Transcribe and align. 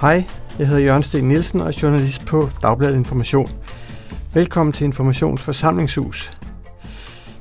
Hej, 0.00 0.24
jeg 0.58 0.66
hedder 0.66 0.82
Jørgen 0.82 1.02
Sten 1.02 1.28
Nielsen 1.28 1.60
og 1.60 1.66
er 1.66 1.78
journalist 1.82 2.26
på 2.26 2.50
Dagbladet 2.62 2.94
Information. 2.94 3.48
Velkommen 4.32 4.72
til 4.72 4.84
Informations 4.84 5.42
Forsamlingshus. 5.42 6.32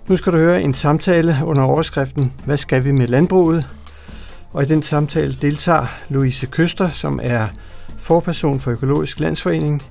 Nu 0.08 0.16
skal 0.16 0.34
du 0.34 0.38
høre 0.38 0.62
en 0.62 0.74
samtale 0.74 1.38
under 1.46 1.64
overskriften 1.64 2.34
Hvad 2.46 2.58
skal 2.58 2.86
vi 2.86 2.92
med 2.92 3.08
landbruget? 3.08 3.68
Og 4.52 4.64
i 4.64 4.66
den 4.66 4.84
samtale 4.84 5.34
deltager 5.34 5.86
Louise 6.10 6.46
Køster, 6.46 6.90
som 6.90 7.20
er 7.24 7.48
forperson 7.98 8.60
for 8.60 8.72
Økologisk 8.72 9.20
Landsforening, 9.20 9.82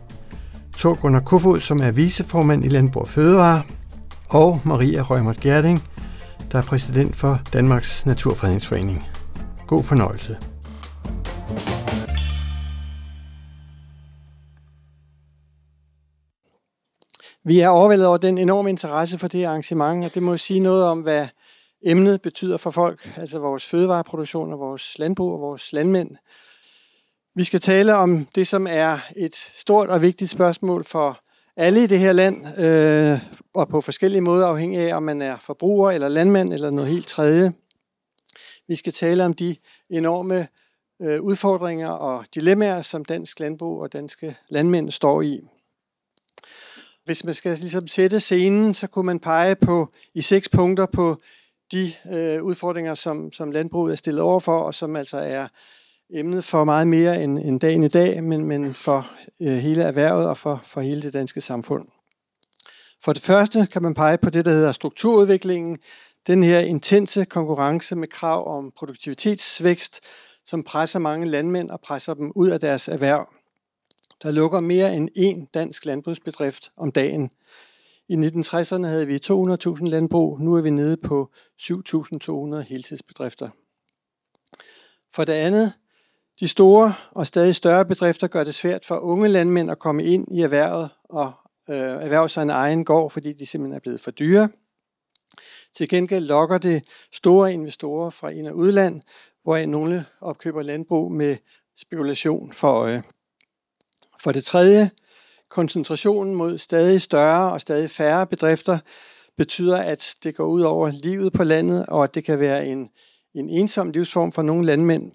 Tor 0.77 0.95
Gunnar 0.95 1.21
Kofod, 1.21 1.61
som 1.61 1.81
er 1.83 1.91
viceformand 1.91 2.65
i 2.65 2.69
Landbrug 2.69 3.03
og 3.03 3.09
Fødevare, 3.09 3.63
og 4.29 4.61
Maria 4.65 5.03
Røgmert 5.03 5.41
Gerding, 5.41 5.83
der 6.53 6.59
er 6.59 6.63
præsident 6.63 7.17
for 7.17 7.41
Danmarks 7.53 8.07
Naturfredningsforening. 8.07 9.07
God 9.67 9.83
fornøjelse. 9.83 10.37
Vi 17.45 17.61
er 17.61 17.69
overvældet 17.69 18.07
over 18.07 18.17
den 18.17 18.39
enorme 18.39 18.71
interesse 18.71 19.19
for 19.19 19.29
det 19.29 19.45
arrangement, 19.45 20.05
og 20.05 20.15
det 20.15 20.23
må 20.23 20.37
sige 20.37 20.61
noget 20.61 20.85
om, 20.85 21.01
hvad 21.01 21.27
emnet 21.85 22.23
betyder 22.23 22.57
for 22.57 22.71
folk, 22.71 23.13
altså 23.17 23.39
vores 23.39 23.67
fødevareproduktion 23.67 24.53
og 24.53 24.59
vores 24.59 24.99
landbrug 24.99 25.33
og 25.33 25.41
vores 25.41 25.73
landmænd. 25.73 26.11
Vi 27.35 27.45
skal 27.45 27.61
tale 27.61 27.95
om 27.95 28.27
det, 28.35 28.47
som 28.47 28.67
er 28.71 28.99
et 29.17 29.37
stort 29.37 29.89
og 29.89 30.03
vigtigt 30.03 30.31
spørgsmål 30.31 30.85
for 30.85 31.21
alle 31.57 31.85
i 31.85 31.87
det 31.87 31.99
her 31.99 32.13
land, 32.13 32.59
øh, 32.59 33.19
og 33.55 33.69
på 33.69 33.81
forskellige 33.81 34.21
måder 34.21 34.47
afhængig 34.47 34.81
af, 34.81 34.97
om 34.97 35.03
man 35.03 35.23
er 35.23 35.37
forbruger 35.39 35.91
eller 35.91 36.09
landmand 36.09 36.53
eller 36.53 36.71
noget 36.71 36.91
helt 36.91 37.07
tredje. 37.07 37.53
Vi 38.69 38.75
skal 38.75 38.93
tale 38.93 39.25
om 39.25 39.35
de 39.35 39.57
enorme 39.91 40.47
øh, 41.03 41.21
udfordringer 41.21 41.91
og 41.91 42.25
dilemmaer, 42.35 42.83
som 42.83 43.05
dansk 43.05 43.41
landbrug 43.41 43.83
og 43.83 43.93
danske 43.93 44.37
landmænd 44.49 44.91
står 44.91 45.23
i. 45.23 45.49
Hvis 47.05 47.25
man 47.25 47.35
skal 47.35 47.59
ligesom 47.59 47.87
sætte 47.87 48.21
scenen, 48.21 48.75
så 48.75 48.87
kunne 48.87 49.07
man 49.07 49.21
pege 49.21 49.57
på 49.57 49.89
i 50.15 50.21
seks 50.21 50.49
punkter 50.49 50.87
på 50.87 51.17
de 51.73 51.93
øh, 52.13 52.43
udfordringer, 52.43 52.95
som, 52.95 53.33
som 53.33 53.51
landbruget 53.51 53.93
er 53.93 53.97
stillet 53.97 54.23
overfor, 54.23 54.59
og 54.59 54.75
som 54.75 54.97
altså 54.97 55.17
er 55.17 55.49
emnet 56.15 56.45
for 56.45 56.65
meget 56.65 56.87
mere 56.87 57.25
end, 57.25 57.39
end 57.39 57.61
dagen 57.61 57.85
i 57.85 57.89
dag, 57.89 58.25
men, 58.25 58.45
men 58.45 58.75
for 58.75 59.11
øh, 59.43 59.49
hele 59.49 59.83
erhvervet 59.83 60.29
og 60.29 60.39
for, 60.39 60.61
for 60.65 60.81
hele 60.81 61.03
det 61.03 61.13
danske 61.13 61.41
samfund. 61.41 61.89
For 63.05 63.13
det 63.13 63.23
første 63.23 63.67
kan 63.73 63.83
man 63.83 63.95
pege 63.95 64.19
på 64.19 64.31
det, 64.31 64.45
der 64.45 64.53
hedder 64.53 64.73
strukturudviklingen, 64.73 65.79
den 66.27 66.45
her 66.45 66.59
intense 66.59 67.25
konkurrence 67.25 67.97
med 67.97 68.09
krav 68.09 68.57
om 68.57 68.73
produktivitetsvækst, 68.77 70.01
som 70.45 70.63
presser 70.63 70.99
mange 70.99 71.27
landmænd 71.27 71.71
og 71.71 71.81
presser 71.81 72.15
dem 72.15 72.33
ud 72.35 72.49
af 72.49 72.61
deres 72.61 72.89
erhverv. 72.89 73.29
Der 74.23 74.31
lukker 74.31 74.61
mere 74.61 74.97
end 74.97 75.09
én 75.19 75.51
dansk 75.55 75.85
landbrugsbedrift 75.85 76.73
om 76.77 76.93
dagen. 76.93 77.31
I 78.09 78.15
1960'erne 78.15 78.87
havde 78.87 79.07
vi 79.07 79.17
200.000 79.25 79.85
landbrug, 79.85 80.41
nu 80.41 80.55
er 80.55 80.61
vi 80.61 80.71
nede 80.71 80.97
på 80.97 81.31
7.200 81.61 82.61
heltidsbedrifter. 82.61 83.49
For 85.15 85.25
det 85.25 85.33
andet, 85.33 85.73
de 86.41 86.49
store 86.49 86.95
og 87.11 87.27
stadig 87.27 87.55
større 87.55 87.85
bedrifter 87.85 88.27
gør 88.27 88.45
det 88.45 88.55
svært 88.55 88.85
for 88.85 88.97
unge 88.97 89.29
landmænd 89.29 89.71
at 89.71 89.79
komme 89.79 90.05
ind 90.05 90.37
i 90.37 90.41
erhvervet 90.41 90.91
og 91.05 91.33
øh, 91.71 91.77
erhverve 91.77 92.29
sig 92.29 92.43
en 92.43 92.51
egen 92.51 92.85
gård, 92.85 93.11
fordi 93.11 93.33
de 93.33 93.47
simpelthen 93.47 93.77
er 93.77 93.81
blevet 93.81 94.01
for 94.01 94.11
dyre. 94.11 94.49
Til 95.77 95.89
gengæld 95.89 96.27
lokker 96.27 96.59
det 96.59 96.85
store 97.13 97.53
investorer 97.53 98.11
fra 98.11 98.29
ind- 98.29 98.49
og 98.49 98.57
udland, 98.57 99.03
hvor 99.43 99.67
nogle 99.67 100.05
opkøber 100.21 100.63
landbrug 100.63 101.13
med 101.13 101.37
spekulation 101.77 102.53
for 102.53 102.69
øje. 102.69 103.03
For 104.23 104.33
det 104.33 104.45
tredje, 104.45 104.91
koncentrationen 105.49 106.35
mod 106.35 106.59
stadig 106.59 107.03
større 107.03 107.53
og 107.53 107.61
stadig 107.61 107.91
færre 107.91 108.27
bedrifter 108.27 108.79
betyder, 109.37 109.79
at 109.79 110.15
det 110.23 110.35
går 110.35 110.47
ud 110.47 110.61
over 110.61 110.91
livet 110.91 111.33
på 111.33 111.45
landet, 111.45 111.87
og 111.87 112.05
at 112.05 112.15
det 112.15 112.25
kan 112.25 112.39
være 112.39 112.67
en, 112.67 112.91
en 113.35 113.49
ensom 113.49 113.91
livsform 113.91 114.33
for 114.33 114.43
nogle 114.43 114.67
landmænd. 114.67 115.13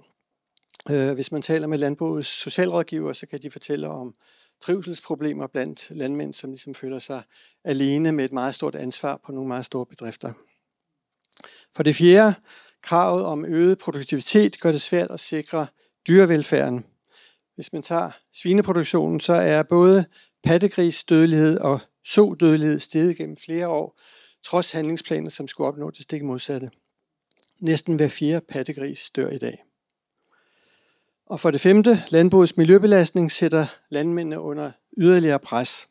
Øh, 0.89 1.13
hvis 1.13 1.31
man 1.31 1.41
taler 1.41 1.67
med 1.67 1.77
landbrugets 1.77 2.27
socialrådgiver, 2.27 3.13
så 3.13 3.27
kan 3.27 3.41
de 3.41 3.51
fortælle 3.51 3.87
om 3.87 4.13
trivselsproblemer 4.61 5.47
blandt 5.47 5.87
landmænd, 5.89 6.33
som 6.33 6.49
ligesom 6.49 6.75
føler 6.75 6.99
sig 6.99 7.21
alene 7.63 8.11
med 8.11 8.25
et 8.25 8.31
meget 8.31 8.55
stort 8.55 8.75
ansvar 8.75 9.19
på 9.25 9.31
nogle 9.31 9.47
meget 9.47 9.65
store 9.65 9.85
bedrifter. 9.85 10.33
For 11.75 11.83
det 11.83 11.95
fjerde, 11.95 12.33
kravet 12.81 13.25
om 13.25 13.45
øget 13.45 13.77
produktivitet 13.77 14.59
gør 14.59 14.71
det 14.71 14.81
svært 14.81 15.11
at 15.11 15.19
sikre 15.19 15.67
dyrevelfærden. 16.07 16.85
Hvis 17.57 17.73
man 17.73 17.81
tager 17.81 18.11
svineproduktionen, 18.33 19.19
så 19.19 19.33
er 19.33 19.63
både 19.63 20.05
pattegrisdødelighed 20.43 21.59
og 21.59 21.79
sodødelighed 22.05 22.79
steget 22.79 23.17
gennem 23.17 23.37
flere 23.37 23.67
år, 23.67 23.99
trods 24.43 24.71
handlingsplaner, 24.71 25.29
som 25.29 25.47
skulle 25.47 25.67
opnå 25.67 25.89
det 25.89 26.01
stik 26.01 26.23
modsatte. 26.23 26.69
Næsten 27.61 27.95
hver 27.95 28.07
fjerde 28.07 28.45
pattegris 28.49 29.11
dør 29.11 29.29
i 29.29 29.37
dag. 29.37 29.63
Og 31.25 31.39
for 31.39 31.51
det 31.51 31.61
femte, 31.61 32.03
landbrugets 32.09 32.57
miljøbelastning 32.57 33.31
sætter 33.31 33.65
landmændene 33.89 34.39
under 34.39 34.71
yderligere 34.97 35.39
pres. 35.39 35.87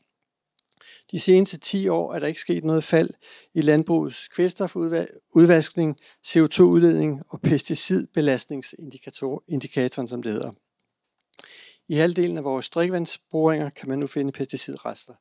De 1.10 1.21
seneste 1.21 1.59
10 1.59 1.88
år 1.88 2.15
er 2.15 2.19
der 2.19 2.27
ikke 2.27 2.41
sket 2.41 2.65
noget 2.65 2.84
fald 2.84 3.10
i 3.54 3.60
landbrugets 3.60 4.28
kvælstofudvaskning, 4.28 5.97
CO2-udledning 6.27 7.22
og 7.28 7.41
pesticidbelastningsindikatoren, 7.41 10.09
som 10.09 10.22
det 10.22 10.33
hedder. 10.33 10.53
I 11.88 11.94
halvdelen 11.94 12.38
af 12.38 12.44
vores 12.44 12.69
drikkevandsboringer 12.69 13.70
kan 13.70 13.88
man 13.88 13.98
nu 13.98 14.06
finde 14.06 14.32
pesticidrester. 14.32 15.14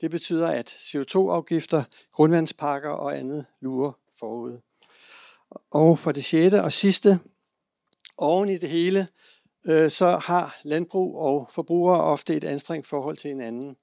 Det 0.00 0.10
betyder, 0.10 0.48
at 0.48 0.68
CO2-afgifter, 0.68 1.84
grundvandspakker 2.12 2.90
og 2.90 3.18
andet 3.18 3.46
lurer 3.60 3.92
forud. 4.18 4.58
Og 5.70 5.98
for 5.98 6.12
det 6.12 6.24
sjette 6.24 6.62
og 6.62 6.72
sidste, 6.72 7.20
oven 8.18 8.48
i 8.48 8.58
det 8.58 8.68
hele, 8.68 9.08
øh, 9.66 9.90
så 9.90 10.16
har 10.16 10.56
landbrug 10.62 11.18
og 11.18 11.48
forbrugere 11.50 12.00
ofte 12.00 12.36
et 12.36 12.44
anstrengt 12.44 12.86
forhold 12.86 13.16
til 13.16 13.28
hinanden. 13.28 13.76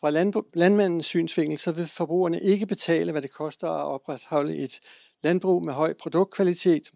Fra 0.00 0.10
landmandens 0.54 1.06
synsvinkel, 1.06 1.58
så 1.58 1.72
vil 1.72 1.86
forbrugerne 1.86 2.40
ikke 2.40 2.66
betale, 2.66 3.12
hvad 3.12 3.22
det 3.22 3.32
koster 3.32 3.68
at 3.68 3.84
opretholde 3.84 4.56
et 4.56 4.80
landbrug 5.22 5.64
med 5.64 5.74
høj 5.74 5.94
produktkvalitet, 6.00 6.90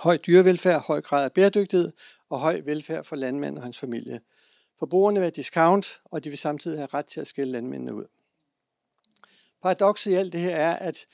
høj 0.00 0.16
dyrevelfærd, 0.16 0.86
høj 0.86 1.00
grad 1.00 1.24
af 1.24 1.32
bæredygtighed 1.32 1.92
og 2.28 2.40
høj 2.40 2.60
velfærd 2.64 3.04
for 3.04 3.16
landmanden 3.16 3.58
og 3.58 3.62
hans 3.62 3.78
familie. 3.78 4.20
Forbrugerne 4.78 5.20
vil 5.20 5.24
have 5.24 5.30
discount, 5.30 6.00
og 6.04 6.24
de 6.24 6.28
vil 6.28 6.38
samtidig 6.38 6.78
have 6.78 6.88
ret 6.94 7.06
til 7.06 7.20
at 7.20 7.26
skille 7.26 7.52
landmændene 7.52 7.94
ud. 7.94 8.06
Paradokset 9.62 10.10
i 10.10 10.14
alt 10.14 10.32
det 10.32 10.40
her 10.40 10.56
er, 10.56 10.76
at 10.76 11.06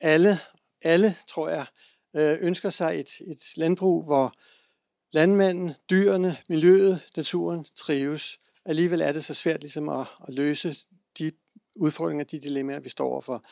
alle, 0.00 0.38
alle 0.82 1.16
tror 1.28 1.48
jeg, 1.48 1.66
øh, 2.16 2.38
ønsker 2.40 2.70
sig 2.70 3.00
et, 3.00 3.08
et 3.26 3.42
landbrug, 3.56 4.04
hvor 4.04 4.34
landmanden, 5.12 5.74
dyrene, 5.90 6.36
miljøet, 6.48 7.00
naturen 7.16 7.66
trives. 7.76 8.38
Alligevel 8.64 9.00
er 9.00 9.12
det 9.12 9.24
så 9.24 9.34
svært 9.34 9.60
ligesom 9.60 9.88
at, 9.88 10.06
at 10.28 10.34
løse 10.34 10.76
de 11.18 11.32
udfordringer, 11.76 12.24
de 12.24 12.40
dilemmaer, 12.40 12.80
vi 12.80 12.88
står 12.88 13.08
overfor. 13.08 13.44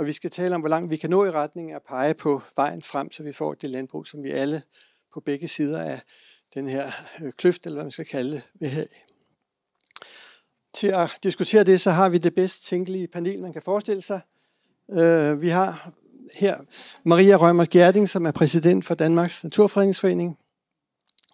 Og 0.00 0.06
vi 0.06 0.12
skal 0.12 0.30
tale 0.30 0.54
om, 0.54 0.60
hvor 0.60 0.68
langt 0.68 0.90
vi 0.90 0.96
kan 0.96 1.10
nå 1.10 1.24
i 1.24 1.30
retning 1.30 1.70
af 1.70 1.76
at 1.76 1.82
pege 1.88 2.14
på 2.14 2.42
vejen 2.56 2.82
frem, 2.82 3.12
så 3.12 3.22
vi 3.22 3.32
får 3.32 3.54
det 3.54 3.70
landbrug, 3.70 4.06
som 4.06 4.22
vi 4.22 4.30
alle 4.30 4.62
på 5.12 5.20
begge 5.20 5.48
sider 5.48 5.82
af 5.82 6.00
den 6.54 6.68
her 6.68 6.86
øh, 7.22 7.32
kløft, 7.32 7.66
eller 7.66 7.76
hvad 7.76 7.84
man 7.84 7.90
skal 7.90 8.04
kalde 8.04 8.32
det, 8.32 8.42
vil 8.60 8.68
have. 8.68 8.86
Til 10.74 10.86
at 10.86 11.18
diskutere 11.22 11.64
det, 11.64 11.80
så 11.80 11.90
har 11.90 12.08
vi 12.08 12.18
det 12.18 12.34
bedst 12.34 12.64
tænkelige 12.64 13.08
panel, 13.08 13.42
man 13.42 13.52
kan 13.52 13.62
forestille 13.62 14.02
sig. 14.02 14.20
Øh, 14.90 15.42
vi 15.42 15.48
har 15.48 15.92
her 16.34 16.58
Maria 17.04 17.36
Rømer 17.36 17.66
Gerding, 17.70 18.08
som 18.08 18.26
er 18.26 18.30
præsident 18.30 18.84
for 18.84 18.94
Danmarks 18.94 19.44
Naturfredningsforening. 19.44 20.38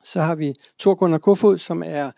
Så 0.05 0.20
har 0.20 0.35
vi 0.35 0.55
Thor 0.79 0.94
Gunnar 0.94 1.19
Kofod, 1.19 1.58
som 1.58 1.82
er 1.87 2.11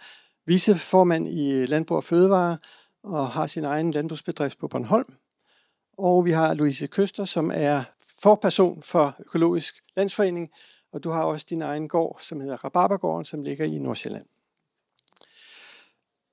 viceformand 0.47 1.29
i 1.29 1.67
Landbrug 1.67 1.97
og 1.97 2.05
Fødevare 2.05 2.59
og 3.03 3.29
har 3.29 3.47
sin 3.47 3.65
egen 3.65 3.91
landbrugsbedrift 3.91 4.59
på 4.59 4.69
Bornholm. 4.69 5.18
Og 5.99 6.25
vi 6.25 6.31
har 6.31 6.55
Louise 6.55 6.87
Køster, 6.87 7.25
som 7.25 7.51
er 7.55 7.83
forperson 8.23 8.83
for 8.83 9.17
Økologisk 9.21 9.83
Landsforening, 9.97 10.49
og 10.93 11.05
du 11.05 11.11
har 11.11 11.25
også 11.25 11.47
din 11.51 11.63
egen 11.63 11.89
gård, 11.89 12.19
som 12.23 12.41
hedder 12.41 12.57
Rabarbergården, 12.57 13.25
som 13.25 13.43
ligger 13.43 13.65
i 13.65 13.79
Nordsjælland. 13.79 14.25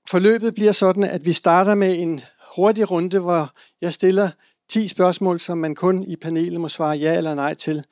Forløbet 0.07 0.53
bliver 0.53 0.71
sådan, 0.71 1.03
at 1.03 1.25
vi 1.25 1.33
starter 1.33 1.75
med 1.75 1.99
en 1.99 2.21
hurtig 2.55 2.91
runde, 2.91 3.19
hvor 3.19 3.51
jeg 3.81 3.93
stiller 3.93 4.29
10 4.69 4.87
spørgsmål, 4.87 5.39
som 5.39 5.57
man 5.57 5.75
kun 5.75 6.03
i 6.03 6.15
panelet 6.15 6.61
må 6.61 6.69
svare 6.69 6.97
ja 6.97 7.17
eller 7.17 7.33
nej 7.33 7.53
til. 7.53 7.85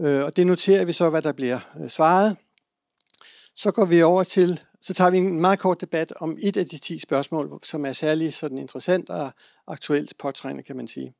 Øh, 0.00 0.24
og 0.24 0.36
det 0.36 0.46
noterer 0.46 0.84
vi 0.84 0.92
så, 0.92 1.10
hvad 1.10 1.22
der 1.22 1.32
bliver 1.32 1.58
øh, 1.80 1.88
svaret. 1.88 2.36
Så 3.56 3.70
går 3.70 3.84
vi 3.84 4.02
over 4.02 4.24
til, 4.24 4.60
så 4.82 4.94
tager 4.94 5.10
vi 5.10 5.18
en 5.18 5.40
meget 5.40 5.58
kort 5.58 5.80
debat 5.80 6.12
om 6.16 6.38
et 6.40 6.56
af 6.56 6.66
de 6.66 6.78
10 6.78 6.98
spørgsmål, 6.98 7.60
som 7.64 7.86
er 7.86 7.92
særlig 7.92 8.34
sådan 8.34 8.58
interessant 8.58 9.10
og 9.10 9.30
aktuelt 9.66 10.18
påtrængende, 10.18 10.62
kan 10.62 10.76
man 10.76 10.88
sige. 10.88 11.14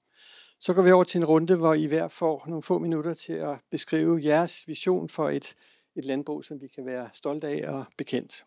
Så 0.60 0.74
går 0.74 0.82
vi 0.82 0.90
over 0.90 1.04
til 1.04 1.18
en 1.18 1.24
runde, 1.24 1.56
hvor 1.56 1.74
I 1.74 1.84
hver 1.84 2.08
får 2.08 2.44
nogle 2.46 2.62
få 2.62 2.78
minutter 2.78 3.14
til 3.14 3.32
at 3.32 3.56
beskrive 3.70 4.20
jeres 4.24 4.68
vision 4.68 5.08
for 5.08 5.30
et, 5.30 5.54
et 5.96 6.04
landbrug, 6.04 6.44
som 6.44 6.60
vi 6.60 6.68
kan 6.68 6.86
være 6.86 7.08
stolte 7.14 7.46
af 7.46 7.72
og 7.74 7.84
bekendt. 7.98 8.44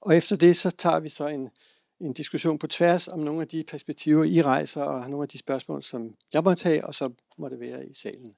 Og 0.00 0.16
efter 0.16 0.36
det, 0.36 0.56
så 0.56 0.70
tager 0.70 0.98
vi 0.98 1.08
så 1.08 1.26
en, 1.26 1.48
en 2.00 2.12
diskussion 2.12 2.58
på 2.58 2.66
tværs 2.66 3.08
om 3.08 3.18
nogle 3.18 3.40
af 3.40 3.48
de 3.48 3.64
perspektiver, 3.64 4.24
I 4.24 4.42
rejser, 4.42 4.82
og 4.82 5.10
nogle 5.10 5.24
af 5.24 5.28
de 5.28 5.38
spørgsmål, 5.38 5.82
som 5.82 6.14
jeg 6.32 6.42
må 6.42 6.54
tage, 6.54 6.86
og 6.86 6.94
så 6.94 7.12
må 7.38 7.48
det 7.48 7.60
være 7.60 7.86
i 7.86 7.94
salen. 7.94 8.34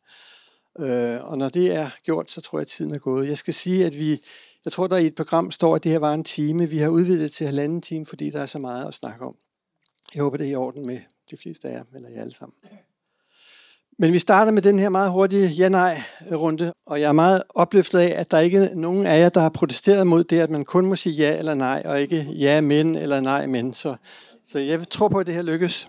Øh, 0.81 1.25
og 1.25 1.39
når 1.39 1.49
det 1.49 1.73
er 1.73 1.91
gjort, 2.03 2.31
så 2.31 2.41
tror 2.41 2.59
jeg, 2.59 2.63
at 2.63 2.69
tiden 2.69 2.95
er 2.95 2.99
gået. 2.99 3.29
Jeg 3.29 3.39
skal 3.39 3.55
sige, 3.55 3.87
at 3.87 3.99
vi, 3.99 4.23
jeg 4.69 4.73
tror, 4.73 4.87
der 4.87 4.97
i 4.97 5.07
et 5.07 5.15
program 5.15 5.51
står, 5.51 5.77
at 5.77 5.85
det 5.85 5.93
her 5.93 5.99
var 5.99 6.15
en 6.15 6.25
time. 6.25 6.69
Vi 6.69 6.79
har 6.79 6.89
udvidet 6.89 7.33
til 7.33 7.47
halvanden 7.47 7.81
time, 7.81 8.07
fordi 8.07 8.31
der 8.31 8.41
er 8.41 8.47
så 8.47 8.59
meget 8.59 8.89
at 8.89 8.95
snakke 8.95 9.25
om. 9.25 9.35
Jeg 10.15 10.23
håber, 10.23 10.37
det 10.37 10.47
er 10.47 10.51
i 10.51 10.55
orden 10.55 10.87
med 10.87 11.01
de 11.31 11.37
fleste 11.37 11.69
af 11.69 11.73
jer, 11.73 11.85
eller 11.95 12.09
jer 12.09 12.21
alle 12.21 12.35
sammen. 12.35 12.55
Men 13.99 14.13
vi 14.13 14.19
starter 14.19 14.53
med 14.53 14.63
den 14.63 14.79
her 14.79 14.89
meget 14.89 15.11
hurtige 15.11 15.49
ja-nej-runde, 15.49 16.73
og 16.87 17.01
jeg 17.01 17.09
er 17.09 17.13
meget 17.13 17.43
opløftet 17.49 17.99
af, 17.99 18.21
at 18.21 18.31
der 18.31 18.39
ikke 18.39 18.59
er 18.59 18.75
nogen 18.75 19.07
af 19.07 19.21
jer, 19.21 19.29
der 19.29 19.41
har 19.41 19.49
protesteret 19.49 20.07
mod 20.07 20.25
det, 20.25 20.41
at 20.41 20.51
man 20.51 20.65
kun 20.65 20.87
må 20.87 20.97
sige 20.97 21.15
ja 21.15 21.39
eller 21.39 21.55
nej, 21.55 21.83
og 21.85 22.01
ikke 22.01 22.23
ja 22.23 22.61
men 22.61 22.97
eller 22.97 23.21
nej 23.21 23.47
men. 23.47 23.75
Så, 23.75 23.97
så 24.45 24.59
jeg 24.59 24.89
tror 24.89 25.09
på, 25.09 25.19
at 25.19 25.27
det 25.27 25.35
her 25.35 25.43
lykkes. 25.43 25.89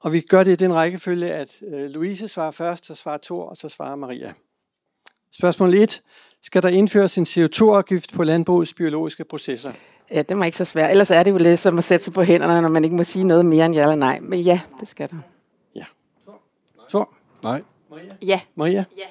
Og 0.00 0.12
vi 0.12 0.20
gør 0.20 0.44
det 0.44 0.52
i 0.52 0.56
den 0.56 0.74
rækkefølge, 0.74 1.32
at 1.32 1.62
øh, 1.62 1.90
Louise 1.90 2.28
svarer 2.28 2.50
først, 2.50 2.86
så 2.86 2.94
svarer 2.94 3.18
Thor, 3.22 3.44
og 3.44 3.56
så 3.56 3.68
svarer 3.68 3.96
Maria. 3.96 4.32
Spørgsmål 5.32 5.74
1. 5.74 6.02
Skal 6.42 6.62
der 6.62 6.68
indføres 6.68 7.18
en 7.18 7.24
CO2-afgift 7.24 8.12
på 8.14 8.24
landbrugets 8.24 8.74
biologiske 8.74 9.24
processer? 9.24 9.72
Ja, 10.10 10.22
det 10.22 10.38
var 10.38 10.44
ikke 10.44 10.56
så 10.56 10.64
svært. 10.64 10.90
Ellers 10.90 11.10
er 11.10 11.22
det 11.22 11.30
jo 11.30 11.38
lidt 11.38 11.60
som 11.60 11.78
at 11.78 11.84
sætte 11.84 12.04
sig 12.04 12.14
på 12.14 12.22
hænderne, 12.22 12.62
når 12.62 12.68
man 12.68 12.84
ikke 12.84 12.96
må 12.96 13.04
sige 13.04 13.24
noget 13.24 13.44
mere 13.44 13.66
end 13.66 13.74
ja 13.74 13.82
eller 13.82 13.94
nej. 13.94 14.20
Men 14.20 14.40
ja, 14.40 14.60
det 14.80 14.88
skal 14.88 15.10
der. 15.10 15.16
Ja. 15.74 15.84
Thor? 16.88 17.14
Nej. 17.42 17.62
Maria? 17.90 18.16
Ja. 18.22 18.40
Maria? 18.54 18.84
Ja. 18.96 19.06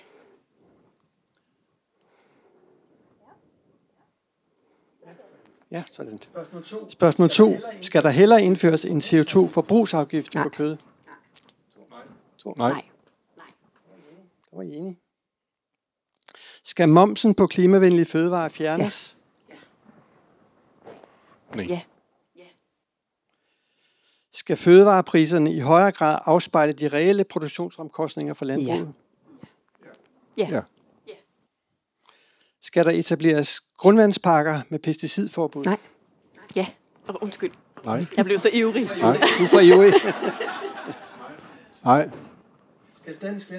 Ja, 5.72 5.84
sådan. 5.92 6.22
Spørgsmål 6.22 6.64
2. 6.64 6.90
Spørgsmål 6.90 7.30
2. 7.30 7.58
Skal 7.82 8.04
der 8.04 8.10
heller 8.10 8.38
indføres 8.38 8.86
en 8.86 9.02
CO2-forbrugsafgift 9.02 10.34
Nej. 10.34 10.44
på 10.44 10.50
kød? 10.50 10.78
Nej. 12.58 12.72
Nej. 12.72 12.84
Der 14.52 14.58
var 14.58 14.64
I 14.64 14.76
enige. 14.76 14.98
Skal 16.70 16.90
momsen 16.90 17.34
på 17.34 17.48
klimavenlige 17.48 18.06
fødevarer 18.06 18.50
fjernes? 18.50 19.18
Nej. 21.56 21.66
Ja. 21.66 21.82
Skal 24.32 24.58
fødevarepriserne 24.58 25.54
i 25.54 25.60
højere 25.60 25.92
grad 25.92 26.20
afspejle 26.26 26.74
de 26.74 26.88
reelle 26.88 27.24
produktionsomkostninger 27.24 28.34
for 28.34 28.46
landbruget? 28.46 28.94
Ja. 30.38 30.48
Ja. 30.50 30.62
Skal 32.62 32.86
der 32.86 32.92
etableres 32.92 33.62
grundvandspakker 33.78 34.62
med 34.70 34.80
pesticidforbud? 34.80 35.66
Nej. 35.66 35.78
Ja. 36.56 36.68
Oh, 37.08 37.16
undskyld. 37.22 37.52
Nej. 37.86 38.06
Jeg 38.18 38.26
blev 38.26 38.40
så 38.40 38.50
ivrig. 38.54 38.90
Nej. 39.02 39.18
Du 39.40 39.46
får 39.46 39.60
ivrig. 39.60 39.94
Nej. 41.84 42.10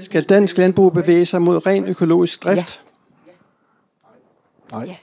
Skal 0.00 0.24
dansk 0.24 0.58
landbrug 0.58 0.92
bevæge 0.92 1.26
sig 1.26 1.42
mod 1.42 1.66
ren 1.66 1.88
økologisk 1.88 2.44
drift? 2.44 2.84
Nej. 4.72 4.84
Ja. 4.84 4.96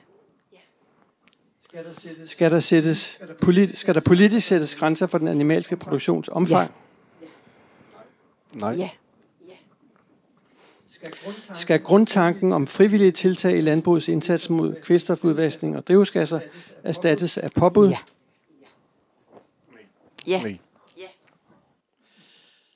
Skal 2.25 2.51
der, 2.51 2.59
sættes, 2.59 3.19
polit, 3.41 3.77
skal 3.77 3.95
der 3.95 4.01
politisk 4.01 4.47
sættes 4.47 4.75
grænser 4.75 5.07
for 5.07 5.17
den 5.17 5.27
animalske 5.27 5.77
produktions 5.77 6.29
omfang? 6.29 6.71
Nej. 8.53 8.71
Ja. 8.71 8.89
Skal 11.53 11.79
grundtanken 11.79 12.53
om 12.53 12.67
frivillige 12.67 13.11
tiltag 13.11 13.57
i 13.57 13.61
landbrugets 13.61 14.07
indsats 14.07 14.49
mod 14.49 14.75
kvælstofudvaskning 14.83 15.77
og 15.77 15.87
drivhusgasser 15.87 16.39
erstattes 16.83 17.37
af 17.37 17.51
påbud? 17.51 17.89
Ja. 17.89 17.97
Ja. 20.27 20.57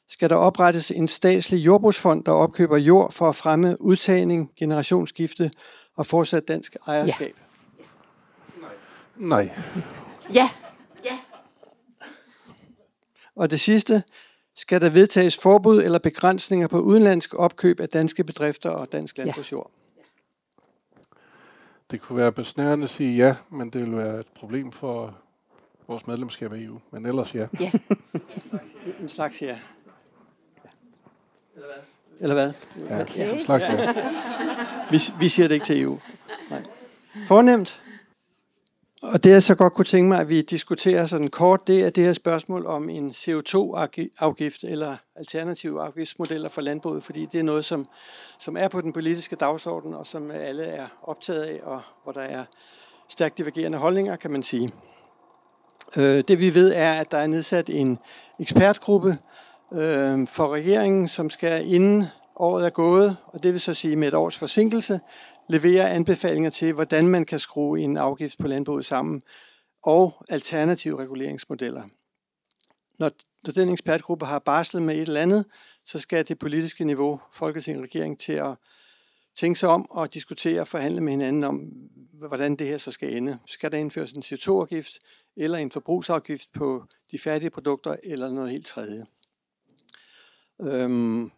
Skal 0.08 0.30
der 0.30 0.36
oprettes 0.36 0.92
en 0.92 1.08
statslig 1.08 1.66
jordbrugsfond, 1.66 2.24
der 2.24 2.32
opkøber 2.32 2.78
jord 2.78 3.12
for 3.12 3.30
at 3.30 3.36
fremme 3.36 3.82
udtagning, 3.82 4.52
generationsskifte 4.58 5.52
og 5.96 6.06
fortsat 6.06 6.48
dansk 6.48 6.76
ejerskab? 6.88 7.36
Nej. 9.16 9.52
Ja. 10.34 10.50
Ja. 11.06 11.20
Og 13.36 13.52
det 13.52 13.60
sidste, 13.60 14.04
skal 14.56 14.82
der 14.82 14.90
vedtages 14.90 15.38
forbud 15.38 15.84
eller 15.84 16.00
begrænsninger 16.00 16.68
på 16.68 16.80
udenlandsk 16.80 17.34
opkøb 17.34 17.80
af 17.80 17.90
danske 17.90 18.24
bedrifter 18.24 18.70
og 18.70 18.92
dansk 18.92 19.18
landbrugsjord? 19.18 19.72
Det 21.92 22.02
kunne 22.02 22.18
være 22.18 22.32
besnærende 22.32 22.84
at 22.84 22.90
sige 22.90 23.16
ja, 23.16 23.36
men 23.50 23.70
det 23.70 23.82
vil 23.82 23.98
være 23.98 24.20
et 24.20 24.28
problem 24.28 24.72
for 24.72 25.18
vores 25.88 26.08
medlemskab 26.08 26.54
af 26.54 26.58
EU. 26.58 26.80
Men 26.92 27.06
ellers 27.06 27.36
ja. 27.36 27.48
Ja. 27.60 27.72
En 29.00 29.10
slags 29.10 29.42
ja. 29.42 29.60
Eller 31.56 31.68
hvad? 31.68 31.84
Ja, 32.90 33.34
en 33.34 33.46
slags 33.46 33.64
ja. 33.64 33.94
Vi, 34.92 35.00
vi 35.20 35.28
siger 35.28 35.48
det 35.48 35.56
ikke 35.56 35.66
til 35.66 35.82
EU. 35.82 36.00
Nej. 36.50 36.64
Fornemt. 37.28 37.82
Og 39.04 39.24
det 39.24 39.30
jeg 39.30 39.44
så 39.44 39.56
godt 39.56 39.74
kunne 39.74 39.86
tænke 39.86 40.10
mig, 40.10 40.20
at 40.20 40.30
vi 40.30 40.42
diskuterer 40.42 41.06
sådan 41.06 41.28
kort, 41.28 41.68
det 41.68 41.84
er 41.84 41.90
det 41.90 42.04
her 42.04 42.14
spørgsmål 42.14 42.66
om 42.66 42.90
en 42.90 43.10
CO2-afgift 43.10 44.64
eller 44.64 44.98
alternative 45.16 45.82
afgiftsmodeller 45.82 46.50
for 46.50 46.62
landbruget, 46.62 47.04
fordi 47.04 47.26
det 47.32 47.40
er 47.40 47.44
noget, 47.44 47.66
som, 47.66 47.86
som 48.40 48.58
er 48.58 48.68
på 48.68 48.82
den 48.82 48.94
politiske 48.94 49.36
dagsorden, 49.36 49.94
og 49.94 50.06
som 50.06 50.32
alle 50.32 50.64
er 50.64 50.88
optaget 51.04 51.42
af, 51.42 51.60
og 51.64 51.82
hvor 52.04 52.12
der 52.12 52.22
er 52.22 52.46
stærkt 53.10 53.38
divergerende 53.38 53.78
holdninger, 53.78 54.16
kan 54.16 54.32
man 54.32 54.44
sige. 54.44 54.70
Øh, 55.98 56.24
det 56.28 56.40
vi 56.40 56.54
ved 56.54 56.74
er, 56.76 56.94
at 56.94 57.12
der 57.12 57.18
er 57.18 57.28
nedsat 57.28 57.70
en 57.70 58.00
ekspertgruppe 58.40 59.18
øh, 59.74 60.28
for 60.28 60.54
regeringen, 60.54 61.08
som 61.08 61.30
skal 61.30 61.74
inden 61.74 62.06
året 62.36 62.66
er 62.66 62.70
gået, 62.70 63.18
og 63.26 63.44
det 63.44 63.54
vil 63.54 63.62
så 63.62 63.74
sige 63.74 63.96
med 63.96 64.08
et 64.08 64.14
års 64.14 64.38
forsinkelse, 64.38 65.00
levere 65.50 65.90
anbefalinger 65.90 66.50
til, 66.50 66.74
hvordan 66.74 67.08
man 67.08 67.26
kan 67.26 67.40
skrue 67.40 67.80
en 67.80 67.98
afgift 67.98 68.38
på 68.40 68.48
landbruget 68.48 68.86
sammen, 68.86 69.22
og 69.84 70.26
alternative 70.30 71.00
reguleringsmodeller. 71.00 71.84
Når, 73.00 73.12
når 73.46 73.54
den 73.54 73.70
ekspertgruppe 73.70 74.26
har 74.26 74.40
barslet 74.40 74.84
med 74.84 74.96
et 74.96 75.02
eller 75.02 75.22
andet, 75.22 75.46
så 75.86 76.00
skal 76.00 76.28
det 76.28 76.40
politiske 76.40 76.86
niveau, 76.86 77.22
Folketing 77.34 77.78
og 77.78 77.84
regering, 77.84 78.20
til 78.20 78.34
at 78.34 78.56
tænke 79.36 79.60
sig 79.60 79.70
om 79.70 79.92
og 79.92 80.14
diskutere 80.14 80.62
og 80.62 80.68
forhandle 80.68 81.02
med 81.02 81.12
hinanden 81.12 81.44
om, 81.44 81.60
hvordan 82.14 82.56
det 82.56 82.68
her 82.68 82.78
så 82.78 82.92
skal 82.92 83.16
ende. 83.16 83.40
Skal 83.46 83.72
der 83.72 83.78
indføres 83.78 84.12
en 84.12 84.24
CO2-afgift, 84.24 85.00
eller 85.38 85.58
en 85.58 85.72
forbrugsafgift 85.72 86.48
på 86.54 86.84
de 87.12 87.20
færdige 87.20 87.50
produkter, 87.50 87.96
eller 88.04 88.30
noget 88.30 88.52
helt 88.52 88.68
tredje. 88.68 89.06
Øhm, 90.62 91.32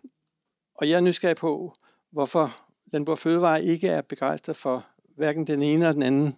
og 0.75 0.89
jeg 0.89 0.95
er 0.95 1.01
nysgerrig 1.01 1.37
på, 1.37 1.73
hvorfor 2.11 2.55
Landbrug 2.93 3.19
Fødevare 3.19 3.63
ikke 3.63 3.87
er 3.87 4.01
begejstret 4.01 4.55
for 4.55 4.85
hverken 5.17 5.47
den 5.47 5.61
ene 5.61 5.73
eller 5.73 5.91
den 5.91 6.03
anden 6.03 6.35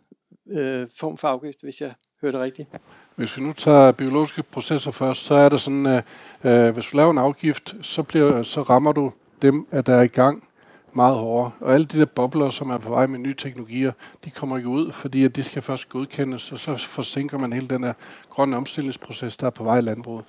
øh, 0.51 0.87
form 0.99 1.17
for 1.17 1.27
afgift, 1.27 1.61
hvis 1.61 1.81
jeg 1.81 1.93
hørte 2.21 2.39
rigtigt. 2.39 2.69
Hvis 3.15 3.37
vi 3.37 3.43
nu 3.43 3.53
tager 3.53 3.91
biologiske 3.91 4.43
processer 4.43 4.91
først, 4.91 5.23
så 5.23 5.35
er 5.35 5.49
det 5.49 5.61
sådan, 5.61 5.85
at 5.85 6.03
øh, 6.43 6.73
hvis 6.73 6.85
du 6.85 6.97
laver 6.97 7.11
en 7.11 7.17
afgift, 7.17 7.75
så, 7.81 8.03
bliver, 8.03 8.43
så 8.43 8.61
rammer 8.61 8.91
du 8.91 9.11
dem, 9.41 9.67
at 9.71 9.85
der 9.85 9.95
er 9.95 10.01
i 10.01 10.07
gang 10.07 10.47
meget 10.93 11.15
hårdere. 11.17 11.51
Og 11.59 11.73
alle 11.73 11.85
de 11.85 11.99
der 11.99 12.05
bobler, 12.05 12.49
som 12.49 12.69
er 12.69 12.77
på 12.77 12.89
vej 12.89 13.07
med 13.07 13.19
nye 13.19 13.33
teknologier, 13.33 13.91
de 14.25 14.31
kommer 14.31 14.57
ikke 14.57 14.69
ud, 14.69 14.91
fordi 14.91 15.23
at 15.23 15.35
de 15.35 15.43
skal 15.43 15.61
først 15.61 15.89
godkendes, 15.89 16.51
og 16.51 16.59
så 16.59 16.77
forsinker 16.77 17.37
man 17.37 17.53
hele 17.53 17.67
den 17.67 17.83
her 17.83 17.93
grønne 18.29 18.57
omstillingsproces, 18.57 19.37
der 19.37 19.45
er 19.45 19.51
på 19.51 19.63
vej 19.63 19.77
i 19.77 19.81
landbruget. 19.81 20.25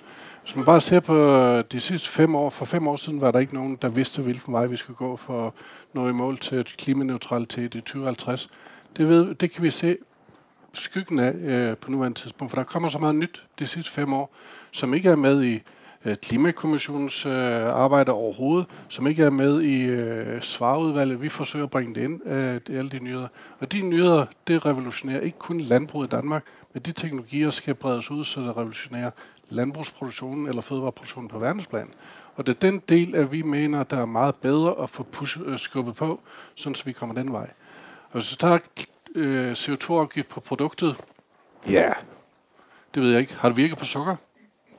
Hvis 0.47 0.55
man 0.55 0.65
bare 0.65 0.81
ser 0.81 0.99
på 0.99 1.61
de 1.61 1.79
sidste 1.79 2.09
fem 2.09 2.35
år, 2.35 2.49
for 2.49 2.65
fem 2.65 2.87
år 2.87 2.95
siden 2.95 3.21
var 3.21 3.31
der 3.31 3.39
ikke 3.39 3.53
nogen, 3.53 3.77
der 3.81 3.89
vidste, 3.89 4.21
hvilken 4.21 4.53
vej 4.53 4.65
vi 4.65 4.77
skulle 4.77 4.97
gå 4.97 5.15
for 5.17 5.47
at 5.47 5.53
nå 5.93 6.09
i 6.09 6.11
mål 6.11 6.37
til 6.37 6.63
klimaneutralitet 6.63 7.75
i 7.75 7.81
2050. 7.81 8.49
Det, 8.97 9.09
ved, 9.09 9.35
det 9.35 9.51
kan 9.51 9.63
vi 9.63 9.71
se 9.71 9.97
skyggen 10.73 11.19
af 11.19 11.33
øh, 11.33 11.77
på 11.77 11.91
nuværende 11.91 12.19
tidspunkt, 12.19 12.51
for 12.51 12.57
der 12.57 12.63
kommer 12.63 12.89
så 12.89 12.99
meget 12.99 13.15
nyt 13.15 13.43
de 13.59 13.67
sidste 13.67 13.91
fem 13.91 14.13
år, 14.13 14.33
som 14.71 14.93
ikke 14.93 15.09
er 15.09 15.15
med 15.15 15.43
i 15.43 15.61
øh, 16.05 16.15
Klimakommissionens 16.15 17.25
øh, 17.25 17.65
arbejde 17.65 18.11
overhovedet, 18.11 18.65
som 18.89 19.07
ikke 19.07 19.23
er 19.23 19.29
med 19.29 19.61
i 19.61 19.83
øh, 19.83 20.41
svarudvalget. 20.41 21.21
Vi 21.21 21.29
forsøger 21.29 21.65
at 21.65 21.71
bringe 21.71 21.95
det 21.95 22.01
ind, 22.03 22.27
øh, 22.27 22.61
det, 22.67 22.77
alle 22.77 22.89
de 22.89 22.99
nyheder. 22.99 23.27
Og 23.59 23.71
de 23.71 23.81
nyheder, 23.81 24.25
det 24.47 24.65
revolutionerer 24.65 25.19
ikke 25.19 25.39
kun 25.39 25.59
landbruget 25.59 26.07
i 26.07 26.09
Danmark, 26.15 26.43
men 26.73 26.83
de 26.83 26.91
teknologier 26.91 27.49
skal 27.49 27.75
bredes 27.75 28.11
ud, 28.11 28.23
så 28.23 28.41
det 28.41 28.57
revolutionerer 28.57 29.11
landbrugsproduktionen 29.49 30.47
eller 30.47 30.61
fødevareproduktionen 30.61 31.29
på 31.29 31.39
verdensplan. 31.39 31.89
Og 32.35 32.45
det 32.45 32.55
er 32.55 32.59
den 32.59 32.81
del, 32.89 33.15
at 33.15 33.31
vi 33.31 33.41
mener, 33.41 33.83
der 33.83 33.97
er 33.97 34.05
meget 34.05 34.35
bedre 34.35 34.83
at 34.83 34.89
få 34.89 35.03
push, 35.03 35.39
øh, 35.45 35.59
skubbet 35.59 35.95
på, 35.95 36.19
sådan 36.55 36.75
så 36.75 36.85
vi 36.85 36.91
kommer 36.91 37.15
den 37.15 37.33
vej. 37.33 37.49
Og 38.11 38.13
hvis 38.13 38.31
vi 38.31 38.35
tager 38.35 38.57
øh, 39.15 39.51
CO2-afgift 39.51 40.29
på 40.29 40.39
produktet, 40.39 40.95
ja, 41.67 41.71
yeah. 41.71 41.95
det 42.93 43.03
ved 43.03 43.11
jeg 43.11 43.19
ikke. 43.19 43.33
Har 43.33 43.49
det 43.49 43.57
virket 43.57 43.77
på 43.77 43.85
sukker? 43.85 44.15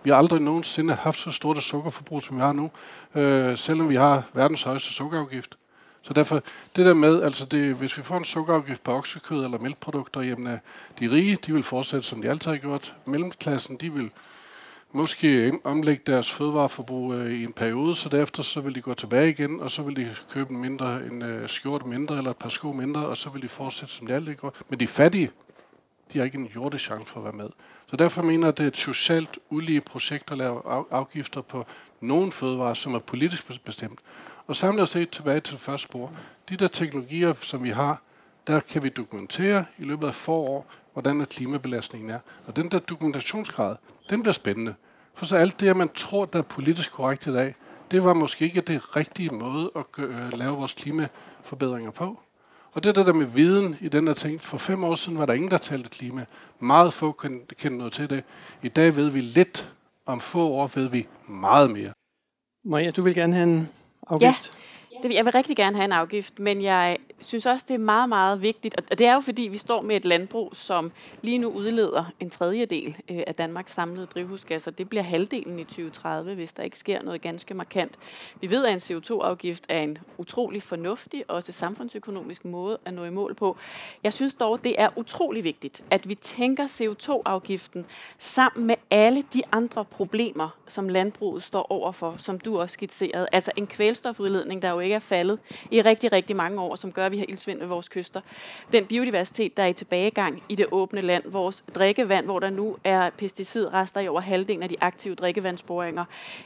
Vi 0.03 0.11
har 0.11 0.17
aldrig 0.17 0.41
nogensinde 0.41 0.95
haft 0.95 1.19
så 1.19 1.31
stort 1.31 1.57
et 1.57 1.63
sukkerforbrug, 1.63 2.23
som 2.23 2.37
vi 2.37 2.41
har 2.41 2.53
nu. 2.53 2.71
Øh, 3.15 3.59
selvom 3.59 3.89
vi 3.89 3.97
har 3.97 4.23
verdens 4.33 4.63
højeste 4.63 4.93
sukkerafgift, 4.93 5.59
Så 6.03 6.15
derfor, 6.15 6.43
det 6.77 6.87
der 6.87 6.95
med, 6.95 7.23
altså 7.23 7.45
det, 7.45 7.75
hvis 7.75 7.99
vi 7.99 8.03
får 8.03 8.17
en 8.17 8.25
sukkerafgift 8.25 8.85
på 8.85 8.93
oksekød 8.93 9.45
eller 9.45 9.59
mælkeprodukter, 9.59 10.21
jamen 10.21 10.61
de 11.01 11.11
rige, 11.11 11.37
de 11.37 11.53
vil 11.53 11.63
fortsætte, 11.63 12.07
som 12.07 12.23
de 12.23 12.31
altid 12.31 12.51
har 12.51 12.59
gjort. 12.59 12.95
Mellemklassen, 13.05 13.77
de 13.77 13.93
vil 13.93 14.11
måske 14.93 15.53
omlægge 15.65 16.03
deres 16.07 16.31
fødevareforbrug 16.31 17.13
øh, 17.13 17.33
i 17.33 17.45
en 17.45 17.53
periode, 17.53 17.95
så 17.95 18.09
derefter 18.09 18.43
så 18.43 18.61
vil 18.61 18.75
de 18.75 18.81
gå 18.81 18.95
tilbage 18.95 19.31
igen, 19.31 19.61
og 19.61 19.71
så 19.71 19.83
vil 19.83 19.97
de 19.97 20.15
købe 20.31 20.51
en, 20.51 20.61
mindre, 20.61 21.07
en 21.07 21.23
øh, 21.23 21.49
skjort 21.49 21.87
mindre 21.87 22.19
eller 22.19 22.31
et 22.31 22.37
par 22.37 22.49
sko 22.49 22.73
mindre, 22.73 23.07
og 23.07 23.17
så 23.17 23.31
vil 23.31 23.43
de 23.43 23.49
fortsætte, 23.49 23.95
som 23.95 24.07
de 24.07 24.15
altid 24.15 24.35
går. 24.35 24.55
Men 24.69 24.81
de 24.81 24.87
fattige, 24.87 25.31
de 26.13 26.19
har 26.19 26.25
ikke 26.25 26.39
en 26.39 26.51
jordisk 26.55 26.85
chance 26.85 27.07
for 27.07 27.21
at 27.21 27.25
være 27.25 27.33
med. 27.33 27.49
Så 27.87 27.97
derfor 27.97 28.23
mener 28.23 28.47
jeg, 28.47 28.49
at 28.49 28.59
det 28.59 28.65
er 28.65 28.69
et 28.69 28.77
socialt 28.77 29.39
ulige 29.51 29.81
projekt 29.81 30.31
at 30.31 30.37
lave 30.37 30.63
afgifter 30.91 31.41
på 31.41 31.67
nogle 32.01 32.33
fødevarer, 32.33 32.75
som 32.75 32.95
er 32.95 32.99
politisk 32.99 33.65
bestemt. 33.65 33.99
Og 34.47 34.57
samlet 34.57 34.89
set 34.89 35.11
tilbage 35.11 35.41
til 35.41 35.53
det 35.53 35.61
første 35.61 35.89
spor. 35.89 36.13
De 36.49 36.57
der 36.57 36.69
teknologier, 36.69 37.33
som 37.33 37.65
vi 37.65 37.71
har, 37.71 38.03
der 38.47 38.61
kan 38.61 38.83
vi 38.83 38.89
dokumentere 38.89 39.65
i 39.79 39.83
løbet 39.83 40.07
af 40.07 40.15
få 40.15 40.33
år, 40.33 40.67
hvordan 40.93 41.27
klimabelastningen 41.27 42.11
er. 42.11 42.19
Og 42.47 42.57
den 42.57 42.71
der 42.71 42.79
dokumentationsgrad, 42.79 43.77
den 44.11 44.23
bliver 44.23 44.33
spændende. 44.33 44.75
For 45.15 45.27
så 45.27 45.37
alt 45.37 45.61
det, 45.61 45.69
at 45.69 45.77
man 45.77 45.89
tror, 45.89 46.25
der 46.25 46.39
er 46.39 46.43
politisk 46.43 46.93
korrekt 46.93 47.27
i 47.27 47.33
dag, 47.33 47.55
det 47.91 48.05
var 48.05 48.15
måske 48.15 48.45
ikke 48.45 48.61
det 48.61 48.97
rigtige 48.97 49.31
måde 49.31 49.71
at 49.77 49.93
gøre, 49.93 50.31
lave 50.31 50.57
vores 50.57 50.73
klimaforbedringer 50.73 51.91
på. 51.91 52.21
Og 52.73 52.83
det 52.83 52.89
er 52.89 52.93
det 52.93 53.07
der 53.07 53.13
med 53.13 53.27
viden 53.27 53.77
i 53.81 53.89
den 53.89 54.07
her 54.07 54.15
ting. 54.15 54.41
For 54.41 54.59
fem 54.59 54.85
år 54.85 54.95
siden 54.95 55.19
var 55.19 55.27
der 55.27 55.33
ingen, 55.33 55.51
der 55.51 55.59
talte 55.59 55.89
klima. 55.89 56.25
Meget 56.59 56.93
få 56.93 57.13
kendte 57.13 57.71
noget 57.71 57.93
til 57.93 58.11
det. 58.11 58.25
I 58.63 58.69
dag 58.69 58.97
ved 58.97 59.11
vi 59.11 59.21
lidt. 59.21 59.73
Om 60.07 60.21
få 60.21 60.49
år 60.49 60.71
ved 60.75 60.89
vi 60.89 61.07
meget 61.27 61.71
mere. 61.71 61.93
Maria, 62.65 62.91
du 62.91 63.03
vil 63.03 63.15
gerne 63.15 63.35
have 63.35 63.43
en 63.43 63.69
afgift? 64.07 64.53
Ja. 65.05 65.09
Jeg 65.15 65.25
vil 65.25 65.33
rigtig 65.33 65.57
gerne 65.57 65.77
have 65.77 65.85
en 65.85 65.93
afgift, 65.93 66.39
men 66.39 66.63
jeg 66.63 66.97
synes 67.21 67.47
også, 67.47 67.67
det 67.69 67.75
er 67.75 67.79
meget, 67.79 68.09
meget 68.09 68.43
vigtigt. 68.43 68.81
Og 68.91 68.99
det 68.99 69.07
er 69.07 69.15
jo 69.15 69.21
fordi, 69.21 69.43
vi 69.43 69.59
står 69.59 69.83
med 69.83 69.97
et 69.97 70.05
landbrug, 70.05 70.51
som 70.53 70.93
lige 71.23 71.39
nu 71.39 71.49
udleder 71.49 72.05
en 72.21 72.31
tredjedel 72.31 72.97
øh, 73.11 73.23
af 73.27 73.35
Danmarks 73.35 73.73
samlede 73.73 74.07
drivhusgasser. 74.07 74.71
Det 74.71 74.89
bliver 74.89 75.03
halvdelen 75.03 75.59
i 75.59 75.65
2030, 75.65 76.35
hvis 76.35 76.53
der 76.53 76.63
ikke 76.63 76.79
sker 76.79 77.03
noget 77.03 77.21
ganske 77.21 77.55
markant. 77.55 77.95
Vi 78.41 78.51
ved, 78.51 78.67
at 78.67 78.73
en 78.73 78.97
CO2-afgift 78.97 79.65
er 79.69 79.81
en 79.81 79.99
utrolig 80.19 80.63
fornuftig 80.63 81.25
og 81.29 81.37
også 81.37 81.53
samfundsøkonomisk 81.53 82.45
måde 82.45 82.79
at 82.85 82.95
nå 82.95 83.05
i 83.05 83.11
mål 83.11 83.35
på. 83.35 83.57
Jeg 84.05 84.13
synes 84.13 84.35
dog, 84.35 84.65
det 84.65 84.75
er 84.79 84.89
utrolig 84.97 85.45
vigtigt, 85.45 85.85
at 85.91 86.09
vi 86.09 86.15
tænker 86.15 86.67
CO2-afgiften 86.67 87.87
sammen 88.19 88.67
med 88.67 88.75
alle 88.91 89.25
de 89.33 89.43
andre 89.53 89.85
problemer, 89.85 90.49
som 90.69 90.89
landbruget 90.89 91.43
står 91.43 91.73
overfor, 91.73 92.15
som 92.19 92.41
du 92.41 92.61
også 92.61 92.73
skitserede. 92.73 93.27
Altså 93.33 93.51
en 93.57 93.67
kvælstofudledning, 93.67 94.63
der 94.63 94.71
jo 94.71 94.81
ikke 94.81 94.95
er 94.95 94.99
faldet 94.99 95.39
i 95.71 95.83
rigtig, 95.83 96.13
rigtig 96.13 96.37
mange 96.37 96.61
år, 96.61 96.75
som 96.75 96.93
gør, 96.93 97.08
at 97.09 97.13
vi 97.13 97.19
har 97.19 97.27
ildsvind 97.29 97.59
ved 97.59 97.67
vores 97.67 97.89
kyster. 97.89 98.21
Den 98.73 98.87
biodiversitet, 98.87 99.57
der 99.57 99.63
er 99.63 99.67
i 99.67 99.73
tilbagegang 99.73 100.43
i 100.49 100.55
det 100.55 100.67
åbne 100.71 101.01
land, 101.01 101.23
vores 101.27 101.65
drikkevand, 101.75 102.25
hvor 102.25 102.39
der 102.39 102.51
nu 102.51 102.77
er 102.85 103.11
pesticidrester 103.11 104.01
i 104.01 104.09
over 104.09 104.21
halvdelen 104.21 104.63
af 104.63 104.69
de 104.69 104.77
aktive 104.81 105.15
drikkevandsboringer. 105.15 106.05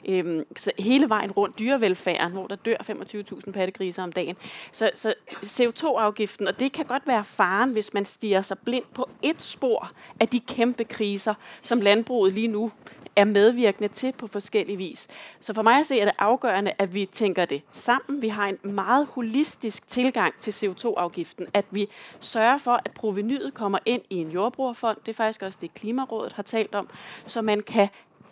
Øhm, 0.08 0.44
så 0.56 0.70
hele 0.78 1.08
vejen 1.08 1.30
rundt 1.30 1.58
dyrevelfærden, 1.58 2.32
hvor 2.32 2.46
der 2.46 2.56
dør 2.56 2.76
25.000 2.76 3.52
pattegriser 3.52 4.02
om 4.02 4.12
dagen. 4.12 4.36
Så, 4.72 4.90
så 4.94 5.14
CO2-afgiften, 5.42 6.48
og 6.48 6.60
det 6.60 6.72
kan 6.72 6.84
godt 6.84 7.06
være 7.06 7.24
faren, 7.24 7.72
hvis 7.72 7.94
man 7.94 8.04
stiger 8.04 8.42
sig 8.42 8.58
blind 8.58 8.84
på 8.94 9.08
et 9.22 9.42
spor 9.42 9.90
af 10.20 10.28
de 10.28 10.40
kæmpe 10.40 10.84
kriser, 10.84 11.34
som 11.62 11.80
landbruget 11.80 12.32
lige 12.32 12.48
nu 12.48 12.72
er 13.16 13.24
medvirkende 13.24 13.88
til 13.88 14.12
på 14.12 14.26
forskellige 14.26 14.76
vis. 14.76 15.08
Så 15.40 15.54
for 15.54 15.62
mig 15.62 15.80
at 15.80 15.86
se 15.86 16.00
er 16.00 16.04
det 16.04 16.14
afgørende, 16.18 16.72
at 16.78 16.94
vi 16.94 17.08
tænker 17.12 17.44
det 17.44 17.62
sammen. 17.72 18.22
Vi 18.22 18.28
har 18.28 18.46
en 18.46 18.74
meget 18.74 19.06
holistisk 19.06 19.88
tilgang 19.88 20.34
til 20.36 20.50
CO2-afgiften, 20.50 21.46
at 21.54 21.64
vi 21.70 21.88
sørger 22.20 22.58
for, 22.58 22.80
at 22.84 22.90
provenyet 22.94 23.54
kommer 23.54 23.78
ind 23.86 24.02
i 24.10 24.16
en 24.16 24.30
jordbrugerfond. 24.30 24.98
Det 25.06 25.12
er 25.12 25.16
faktisk 25.16 25.42
også 25.42 25.58
det, 25.62 25.74
Klimarådet 25.74 26.32
har 26.32 26.42
talt 26.42 26.74
om, 26.74 26.88
så 27.26 27.42
man 27.42 27.60
kan 27.60 27.88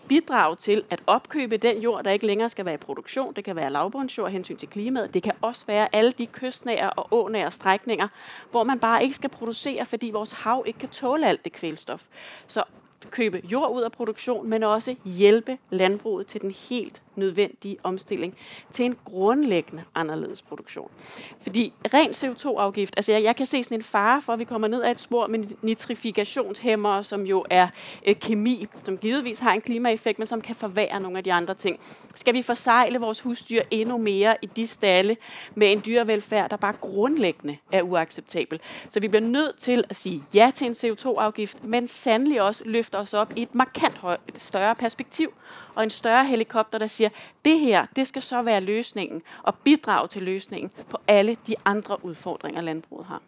bidrage 0.09 0.57
til 0.57 0.85
at 0.91 1.03
opkøbe 1.07 1.57
den 1.57 1.79
jord, 1.79 2.05
der 2.05 2.11
ikke 2.11 2.27
længere 2.27 2.49
skal 2.49 2.65
være 2.65 2.75
i 2.75 2.77
produktion. 2.77 3.35
Det 3.35 3.45
kan 3.45 3.57
være 3.57 3.71
lavbundsjord 3.71 4.31
hensyn 4.31 4.57
til 4.57 4.69
klimaet. 4.69 5.15
Det 5.15 5.23
kan 5.23 5.33
også 5.41 5.67
være 5.67 5.95
alle 5.95 6.13
de 6.13 6.27
kystnære 6.27 6.91
og 6.91 7.09
ånære 7.11 7.51
strækninger, 7.51 8.09
hvor 8.51 8.65
man 8.65 8.79
bare 8.79 9.03
ikke 9.03 9.17
skal 9.17 9.31
producere, 9.31 9.87
fordi 9.87 10.11
vores 10.11 10.33
hav 10.33 10.65
ikke 10.67 10.79
kan 10.79 10.89
tåle 10.89 11.27
alt 11.27 11.45
det 11.45 11.53
kvælstof. 11.53 12.07
Så 12.47 12.63
købe 13.09 13.43
jord 13.53 13.71
ud 13.71 13.83
af 13.83 13.93
produktion, 13.93 14.49
men 14.49 14.63
også 14.63 14.95
hjælpe 15.05 15.59
landbruget 15.71 16.27
til 16.27 16.41
den 16.41 16.51
helt 16.51 17.03
nødvendige 17.17 17.77
omstilling 17.83 18.35
til 18.71 18.85
en 18.85 18.97
grundlæggende 19.05 19.85
anderledes 19.95 20.43
produktion. 20.43 20.91
Fordi 21.41 21.73
ren 21.95 22.11
CO2-afgift, 22.11 22.95
altså 22.97 23.13
jeg, 23.13 23.23
jeg 23.23 23.37
kan 23.37 23.47
se 23.47 23.65
sådan 23.65 23.79
en 23.79 23.83
fare 23.83 24.23
for, 24.23 24.33
at 24.33 24.39
vi 24.39 24.45
kommer 24.45 24.69
ned 24.69 24.83
ad 24.83 24.91
et 24.91 24.99
spor 24.99 25.27
med 25.27 25.45
nitrifikationshæmmer, 25.63 27.03
som 27.03 27.27
jo 27.27 27.45
er 27.51 27.69
øh, 28.07 28.15
kemi, 28.15 28.67
som 28.85 28.99
givetvis 28.99 29.39
har 29.39 29.53
en 29.53 29.61
klimaeffekt, 29.61 30.19
men 30.19 30.27
som 30.27 30.41
kan 30.41 30.57
forværre 30.57 31.01
nogle 31.01 31.19
af 31.19 31.25
de 31.25 31.33
andre 31.33 31.55
ting. 31.55 31.81
Skal 32.15 32.35
vi 32.35 32.43
forsejle 32.43 32.99
vores 32.99 33.21
husdyr 33.21 33.63
endnu 33.71 33.99
mere 33.99 34.37
i 34.43 34.47
de 34.47 34.67
stalle 34.67 35.17
med 35.55 35.73
en 35.73 35.83
dyrevelfærd, 35.87 36.51
der 36.51 36.57
bare 36.57 36.75
grundlæggende 36.81 37.57
er 37.73 37.83
uacceptabel? 37.83 38.61
Så 38.89 39.01
vi 39.01 39.09
bliver 39.09 39.27
nødt 39.27 39.57
til 39.57 39.85
at 39.89 39.97
sige 39.97 40.23
ja 40.35 40.51
til 40.55 40.67
en 40.67 40.73
CO2-afgift, 40.73 41.65
men 41.65 41.89
sandelig 41.89 42.43
også 42.43 42.63
løfte 42.67 42.99
os 42.99 43.15
op 43.15 43.33
i 43.37 43.43
et 43.43 43.55
markant 43.55 43.99
højt, 43.99 44.21
større 44.39 44.75
perspektiv 44.75 45.33
og 45.81 45.85
en 45.85 45.91
større 45.91 46.27
helikopter, 46.27 46.79
der 46.79 46.87
siger, 46.87 47.09
det 47.45 47.61
her, 47.61 47.87
det 47.97 48.07
skal 48.07 48.23
så 48.23 48.43
være 48.43 48.61
løsningen 48.61 49.23
og 49.43 49.55
bidrage 49.55 50.09
til 50.09 50.23
løsningen 50.23 50.71
på 50.91 50.99
alle 51.09 51.37
de 51.47 51.55
andre 51.65 52.05
udfordringer, 52.05 52.61
landbruget 52.61 53.07
har. 53.07 53.23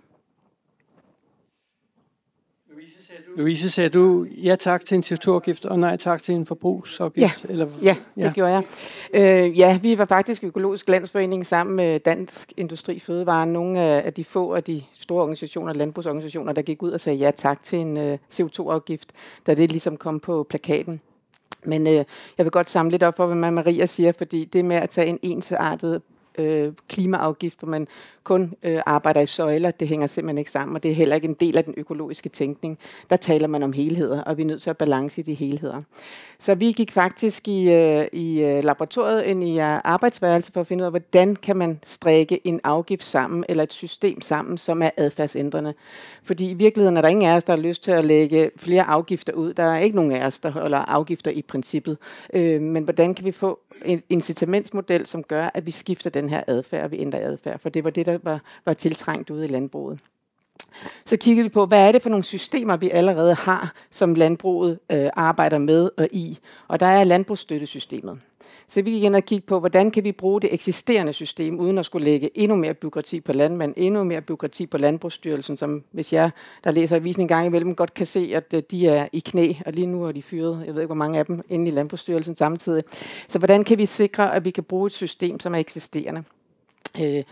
Louise, 3.37 3.71
sagde 3.71 3.91
du 3.91 4.27
ja 4.43 4.57
tak 4.57 4.87
til 4.87 4.95
en 4.95 5.03
CO2-afgift 5.03 5.67
og 5.67 5.79
nej 5.79 5.97
tak 5.97 6.23
til 6.23 6.35
en 6.35 6.47
forbrugsafgift? 6.47 7.45
Ja, 7.45 7.53
eller, 7.53 7.67
ja 7.83 7.97
det 8.15 8.23
ja. 8.23 8.33
gjorde 8.33 8.53
jeg. 8.53 8.63
Øh, 9.15 9.59
ja, 9.59 9.79
vi 9.83 9.99
var 9.99 10.05
faktisk 10.05 10.45
Økologisk 10.45 10.89
Landsforening 10.89 11.47
sammen 11.47 11.77
med 11.77 12.01
Dansk 12.01 12.53
Industri 12.57 12.99
Fødevare, 12.99 13.47
nogle 13.47 13.81
af 13.81 14.15
de 14.15 14.25
få 14.25 14.55
af 14.55 14.65
de 14.65 14.83
store 14.99 15.23
organisationer, 15.23 15.73
landbrugsorganisationer, 15.73 16.53
der 16.53 16.63
gik 16.63 16.83
ud 16.83 16.91
og 16.91 17.01
sagde 17.01 17.19
ja 17.19 17.31
tak 17.31 17.63
til 17.63 17.79
en 17.79 17.97
uh, 17.97 18.19
CO2-afgift, 18.33 19.09
da 19.47 19.55
det 19.55 19.71
ligesom 19.71 19.97
kom 19.97 20.21
på 20.21 20.47
plakaten. 20.49 21.01
Men 21.65 21.87
øh, 21.87 22.05
jeg 22.39 22.45
vil 22.45 22.51
godt 22.51 22.71
samle 22.71 22.91
lidt 22.91 23.03
op 23.03 23.17
for, 23.17 23.27
hvad 23.27 23.51
Maria 23.51 23.87
siger, 23.87 24.13
fordi 24.13 24.45
det 24.45 24.65
med 24.65 24.77
at 24.77 24.91
tage 24.91 25.07
en 25.07 25.19
ensartet 25.23 26.03
øh, 26.39 26.73
klimaafgift, 26.89 27.59
hvor 27.59 27.69
man 27.69 27.89
kun 28.25 28.55
øh, 28.63 28.81
arbejder 28.87 29.21
i 29.21 29.27
søjler, 29.27 29.71
det 29.71 29.89
hænger 29.89 30.07
simpelthen 30.07 30.39
ikke 30.39 30.51
sammen, 30.51 30.77
og 30.77 30.83
det 30.83 30.91
er 30.91 30.95
heller 30.95 31.15
ikke 31.15 31.29
en 31.29 31.37
del 31.41 31.57
af 31.57 31.65
den 31.65 31.75
økologiske 31.77 32.29
tænkning. 32.29 32.79
Der 33.11 33.17
taler 33.17 33.49
man 33.49 33.63
om 33.63 33.73
helheder, 33.73 34.23
og 34.23 34.37
vi 34.37 34.43
er 34.43 34.47
nødt 34.47 34.63
til 34.63 34.71
at 34.71 34.77
balance 34.77 35.21
i 35.21 35.25
de 35.25 35.35
helheder. 35.35 35.83
Så 36.39 36.55
vi 36.55 36.73
gik 36.73 36.93
faktisk 36.93 37.49
i, 37.49 37.73
øh, 37.73 38.07
i 38.13 38.41
øh, 38.41 38.65
laboratoriet 38.65 39.23
ind 39.23 39.45
i 39.45 39.61
øh, 39.61 39.73
uh, 39.73 39.81
arbejdsværelse 39.85 40.53
for 40.53 40.61
at 40.61 40.67
finde 40.67 40.83
ud 40.83 40.87
af, 40.87 40.93
hvordan 40.93 41.37
kan 41.37 41.57
man 41.57 41.81
strække 41.87 42.47
en 42.47 42.61
afgift 42.65 43.05
sammen, 43.05 43.45
eller 43.49 43.63
et 43.63 43.73
system 43.73 44.21
sammen, 44.21 44.59
som 44.59 44.83
er 44.83 44.91
adfærdsændrende. 44.97 45.75
Fordi 46.23 46.51
i 46.51 46.55
virkeligheden 46.55 46.97
er 46.97 47.01
der 47.01 47.09
ingen 47.09 47.31
af 47.31 47.37
os, 47.37 47.45
der 47.45 47.53
har 47.53 47.63
lyst 47.63 47.85
til 47.85 47.91
at 47.91 48.05
lægge 48.05 48.51
flere 48.57 48.83
afgifter 48.83 49.33
ud. 49.33 49.55
Der 49.55 49.63
er 49.63 49.79
ikke 49.79 49.97
nogen 49.97 50.13
af 50.13 50.27
os, 50.27 50.39
der 50.39 50.51
holder 50.51 50.79
afgifter 50.79 51.31
i 51.31 51.43
princippet. 51.43 51.99
Øh, 52.35 52.61
men 52.61 52.85
hvordan 52.85 53.15
kan 53.15 53.25
vi 53.25 53.33
få 53.33 53.59
en 53.85 54.03
incitamentsmodel, 54.09 55.07
som 55.07 55.23
gør, 55.23 55.51
at 55.55 55.67
vi 55.67 55.71
skifter 55.71 56.11
den 56.11 56.29
her 56.29 56.43
adfærd, 56.47 56.85
og 56.85 56.91
vi 56.91 56.99
ændrer 56.99 57.21
adfærd? 57.21 57.59
For 57.59 57.69
det 57.69 57.85
var 57.85 57.91
det, 57.91 58.07
der 58.07 58.12
var, 58.23 58.41
var 58.65 58.73
tiltrængt 58.73 59.31
ude 59.31 59.45
i 59.45 59.49
landbruget. 59.49 59.99
Så 61.07 61.17
kiggede 61.17 61.43
vi 61.43 61.49
på, 61.49 61.67
hvad 61.67 61.89
er 61.89 61.93
det 61.93 62.03
for 62.03 62.11
nogle 62.11 62.25
systemer, 62.25 62.77
vi 62.77 62.91
allerede 62.91 63.35
har, 63.35 63.75
som 63.91 64.15
landbruget 64.15 64.79
øh, 64.93 65.11
arbejder 65.17 65.59
med 65.59 65.91
og 65.97 66.09
i. 66.13 66.39
Og 66.69 66.81
der 66.81 66.87
er 66.87 67.05
landbrugsstøttesystemet. 67.05 68.21
Så 68.69 68.83
vi 68.83 68.91
gik 68.91 69.03
ind 69.03 69.17
og 69.17 69.25
kiggede 69.25 69.47
på, 69.47 69.59
hvordan 69.59 69.91
kan 69.91 70.05
vi 70.05 70.13
bruge 70.13 70.41
det 70.41 70.55
eksisterende 70.55 71.13
system, 71.13 71.61
uden 71.61 71.79
at 71.79 71.87
skulle 71.87 72.05
lægge 72.05 72.39
endnu 72.39 72.57
mere 72.57 72.75
byråkrati 72.75 73.21
på 73.21 73.33
landmand, 73.33 73.75
endnu 73.77 74.05
mere 74.05 74.21
byråkrati 74.21 74.67
på 74.67 74.79
Landbrugsstyrelsen, 74.79 75.57
som 75.57 75.85
hvis 75.91 76.13
jeg, 76.13 76.31
der 76.65 76.71
læser 76.71 76.97
avisen 76.97 77.23
en 77.23 77.29
gang 77.29 77.47
imellem, 77.47 77.75
godt 77.75 77.95
kan 77.95 78.07
se, 78.07 78.33
at 78.35 78.55
øh, 78.55 78.63
de 78.71 78.89
er 78.89 79.09
i 79.13 79.19
knæ, 79.19 79.53
og 79.67 79.73
lige 79.73 79.87
nu 79.87 80.05
er 80.05 80.13
de 80.13 80.23
fyret, 80.23 80.63
jeg 80.67 80.75
ved 80.75 80.83
ikke, 80.83 80.87
hvor 80.87 80.95
mange 80.95 81.19
af 81.19 81.27
dem, 81.27 81.43
inde 81.49 81.69
i 81.69 81.75
Landbrugsstyrelsen 81.75 82.35
samtidig. 82.35 82.85
Så 83.29 83.39
hvordan 83.39 83.65
kan 83.65 83.79
vi 83.79 83.87
sikre, 83.87 84.35
at 84.35 84.45
vi 84.45 84.51
kan 84.51 84.65
bruge 84.65 84.87
et 84.87 84.93
system, 84.93 85.41
som 85.41 85.55
er 85.55 85.59
eksisterende? 85.59 86.25
Øh, 87.01 87.23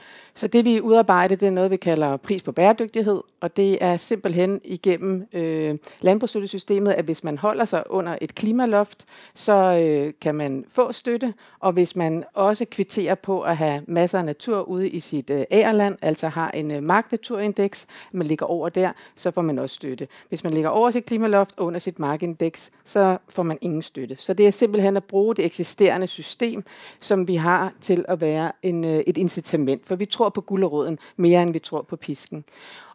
så 0.40 0.46
det 0.46 0.64
vi 0.64 0.80
udarbejder, 0.80 1.36
det 1.36 1.46
er 1.46 1.50
noget, 1.50 1.70
vi 1.70 1.76
kalder 1.76 2.16
pris 2.16 2.42
på 2.42 2.52
bæredygtighed, 2.52 3.20
og 3.40 3.56
det 3.56 3.78
er 3.84 3.96
simpelthen 3.96 4.60
igennem 4.64 5.26
øh, 5.32 5.78
landbrugsstøttesystemet, 6.00 6.92
at 6.92 7.04
hvis 7.04 7.24
man 7.24 7.38
holder 7.38 7.64
sig 7.64 7.90
under 7.90 8.18
et 8.20 8.34
klimaloft, 8.34 9.04
så 9.34 9.52
øh, 9.52 10.12
kan 10.20 10.34
man 10.34 10.64
få 10.68 10.92
støtte, 10.92 11.34
og 11.60 11.72
hvis 11.72 11.96
man 11.96 12.24
også 12.34 12.64
kvitterer 12.70 13.14
på 13.14 13.40
at 13.40 13.56
have 13.56 13.82
masser 13.86 14.18
af 14.18 14.24
natur 14.24 14.62
ude 14.62 14.88
i 14.88 15.00
sit 15.00 15.30
øh, 15.30 15.44
æreland, 15.50 15.96
altså 16.02 16.28
har 16.28 16.50
en 16.50 16.70
øh, 16.70 16.82
marknaturindeks, 16.82 17.86
man 18.12 18.26
ligger 18.26 18.46
over 18.46 18.68
der, 18.68 18.92
så 19.16 19.30
får 19.30 19.42
man 19.42 19.58
også 19.58 19.74
støtte. 19.74 20.08
Hvis 20.28 20.44
man 20.44 20.52
ligger 20.52 20.70
over 20.70 20.90
sit 20.90 21.04
klimaloft 21.04 21.54
og 21.56 21.66
under 21.66 21.80
sit 21.80 21.98
markindeks, 21.98 22.70
så 22.84 23.18
får 23.28 23.42
man 23.42 23.58
ingen 23.60 23.82
støtte. 23.82 24.16
Så 24.16 24.34
det 24.34 24.46
er 24.46 24.50
simpelthen 24.50 24.96
at 24.96 25.04
bruge 25.04 25.34
det 25.36 25.44
eksisterende 25.44 26.06
system, 26.06 26.64
som 27.00 27.28
vi 27.28 27.36
har 27.36 27.72
til 27.80 28.04
at 28.08 28.20
være 28.20 28.52
en, 28.62 28.84
øh, 28.84 29.02
et 29.06 29.16
incitament, 29.16 29.86
for 29.86 29.94
vi 29.94 30.06
tror 30.06 30.29
på 30.30 30.40
gulderåden 30.40 30.98
mere, 31.16 31.42
end 31.42 31.52
vi 31.52 31.58
tror 31.58 31.82
på 31.82 31.96
pisken. 31.96 32.44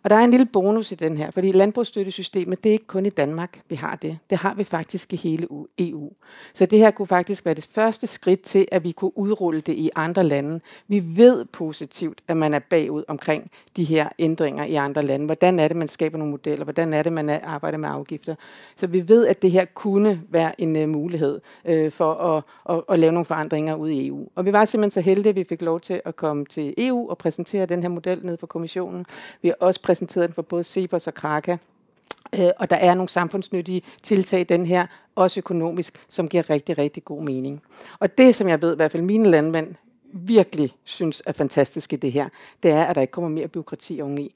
Og 0.05 0.09
der 0.09 0.15
er 0.15 0.23
en 0.23 0.31
lille 0.31 0.45
bonus 0.45 0.91
i 0.91 0.95
den 0.95 1.17
her, 1.17 1.31
fordi 1.31 1.51
landbrugsstøttesystemet, 1.51 2.63
det 2.63 2.69
er 2.69 2.73
ikke 2.73 2.87
kun 2.87 3.05
i 3.05 3.09
Danmark, 3.09 3.61
vi 3.69 3.75
har 3.75 3.95
det. 3.95 4.17
Det 4.29 4.37
har 4.37 4.53
vi 4.53 4.63
faktisk 4.63 5.13
i 5.13 5.15
hele 5.15 5.47
EU. 5.77 6.11
Så 6.53 6.65
det 6.65 6.79
her 6.79 6.91
kunne 6.91 7.07
faktisk 7.07 7.45
være 7.45 7.53
det 7.53 7.67
første 7.71 8.07
skridt 8.07 8.41
til, 8.41 8.67
at 8.71 8.83
vi 8.83 8.91
kunne 8.91 9.17
udrulle 9.17 9.61
det 9.61 9.73
i 9.73 9.89
andre 9.95 10.23
lande. 10.23 10.59
Vi 10.87 11.03
ved 11.17 11.45
positivt, 11.45 12.21
at 12.27 12.37
man 12.37 12.53
er 12.53 12.59
bagud 12.59 13.03
omkring 13.07 13.51
de 13.75 13.83
her 13.83 14.09
ændringer 14.19 14.63
i 14.63 14.75
andre 14.75 15.01
lande. 15.01 15.25
Hvordan 15.25 15.59
er 15.59 15.67
det, 15.67 15.77
man 15.77 15.87
skaber 15.87 16.17
nogle 16.17 16.31
modeller? 16.31 16.63
Hvordan 16.63 16.93
er 16.93 17.03
det, 17.03 17.13
man 17.13 17.29
arbejder 17.29 17.77
med 17.77 17.89
afgifter? 17.89 18.35
Så 18.75 18.87
vi 18.87 19.07
ved, 19.07 19.27
at 19.27 19.41
det 19.41 19.51
her 19.51 19.65
kunne 19.65 20.21
være 20.29 20.61
en 20.61 20.75
uh, 20.75 20.89
mulighed 20.89 21.39
uh, 21.69 21.91
for 21.91 22.13
at, 22.13 22.43
at, 22.69 22.83
at 22.89 22.99
lave 22.99 23.11
nogle 23.11 23.25
forandringer 23.25 23.75
ud 23.75 23.89
i 23.89 24.07
EU. 24.07 24.27
Og 24.35 24.45
vi 24.45 24.53
var 24.53 24.65
simpelthen 24.65 24.91
så 24.91 25.01
heldige, 25.01 25.29
at 25.29 25.35
vi 25.35 25.45
fik 25.49 25.61
lov 25.61 25.79
til 25.79 26.01
at 26.05 26.15
komme 26.15 26.45
til 26.45 26.73
EU 26.77 27.07
og 27.15 27.17
præsentere 27.17 27.65
den 27.65 27.81
her 27.81 27.89
model 27.89 28.25
ned 28.25 28.38
for 28.38 28.48
kommissionen. 28.48 29.05
Vi 29.41 29.48
har 29.48 29.55
også 29.60 29.81
præsenteret 29.81 30.27
den 30.27 30.34
for 30.34 30.41
både 30.41 30.63
Cepos 30.63 31.07
og 31.07 31.13
Kraka. 31.13 31.57
Øh, 32.36 32.50
og 32.57 32.69
der 32.69 32.75
er 32.75 32.93
nogle 32.93 33.10
samfundsnyttige 33.10 33.81
tiltag 34.03 34.39
i 34.41 34.43
den 34.43 34.65
her, 34.65 34.88
også 35.15 35.39
økonomisk, 35.39 36.05
som 36.10 36.27
giver 36.27 36.50
rigtig, 36.50 36.77
rigtig 36.77 37.05
god 37.05 37.24
mening. 37.24 37.62
Og 38.00 38.17
det, 38.17 38.36
som 38.36 38.48
jeg 38.48 38.62
ved, 38.62 38.74
i 38.74 38.75
hvert 38.75 38.91
fald 38.91 39.03
mine 39.03 39.29
landmænd 39.29 39.75
virkelig 40.13 40.74
synes 40.84 41.22
er 41.25 41.31
fantastisk 41.31 41.93
i 41.93 41.95
det 41.95 42.12
her, 42.12 42.29
det 42.63 42.72
er, 42.72 42.84
at 42.84 42.95
der 42.95 43.01
ikke 43.01 43.12
kommer 43.12 43.29
mere 43.29 43.48
byråkrati 43.48 44.01
oveni. 44.01 44.34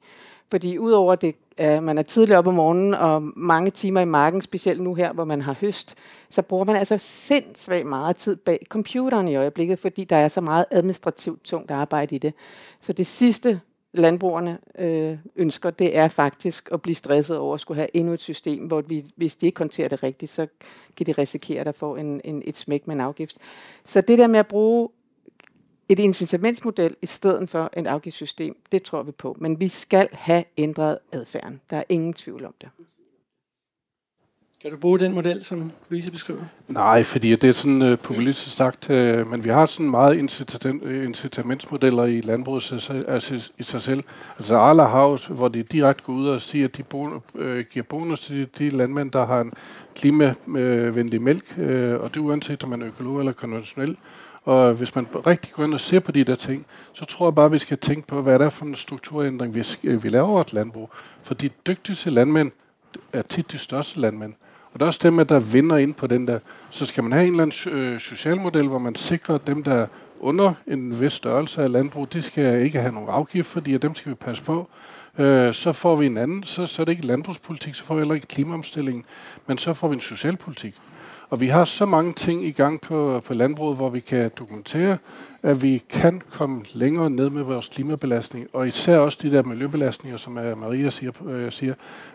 Fordi 0.52 0.78
udover 0.78 1.16
det, 1.16 1.36
at 1.58 1.84
man 1.84 1.98
er 1.98 2.02
tidligt 2.02 2.38
op 2.38 2.48
om 2.48 2.54
morgenen 2.54 2.94
og 2.94 3.24
mange 3.36 3.72
timer 3.72 4.02
i 4.02 4.06
marken, 4.06 4.42
specielt 4.42 4.82
nu 4.82 4.94
her, 4.94 5.14
hvor 5.14 5.26
man 5.26 5.42
har 5.42 5.56
høst, 5.62 5.96
så 6.30 6.42
bruger 6.42 6.66
man 6.66 6.76
altså 6.76 6.98
sindssygt 6.98 7.86
meget 7.86 8.16
tid 8.16 8.36
bag 8.36 8.66
computeren 8.70 9.28
i 9.28 9.36
øjeblikket, 9.36 9.80
fordi 9.80 10.04
der 10.04 10.16
er 10.16 10.28
så 10.28 10.42
meget 10.42 10.66
administrativt 10.72 11.44
tungt 11.44 11.72
arbejde 11.72 12.16
i 12.16 12.18
det. 12.18 12.34
Så 12.80 12.94
det 12.94 13.08
sidste, 13.08 13.62
landbrugerne 13.94 14.58
øh, 14.80 15.18
ønsker, 15.36 15.70
det 15.70 15.98
er 15.98 16.08
faktisk 16.08 16.70
at 16.72 16.82
blive 16.82 16.96
stresset 16.96 17.38
over 17.38 17.54
at 17.54 17.60
skulle 17.60 17.76
have 17.76 17.96
endnu 17.96 18.14
et 18.14 18.22
system, 18.22 18.64
hvor 18.64 18.82
vi, 18.82 19.06
hvis 19.16 19.36
de 19.36 19.46
ikke 19.46 19.58
håndterer 19.58 19.88
det 19.88 20.04
rigtigt, 20.04 20.32
så 20.32 20.48
kan 20.98 21.06
de 21.06 21.12
risikere 21.12 21.68
at 21.68 21.76
få 21.76 21.96
en, 21.96 22.22
en, 22.24 22.42
et 22.46 22.58
smæk 22.58 22.88
med 22.88 22.96
en 22.96 23.02
afgift. 23.02 23.38
Så 23.86 24.02
det 24.02 24.18
der 24.18 24.28
med 24.28 24.40
at 24.40 24.48
bruge 24.48 24.90
et 25.90 26.00
incitamentsmodel 26.00 26.96
i 27.02 27.06
stedet 27.06 27.50
for 27.50 27.70
et 27.78 27.88
afgiftssystem, 27.88 28.56
det 28.72 28.84
tror 28.84 29.04
vi 29.04 29.12
på. 29.12 29.38
Men 29.40 29.60
vi 29.60 29.68
skal 29.68 30.08
have 30.12 30.44
ændret 30.58 30.98
adfærden. 31.12 31.62
Der 31.70 31.78
er 31.78 31.84
ingen 31.90 32.14
tvivl 32.14 32.46
om 32.46 32.54
det. 32.62 32.70
Kan 34.62 34.72
du 34.72 34.78
bruge 34.78 35.00
den 35.00 35.14
model, 35.14 35.44
som 35.44 35.72
Louise 35.90 36.12
beskriver? 36.12 36.42
Nej, 36.68 37.04
fordi 37.04 37.36
det 37.36 37.44
er 37.44 37.54
sådan 37.54 37.82
uh, 37.82 38.00
populistisk 38.00 38.56
sagt, 38.56 38.90
uh, 38.90 39.32
men 39.32 39.44
vi 39.44 39.50
har 39.50 39.66
sådan 39.66 39.90
meget 39.90 40.18
incitamentsmodeller 41.06 42.06
i 42.06 42.22
landbruget 42.22 43.04
altså, 43.08 43.52
i 43.58 43.64
sig 43.64 43.82
selv. 43.82 44.04
Altså 44.38 44.58
Arla 44.58 44.84
House, 44.84 45.34
hvor 45.34 45.48
de 45.48 45.64
direkte 45.64 46.04
går 46.04 46.14
ud 46.14 46.28
og 46.28 46.42
siger, 46.42 46.66
at 46.66 46.78
de 46.78 46.84
bon, 46.84 47.22
uh, 47.34 47.60
giver 47.60 47.84
bonus 47.84 48.22
til 48.22 48.38
de, 48.38 48.46
de 48.58 48.70
landmænd, 48.70 49.12
der 49.12 49.26
har 49.26 49.42
en 49.42 49.54
klimavenlig 49.96 51.22
mælk, 51.22 51.54
uh, 51.58 51.64
og 52.04 52.14
det 52.14 52.18
uanset 52.18 52.64
om 52.64 52.70
man 52.70 52.82
er 52.82 52.88
økolog 52.88 53.20
eller 53.20 53.32
konventionel. 53.32 53.98
Og 54.44 54.74
hvis 54.74 54.96
man 54.96 55.08
rigtig 55.28 55.52
går 55.52 55.64
ind 55.64 55.74
og 55.74 55.80
ser 55.80 56.00
på 56.00 56.12
de 56.12 56.24
der 56.24 56.36
ting, 56.36 56.66
så 56.94 57.06
tror 57.06 57.28
jeg 57.28 57.36
bare, 57.36 57.46
at 57.46 57.52
vi 57.52 57.58
skal 57.58 57.78
tænke 57.78 58.08
på, 58.08 58.22
hvad 58.22 58.40
det 58.40 58.46
er 58.46 58.50
for 58.50 58.66
en 58.66 58.76
strukturændring, 58.76 59.56
vi, 59.56 59.64
vi 59.84 60.10
laver 60.10 60.28
over 60.28 60.42
et 60.42 60.54
landbrug. 60.54 60.90
For 61.24 61.34
de 61.34 61.50
dygtigste 61.68 62.10
landmænd 62.10 62.52
er 63.14 63.22
tit 63.22 63.52
de 63.52 63.58
største 63.58 64.00
landmænd. 64.00 64.34
Og 64.74 64.80
der 64.80 64.86
er 64.86 64.88
også 64.88 65.00
dem, 65.04 65.28
der 65.28 65.40
vinder 65.40 65.78
ind 65.78 65.94
på 65.94 66.08
den 66.08 66.28
der. 66.28 66.40
Så 66.70 66.86
skal 66.86 67.04
man 67.04 67.12
have 67.12 67.28
en 67.28 67.34
eller 67.34 67.44
anden 67.44 67.80
øh, 67.80 68.00
socialmodel, 68.00 68.68
hvor 68.68 68.80
man 68.80 68.96
sikrer, 68.96 69.36
at 69.36 69.48
dem, 69.48 69.64
der 69.64 69.88
under 70.20 70.54
en 70.68 71.00
vis 71.00 71.14
størrelse 71.14 71.64
af 71.64 71.72
landbrug, 71.72 72.14
de 72.14 72.22
skal 72.22 72.62
ikke 72.62 72.80
have 72.80 72.94
nogen 72.94 73.10
afgift, 73.10 73.48
fordi 73.48 73.78
dem 73.78 73.96
skal 73.96 74.10
vi 74.10 74.16
passe 74.16 74.44
på. 74.44 74.70
Øh, 75.18 75.54
så 75.54 75.74
får 75.74 75.96
vi 75.96 76.06
en 76.06 76.18
anden, 76.18 76.44
så, 76.44 76.66
så 76.66 76.82
er 76.82 76.86
det 76.86 76.92
ikke 76.92 77.08
landbrugspolitik, 77.08 77.76
så 77.76 77.84
får 77.84 77.96
vi 77.96 78.00
heller 78.00 78.16
ikke 78.16 78.28
klimaomstilling, 78.28 79.06
men 79.48 79.58
så 79.58 79.74
får 79.74 79.88
vi 79.88 79.94
en 79.94 80.02
socialpolitik. 80.02 80.76
Og 81.30 81.42
vi 81.42 81.48
har 81.48 81.66
så 81.66 81.86
mange 81.86 82.14
ting 82.14 82.46
i 82.46 82.52
gang 82.52 82.82
på, 82.82 83.22
på 83.26 83.34
landbruget, 83.34 83.78
hvor 83.78 83.90
vi 83.90 84.00
kan 84.00 84.32
dokumentere, 84.40 84.98
at 85.44 85.62
vi 85.62 85.84
kan 85.90 86.22
komme 86.32 86.66
længere 86.74 87.10
ned 87.10 87.30
med 87.30 87.44
vores 87.44 87.68
klimabelastning, 87.68 88.48
og 88.54 88.68
især 88.68 88.98
også 88.98 89.18
de 89.22 89.32
der 89.32 89.44
miljøbelastninger, 89.44 90.18
som 90.18 90.34
Maria 90.34 90.90
siger, 90.90 91.12
øh, 91.26 91.52
siger. 91.52 91.74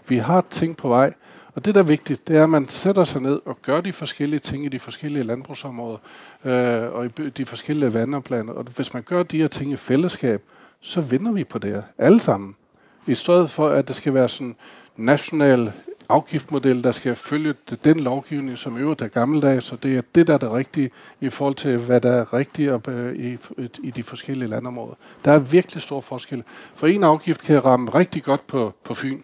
Vi 0.09 0.17
har 0.17 0.45
ting 0.51 0.77
på 0.77 0.89
vej, 0.89 1.13
og 1.55 1.65
det, 1.65 1.75
der 1.75 1.81
er 1.81 1.85
vigtigt, 1.85 2.29
det 2.29 2.37
er, 2.37 2.43
at 2.43 2.51
man 2.51 2.69
sætter 2.69 3.05
sig 3.05 3.23
ned 3.23 3.41
og 3.45 3.59
gør 3.63 3.81
de 3.81 3.93
forskellige 3.93 4.41
ting 4.41 4.65
i 4.65 4.69
de 4.69 4.79
forskellige 4.79 5.25
landbrugsområder 5.25 5.99
øh, 6.45 6.95
og 6.95 7.07
i 7.07 7.09
de 7.09 7.47
forskellige 7.47 7.95
vandomplaner. 7.95 8.53
Og 8.53 8.65
hvis 8.77 8.95
man 8.95 9.03
gør 9.03 9.23
de 9.23 9.39
her 9.39 9.49
ting 9.49 9.73
i 9.73 9.77
fællesskab, 9.77 10.43
så 10.81 11.01
vinder 11.01 11.33
vi 11.33 11.45
på 11.45 11.59
det 11.59 11.71
her, 11.71 11.83
alle 11.99 12.21
sammen. 12.21 12.57
I 13.07 13.15
stedet 13.15 13.51
for, 13.51 13.69
at 13.69 13.89
det 13.89 13.97
skal 13.97 14.15
være 14.15 14.29
sådan 14.29 14.57
national 14.97 15.73
afgiftmodel, 16.09 16.85
der 16.85 16.93
skal 16.93 17.17
følge 17.17 17.55
den 17.85 18.01
lovgivning, 18.01 18.59
som 18.59 18.79
øvrigt 18.79 19.03
er 19.03 19.09
gammeldags, 19.09 19.67
så 19.67 19.77
det 19.77 19.97
er 19.97 20.03
det, 20.15 20.27
der 20.27 20.35
er 20.35 20.39
det 20.39 20.53
rigtige 20.53 20.91
i 21.21 21.29
forhold 21.29 21.55
til, 21.55 21.79
hvad 21.79 22.01
der 22.01 22.13
er 22.13 22.33
rigtigt 22.33 22.71
op, 22.71 22.89
øh, 22.89 23.17
i, 23.17 23.39
i 23.83 23.91
de 23.91 24.03
forskellige 24.03 24.49
landområder. 24.49 24.95
Der 25.25 25.33
er 25.33 25.39
virkelig 25.39 25.83
stor 25.83 26.01
forskel. 26.01 26.43
For 26.75 26.87
en 26.87 27.05
afgift 27.05 27.43
kan 27.43 27.65
ramme 27.65 27.91
rigtig 27.91 28.23
godt 28.23 28.47
på, 28.47 28.75
på 28.85 28.95
Fyn, 28.95 29.21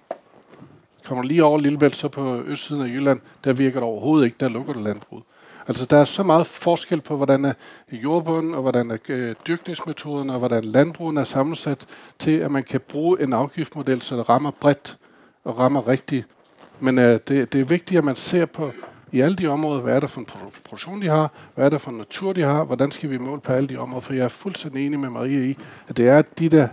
Kommer 1.04 1.24
lige 1.24 1.44
over 1.44 1.60
Lillebælt, 1.60 1.96
så 1.96 2.08
på 2.08 2.42
østsiden 2.46 2.82
af 2.82 2.88
Jylland, 2.88 3.20
der 3.44 3.52
virker 3.52 3.80
det 3.80 3.88
overhovedet 3.88 4.24
ikke, 4.24 4.36
der 4.40 4.48
lukker 4.48 4.72
det 4.72 4.82
landbrug. 4.82 5.22
Altså 5.68 5.84
der 5.84 5.96
er 5.96 6.04
så 6.04 6.22
meget 6.22 6.46
forskel 6.46 7.00
på, 7.00 7.16
hvordan 7.16 7.44
er 7.44 7.52
jordbunden, 7.92 8.54
og 8.54 8.62
hvordan 8.62 8.90
er 8.90 8.96
øh, 9.08 9.34
dyrkningsmetoden, 9.46 10.30
og 10.30 10.38
hvordan 10.38 10.64
landbrugen 10.64 11.16
er 11.16 11.24
sammensat 11.24 11.86
til, 12.18 12.30
at 12.30 12.50
man 12.50 12.64
kan 12.64 12.80
bruge 12.80 13.22
en 13.22 13.32
afgiftsmodel, 13.32 14.02
så 14.02 14.16
det 14.16 14.28
rammer 14.28 14.50
bredt 14.50 14.98
og 15.44 15.58
rammer 15.58 15.88
rigtigt. 15.88 16.26
Men 16.80 16.98
øh, 16.98 17.18
det, 17.28 17.52
det 17.52 17.60
er 17.60 17.64
vigtigt, 17.64 17.98
at 17.98 18.04
man 18.04 18.16
ser 18.16 18.46
på 18.46 18.72
i 19.12 19.20
alle 19.20 19.36
de 19.36 19.46
områder, 19.46 19.80
hvad 19.80 19.96
er 19.96 20.00
der 20.00 20.06
for 20.06 20.20
en 20.20 20.26
produktion, 20.64 21.02
de 21.02 21.08
har, 21.08 21.32
hvad 21.54 21.64
er 21.64 21.68
der 21.68 21.78
for 21.78 21.90
en 21.90 21.96
natur, 21.96 22.32
de 22.32 22.42
har, 22.42 22.64
hvordan 22.64 22.90
skal 22.90 23.10
vi 23.10 23.18
måle 23.18 23.40
på 23.40 23.52
alle 23.52 23.68
de 23.68 23.76
områder, 23.76 24.00
for 24.00 24.12
jeg 24.12 24.24
er 24.24 24.28
fuldstændig 24.28 24.86
enig 24.86 25.00
med 25.00 25.10
Maria 25.10 25.38
i, 25.38 25.58
at 25.88 25.96
det 25.96 26.08
er 26.08 26.22
de 26.22 26.48
der, 26.48 26.68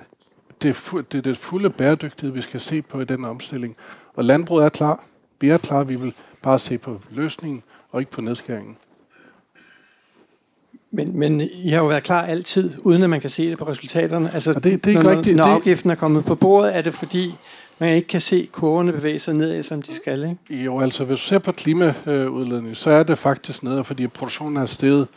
det, 0.61 0.91
det, 1.11 1.25
det 1.25 1.37
fulde 1.37 1.69
bæredygtighed, 1.69 2.33
vi 2.33 2.41
skal 2.41 2.59
se 2.59 2.81
på 2.81 2.99
i 2.99 3.05
den 3.05 3.25
omstilling. 3.25 3.75
Og 4.15 4.23
landbruget 4.23 4.65
er 4.65 4.69
klar. 4.69 5.03
Vi 5.39 5.49
er 5.49 5.57
klar. 5.57 5.83
Vi 5.83 5.95
vil 5.95 6.13
bare 6.41 6.59
se 6.59 6.77
på 6.77 7.01
løsningen 7.11 7.63
og 7.91 7.99
ikke 7.99 8.11
på 8.11 8.21
nedskæringen. 8.21 8.77
Men, 10.91 11.19
men 11.19 11.41
I 11.41 11.69
har 11.69 11.77
jo 11.77 11.87
været 11.87 12.03
klar 12.03 12.21
altid, 12.21 12.73
uden 12.83 13.03
at 13.03 13.09
man 13.09 13.21
kan 13.21 13.29
se 13.29 13.49
det 13.49 13.57
på 13.57 13.67
resultaterne. 13.67 14.33
Altså, 14.33 14.53
det, 14.53 14.63
det 14.63 14.85
er 14.85 14.87
ikke 14.87 15.03
når, 15.03 15.11
rigtigt. 15.11 15.35
når 15.35 15.43
afgiften 15.43 15.91
er 15.91 15.95
kommet 15.95 16.25
på 16.25 16.35
bordet, 16.35 16.77
er 16.77 16.81
det 16.81 16.93
fordi, 16.93 17.35
man 17.79 17.95
ikke 17.95 18.07
kan 18.07 18.21
se 18.21 18.49
kurverne 18.51 18.91
bevæge 18.91 19.19
sig 19.19 19.33
ned, 19.33 19.63
som 19.63 19.81
de 19.81 19.95
skal, 19.95 20.23
ikke? 20.23 20.63
Jo, 20.63 20.79
altså 20.79 21.03
hvis 21.03 21.19
du 21.19 21.25
ser 21.25 21.39
på 21.39 21.51
klimaudledning, 21.51 22.77
så 22.77 22.89
er 22.89 23.03
det 23.03 23.17
faktisk 23.17 23.63
ned, 23.63 23.83
fordi 23.83 24.07
produktionen 24.07 24.57
er 24.57 24.65
steget 24.65 25.07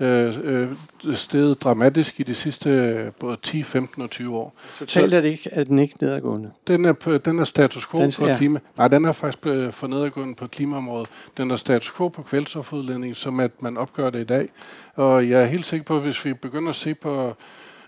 øh, 0.00 0.34
øh, 0.42 0.68
steget 1.14 1.62
dramatisk 1.62 2.20
i 2.20 2.22
de 2.22 2.34
sidste 2.34 2.70
øh, 2.70 3.12
både 3.18 3.36
10, 3.42 3.62
15 3.62 4.02
og 4.02 4.10
20 4.10 4.36
år. 4.36 4.54
Totalt 4.78 5.14
er, 5.14 5.20
det 5.20 5.28
ikke, 5.28 5.50
er 5.52 5.64
den 5.64 5.78
ikke 5.78 5.94
nedadgående? 6.00 6.50
Den 6.66 6.84
er, 6.84 7.18
den 7.24 7.38
er 7.38 7.44
status 7.44 7.86
quo 7.86 8.00
den, 8.00 8.12
på 8.18 8.26
ja. 8.26 8.36
klima. 8.36 8.58
Nej, 8.78 8.88
den 8.88 9.04
er 9.04 9.12
faktisk 9.12 9.74
for 9.76 9.86
nedadgående 9.86 10.34
på 10.34 10.46
klimaområdet. 10.46 11.08
Den 11.36 11.50
er 11.50 11.56
status 11.56 11.92
quo 11.96 12.08
på 12.08 12.22
kvælstofudledning, 12.22 13.16
som 13.16 13.40
at 13.40 13.62
man 13.62 13.76
opgør 13.76 14.10
det 14.10 14.20
i 14.20 14.24
dag. 14.24 14.48
Og 14.94 15.28
jeg 15.28 15.42
er 15.42 15.46
helt 15.46 15.66
sikker 15.66 15.84
på, 15.84 15.96
at 15.96 16.02
hvis 16.02 16.24
vi 16.24 16.34
begynder 16.34 16.68
at 16.68 16.76
se 16.76 16.94
på 16.94 17.36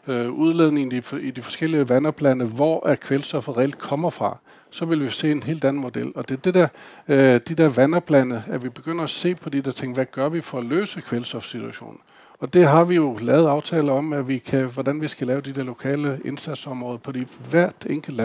øh, 0.08 0.30
udledningen 0.30 0.92
i, 0.92 1.26
i 1.26 1.30
de 1.30 1.42
forskellige 1.42 1.88
vandoplande, 1.88 2.44
hvor 2.44 2.86
er 2.86 2.94
kvælstoffet 2.94 3.56
reelt 3.56 3.78
kommer 3.78 4.10
fra, 4.10 4.38
så 4.70 4.84
vil 4.84 5.04
vi 5.04 5.10
se 5.10 5.32
en 5.32 5.42
helt 5.42 5.64
anden 5.64 5.82
model. 5.82 6.12
Og 6.14 6.28
det 6.28 6.36
er 6.36 6.40
det 6.40 6.54
der, 6.54 6.68
øh, 7.08 7.40
de 7.48 7.54
der 7.54 7.68
vandoplande, 7.68 8.42
at 8.46 8.64
vi 8.64 8.68
begynder 8.68 9.04
at 9.04 9.10
se 9.10 9.34
på 9.34 9.50
de 9.50 9.62
der 9.62 9.70
ting, 9.70 9.94
hvad 9.94 10.06
gør 10.06 10.28
vi 10.28 10.40
for 10.40 10.58
at 10.58 10.64
løse 10.64 11.00
kvælstofsituationen? 11.00 11.98
Og 12.42 12.54
det 12.54 12.68
har 12.68 12.84
vi 12.84 12.94
jo 12.94 13.18
lavet 13.20 13.48
aftaler 13.48 13.92
om, 13.92 14.12
at 14.12 14.28
vi 14.28 14.38
kan, 14.38 14.66
hvordan 14.66 15.00
vi 15.00 15.08
skal 15.08 15.26
lave 15.26 15.40
de 15.40 15.52
der 15.52 15.62
lokale 15.62 16.20
indsatsområder 16.24 16.98
på 16.98 17.12
de 17.12 17.26
hvert 17.50 17.86
enkelt 17.86 18.20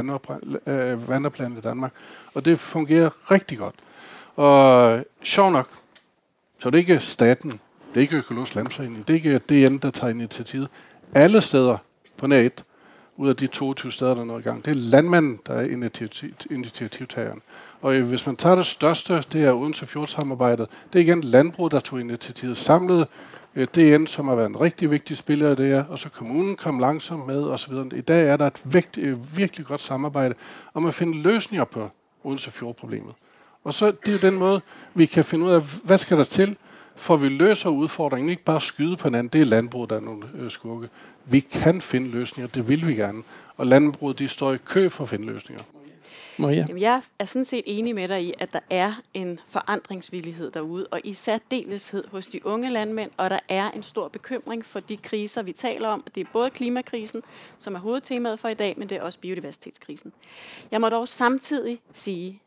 øh, 0.68 1.10
vandoplan 1.10 1.58
i 1.58 1.62
Danmark. 1.62 1.92
Og 2.34 2.46
det 2.46 2.60
fungerer 2.60 3.32
rigtig 3.32 3.58
godt. 3.58 3.76
Og 4.36 5.04
sjov 5.24 5.52
nok, 5.52 5.70
så 6.60 6.70
det 6.70 6.76
er 6.76 6.80
ikke 6.80 7.00
staten, 7.00 7.50
det 7.94 7.96
er 7.96 8.02
ikke 8.02 8.18
Økologisk 8.18 8.56
Landforening, 8.56 9.08
det 9.08 9.13
er 9.13 9.16
ikke 9.16 9.38
DN, 9.38 9.78
der 9.78 9.90
tager 9.90 10.10
initiativet. 10.10 10.68
Alle 11.13 11.41
steder 11.41 11.78
på 12.17 12.28
nær 12.28 12.39
et, 12.39 12.63
ud 13.17 13.30
af 13.30 13.36
de 13.36 13.48
22 13.48 13.91
steder, 13.91 14.13
der 14.13 14.22
er 14.22 14.26
noget 14.26 14.41
i 14.41 14.43
gang. 14.43 14.65
Det 14.65 14.72
er 14.72 14.76
landmanden, 14.76 15.39
der 15.48 15.54
er 15.54 15.62
initiativ, 15.62 16.30
initiativtageren. 16.52 17.41
Og 17.82 17.96
hvis 17.96 18.26
man 18.26 18.36
tager 18.36 18.56
det 18.56 18.65
største, 18.65 19.24
det 19.32 19.43
er 19.43 19.54
Odense 19.54 19.88
Fjordsamarbejdet. 19.88 20.67
Det 20.93 21.00
er 21.00 21.04
igen 21.04 21.22
landbrug, 21.22 21.72
der 21.72 21.80
tog 21.80 22.00
initiativet 22.00 22.58
samlet. 22.58 23.08
Øh, 23.56 23.67
DN, 23.76 24.08
som 24.08 24.28
har 24.28 24.36
været 24.36 24.50
en 24.50 24.62
rigtig 24.62 24.91
vigtig 24.91 25.17
spiller 25.17 25.52
i 25.52 25.56
det 25.56 25.67
her, 25.67 25.84
og 25.84 26.00
så 26.00 26.10
kommunen 26.10 26.56
kom 26.56 26.80
langsomt 26.80 27.28
med 27.28 27.43
osv. 27.43 27.74
I 27.96 28.02
dag 28.02 28.28
er 28.28 28.38
der 28.38 28.48
et 28.48 28.62
vægt, 28.63 28.98
øh, 28.98 29.38
virkelig 29.38 29.65
godt 29.65 29.82
samarbejde 29.82 30.36
om 30.74 30.86
at 30.86 30.93
finde 30.93 31.17
løsninger 31.17 31.65
på 31.65 31.89
Odense 32.24 32.52
Fjordproblemet. 32.52 33.13
Og 33.63 33.74
så 33.74 33.86
det 33.86 34.08
er 34.08 34.12
jo 34.12 34.32
den 34.32 34.39
måde, 34.39 34.62
vi 34.93 35.06
kan 35.06 35.24
finde 35.24 35.46
ud 35.46 35.52
af, 35.52 35.62
hvad 35.84 35.98
skal 35.98 36.17
der 36.17 36.24
til, 36.24 36.58
for 36.97 37.17
vi 37.17 37.29
løser 37.29 37.69
udfordringen, 37.69 38.29
ikke 38.29 38.43
bare 38.43 38.62
skyde 38.62 38.97
på 38.97 39.07
hinanden, 39.07 39.33
det 39.33 39.41
er 39.41 39.45
landbruget, 39.45 39.89
der 39.89 39.95
er 39.95 39.99
nogle 39.99 40.23
øh, 40.36 40.51
skurke. 40.51 40.89
Vi 41.25 41.39
kan 41.39 41.81
finde 41.81 42.07
løsninger, 42.07 42.47
det 42.47 42.69
vil 42.69 42.88
vi 42.88 42.95
gerne. 42.95 43.23
Og 43.57 43.67
landbruget, 43.67 44.19
de 44.19 44.27
står 44.27 44.53
i 44.53 44.57
kø 44.65 44.89
for 44.89 45.03
at 45.03 45.10
finde 45.10 45.25
løsninger. 45.25 45.63
Maria? 46.38 46.65
Jamen, 46.67 46.81
jeg 46.81 47.01
er 47.19 47.25
sådan 47.25 47.45
set 47.45 47.63
enig 47.65 47.95
med 47.95 48.07
dig 48.07 48.23
i, 48.23 48.33
at 48.39 48.53
der 48.53 48.60
er 48.69 48.93
en 49.13 49.39
forandringsvillighed 49.47 50.51
derude, 50.51 50.88
og 50.91 51.01
i 51.03 51.13
særdeleshed 51.13 52.03
hos 52.12 52.27
de 52.27 52.45
unge 52.45 52.69
landmænd, 52.69 53.12
og 53.17 53.29
der 53.29 53.39
er 53.49 53.71
en 53.71 53.83
stor 53.83 54.07
bekymring 54.07 54.65
for 54.65 54.79
de 54.79 54.97
kriser, 54.97 55.41
vi 55.41 55.51
taler 55.51 55.89
om. 55.89 56.03
Det 56.15 56.21
er 56.21 56.27
både 56.33 56.49
klimakrisen, 56.49 57.21
som 57.57 57.75
er 57.75 57.79
hovedtemaet 57.79 58.39
for 58.39 58.47
i 58.47 58.53
dag, 58.53 58.73
men 58.77 58.89
det 58.89 58.97
er 58.97 59.01
også 59.01 59.19
biodiversitetskrisen. 59.19 60.13
Jeg 60.71 60.81
må 60.81 60.89
dog 60.89 61.07
samtidig 61.07 61.79
sige, 61.93 62.41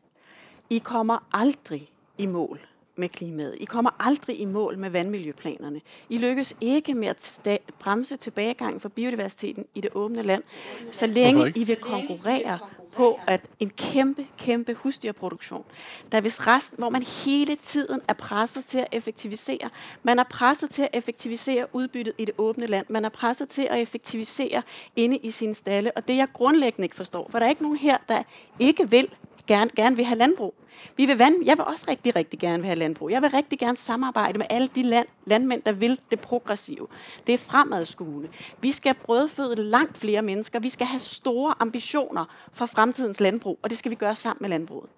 I 0.69 0.77
kommer 0.77 1.27
aldrig 1.33 1.89
i 2.17 2.25
mål 2.25 2.59
med 2.95 3.09
klimaet. 3.09 3.55
I 3.59 3.65
kommer 3.65 3.91
aldrig 3.99 4.39
i 4.39 4.45
mål 4.45 4.77
med 4.77 4.89
vandmiljøplanerne. 4.89 5.81
I 6.09 6.17
lykkes 6.17 6.55
ikke 6.61 6.93
med 6.93 7.07
at 7.07 7.61
bremse 7.79 8.17
tilbagegangen 8.17 8.79
for 8.79 8.89
biodiversiteten 8.89 9.65
i 9.75 9.81
det 9.81 9.89
åbne 9.95 10.21
land, 10.21 10.43
så 10.91 11.07
længe 11.07 11.53
I 11.55 11.63
vil 11.63 11.75
konkurrere 11.75 12.59
på 12.91 13.19
at 13.27 13.41
en 13.59 13.69
kæmpe, 13.69 14.27
kæmpe 14.37 14.73
husdyrproduktion, 14.73 15.63
der 16.11 16.21
hvis 16.21 16.47
resten, 16.47 16.77
hvor 16.77 16.89
man 16.89 17.03
hele 17.03 17.55
tiden 17.55 18.01
er 18.07 18.13
presset 18.13 18.65
til 18.65 18.77
at 18.77 18.87
effektivisere. 18.91 19.69
Man 20.03 20.19
er 20.19 20.23
presset 20.23 20.69
til 20.69 20.81
at 20.81 20.89
effektivisere 20.93 21.65
udbyttet 21.73 22.13
i 22.17 22.25
det 22.25 22.35
åbne 22.37 22.65
land. 22.65 22.85
Man 22.89 23.05
er 23.05 23.09
presset 23.09 23.49
til 23.49 23.67
at 23.69 23.81
effektivisere 23.81 24.61
inde 24.95 25.17
i 25.17 25.31
sine 25.31 25.55
stalle. 25.55 25.91
Og 25.91 26.07
det 26.07 26.17
jeg 26.17 26.27
grundlæggende 26.33 26.85
ikke 26.85 26.95
forstår, 26.95 27.27
for 27.29 27.39
der 27.39 27.45
er 27.45 27.49
ikke 27.49 27.63
nogen 27.63 27.77
her, 27.77 27.97
der 28.09 28.23
ikke 28.59 28.89
vil 28.89 29.09
gerne, 29.47 29.71
gerne 29.75 29.95
vil 29.95 30.05
have 30.05 30.17
landbrug. 30.17 30.53
Vi 30.97 31.05
vil 31.05 31.17
vand, 31.17 31.35
jeg 31.45 31.57
vil 31.57 31.65
også 31.65 31.85
rigtig, 31.87 32.15
rigtig 32.15 32.39
gerne 32.39 32.63
have 32.63 32.75
landbrug. 32.75 33.11
Jeg 33.11 33.21
vil 33.21 33.29
rigtig 33.29 33.59
gerne 33.59 33.77
samarbejde 33.77 34.37
med 34.37 34.45
alle 34.49 34.67
de 34.67 34.81
land, 34.81 35.07
landmænd, 35.25 35.61
der 35.61 35.71
vil 35.71 35.99
det 36.11 36.19
progressive. 36.19 36.87
Det 37.27 37.33
er 37.33 37.37
fremadskuende. 37.37 38.29
Vi 38.61 38.71
skal 38.71 38.93
brødføde 38.93 39.55
langt 39.55 39.97
flere 39.97 40.21
mennesker. 40.21 40.59
Vi 40.59 40.69
skal 40.69 40.87
have 40.87 40.99
store 40.99 41.53
ambitioner 41.59 42.25
for 42.53 42.65
fremtidens 42.65 43.19
landbrug, 43.19 43.59
og 43.61 43.69
det 43.69 43.77
skal 43.77 43.91
vi 43.91 43.95
gøre 43.95 44.15
sammen 44.15 44.37
med 44.41 44.49
landbruget. 44.49 44.89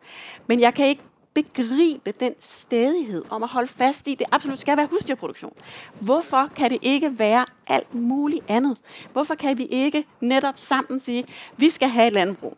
Men 0.47 0.59
jeg 0.59 0.73
kan 0.73 0.87
ikke 0.87 1.03
begribe 1.33 2.11
den 2.19 2.33
stedighed 2.39 3.23
om 3.29 3.43
at 3.43 3.49
holde 3.49 3.67
fast 3.67 4.07
i, 4.07 4.15
det 4.15 4.27
absolut 4.31 4.59
skal 4.59 4.77
være 4.77 4.85
husdyrproduktion. 4.85 5.53
Hvorfor 5.99 6.49
kan 6.55 6.69
det 6.69 6.79
ikke 6.81 7.19
være 7.19 7.45
alt 7.67 7.95
muligt 7.95 8.45
andet? 8.47 8.77
Hvorfor 9.13 9.35
kan 9.35 9.57
vi 9.57 9.65
ikke 9.65 10.05
netop 10.19 10.53
sammen 10.57 10.99
sige, 10.99 11.25
vi 11.57 11.69
skal 11.69 11.89
have 11.89 12.07
et 12.07 12.13
landbrug? 12.13 12.57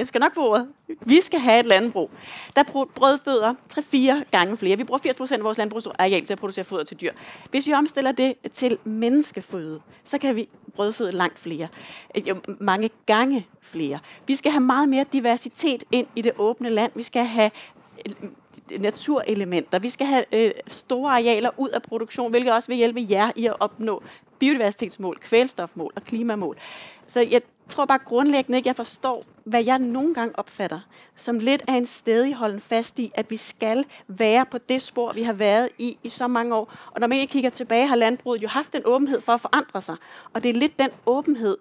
Jeg 0.00 0.08
skal 0.08 0.18
nok 0.18 0.34
få 0.34 0.50
ordet. 0.50 0.68
Vi 1.00 1.20
skal 1.20 1.40
have 1.40 1.60
et 1.60 1.66
landbrug, 1.66 2.10
der 2.56 2.62
brødføder 2.94 3.54
3-4 3.72 4.30
gange 4.30 4.56
flere. 4.56 4.76
Vi 4.76 4.84
bruger 4.84 4.98
80% 4.98 5.34
af 5.34 5.44
vores 5.44 5.58
landbrugsareal 5.58 6.24
til 6.24 6.32
at 6.32 6.38
producere 6.38 6.64
foder 6.64 6.84
til 6.84 7.00
dyr. 7.00 7.10
Hvis 7.50 7.66
vi 7.66 7.72
omstiller 7.72 8.12
det 8.12 8.34
til 8.52 8.78
menneskeføde, 8.84 9.80
så 10.04 10.18
kan 10.18 10.36
vi 10.36 10.48
brødføde 10.74 11.12
langt 11.12 11.38
flere. 11.38 11.68
Øh, 12.14 12.28
jo, 12.28 12.36
mange 12.60 12.90
gange 13.06 13.46
flere. 13.60 13.98
Vi 14.26 14.34
skal 14.34 14.52
have 14.52 14.60
meget 14.60 14.88
mere 14.88 15.04
diversitet 15.12 15.84
ind 15.92 16.06
i 16.16 16.22
det 16.22 16.32
åbne 16.38 16.68
land. 16.68 16.92
Vi 16.94 17.02
skal 17.02 17.24
have 17.24 17.50
øh, 18.06 18.30
naturelementer. 18.80 19.78
Vi 19.78 19.90
skal 19.90 20.06
have 20.06 20.24
øh, 20.32 20.50
store 20.66 21.12
arealer 21.12 21.50
ud 21.56 21.68
af 21.68 21.82
produktion, 21.82 22.30
hvilket 22.30 22.52
også 22.52 22.68
vil 22.68 22.76
hjælpe 22.76 23.06
jer 23.10 23.30
i 23.36 23.46
at 23.46 23.54
opnå 23.60 24.02
biodiversitetsmål, 24.38 25.18
kvælstofmål 25.20 25.92
og 25.96 26.04
klimamål. 26.04 26.56
Så 27.06 27.20
jeg 27.20 27.40
tror 27.70 27.84
bare 27.84 27.98
grundlæggende 27.98 28.56
ikke, 28.56 28.68
jeg 28.68 28.76
forstår, 28.76 29.24
hvad 29.44 29.64
jeg 29.64 29.78
nogle 29.78 30.14
gange 30.14 30.38
opfatter 30.38 30.80
som 31.16 31.38
lidt 31.38 31.62
af 31.68 31.72
en 31.72 31.86
stedig 31.86 32.34
holden 32.34 32.60
fast 32.60 32.98
i, 32.98 33.12
at 33.14 33.30
vi 33.30 33.36
skal 33.36 33.84
være 34.08 34.46
på 34.46 34.58
det 34.58 34.82
spor, 34.82 35.12
vi 35.12 35.22
har 35.22 35.32
været 35.32 35.68
i 35.78 35.98
i 36.02 36.08
så 36.08 36.26
mange 36.26 36.54
år. 36.54 36.72
Og 36.90 37.00
når 37.00 37.06
man 37.06 37.18
ikke 37.18 37.32
kigger 37.32 37.50
tilbage, 37.50 37.86
har 37.86 37.96
landbruget 37.96 38.42
jo 38.42 38.48
haft 38.48 38.74
en 38.74 38.82
åbenhed 38.84 39.20
for 39.20 39.32
at 39.32 39.40
forandre 39.40 39.82
sig. 39.82 39.96
Og 40.32 40.42
det 40.42 40.48
er 40.48 40.54
lidt 40.54 40.78
den 40.78 40.90
åbenhed, 41.06 41.58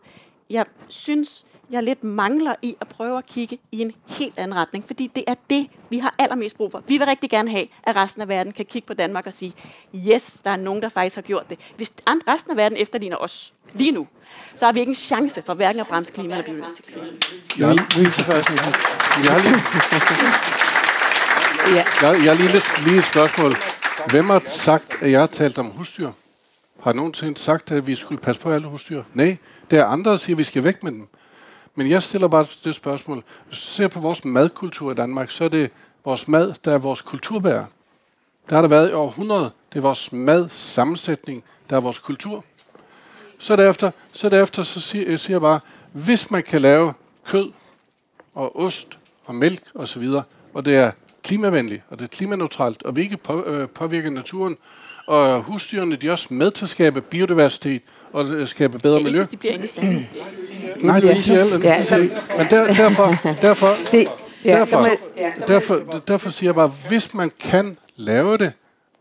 jeg 0.50 0.66
synes, 0.88 1.46
jeg 1.72 1.84
lidt 1.84 2.04
mangler 2.04 2.56
i 2.62 2.76
at 2.82 2.88
prøve 2.88 3.18
at 3.18 3.26
kigge 3.26 3.60
i 3.72 3.82
en 3.82 3.92
helt 4.08 4.34
anden 4.38 4.56
retning. 4.58 4.86
Fordi 4.88 5.12
det 5.16 5.24
er 5.28 5.36
det, 5.50 5.68
vi 5.90 5.98
har 5.98 6.16
allermest 6.18 6.58
brug 6.58 6.72
for. 6.72 6.84
Vi 6.88 6.98
vil 6.98 7.08
rigtig 7.08 7.30
gerne 7.30 7.52
have, 7.52 7.68
at 7.84 7.96
resten 7.96 8.22
af 8.22 8.28
verden 8.28 8.52
kan 8.54 8.66
kigge 8.66 8.86
på 8.86 8.94
Danmark 8.94 9.28
og 9.28 9.34
sige, 9.34 9.54
yes, 9.96 10.40
der 10.44 10.52
er 10.52 10.56
nogen, 10.56 10.82
der 10.82 10.90
faktisk 10.90 11.16
har 11.16 11.22
gjort 11.22 11.50
det. 11.50 11.60
Hvis 11.78 11.94
resten 12.28 12.52
af 12.52 12.58
verden 12.58 12.78
efterligner 12.78 13.18
os 13.18 13.54
lige 13.74 13.92
nu, 13.92 14.08
så 14.56 14.66
har 14.66 14.72
vi 14.72 14.80
ikke 14.80 14.90
en 14.90 14.96
chance 14.96 15.42
for 15.46 15.54
hverken 15.54 15.82
at 15.82 15.88
bremse 15.88 16.14
klima 16.14 16.34
eller 16.34 16.46
biodiversitetskrisen. 16.46 17.18
Jeg, 17.60 17.60
jeg, 17.60 17.68
har 17.68 17.76
lige, 19.44 19.60
jeg, 21.76 22.26
jeg 22.26 22.32
har 22.32 22.38
lige, 22.38 22.88
lige 22.88 23.00
et 23.00 23.06
spørgsmål. 23.06 23.52
Hvem 24.10 24.30
har 24.30 24.42
sagt, 24.46 24.98
at 25.02 25.12
jeg 25.12 25.20
har 25.20 25.28
talt 25.28 25.58
om 25.58 25.66
husdyr? 25.66 26.12
Har 26.84 26.94
nogen 26.94 27.36
sagt, 27.36 27.72
at 27.72 27.88
vi 27.88 27.96
skulle 27.96 28.22
passe 28.22 28.42
på 28.42 28.52
alle 28.52 28.68
husdyr? 28.68 29.04
Nej, 29.14 29.38
det 29.72 29.80
er 29.80 29.86
andre, 29.86 30.12
der 30.12 30.18
siger, 30.18 30.36
at 30.36 30.38
vi 30.38 30.44
skal 30.44 30.64
væk 30.64 30.84
med 30.84 30.92
dem. 30.92 31.08
Men 31.80 31.90
jeg 31.90 32.04
stiller 32.04 32.28
bare 32.28 32.46
det 32.64 32.76
spørgsmål. 32.76 33.24
Hvis 33.48 33.60
du 33.60 33.66
ser 33.66 33.88
på 33.88 34.00
vores 34.00 34.26
madkultur 34.26 34.92
i 34.92 34.96
Danmark, 34.96 35.32
så 35.32 35.44
er 35.44 35.50
det 35.50 35.72
vores 36.06 36.28
mad, 36.28 36.54
der 36.66 36.74
er 36.74 36.78
vores 36.78 37.02
kulturbærer. 37.02 37.66
Der 38.50 38.56
har 38.56 38.62
der 38.62 38.70
været 38.70 38.90
i 38.90 38.94
århundrede. 38.94 39.52
Det 39.74 39.78
er 39.78 39.82
vores 39.82 40.12
madsammensætning, 40.12 41.44
der 41.70 41.76
er 41.76 41.80
vores 41.80 42.00
kultur. 42.00 42.44
Så 43.38 43.56
derefter, 43.56 43.92
så, 44.14 44.30
derefter, 44.30 44.64
så 44.64 44.82
siger, 44.82 45.10
jeg 45.10 45.20
siger 45.20 45.40
bare, 45.40 45.60
hvis 45.92 46.32
man 46.32 46.44
kan 46.44 46.62
lave 46.62 46.94
kød 47.26 47.52
og 48.34 48.60
ost 48.60 48.98
og 49.26 49.36
mælk 49.36 49.64
osv., 49.76 50.04
og, 50.04 50.24
og 50.54 50.66
det 50.66 50.76
er 50.76 50.92
klimavenligt, 51.24 51.84
og 51.90 52.00
det 52.00 52.06
er 52.06 52.10
klimaneutralt, 52.10 52.84
og 52.84 52.96
vi 52.96 53.02
ikke 53.02 53.18
på, 53.18 53.44
øh, 53.44 53.70
påvirker 53.70 54.10
naturen, 54.10 54.58
og 55.10 55.42
husdyrene 55.42 55.96
de 55.96 56.08
er 56.08 56.12
også 56.12 56.28
med 56.30 56.52
til 56.52 56.66
at 56.66 56.70
skabe 56.70 57.02
biodiversitet 57.02 57.82
og 58.14 58.48
skabe 58.48 58.80
bedre 58.80 59.00
miljø. 59.00 59.20
Ikke, 59.20 59.32
de 59.32 59.38
bliver 59.38 59.54
inde 59.54 60.06
Nej, 60.80 61.00
det 61.00 61.18
siger 61.18 61.40
alle. 61.40 61.60
Ja, 61.64 61.84
siger, 61.84 61.98
men 62.38 62.48
der, 62.50 62.74
derfor, 62.74 63.16
derfor, 63.42 63.68
det, 63.92 64.08
ja, 64.46 64.52
derfor, 64.60 64.86
derfor, 65.48 66.02
derfor 66.08 66.30
siger 66.30 66.48
jeg 66.48 66.56
bare, 66.56 66.72
hvis 66.88 67.14
man 67.14 67.32
kan 67.40 67.78
lave 67.96 68.38
det, 68.38 68.52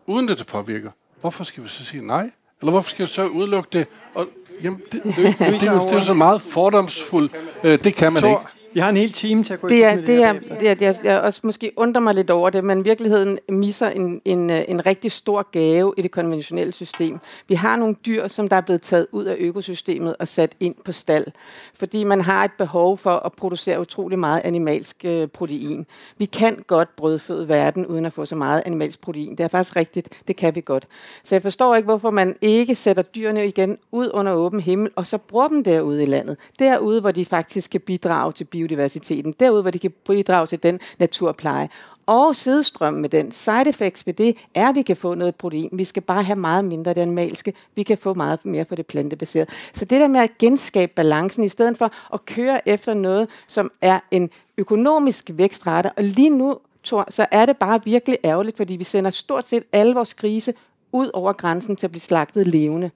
uden 0.07 0.29
det, 0.29 0.39
det 0.39 0.47
påvirker, 0.47 0.91
hvorfor 1.21 1.45
skal 1.45 1.63
vi 1.63 1.69
så 1.69 1.85
sige 1.85 2.07
nej? 2.07 2.31
Eller 2.61 2.71
hvorfor 2.71 2.91
skal 2.91 3.07
vi 3.07 3.11
så 3.11 3.27
udelukke 3.27 3.69
det? 3.73 3.87
Og, 4.15 4.27
jamen, 4.63 4.81
det, 4.93 5.03
det, 5.05 5.15
det, 5.17 5.39
det, 5.39 5.39
det, 5.39 5.61
det 5.61 5.69
er 5.69 5.95
jo 5.95 6.01
så 6.01 6.15
meget 6.15 6.43
fordomsfuldt. 6.43 7.33
Øh, 7.65 7.85
det 7.85 7.95
kan 7.95 8.13
man 8.13 8.25
ikke. 8.25 8.41
Vi 8.73 8.81
har 8.81 8.89
en 8.89 8.97
hel 8.97 9.13
time 9.13 9.45
til 9.45 9.53
at 9.53 9.61
gå 9.61 9.69
det 9.69 9.85
er, 9.85 9.95
med 9.95 10.03
det, 10.03 10.09
det 10.09 10.23
er, 10.23 10.33
det 10.33 10.69
er, 10.69 10.75
det 10.75 10.87
er, 10.87 10.95
jeg 11.05 11.21
også 11.21 11.41
måske 11.45 11.73
undrer 11.77 12.01
mig 12.01 12.15
lidt 12.15 12.31
over 12.31 12.51
det, 12.51 12.65
men 12.65 12.85
virkeligheden 12.85 13.39
misser 13.49 13.89
en, 13.89 14.21
en, 14.25 14.51
en 14.51 14.87
rigtig 14.87 15.13
stor 15.13 15.51
gave 15.53 15.95
i 15.97 16.03
det 16.03 16.11
konventionelle 16.11 16.73
system. 16.73 17.19
Vi 17.49 17.55
har 17.55 17.77
nogle 17.77 17.95
dyr, 18.07 18.29
som 18.29 18.49
der 18.49 18.57
er 18.57 18.61
blevet 18.61 18.83
taget 18.83 19.07
ud 19.13 19.25
af 19.25 19.37
økosystemet 19.39 20.17
og 20.19 20.29
sat 20.29 20.55
ind 20.61 20.75
på 20.85 20.93
stald, 20.93 21.27
fordi 21.75 22.05
man 22.05 22.21
har 22.21 22.45
et 22.45 22.53
behov 22.59 22.99
for 22.99 23.11
at 23.11 23.33
producere 23.33 23.81
utrolig 23.81 24.19
meget 24.19 24.41
animalsk 24.45 24.97
øh, 25.05 25.29
protein. 25.29 25.87
Vi 26.19 26.25
kan 26.25 26.65
godt 26.67 26.89
brødføde 26.97 27.49
verden 27.49 27.87
uden 27.87 28.07
at 28.07 28.13
få 28.13 28.25
så 28.25 28.37
meget 28.37 28.63
animalsk 28.67 29.01
protein. 29.01 29.31
Det 29.31 29.41
er 29.41 29.49
faktisk 29.49 29.77
rigtigt, 29.77 30.09
det 30.29 30.37
kan 30.37 30.55
vi 30.55 30.61
godt. 30.61 30.87
Så 31.25 31.35
jeg 31.35 31.43
forstår 31.43 31.77
ikke, 31.77 31.87
hvorfor 31.87 32.11
man 32.11 32.37
ikke 32.41 32.75
sætter 32.75 33.03
dyrene 33.03 33.47
igen 33.47 33.79
ud 33.93 34.11
under 34.15 34.33
åben 34.33 34.61
himmel, 34.61 34.91
og 34.97 35.07
så 35.07 35.19
bruger 35.19 35.49
dem 35.49 35.65
derude 35.65 36.03
i 36.03 36.07
landet. 36.07 36.39
Derude, 36.59 37.01
hvor 37.01 37.11
de 37.11 37.25
faktisk 37.25 37.71
kan 37.71 37.81
bidrage 37.81 38.33
til 38.33 38.45
biodiversiteten, 38.59 39.35
derud 39.41 39.63
hvor 39.63 39.71
de 39.71 39.79
kan 39.79 39.93
bidrage 40.07 40.47
til 40.47 40.63
den 40.63 40.81
naturpleje. 40.99 41.69
Og 42.07 42.37
sidestrømmen 42.37 43.03
med 43.03 43.11
den 43.11 43.31
side 43.31 43.69
effects 43.69 44.07
ved 44.07 44.15
det 44.15 44.37
er, 44.55 44.69
at 44.69 44.75
vi 44.75 44.83
kan 44.83 44.97
få 44.97 45.15
noget 45.15 45.35
protein. 45.35 45.69
Vi 45.73 45.85
skal 45.85 46.03
bare 46.03 46.23
have 46.23 46.39
meget 46.39 46.65
mindre 46.65 46.91
af 46.91 46.95
det 46.95 47.03
animalske. 47.03 47.53
Vi 47.75 47.83
kan 47.83 47.99
få 47.99 48.15
meget 48.15 48.45
mere 48.45 48.65
for 48.65 48.75
det 48.75 48.87
plantebaserede. 48.87 49.51
Så 49.73 49.85
det 49.85 50.01
der 50.01 50.09
med 50.09 50.21
at 50.21 50.39
genskabe 50.39 50.93
balancen, 50.97 51.45
i 51.45 51.49
stedet 51.49 51.79
for 51.79 51.91
at 52.15 52.25
køre 52.27 52.69
efter 52.69 52.95
noget, 52.95 53.29
som 53.49 53.71
er 53.81 54.01
en 54.11 54.31
økonomisk 54.59 55.31
vækstrate, 55.35 55.93
og 55.97 56.05
lige 56.05 56.31
nu 56.31 56.59
Thor, 56.85 57.07
så 57.11 57.27
er 57.31 57.47
det 57.47 57.57
bare 57.57 57.81
virkelig 57.85 58.19
ærgerligt, 58.25 58.57
fordi 58.57 58.77
vi 58.77 58.85
sender 58.85 59.11
stort 59.11 59.49
set 59.49 59.63
alle 59.73 59.95
vores 59.95 60.15
grise 60.15 60.55
ud 60.93 61.11
over 61.15 61.33
grænsen 61.33 61.77
til 61.77 61.87
at 61.87 61.91
blive 61.91 62.01
slagtet 62.01 62.47
levende. 62.47 62.91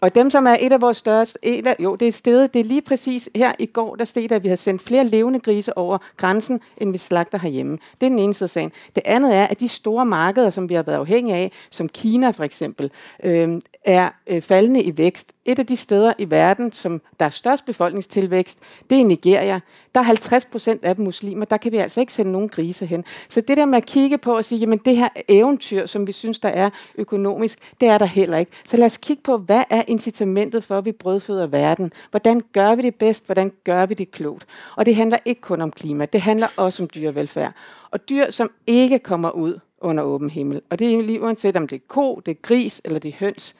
Og 0.00 0.14
dem, 0.14 0.30
som 0.30 0.46
er 0.46 0.56
et 0.60 0.72
af 0.72 0.80
vores 0.80 0.96
største, 0.96 1.38
et 1.42 1.66
af, 1.66 1.76
jo, 1.80 1.96
det 1.96 2.08
er 2.08 2.12
stedet, 2.12 2.54
det 2.54 2.60
er 2.60 2.64
lige 2.64 2.82
præcis 2.82 3.30
her 3.36 3.52
i 3.58 3.66
går, 3.66 3.96
der 3.96 4.04
stod 4.04 4.32
at 4.32 4.42
vi 4.42 4.48
har 4.48 4.56
sendt 4.56 4.82
flere 4.82 5.04
levende 5.04 5.40
grise 5.40 5.78
over 5.78 5.98
grænsen, 6.16 6.60
end 6.76 6.92
vi 6.92 6.98
slagter 6.98 7.38
herhjemme. 7.38 7.78
Det 8.00 8.06
er 8.06 8.10
den 8.10 8.18
ene 8.18 8.34
side 8.34 8.44
af 8.44 8.50
sagen. 8.50 8.72
Det 8.94 9.02
andet 9.06 9.36
er, 9.36 9.46
at 9.46 9.60
de 9.60 9.68
store 9.68 10.06
markeder, 10.06 10.50
som 10.50 10.68
vi 10.68 10.74
har 10.74 10.82
været 10.82 10.96
afhængige 10.96 11.36
af, 11.36 11.52
som 11.70 11.88
Kina 11.88 12.30
for 12.30 12.44
eksempel, 12.44 12.90
øh, 13.24 13.60
er 13.84 14.10
øh, 14.26 14.42
faldende 14.42 14.82
i 14.82 14.98
vækst. 14.98 15.32
Et 15.44 15.58
af 15.58 15.66
de 15.66 15.76
steder 15.76 16.12
i 16.18 16.30
verden, 16.30 16.72
som 16.72 17.00
der 17.20 17.26
er 17.26 17.30
størst 17.30 17.64
befolkningstilvækst, 17.66 18.58
det 18.90 19.00
er 19.00 19.04
Nigeria. 19.04 19.60
Der 19.94 20.00
er 20.00 20.04
50 20.04 20.44
procent 20.44 20.84
af 20.84 20.96
dem 20.96 21.04
muslimer. 21.04 21.44
Der 21.44 21.56
kan 21.56 21.72
vi 21.72 21.76
altså 21.76 22.00
ikke 22.00 22.12
sende 22.12 22.32
nogen 22.32 22.48
grise 22.48 22.86
hen. 22.86 23.04
Så 23.28 23.40
det 23.40 23.56
der 23.56 23.66
med 23.66 23.78
at 23.78 23.86
kigge 23.86 24.18
på 24.18 24.36
og 24.36 24.44
sige, 24.44 24.58
jamen 24.58 24.78
det 24.84 24.96
her 24.96 25.08
eventyr, 25.28 25.86
som 25.86 26.06
vi 26.06 26.12
synes, 26.12 26.38
der 26.38 26.48
er 26.48 26.70
økonomisk, 26.94 27.58
det 27.80 27.88
er 27.88 27.98
der 27.98 28.06
heller 28.06 28.38
ikke. 28.38 28.52
Så 28.64 28.76
lad 28.76 28.86
os 28.86 28.96
kigge 28.96 29.22
på, 29.22 29.36
hvad 29.36 29.62
er 29.70 29.82
incitamentet 29.88 30.64
for, 30.64 30.78
at 30.78 30.84
vi 30.84 30.92
brødføder 30.92 31.46
verden? 31.46 31.92
Hvordan 32.10 32.42
gør 32.52 32.74
vi 32.74 32.82
det 32.82 32.94
bedst? 32.94 33.26
Hvordan 33.26 33.52
gør 33.64 33.86
vi 33.86 33.94
det 33.94 34.10
klogt? 34.10 34.46
Og 34.76 34.86
det 34.86 34.96
handler 34.96 35.18
ikke 35.24 35.40
kun 35.40 35.60
om 35.60 35.70
klima. 35.70 36.06
Det 36.06 36.20
handler 36.20 36.48
også 36.56 36.82
om 36.82 36.88
dyrevelfærd. 36.94 37.52
Og 37.90 38.08
dyr, 38.08 38.30
som 38.30 38.50
ikke 38.66 38.98
kommer 38.98 39.30
ud 39.30 39.58
under 39.80 40.02
åben 40.02 40.30
himmel. 40.30 40.60
Og 40.70 40.78
det 40.78 40.94
er 40.94 41.02
lige 41.02 41.22
uanset 41.22 41.56
om 41.56 41.68
det 41.68 41.76
er 41.76 41.84
ko, 41.88 42.22
det 42.26 42.30
er 42.30 42.40
gris 42.42 42.80
eller 42.84 42.98
det 42.98 43.08
er 43.08 43.16
høns. 43.20 43.54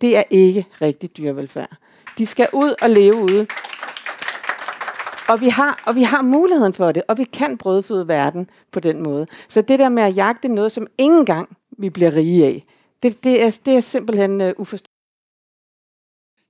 Det 0.00 0.16
er 0.16 0.22
ikke 0.30 0.66
rigtig 0.82 1.16
dyrevelfærd. 1.16 1.76
De 2.18 2.26
skal 2.26 2.48
ud 2.52 2.74
og 2.82 2.90
leve 2.90 3.14
ude. 3.14 3.46
Og 5.28 5.40
vi, 5.40 5.48
har, 5.48 5.82
og 5.86 5.94
vi 5.94 6.02
har 6.02 6.22
muligheden 6.22 6.72
for 6.72 6.92
det, 6.92 7.02
og 7.08 7.18
vi 7.18 7.24
kan 7.24 7.58
brødføde 7.58 8.08
verden 8.08 8.50
på 8.72 8.80
den 8.80 9.02
måde. 9.02 9.26
Så 9.48 9.62
det 9.62 9.78
der 9.78 9.88
med 9.88 10.02
at 10.02 10.16
jagte 10.16 10.48
noget, 10.48 10.72
som 10.72 10.86
ingen 10.98 11.26
gang 11.26 11.56
vi 11.78 11.90
bliver 11.90 12.14
rige 12.14 12.46
af, 12.46 12.62
det, 13.02 13.24
det, 13.24 13.42
er, 13.42 13.58
det 13.64 13.76
er 13.76 13.80
simpelthen 13.80 14.40
uh, 14.40 14.48
uforståeligt. 14.56 14.93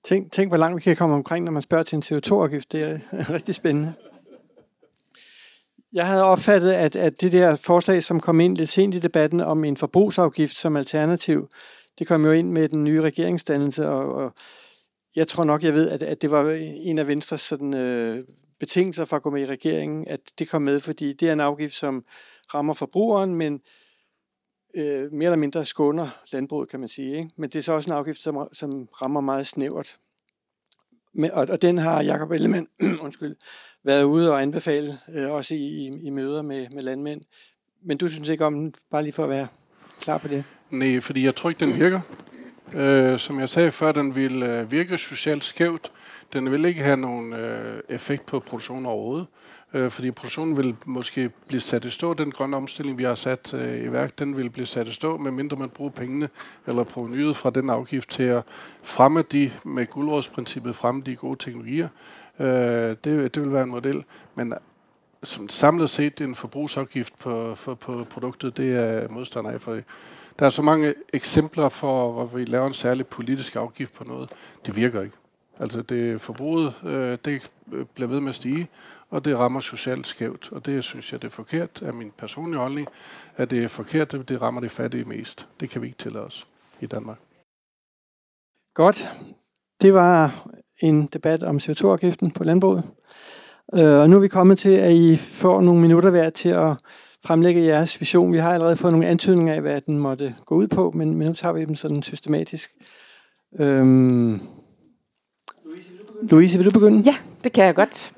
Tænk, 0.05 0.33
tænk, 0.33 0.51
hvor 0.51 0.57
langt 0.57 0.77
vi 0.77 0.81
kan 0.81 0.97
komme 0.97 1.15
omkring, 1.15 1.45
når 1.45 1.53
man 1.53 1.63
spørger 1.63 1.85
til 1.85 1.97
en 1.97 2.03
CO2-afgift. 2.03 2.73
Det 2.73 2.83
er 2.83 2.99
rigtig 3.35 3.55
spændende. 3.55 3.95
Jeg 5.93 6.07
havde 6.07 6.25
opfattet, 6.25 6.73
at, 6.73 6.97
at 6.97 7.21
det 7.21 7.33
der 7.33 7.57
forslag, 7.57 8.03
som 8.03 8.21
kom 8.21 8.41
ind 8.41 8.57
lidt 8.57 8.71
sent 8.71 8.95
i 8.95 8.99
debatten 8.99 9.41
om 9.41 9.65
en 9.65 9.77
forbrugsafgift 9.77 10.57
som 10.57 10.77
alternativ, 10.77 11.49
det 11.99 12.07
kom 12.07 12.25
jo 12.25 12.33
ind 12.33 12.51
med 12.51 12.69
den 12.69 12.85
nye 12.85 13.01
regeringsdannelse, 13.03 13.89
og, 13.89 14.15
og 14.15 14.33
jeg 15.17 15.29
tror 15.29 15.45
nok, 15.45 15.63
jeg 15.63 15.75
ved, 15.75 15.91
at, 15.91 16.03
at 16.03 16.23
det 16.23 16.31
var 16.31 16.51
en 16.61 16.99
af 16.99 17.09
Venstres 17.09 17.41
sådan, 17.41 17.75
øh, 17.75 18.25
betingelser 18.61 19.05
for 19.05 19.17
at 19.17 19.23
gå 19.23 19.31
med 19.31 19.43
i 19.43 19.47
regeringen, 19.47 20.09
at 20.09 20.21
det 20.39 20.49
kom 20.49 20.63
med, 20.63 20.81
fordi 20.81 21.13
det 21.13 21.29
er 21.29 21.33
en 21.33 21.41
afgift, 21.41 21.75
som 21.75 22.05
rammer 22.55 22.75
forbrugeren, 22.75 23.35
men 23.35 23.61
øh, 24.77 25.13
mere 25.13 25.27
eller 25.27 25.37
mindre 25.37 25.65
skåner 25.65 26.09
landbruget, 26.33 26.69
kan 26.69 26.81
man 26.81 26.89
sige. 26.89 27.17
Ikke? 27.17 27.31
Men 27.37 27.51
det 27.51 27.59
er 27.59 27.63
så 27.63 27.73
også 27.73 27.91
en 27.91 27.97
afgift, 27.97 28.23
som, 28.23 28.49
som 28.53 28.89
rammer 29.03 29.21
meget 29.21 29.47
snævert. 29.47 29.99
Men, 31.15 31.31
og, 31.31 31.47
og 31.51 31.63
den 31.63 31.79
har 31.79 32.03
Jakob 32.03 32.31
Ellemann 32.31 32.69
undskyld, 33.05 33.37
været 33.85 34.05
ude 34.05 34.33
og 34.33 34.43
anbefale, 34.43 34.99
øh, 35.15 35.31
også 35.31 35.55
i, 35.55 35.59
i, 35.59 35.87
i 36.03 36.11
møder 36.11 36.43
med, 36.43 36.67
med 36.75 36.83
landmænd. 36.83 37.21
Men 37.85 37.97
du 37.97 38.09
synes 38.09 38.29
ikke 38.29 38.45
om 38.45 38.55
den, 38.55 38.75
bare 38.91 39.03
lige 39.03 39.13
for 39.13 39.25
at 39.25 39.31
være 39.31 39.47
klar 40.01 40.19
på 40.19 40.29
det? 40.29 40.45
Nej, 40.71 41.01
fordi 41.01 41.25
jeg 41.25 41.35
tror 41.37 41.51
ikke, 41.51 41.67
den 41.67 41.79
virker. 41.79 42.01
Øh, 42.73 43.19
som 43.19 43.41
jeg 43.41 43.49
sagde 43.49 43.73
før, 43.73 43.93
den 43.93 44.17
vil 44.17 44.43
øh, 44.43 44.71
virke 44.71 44.99
socialt 44.99 45.45
skævt. 45.45 45.93
Den 46.33 46.51
vil 46.51 46.65
ikke 46.65 46.83
have 46.83 46.97
nogen 46.97 47.33
øh, 47.33 47.81
effekt 47.89 48.27
på 48.27 48.41
produktionen 48.41 48.87
overhovedet 48.87 49.27
øh, 49.75 49.91
fordi 49.91 50.11
produktionen 50.11 50.57
vil 50.57 50.77
måske 50.87 51.31
blive 51.49 51.61
sat 51.61 51.85
i 51.85 51.91
stå. 51.91 52.15
Den 52.15 52.31
grønne 52.31 52.57
omstilling, 52.57 52.99
vi 52.99 53.05
har 53.05 53.15
sat 53.15 53.55
øh, 53.55 53.85
i 53.85 53.93
værk, 53.93 54.19
den 54.19 54.37
vil 54.37 54.51
blive 54.51 54.67
sat 54.67 54.89
i 54.89 54.93
stå, 54.93 55.17
medmindre 55.17 55.57
man 55.57 55.69
bruger 55.69 55.91
pengene 55.91 56.29
eller 56.67 56.85
provenyet 56.85 57.37
fra 57.37 57.51
den 57.51 57.71
afgift 57.71 58.11
til 58.11 58.23
at 58.23 58.43
fremme 58.83 59.23
de, 59.23 59.51
med 59.65 59.87
guldrådsprincippet, 59.87 60.77
fremme 60.77 61.03
de 61.07 61.17
gode 61.17 61.37
teknologier. 61.39 61.89
Øh, 62.41 62.47
det, 62.47 63.35
det 63.35 63.43
vil 63.43 63.53
være 63.53 63.63
en 63.63 63.71
model, 63.71 64.05
men 64.35 64.55
som 65.23 65.49
samlet 65.49 65.91
set 65.91 66.21
en 66.21 66.35
forbrugsafgift 66.35 67.19
på, 67.19 67.55
for, 67.55 67.75
på 67.75 68.07
produktet, 68.11 68.57
det 68.57 68.77
er 68.77 69.09
modstander 69.09 69.51
af, 69.51 69.61
for 69.61 69.79
der 70.39 70.47
er 70.47 70.51
så 70.51 70.63
mange 70.63 70.95
eksempler 71.13 71.69
for, 71.69 72.13
hvor 72.13 72.25
vi 72.25 72.45
laver 72.45 72.67
en 72.67 72.75
særlig 72.75 73.07
politisk 73.07 73.57
afgift 73.57 73.95
på 73.95 74.05
noget. 74.05 74.31
Det 74.67 74.77
virker 74.77 75.03
ikke. 75.03 75.17
Altså 75.59 75.83
det 75.83 76.21
forbruget, 76.21 76.75
øh, 76.85 77.19
det 77.25 77.51
bliver 77.95 78.09
ved 78.09 78.21
med 78.21 78.29
at 78.29 78.35
stige, 78.35 78.69
og 79.15 79.25
det 79.25 79.39
rammer 79.39 79.61
socialt 79.61 80.07
skævt. 80.07 80.49
Og 80.53 80.67
det 80.67 80.85
synes 80.85 81.13
jeg, 81.13 81.23
det 81.23 81.27
er 81.27 81.33
forkert 81.33 81.83
af 81.83 81.95
min 81.95 82.13
personlige 82.19 82.59
holdning, 82.59 82.89
at 83.37 83.51
det 83.51 83.65
er 83.65 83.69
forkert, 83.69 84.15
at 84.15 84.29
det 84.29 84.43
rammer 84.43 84.61
de 84.61 84.69
fattige 84.69 85.05
mest. 85.05 85.49
Det 85.61 85.71
kan 85.71 85.83
vi 85.83 85.87
ikke 85.87 85.99
tillade 85.99 86.25
os 86.25 86.47
i 86.81 86.87
Danmark. 86.87 87.19
Godt. 88.75 89.09
Det 89.83 89.95
var 89.95 90.47
en 90.81 91.07
debat 91.07 91.43
om 91.43 91.57
CO2-afgiften 91.57 92.31
på 92.31 92.45
landbruget. 92.45 92.85
Øh, 93.75 94.01
og 94.01 94.11
nu 94.11 94.17
er 94.17 94.21
vi 94.21 94.29
kommet 94.29 94.59
til, 94.59 94.73
at 94.73 94.93
I 94.93 95.17
får 95.17 95.61
nogle 95.61 95.81
minutter 95.81 96.11
hver 96.11 96.31
til 96.31 96.49
at 96.49 96.77
fremlægge 97.25 97.65
jeres 97.65 98.01
vision. 98.01 98.33
Vi 98.33 98.39
har 98.39 98.55
allerede 98.55 98.77
fået 98.77 98.93
nogle 98.93 99.07
antydninger 99.07 99.55
af, 99.55 99.61
hvad 99.61 99.81
den 99.81 99.99
måtte 99.99 100.35
gå 100.47 100.55
ud 100.55 100.67
på, 100.67 100.91
men, 100.91 101.15
men 101.15 101.27
nu 101.27 101.35
tager 101.35 101.53
vi 101.53 101.65
dem 101.65 101.75
sådan 101.75 102.03
systematisk. 102.03 102.71
Øhm. 103.59 104.41
Louise, 106.23 106.59
vil 106.59 106.67
du 106.67 106.71
begynde? 106.71 107.03
Ja, 107.05 107.17
det 107.45 107.53
kan 107.53 107.65
jeg 107.65 107.75
godt. 107.75 108.14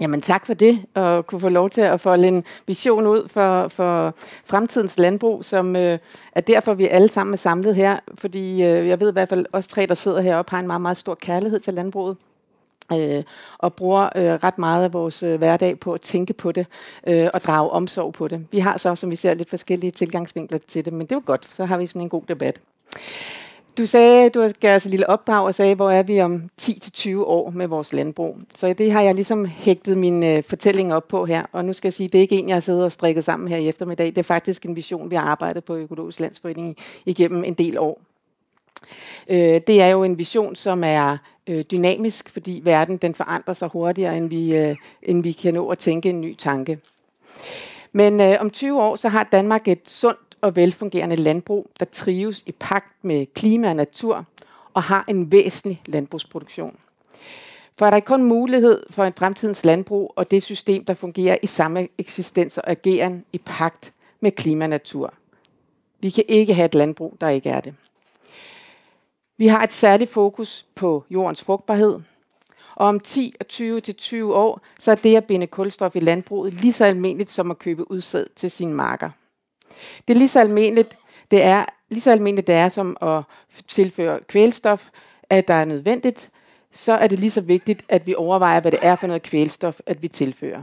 Jamen 0.00 0.20
tak 0.20 0.46
for 0.46 0.54
det, 0.54 0.84
og 0.94 1.26
kunne 1.26 1.40
få 1.40 1.48
lov 1.48 1.70
til 1.70 1.80
at 1.80 2.00
folde 2.00 2.28
en 2.28 2.44
vision 2.66 3.06
ud 3.06 3.28
for, 3.28 3.68
for 3.68 4.14
fremtidens 4.44 4.98
landbrug, 4.98 5.44
som 5.44 5.76
øh, 5.76 5.98
er 6.32 6.40
derfor, 6.40 6.74
vi 6.74 6.86
alle 6.86 7.08
sammen 7.08 7.32
er 7.34 7.38
samlet 7.38 7.74
her. 7.74 7.98
Fordi 8.14 8.62
øh, 8.62 8.88
jeg 8.88 9.00
ved 9.00 9.08
i 9.08 9.12
hvert 9.12 9.28
fald, 9.28 9.46
os 9.52 9.66
tre, 9.66 9.86
der 9.86 9.94
sidder 9.94 10.20
heroppe, 10.20 10.50
har 10.50 10.60
en 10.60 10.66
meget, 10.66 10.80
meget 10.80 10.96
stor 10.96 11.14
kærlighed 11.14 11.60
til 11.60 11.74
landbruget. 11.74 12.16
Øh, 12.92 13.22
og 13.58 13.74
bruger 13.74 14.08
øh, 14.16 14.24
ret 14.24 14.58
meget 14.58 14.84
af 14.84 14.92
vores 14.92 15.22
øh, 15.22 15.36
hverdag 15.38 15.80
på 15.80 15.92
at 15.92 16.00
tænke 16.00 16.32
på 16.32 16.52
det 16.52 16.66
øh, 17.06 17.28
og 17.34 17.42
drage 17.42 17.70
omsorg 17.70 18.12
på 18.12 18.28
det. 18.28 18.46
Vi 18.50 18.58
har 18.58 18.76
så, 18.76 18.94
som 18.94 19.10
vi 19.10 19.16
ser, 19.16 19.34
lidt 19.34 19.50
forskellige 19.50 19.90
tilgangsvinkler 19.90 20.58
til 20.68 20.84
det, 20.84 20.92
men 20.92 21.00
det 21.00 21.12
er 21.12 21.16
jo 21.16 21.22
godt, 21.26 21.48
så 21.56 21.64
har 21.64 21.78
vi 21.78 21.86
sådan 21.86 22.02
en 22.02 22.08
god 22.08 22.22
debat. 22.28 22.60
Du 23.78 23.86
sagde, 23.86 24.30
du 24.30 24.50
gav 24.60 24.76
os 24.76 24.84
et 24.84 24.90
lille 24.90 25.08
opdrag 25.08 25.46
og 25.46 25.54
sagde, 25.54 25.74
hvor 25.74 25.90
er 25.90 26.02
vi 26.02 26.20
om 26.20 26.50
10-20 26.60 27.16
år 27.16 27.50
med 27.50 27.66
vores 27.66 27.92
landbrug. 27.92 28.36
Så 28.56 28.72
det 28.72 28.92
har 28.92 29.02
jeg 29.02 29.14
ligesom 29.14 29.44
hægtet 29.44 29.98
min 29.98 30.22
øh, 30.22 30.42
fortælling 30.48 30.94
op 30.94 31.08
på 31.08 31.26
her. 31.26 31.42
Og 31.52 31.64
nu 31.64 31.72
skal 31.72 31.88
jeg 31.88 31.94
sige, 31.94 32.08
det 32.08 32.18
er 32.18 32.22
ikke 32.22 32.36
en, 32.36 32.48
jeg 32.48 32.56
har 32.56 32.60
siddet 32.60 32.84
og 32.84 32.92
strikket 32.92 33.24
sammen 33.24 33.48
her 33.48 33.56
i 33.56 33.68
eftermiddag. 33.68 34.06
Det 34.06 34.18
er 34.18 34.22
faktisk 34.22 34.64
en 34.64 34.76
vision, 34.76 35.10
vi 35.10 35.16
har 35.16 35.22
arbejdet 35.22 35.64
på 35.64 35.76
Økologisk 35.76 36.20
Landsforening 36.20 36.76
igennem 37.06 37.44
en 37.44 37.54
del 37.54 37.78
år. 37.78 38.00
Øh, 39.28 39.60
det 39.66 39.82
er 39.82 39.86
jo 39.86 40.04
en 40.04 40.18
vision, 40.18 40.56
som 40.56 40.84
er 40.84 41.16
øh, 41.46 41.64
dynamisk, 41.70 42.28
fordi 42.28 42.60
verden 42.64 42.96
den 42.96 43.14
forandrer 43.14 43.54
sig 43.54 43.68
hurtigere, 43.68 44.16
end 44.16 44.28
vi, 44.28 44.56
øh, 44.56 44.76
end 45.02 45.22
vi 45.22 45.32
kan 45.32 45.54
nå 45.54 45.68
at 45.68 45.78
tænke 45.78 46.10
en 46.10 46.20
ny 46.20 46.36
tanke. 46.36 46.78
Men 47.92 48.20
øh, 48.20 48.36
om 48.40 48.50
20 48.50 48.82
år, 48.82 48.96
så 48.96 49.08
har 49.08 49.28
Danmark 49.32 49.68
et 49.68 49.88
sundt 49.88 50.27
og 50.40 50.56
velfungerende 50.56 51.16
landbrug, 51.16 51.70
der 51.80 51.84
trives 51.84 52.42
i 52.46 52.52
pagt 52.52 53.04
med 53.04 53.26
klima 53.34 53.68
og 53.68 53.76
natur 53.76 54.24
og 54.74 54.82
har 54.82 55.04
en 55.08 55.32
væsentlig 55.32 55.82
landbrugsproduktion. 55.86 56.76
For 57.78 57.86
er 57.86 57.90
der 57.90 58.00
kun 58.00 58.22
mulighed 58.22 58.82
for 58.90 59.04
en 59.04 59.12
fremtidens 59.12 59.64
landbrug 59.64 60.12
og 60.16 60.30
det 60.30 60.42
system, 60.42 60.84
der 60.84 60.94
fungerer 60.94 61.36
i 61.42 61.46
samme 61.46 61.88
eksistens 61.98 62.58
og 62.58 62.70
ageren 62.70 63.24
i 63.32 63.38
pagt 63.38 63.92
med 64.20 64.32
klima 64.32 64.64
og 64.64 64.68
natur. 64.68 65.14
Vi 66.00 66.10
kan 66.10 66.24
ikke 66.28 66.54
have 66.54 66.66
et 66.66 66.74
landbrug, 66.74 67.16
der 67.20 67.28
ikke 67.28 67.50
er 67.50 67.60
det. 67.60 67.74
Vi 69.36 69.46
har 69.46 69.62
et 69.62 69.72
særligt 69.72 70.10
fokus 70.10 70.66
på 70.74 71.04
jordens 71.10 71.42
frugtbarhed, 71.42 72.00
og 72.74 72.86
om 72.86 73.00
10 73.00 73.34
og 73.40 73.48
20 73.48 73.80
til 73.80 73.94
20 73.94 74.34
år, 74.34 74.60
så 74.78 74.90
er 74.90 74.94
det 74.94 75.16
at 75.16 75.24
binde 75.24 75.46
kulstof 75.46 75.96
i 75.96 76.00
landbruget 76.00 76.54
lige 76.54 76.72
så 76.72 76.84
almindeligt 76.84 77.30
som 77.30 77.50
at 77.50 77.58
købe 77.58 77.90
udsæd 77.90 78.26
til 78.36 78.50
sine 78.50 78.74
marker. 78.74 79.10
Det 80.08 80.14
er 80.14 80.18
lige 80.18 80.28
så 80.28 80.40
almindeligt, 80.40 80.96
det 81.30 81.42
er 81.42 81.64
lige 81.88 82.00
så 82.00 82.10
almindeligt 82.10 82.46
det 82.46 82.54
er 82.54 82.68
som 82.68 82.96
at 83.02 83.22
tilføre 83.68 84.20
kvælstof, 84.28 84.88
at 85.30 85.48
der 85.48 85.54
er 85.54 85.64
nødvendigt, 85.64 86.30
så 86.72 86.92
er 86.92 87.06
det 87.06 87.18
lige 87.18 87.30
så 87.30 87.40
vigtigt, 87.40 87.84
at 87.88 88.06
vi 88.06 88.14
overvejer, 88.14 88.60
hvad 88.60 88.72
det 88.72 88.80
er 88.82 88.96
for 88.96 89.06
noget 89.06 89.22
kvælstof, 89.22 89.80
at 89.86 90.02
vi 90.02 90.08
tilfører. 90.08 90.62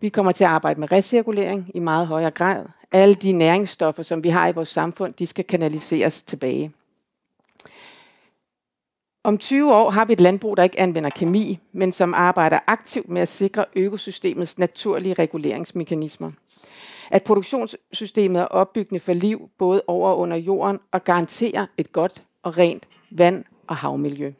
Vi 0.00 0.08
kommer 0.08 0.32
til 0.32 0.44
at 0.44 0.50
arbejde 0.50 0.80
med 0.80 0.92
recirkulering 0.92 1.70
i 1.74 1.78
meget 1.78 2.06
højere 2.06 2.30
grad. 2.30 2.66
Alle 2.92 3.14
de 3.14 3.32
næringsstoffer, 3.32 4.02
som 4.02 4.24
vi 4.24 4.28
har 4.28 4.48
i 4.48 4.52
vores 4.52 4.68
samfund, 4.68 5.14
de 5.14 5.26
skal 5.26 5.44
kanaliseres 5.44 6.22
tilbage. 6.22 6.72
Om 9.24 9.38
20 9.38 9.74
år 9.74 9.90
har 9.90 10.04
vi 10.04 10.12
et 10.12 10.20
landbrug, 10.20 10.56
der 10.56 10.62
ikke 10.62 10.80
anvender 10.80 11.10
kemi, 11.10 11.58
men 11.72 11.92
som 11.92 12.14
arbejder 12.14 12.58
aktivt 12.66 13.08
med 13.08 13.22
at 13.22 13.28
sikre 13.28 13.64
økosystemets 13.76 14.58
naturlige 14.58 15.14
reguleringsmekanismer 15.14 16.30
at 17.10 17.22
produktionssystemet 17.22 18.40
er 18.40 18.46
opbyggende 18.46 19.00
for 19.00 19.12
liv 19.12 19.50
både 19.58 19.82
over 19.86 20.10
og 20.10 20.18
under 20.18 20.36
jorden 20.36 20.80
og 20.92 21.04
garanterer 21.04 21.66
et 21.78 21.92
godt 21.92 22.22
og 22.42 22.58
rent 22.58 22.88
vand- 23.10 23.44
og 23.66 23.76
havmiljø. 23.76 24.32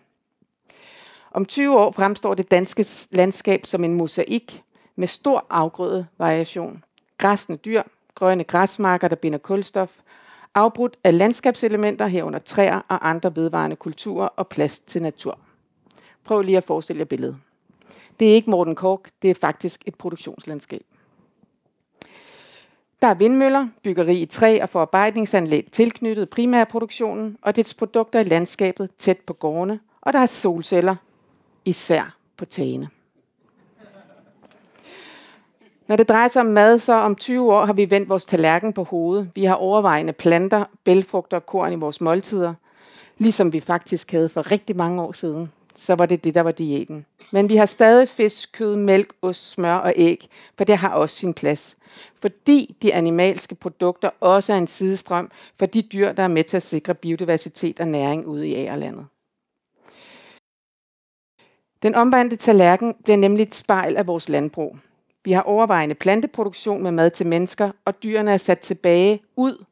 Om 1.30 1.44
20 1.44 1.78
år 1.78 1.90
fremstår 1.90 2.34
det 2.34 2.50
danske 2.50 2.86
landskab 3.10 3.66
som 3.66 3.84
en 3.84 3.94
mosaik 3.94 4.62
med 4.96 5.06
stor 5.06 5.46
afgrøde 5.50 6.06
variation. 6.18 6.84
Græsne 7.18 7.56
dyr, 7.56 7.82
grønne 8.14 8.44
græsmarker, 8.44 9.08
der 9.08 9.16
binder 9.16 9.38
kulstof, 9.38 9.90
afbrudt 10.54 10.96
af 11.04 11.18
landskabselementer 11.18 12.06
herunder 12.06 12.38
træer 12.38 12.80
og 12.88 13.08
andre 13.08 13.36
vedvarende 13.36 13.76
kulturer 13.76 14.26
og 14.26 14.48
plads 14.48 14.78
til 14.78 15.02
natur. 15.02 15.38
Prøv 16.24 16.42
lige 16.42 16.56
at 16.56 16.64
forestille 16.64 17.00
jer 17.00 17.04
billedet. 17.04 17.36
Det 18.20 18.30
er 18.30 18.34
ikke 18.34 18.50
Morten 18.50 18.74
Kork, 18.74 19.10
det 19.22 19.30
er 19.30 19.34
faktisk 19.34 19.82
et 19.86 19.94
produktionslandskab. 19.94 20.82
Der 23.02 23.08
er 23.08 23.14
vindmøller, 23.14 23.68
byggeri 23.82 24.22
i 24.22 24.26
træ 24.26 24.58
og 24.62 24.68
forarbejdningsanlæg 24.68 25.68
tilknyttet 25.72 26.30
primærproduktionen 26.30 27.36
og 27.42 27.56
dets 27.56 27.74
produkter 27.74 28.20
i 28.20 28.24
landskabet 28.24 28.90
tæt 28.98 29.18
på 29.18 29.32
gårdene, 29.32 29.80
og 30.00 30.12
der 30.12 30.18
er 30.18 30.26
solceller, 30.26 30.96
især 31.64 32.16
på 32.36 32.44
tagene. 32.44 32.88
Når 35.88 35.96
det 35.96 36.08
drejer 36.08 36.28
sig 36.28 36.40
om 36.40 36.46
mad, 36.46 36.78
så 36.78 36.92
om 36.92 37.16
20 37.16 37.52
år 37.52 37.64
har 37.64 37.72
vi 37.72 37.90
vendt 37.90 38.08
vores 38.08 38.24
tallerken 38.24 38.72
på 38.72 38.84
hovedet. 38.84 39.30
Vi 39.34 39.44
har 39.44 39.54
overvejende 39.54 40.12
planter, 40.12 40.64
bælfrugter 40.84 41.36
og 41.36 41.46
korn 41.46 41.72
i 41.72 41.76
vores 41.76 42.00
måltider, 42.00 42.54
ligesom 43.18 43.52
vi 43.52 43.60
faktisk 43.60 44.12
havde 44.12 44.28
for 44.28 44.50
rigtig 44.50 44.76
mange 44.76 45.02
år 45.02 45.12
siden 45.12 45.52
så 45.80 45.94
var 45.94 46.06
det 46.06 46.24
det, 46.24 46.34
der 46.34 46.40
var 46.40 46.52
diæten. 46.52 47.06
Men 47.32 47.48
vi 47.48 47.56
har 47.56 47.66
stadig 47.66 48.08
fisk, 48.08 48.52
kød, 48.52 48.76
mælk, 48.76 49.12
ost, 49.22 49.50
smør 49.50 49.74
og 49.74 49.92
æg, 49.96 50.28
for 50.56 50.64
det 50.64 50.76
har 50.76 50.88
også 50.88 51.16
sin 51.16 51.34
plads. 51.34 51.76
Fordi 52.14 52.76
de 52.82 52.94
animalske 52.94 53.54
produkter 53.54 54.10
også 54.20 54.52
er 54.52 54.58
en 54.58 54.66
sidestrøm 54.66 55.30
for 55.58 55.66
de 55.66 55.82
dyr, 55.82 56.12
der 56.12 56.22
er 56.22 56.28
med 56.28 56.44
til 56.44 56.56
at 56.56 56.62
sikre 56.62 56.94
biodiversitet 56.94 57.80
og 57.80 57.88
næring 57.88 58.26
ude 58.26 58.48
i 58.48 58.54
ærelandet. 58.54 59.06
Den 61.82 61.94
omvandte 61.94 62.36
tallerken 62.36 62.94
bliver 63.04 63.16
nemlig 63.16 63.42
et 63.42 63.54
spejl 63.54 63.96
af 63.96 64.06
vores 64.06 64.28
landbrug. 64.28 64.76
Vi 65.24 65.32
har 65.32 65.42
overvejende 65.42 65.94
planteproduktion 65.94 66.82
med 66.82 66.90
mad 66.90 67.10
til 67.10 67.26
mennesker, 67.26 67.70
og 67.84 68.02
dyrene 68.02 68.32
er 68.32 68.36
sat 68.36 68.58
tilbage 68.58 69.20
ud 69.36 69.64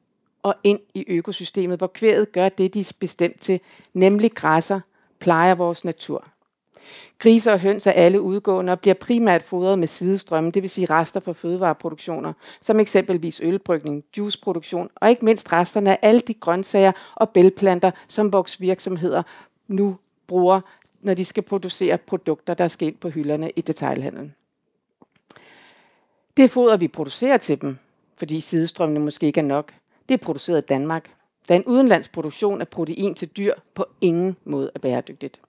og 0.43 0.55
ind 0.65 0.81
i 0.95 1.05
økosystemet, 1.09 1.79
hvor 1.79 1.87
kvæget 1.87 2.33
gør 2.33 2.49
det, 2.49 2.75
de 2.75 2.81
er 2.81 2.93
bestemt 3.01 3.41
til, 3.41 3.61
nemlig 3.95 4.33
græsser, 4.35 4.81
plejer 5.21 5.55
vores 5.55 5.85
natur. 5.85 6.25
Grise 7.19 7.53
og 7.53 7.61
høns 7.61 7.87
er 7.87 7.93
alle 7.93 8.21
udgående 8.21 8.73
og 8.73 8.81
bliver 8.81 8.95
primært 8.95 9.43
fodret 9.43 9.79
med 9.79 9.89
sidestrømme, 9.89 10.51
det 10.51 10.63
vil 10.63 10.71
sige 10.71 10.87
rester 10.91 11.21
fra 11.21 11.33
fødevareproduktioner, 11.33 12.33
som 12.61 12.81
eksempelvis 12.81 13.41
ølbrygning, 13.41 14.05
juiceproduktion 14.19 14.91
og 14.95 15.11
ikke 15.11 15.25
mindst 15.25 15.53
resterne 15.53 15.91
af 15.91 15.99
alle 16.03 16.21
de 16.21 16.35
grøntsager 16.35 16.93
og 17.15 17.31
bælplanter, 17.31 17.91
som 18.09 18.33
voksvirksomheder 18.33 19.23
nu 19.69 19.97
bruger, 20.27 20.61
når 21.01 21.15
de 21.15 21.25
skal 21.25 21.43
producere 21.43 21.99
produkter, 21.99 22.55
der 22.55 22.69
skal 22.69 22.89
ind 22.89 22.97
på 22.97 23.09
hylderne 23.09 23.51
i 23.57 23.61
detailhandlen. 23.61 24.35
Det 26.37 26.51
foder, 26.51 26.77
vi 26.77 26.89
producerer 26.89 27.37
til 27.37 27.61
dem, 27.61 27.79
fordi 28.17 28.41
sidestrømmene 28.41 29.01
måske 29.01 29.27
ikke 29.27 29.41
er 29.41 29.45
nok, 29.45 29.73
det 30.09 30.15
er 30.15 30.25
produceret 30.25 30.63
i 30.63 30.67
Danmark, 30.67 31.11
da 31.49 31.57
en 31.57 31.65
udenlands 31.65 32.09
produktion 32.09 32.61
af 32.61 32.69
protein 32.69 33.15
til 33.15 33.29
dyr 33.29 33.55
på 33.75 33.87
ingen 34.01 34.37
måde 34.45 34.71
er 34.75 34.79
bæredygtigt. 34.79 35.41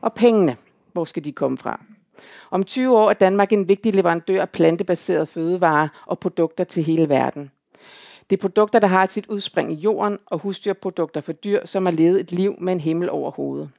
Og 0.00 0.12
pengene, 0.12 0.56
hvor 0.92 1.04
skal 1.04 1.24
de 1.24 1.32
komme 1.32 1.58
fra? 1.58 1.80
Om 2.50 2.64
20 2.64 2.98
år 2.98 3.10
er 3.10 3.14
Danmark 3.14 3.52
en 3.52 3.68
vigtig 3.68 3.94
leverandør 3.94 4.40
af 4.40 4.50
plantebaserede 4.50 5.26
fødevarer 5.26 5.88
og 6.06 6.18
produkter 6.18 6.64
til 6.64 6.84
hele 6.84 7.08
verden. 7.08 7.50
Det 8.30 8.36
er 8.36 8.40
produkter, 8.40 8.78
der 8.78 8.86
har 8.86 9.06
sit 9.06 9.26
udspring 9.26 9.72
i 9.72 9.74
jorden, 9.74 10.18
og 10.26 10.38
husdyrprodukter 10.38 11.20
for 11.20 11.32
dyr, 11.32 11.66
som 11.66 11.86
har 11.86 11.92
levet 11.92 12.20
et 12.20 12.32
liv 12.32 12.54
med 12.60 12.72
en 12.72 12.80
himmel 12.80 13.10
over 13.10 13.30
hovedet. 13.30 13.70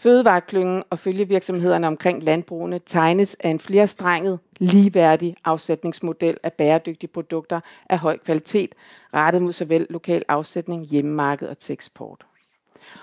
Fødevareklyngen 0.00 0.82
og 0.90 0.98
følgevirksomhederne 0.98 1.86
omkring 1.86 2.22
landbrugene 2.22 2.80
tegnes 2.86 3.36
af 3.40 3.48
en 3.48 3.60
flerstrenget, 3.60 4.38
ligeværdig 4.58 5.36
afsætningsmodel 5.44 6.36
af 6.42 6.52
bæredygtige 6.52 7.10
produkter 7.10 7.60
af 7.88 7.98
høj 7.98 8.18
kvalitet, 8.18 8.74
rettet 9.14 9.42
mod 9.42 9.52
såvel 9.52 9.86
lokal 9.90 10.24
afsætning, 10.28 10.84
hjemmemarked 10.86 11.48
og 11.48 11.58
til 11.58 11.72
eksport. 11.72 12.26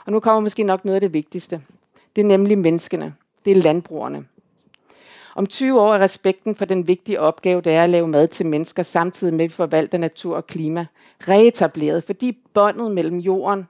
Og 0.05 0.11
nu 0.11 0.19
kommer 0.19 0.39
måske 0.39 0.63
nok 0.63 0.85
noget 0.85 0.95
af 0.95 1.01
det 1.01 1.13
vigtigste. 1.13 1.61
Det 2.15 2.21
er 2.21 2.25
nemlig 2.25 2.57
menneskene. 2.57 3.13
Det 3.45 3.51
er 3.51 3.61
landbrugerne. 3.61 4.25
Om 5.35 5.47
20 5.47 5.81
år 5.81 5.93
er 5.93 5.99
respekten 5.99 6.55
for 6.55 6.65
den 6.65 6.87
vigtige 6.87 7.19
opgave, 7.19 7.61
det 7.61 7.73
er 7.73 7.83
at 7.83 7.89
lave 7.89 8.07
mad 8.07 8.27
til 8.27 8.45
mennesker, 8.45 8.83
samtidig 8.83 9.33
med 9.33 9.45
at 9.45 9.49
vi 9.49 9.53
forvalter 9.53 9.97
natur 9.97 10.35
og 10.35 10.47
klima, 10.47 10.85
reetableret, 11.27 12.03
fordi 12.03 12.37
båndet 12.53 12.91
mellem 12.91 13.17
jorden 13.17 13.67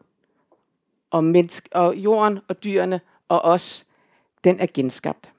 og, 1.11 1.23
menneske, 1.23 1.69
og 1.71 1.95
jorden 1.95 2.39
og 2.47 2.63
dyrene 2.63 2.99
og 3.29 3.41
os, 3.41 3.85
den 4.43 4.59
er 4.59 4.67
genskabt. 4.73 5.31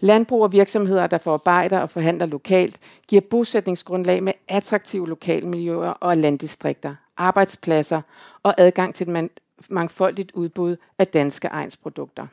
Landbrug 0.00 0.42
og 0.42 0.52
virksomheder, 0.52 1.06
der 1.06 1.18
forarbejder 1.18 1.78
og 1.78 1.90
forhandler 1.90 2.26
lokalt, 2.26 2.78
giver 3.08 3.22
bosætningsgrundlag 3.30 4.22
med 4.22 4.32
attraktive 4.48 5.08
lokalmiljøer 5.08 5.90
og 5.90 6.16
landdistrikter, 6.16 6.94
arbejdspladser 7.16 8.02
og 8.42 8.54
adgang 8.58 8.94
til 8.94 9.08
et 9.08 9.30
mangfoldigt 9.68 10.32
udbud 10.32 10.76
af 10.98 11.06
danske 11.06 11.48
egensprodukter. 11.48 12.26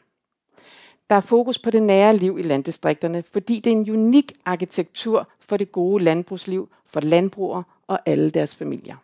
Der 1.09 1.15
er 1.15 1.21
fokus 1.21 1.59
på 1.59 1.69
det 1.69 1.83
nære 1.83 2.17
liv 2.17 2.39
i 2.39 2.41
landdistrikterne, 2.41 3.23
fordi 3.23 3.59
det 3.59 3.73
er 3.73 3.77
en 3.77 3.89
unik 3.89 4.31
arkitektur 4.45 5.27
for 5.39 5.57
det 5.57 5.71
gode 5.71 6.03
landbrugsliv 6.03 6.69
for 6.85 6.99
landbrugere 6.99 7.63
og 7.87 7.99
alle 8.05 8.29
deres 8.29 8.55
familier. 8.55 8.95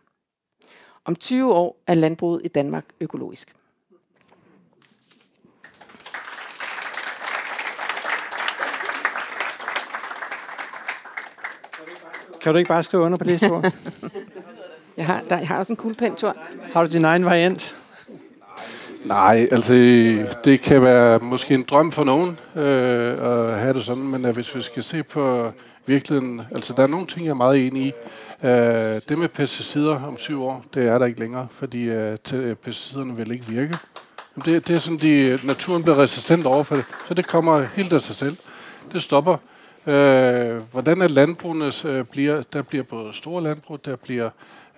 Om 1.05 1.15
20 1.15 1.53
år 1.53 1.77
er 1.87 1.93
landbruget 1.93 2.41
i 2.43 2.47
Danmark 2.47 2.85
økologisk. 2.99 3.55
Kan 12.45 12.53
du 12.53 12.57
ikke 12.57 12.67
bare 12.67 12.83
skrive 12.83 13.03
under 13.03 13.17
på 13.17 13.23
det, 13.23 13.39
Thor? 13.39 13.63
jeg, 14.97 15.05
har, 15.05 15.21
der, 15.29 15.37
jeg 15.37 15.47
har 15.47 15.57
også 15.57 15.73
en 15.73 15.77
kuglepen, 15.77 16.15
Thor. 16.15 16.35
Har 16.73 16.83
du 16.83 16.91
din 16.91 17.05
egen 17.05 17.25
variant? 17.25 17.75
Nej, 19.05 19.47
altså 19.51 19.73
det 20.43 20.61
kan 20.61 20.81
være 20.81 21.19
måske 21.19 21.53
en 21.53 21.63
drøm 21.63 21.91
for 21.91 22.03
nogen 22.03 22.39
øh, 22.55 23.11
at 23.11 23.59
have 23.59 23.73
det 23.73 23.85
sådan, 23.85 24.03
men 24.03 24.25
øh, 24.25 24.33
hvis 24.33 24.55
vi 24.55 24.61
skal 24.61 24.83
se 24.83 25.03
på 25.03 25.51
virkeligheden, 25.85 26.41
altså 26.51 26.73
der 26.77 26.83
er 26.83 26.87
nogle 26.87 27.07
ting, 27.07 27.25
jeg 27.25 27.31
er 27.31 27.35
meget 27.35 27.67
enig 27.67 27.83
i. 27.83 27.91
Øh, 28.43 29.01
det 29.09 29.17
med 29.17 29.27
pesticider 29.27 30.03
om 30.07 30.17
syv 30.17 30.43
år, 30.43 30.65
det 30.73 30.87
er 30.87 30.97
der 30.97 31.05
ikke 31.05 31.19
længere, 31.19 31.47
fordi 31.51 31.83
øh, 31.83 32.17
pesticiderne 32.63 33.15
vil 33.15 33.31
ikke 33.31 33.45
virke. 33.45 33.77
Det, 34.45 34.67
det 34.67 34.75
er 34.75 34.79
sådan, 34.79 34.99
de, 34.99 35.39
naturen 35.43 35.83
bliver 35.83 35.97
resistent 35.97 36.45
over 36.45 36.63
for 36.63 36.75
det, 36.75 36.85
så 37.07 37.13
det 37.13 37.27
kommer 37.27 37.65
helt 37.75 37.93
af 37.93 38.01
sig 38.01 38.15
selv. 38.15 38.37
Det 38.91 39.03
stopper. 39.03 39.37
Øh, 39.87 40.57
hvordan 40.71 41.01
er 41.01 41.07
landbrugene 41.07 41.71
øh, 41.85 42.05
bliver, 42.05 42.41
der 42.41 42.61
bliver 42.61 42.83
både 42.83 43.13
store 43.13 43.43
landbrug, 43.43 43.85
der 43.85 43.95
bliver 43.95 44.29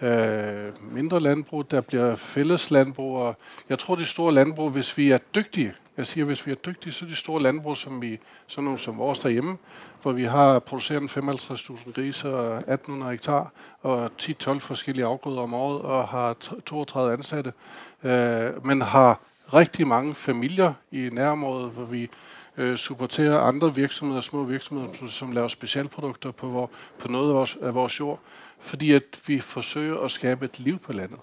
øh, 0.01 0.93
mindre 0.93 1.19
landbrug, 1.19 1.71
der 1.71 1.81
bliver 1.81 2.15
fælles 2.15 2.71
landbrug, 2.71 3.17
og 3.17 3.35
jeg 3.69 3.79
tror, 3.79 3.95
de 3.95 4.05
store 4.05 4.33
landbrug, 4.33 4.69
hvis 4.69 4.97
vi 4.97 5.11
er 5.11 5.17
dygtige, 5.17 5.73
jeg 5.97 6.07
siger, 6.07 6.25
hvis 6.25 6.47
vi 6.47 6.51
er 6.51 6.55
dygtige, 6.55 6.93
så 6.93 7.05
er 7.05 7.09
de 7.09 7.15
store 7.15 7.41
landbrug, 7.41 7.77
som 7.77 8.01
vi, 8.01 8.19
sådan 8.47 8.63
nogle 8.63 8.79
som 8.79 8.97
vores 8.97 9.19
derhjemme, 9.19 9.57
hvor 10.01 10.11
vi 10.11 10.23
har 10.23 10.59
produceret 10.59 11.17
55.000 11.17 11.91
grise 11.91 12.35
og 12.35 12.57
1.800 12.57 13.09
hektar 13.09 13.51
og 13.81 14.11
10-12 14.21 14.59
forskellige 14.59 15.05
afgrøder 15.05 15.41
om 15.41 15.53
året 15.53 15.81
og 15.81 16.07
har 16.07 16.33
32 16.65 17.13
ansatte, 17.13 17.53
øh, 18.03 18.65
men 18.65 18.81
har 18.81 19.19
rigtig 19.53 19.87
mange 19.87 20.15
familier 20.15 20.73
i 20.91 21.09
nærområdet, 21.11 21.71
hvor 21.71 21.85
vi 21.85 22.09
øh, 22.57 22.77
supportere 22.77 23.39
andre 23.39 23.75
virksomheder, 23.75 24.21
små 24.21 24.43
virksomheder, 24.43 24.93
som, 24.93 25.07
som 25.07 25.31
laver 25.31 25.47
specialprodukter 25.47 26.31
på, 26.31 26.47
vor, 26.47 26.69
på 26.99 27.07
noget 27.07 27.29
af 27.29 27.35
vores, 27.35 27.57
af 27.61 27.75
vores 27.75 27.99
jord, 27.99 28.19
fordi 28.59 28.91
at 28.91 29.03
vi 29.27 29.39
forsøger 29.39 29.97
at 29.97 30.11
skabe 30.11 30.45
et 30.45 30.59
liv 30.59 30.79
på 30.79 30.93
landet. 30.93 31.19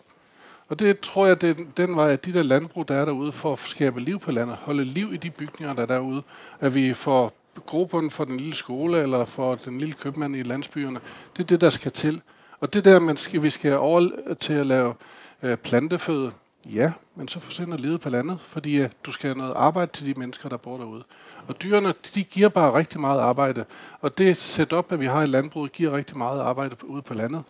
Og 0.69 0.79
det 0.79 1.01
tror 1.01 1.27
jeg, 1.27 1.41
det 1.41 1.51
er 1.51 1.65
den 1.77 1.97
vej, 1.97 2.13
at 2.13 2.25
de 2.25 2.33
der 2.33 2.43
landbrug, 2.43 2.89
der 2.89 2.95
er 2.95 3.05
derude, 3.05 3.33
for 3.33 3.53
at 3.53 3.59
skabe 3.59 4.01
liv 4.01 4.21
på 4.21 4.33
landet, 4.33 4.57
holde 4.57 4.85
liv 4.85 5.15
i 5.15 5.17
de 5.17 5.31
bygninger, 5.31 5.75
der 5.75 5.83
er 5.83 5.87
derude, 5.87 6.23
at 6.61 6.75
vi 6.75 6.95
får 6.95 7.33
grupperne 7.67 8.11
for 8.11 8.25
den 8.25 8.37
lille 8.37 8.55
skole, 8.55 9.03
eller 9.03 9.25
for 9.25 9.55
den 9.55 9.79
lille 9.79 9.95
købmand 9.95 10.37
i 10.37 10.43
landsbyerne, 10.43 11.01
det 11.37 11.43
er 11.43 11.47
det, 11.47 11.61
der 11.61 11.71
skal 11.71 11.93
til. 11.93 12.21
Og 12.61 12.75
det 12.75 12.85
der, 12.85 12.99
man 12.99 13.17
skal, 13.17 13.43
vi 13.43 13.51
skal 13.51 13.77
over 13.77 14.09
til 14.41 14.53
at 14.53 14.67
lave 14.67 14.95
øh, 15.43 15.57
planteføde, 15.57 16.33
ja, 16.67 16.93
men 17.15 17.29
så 17.29 17.41
forsvinder 17.41 17.77
livet 17.77 18.01
på 18.01 18.11
landet, 18.11 18.41
fordi 18.41 18.77
øh, 18.77 18.91
du 19.05 19.13
skal 19.13 19.29
have 19.29 19.39
noget 19.39 19.53
arbejde 19.57 19.93
til 19.93 20.07
de 20.07 20.21
mennesker, 20.21 20.49
der 20.49 20.57
bor 20.57 20.77
derude. 20.77 21.05
Og 21.49 21.63
dyrene, 21.63 21.95
de 22.15 22.25
giver 22.25 22.49
bare 22.49 22.75
rigtig 22.75 23.01
meget 23.01 23.21
arbejde. 23.21 23.65
Og 24.01 24.19
det 24.19 24.37
setup, 24.37 24.93
at 24.93 25.01
vi 25.01 25.07
har 25.07 25.23
i 25.23 25.27
landbruget, 25.27 25.73
giver 25.73 25.97
rigtig 25.97 26.17
meget 26.19 26.41
arbejde 26.41 26.77
ude 26.85 27.03
på 27.03 27.15
landet. 27.15 27.43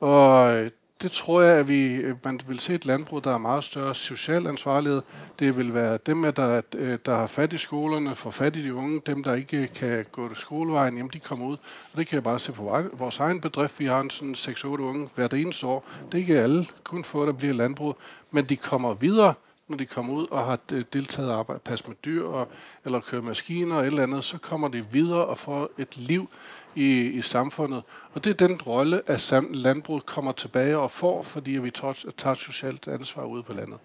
Og 0.00 0.56
øh, 0.56 0.70
det 1.02 1.12
tror 1.12 1.42
jeg, 1.42 1.56
at 1.56 1.68
vi, 1.68 1.86
øh, 1.86 2.16
man 2.24 2.40
vil 2.46 2.60
se 2.60 2.74
et 2.74 2.86
landbrug, 2.86 3.24
der 3.24 3.34
er 3.34 3.38
meget 3.38 3.64
større 3.64 3.94
social 3.94 4.46
ansvarlighed. 4.46 5.02
Det 5.38 5.56
vil 5.56 5.74
være 5.74 5.98
dem, 6.06 6.22
der, 6.22 6.62
øh, 6.74 6.98
der 7.06 7.16
har 7.16 7.26
fat 7.26 7.52
i 7.52 7.58
skolerne, 7.58 8.14
får 8.14 8.30
fat 8.30 8.56
i 8.56 8.62
de 8.62 8.74
unge, 8.74 9.00
dem, 9.06 9.22
der 9.22 9.34
ikke 9.34 9.56
øh, 9.56 9.68
kan 9.74 10.06
gå 10.12 10.28
til 10.28 10.36
skolevejen, 10.36 10.96
jamen 10.96 11.10
de 11.12 11.18
kommer 11.18 11.46
ud. 11.46 11.56
Og 11.92 11.98
det 11.98 12.06
kan 12.06 12.14
jeg 12.14 12.22
bare 12.22 12.38
se 12.38 12.52
på 12.52 12.82
vores 12.92 13.18
egen 13.18 13.40
bedrift. 13.40 13.80
Vi 13.80 13.86
har 13.86 14.00
en 14.00 14.10
sådan 14.10 14.34
6-8 14.34 14.66
unge 14.66 15.08
hvert 15.14 15.32
eneste 15.32 15.66
år. 15.66 15.84
Det 16.06 16.14
er 16.14 16.18
ikke 16.18 16.40
alle 16.40 16.66
kun 16.84 17.04
få, 17.04 17.26
der 17.26 17.32
bliver 17.32 17.54
landbrug, 17.54 17.96
men 18.30 18.44
de 18.44 18.56
kommer 18.56 18.94
videre 18.94 19.34
når 19.70 19.76
de 19.76 19.86
kommer 19.86 20.14
ud 20.14 20.26
og 20.30 20.44
har 20.44 20.58
deltaget 20.92 21.30
og 21.30 21.38
arbejde, 21.38 21.60
pas 21.64 21.86
med 21.88 21.96
dyr 22.04 22.24
og, 22.24 22.48
eller 22.84 23.00
køre 23.00 23.22
maskiner 23.22 23.76
og 23.76 23.82
et 23.82 23.86
eller 23.86 24.02
andet, 24.02 24.24
så 24.24 24.38
kommer 24.38 24.68
de 24.68 24.86
videre 24.90 25.24
og 25.24 25.38
får 25.38 25.70
et 25.78 25.96
liv 25.96 26.28
i, 26.74 27.00
i 27.00 27.22
samfundet. 27.22 27.82
Og 28.12 28.24
det 28.24 28.30
er 28.30 28.46
den 28.46 28.62
rolle, 28.62 29.02
at 29.06 29.32
landbruget 29.50 30.06
kommer 30.06 30.32
tilbage 30.32 30.78
og 30.78 30.90
får, 30.90 31.22
fordi 31.22 31.50
vi 31.50 31.70
tager, 31.70 32.12
tager 32.18 32.34
socialt 32.34 32.88
ansvar 32.88 33.24
ude 33.24 33.42
på 33.42 33.52
landet. 33.52 33.78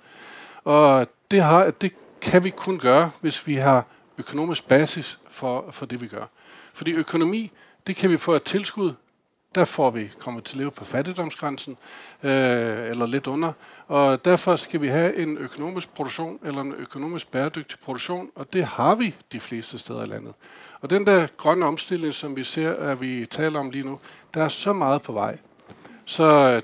Og 0.63 1.07
det, 1.31 1.41
har, 1.41 1.71
det 1.71 1.93
kan 2.21 2.43
vi 2.43 2.49
kun 2.49 2.79
gøre, 2.79 3.11
hvis 3.21 3.47
vi 3.47 3.55
har 3.55 3.85
økonomisk 4.17 4.67
basis 4.67 5.19
for, 5.29 5.71
for 5.71 5.85
det, 5.85 6.01
vi 6.01 6.07
gør. 6.07 6.25
Fordi 6.73 6.91
økonomi, 6.91 7.51
det 7.87 7.95
kan 7.95 8.09
vi 8.09 8.17
få 8.17 8.33
et 8.33 8.43
tilskud 8.43 8.93
der 9.55 9.65
får 9.65 9.89
vi 9.89 10.11
kommet 10.19 10.43
til 10.43 10.55
at 10.55 10.59
leve 10.59 10.71
på 10.71 10.85
fattigdomsgrænsen, 10.85 11.77
øh, 12.23 12.89
eller 12.89 13.05
lidt 13.05 13.27
under. 13.27 13.51
Og 13.87 14.25
derfor 14.25 14.55
skal 14.55 14.81
vi 14.81 14.87
have 14.87 15.15
en 15.15 15.37
økonomisk 15.37 15.93
produktion, 15.93 16.39
eller 16.43 16.61
en 16.61 16.73
økonomisk 16.77 17.31
bæredygtig 17.31 17.79
produktion, 17.79 18.29
og 18.35 18.53
det 18.53 18.65
har 18.65 18.95
vi 18.95 19.15
de 19.31 19.39
fleste 19.39 19.77
steder 19.77 20.03
i 20.03 20.07
landet. 20.07 20.33
Og 20.81 20.89
den 20.89 21.07
der 21.07 21.27
grønne 21.37 21.65
omstilling, 21.65 22.13
som 22.13 22.35
vi 22.35 22.43
ser, 22.43 22.73
at 22.73 23.01
vi 23.01 23.25
taler 23.25 23.59
om 23.59 23.69
lige 23.69 23.85
nu, 23.85 23.99
der 24.33 24.43
er 24.43 24.49
så 24.49 24.73
meget 24.73 25.01
på 25.01 25.13
vej. 25.13 25.37
Så 26.05 26.23
øh, 26.23 26.61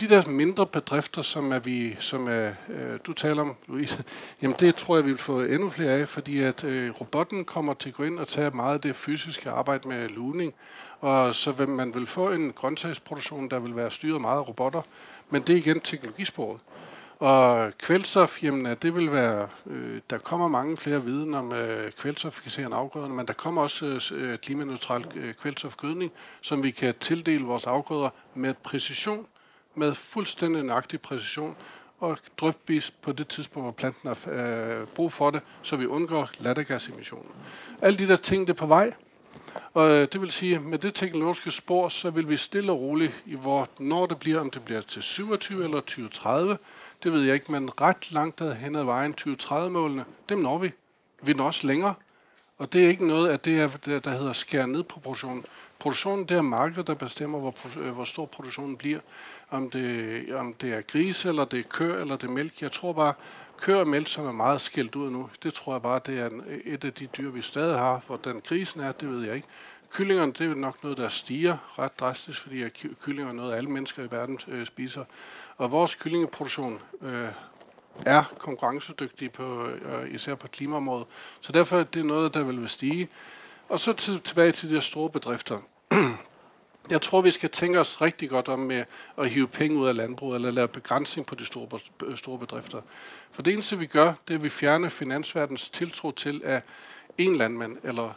de 0.00 0.08
der 0.08 0.26
mindre 0.26 0.66
bedrifter, 0.66 1.22
som 1.22 1.52
er 1.52 1.58
vi, 1.58 1.96
som 1.98 2.28
er, 2.28 2.52
øh, 2.68 2.98
du 3.06 3.12
taler 3.12 3.42
om, 3.42 3.54
Louise, 3.68 4.04
jamen 4.42 4.56
det 4.60 4.74
tror 4.74 4.96
jeg, 4.96 5.04
vi 5.04 5.10
vil 5.10 5.18
få 5.18 5.40
endnu 5.40 5.70
flere 5.70 5.92
af, 5.92 6.08
fordi 6.08 6.40
at 6.40 6.64
øh, 6.64 6.90
robotten 7.00 7.44
kommer 7.44 7.74
til 7.74 7.88
at 7.88 7.94
gå 7.94 8.02
ind 8.02 8.18
og 8.18 8.28
tage 8.28 8.50
meget 8.50 8.74
af 8.74 8.80
det 8.80 8.96
fysiske 8.96 9.50
arbejde 9.50 9.88
med 9.88 10.08
luning, 10.08 10.54
og 11.02 11.34
så 11.34 11.52
vil 11.52 11.68
man 11.68 11.94
vil 11.94 12.06
få 12.06 12.30
en 12.30 12.52
grøntsagsproduktion, 12.52 13.50
der 13.50 13.58
vil 13.58 13.76
være 13.76 13.90
styret 13.90 14.20
meget 14.20 14.38
af 14.38 14.48
robotter, 14.48 14.82
men 15.30 15.42
det 15.42 15.52
er 15.52 15.56
igen 15.56 15.80
teknologisporet. 15.80 16.60
Og 17.18 17.72
kvælstof, 17.78 18.42
jamen 18.42 18.76
det 18.82 18.94
vil 18.94 19.12
være, 19.12 19.48
øh, 19.66 20.00
der 20.10 20.18
kommer 20.18 20.48
mange 20.48 20.76
flere 20.76 21.04
viden 21.04 21.34
om 21.34 21.52
øh, 21.52 21.92
kvælstoffikserende 21.92 22.76
afgrøder, 22.76 23.08
men 23.08 23.26
der 23.26 23.32
kommer 23.32 23.62
også 23.62 23.86
øh, 24.14 24.30
øh, 24.32 24.38
klimaneutral 24.38 25.04
øh, 25.14 25.34
kvælstofgødning, 25.34 26.12
som 26.40 26.62
vi 26.62 26.70
kan 26.70 26.94
tildele 27.00 27.44
vores 27.44 27.66
afgrøder 27.66 28.10
med 28.34 28.54
præcision, 28.54 29.26
med 29.74 29.94
fuldstændig 29.94 30.62
nøjagtig 30.62 31.00
præcision, 31.00 31.56
og 32.00 32.18
drypvis 32.38 32.90
på 32.90 33.12
det 33.12 33.28
tidspunkt, 33.28 33.64
hvor 33.64 33.72
planten 33.72 34.08
har 34.08 34.18
øh, 34.32 34.86
brug 34.86 35.12
for 35.12 35.30
det, 35.30 35.40
så 35.62 35.76
vi 35.76 35.86
undgår 35.86 36.30
lattergasemissioner. 36.38 37.30
Alle 37.82 37.98
de 37.98 38.08
der 38.08 38.16
ting, 38.16 38.46
det 38.46 38.52
er 38.52 38.58
på 38.58 38.66
vej, 38.66 38.92
og 39.74 39.90
øh, 39.90 40.08
det 40.12 40.20
vil 40.20 40.32
sige, 40.32 40.56
at 40.56 40.62
med 40.62 40.78
det 40.78 40.94
teknologiske 40.94 41.50
spor, 41.50 41.88
så 41.88 42.10
vil 42.10 42.28
vi 42.28 42.36
stille 42.36 42.72
og 42.72 42.80
roligt, 42.80 43.22
i 43.26 43.34
hvor, 43.34 43.68
når 43.78 44.06
det 44.06 44.18
bliver, 44.18 44.40
om 44.40 44.50
det 44.50 44.64
bliver 44.64 44.80
til 44.80 45.02
27 45.02 45.64
eller 45.64 45.80
2030, 45.80 46.58
det 47.02 47.12
ved 47.12 47.22
jeg 47.22 47.34
ikke, 47.34 47.52
men 47.52 47.80
ret 47.80 48.12
langt 48.12 48.40
hen 48.40 48.76
ad 48.76 48.84
vejen, 48.84 49.14
2030-målene, 49.20 50.04
dem 50.28 50.38
når 50.38 50.58
vi. 50.58 50.72
Vi 51.22 51.32
når 51.32 51.46
også 51.46 51.66
længere. 51.66 51.94
Og 52.58 52.72
det 52.72 52.84
er 52.84 52.88
ikke 52.88 53.06
noget 53.06 53.28
af 53.28 53.40
det, 53.40 53.84
der 54.04 54.10
hedder 54.10 54.32
skære 54.32 54.68
ned 54.68 54.82
på 54.82 55.00
produktionen. 55.00 55.44
Produktionen, 55.78 56.24
det 56.24 56.36
er 56.36 56.42
markedet, 56.42 56.86
der 56.86 56.94
bestemmer, 56.94 57.38
hvor, 57.38 57.54
øh, 57.80 57.90
hvor 57.90 58.04
stor 58.04 58.26
produktionen 58.26 58.76
bliver. 58.76 59.00
Om 59.50 59.70
det, 59.70 60.34
om 60.34 60.54
det 60.54 60.72
er 60.72 60.80
grise, 60.80 61.28
eller 61.28 61.44
det 61.44 61.58
er 61.58 61.62
køer, 61.62 62.00
eller 62.00 62.16
det 62.16 62.28
er 62.28 62.32
mælk. 62.32 62.62
Jeg 62.62 62.72
tror 62.72 62.92
bare, 62.92 63.14
køer 63.62 63.76
og 63.76 63.88
mælk, 63.88 64.08
som 64.08 64.26
er 64.26 64.32
meget 64.32 64.60
skilt 64.60 64.96
ud 64.96 65.10
nu, 65.10 65.30
det 65.42 65.54
tror 65.54 65.74
jeg 65.74 65.82
bare, 65.82 66.00
det 66.06 66.20
er 66.20 66.30
et 66.64 66.84
af 66.84 66.92
de 66.92 67.06
dyr, 67.06 67.30
vi 67.30 67.42
stadig 67.42 67.78
har. 67.78 68.02
Hvordan 68.06 68.40
krisen 68.40 68.80
er, 68.80 68.92
det 68.92 69.08
ved 69.08 69.24
jeg 69.24 69.34
ikke. 69.34 69.48
Kyllingerne, 69.92 70.32
det 70.32 70.40
er 70.40 70.44
jo 70.44 70.54
nok 70.54 70.82
noget, 70.82 70.98
der 70.98 71.08
stiger 71.08 71.78
ret 71.78 72.00
drastisk, 72.00 72.42
fordi 72.42 72.68
kyllinger 73.04 73.28
er 73.28 73.32
noget, 73.32 73.54
alle 73.54 73.70
mennesker 73.70 74.02
i 74.02 74.08
verden 74.10 74.38
øh, 74.48 74.66
spiser. 74.66 75.04
Og 75.56 75.70
vores 75.70 75.94
kyllingeproduktion 75.94 76.80
øh, 77.02 77.28
er 78.06 78.24
konkurrencedygtig, 78.38 79.32
på, 79.32 79.66
øh, 79.66 80.14
især 80.14 80.34
på 80.34 80.48
klimaområdet. 80.48 81.06
Så 81.40 81.52
derfor 81.52 81.78
er 81.78 81.84
det 81.84 82.06
noget, 82.06 82.34
der 82.34 82.42
vil 82.42 82.68
stige. 82.68 83.08
Og 83.68 83.80
så 83.80 83.92
til, 83.92 84.20
tilbage 84.20 84.52
til 84.52 84.70
de 84.70 84.80
store 84.80 85.10
bedrifter. 85.10 85.58
Jeg 86.90 87.02
tror, 87.02 87.20
vi 87.20 87.30
skal 87.30 87.50
tænke 87.50 87.80
os 87.80 88.00
rigtig 88.00 88.30
godt 88.30 88.48
om 88.48 88.58
med 88.58 88.84
at 89.18 89.30
hive 89.30 89.48
penge 89.48 89.78
ud 89.78 89.88
af 89.88 89.96
landbruget, 89.96 90.34
eller 90.34 90.50
lave 90.50 90.68
begrænsning 90.68 91.26
på 91.26 91.34
de 91.34 91.46
store, 91.46 91.68
øh, 92.04 92.16
store 92.16 92.38
bedrifter. 92.38 92.82
For 93.32 93.42
det 93.42 93.52
eneste, 93.52 93.78
vi 93.78 93.86
gør, 93.86 94.12
det 94.28 94.34
er, 94.34 94.38
at 94.38 94.44
vi 94.44 94.48
fjerner 94.48 94.88
finansverdens 94.88 95.70
tiltro 95.70 96.10
til, 96.10 96.40
at 96.44 96.62
en 97.18 97.36
landmand 97.36 97.76
eller 97.84 98.12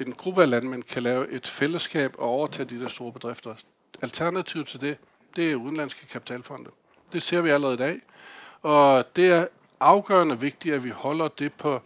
en 0.00 0.12
gruppe 0.12 0.42
af 0.42 0.50
landmænd 0.50 0.82
kan 0.82 1.02
lave 1.02 1.30
et 1.30 1.48
fællesskab 1.48 2.14
og 2.18 2.28
overtage 2.28 2.68
de 2.68 2.80
der 2.80 2.88
store 2.88 3.12
bedrifter. 3.12 3.54
Alternativet 4.02 4.66
til 4.66 4.80
det, 4.80 4.96
det 5.36 5.52
er 5.52 5.56
udenlandske 5.56 6.06
kapitalfonde. 6.06 6.70
Det 7.12 7.22
ser 7.22 7.40
vi 7.40 7.50
allerede 7.50 7.74
i 7.74 7.78
dag. 7.78 8.00
Og 8.62 9.16
det 9.16 9.28
er 9.28 9.46
afgørende 9.80 10.40
vigtigt, 10.40 10.74
at 10.74 10.84
vi 10.84 10.90
holder 10.90 11.28
det 11.28 11.52
på 11.52 11.80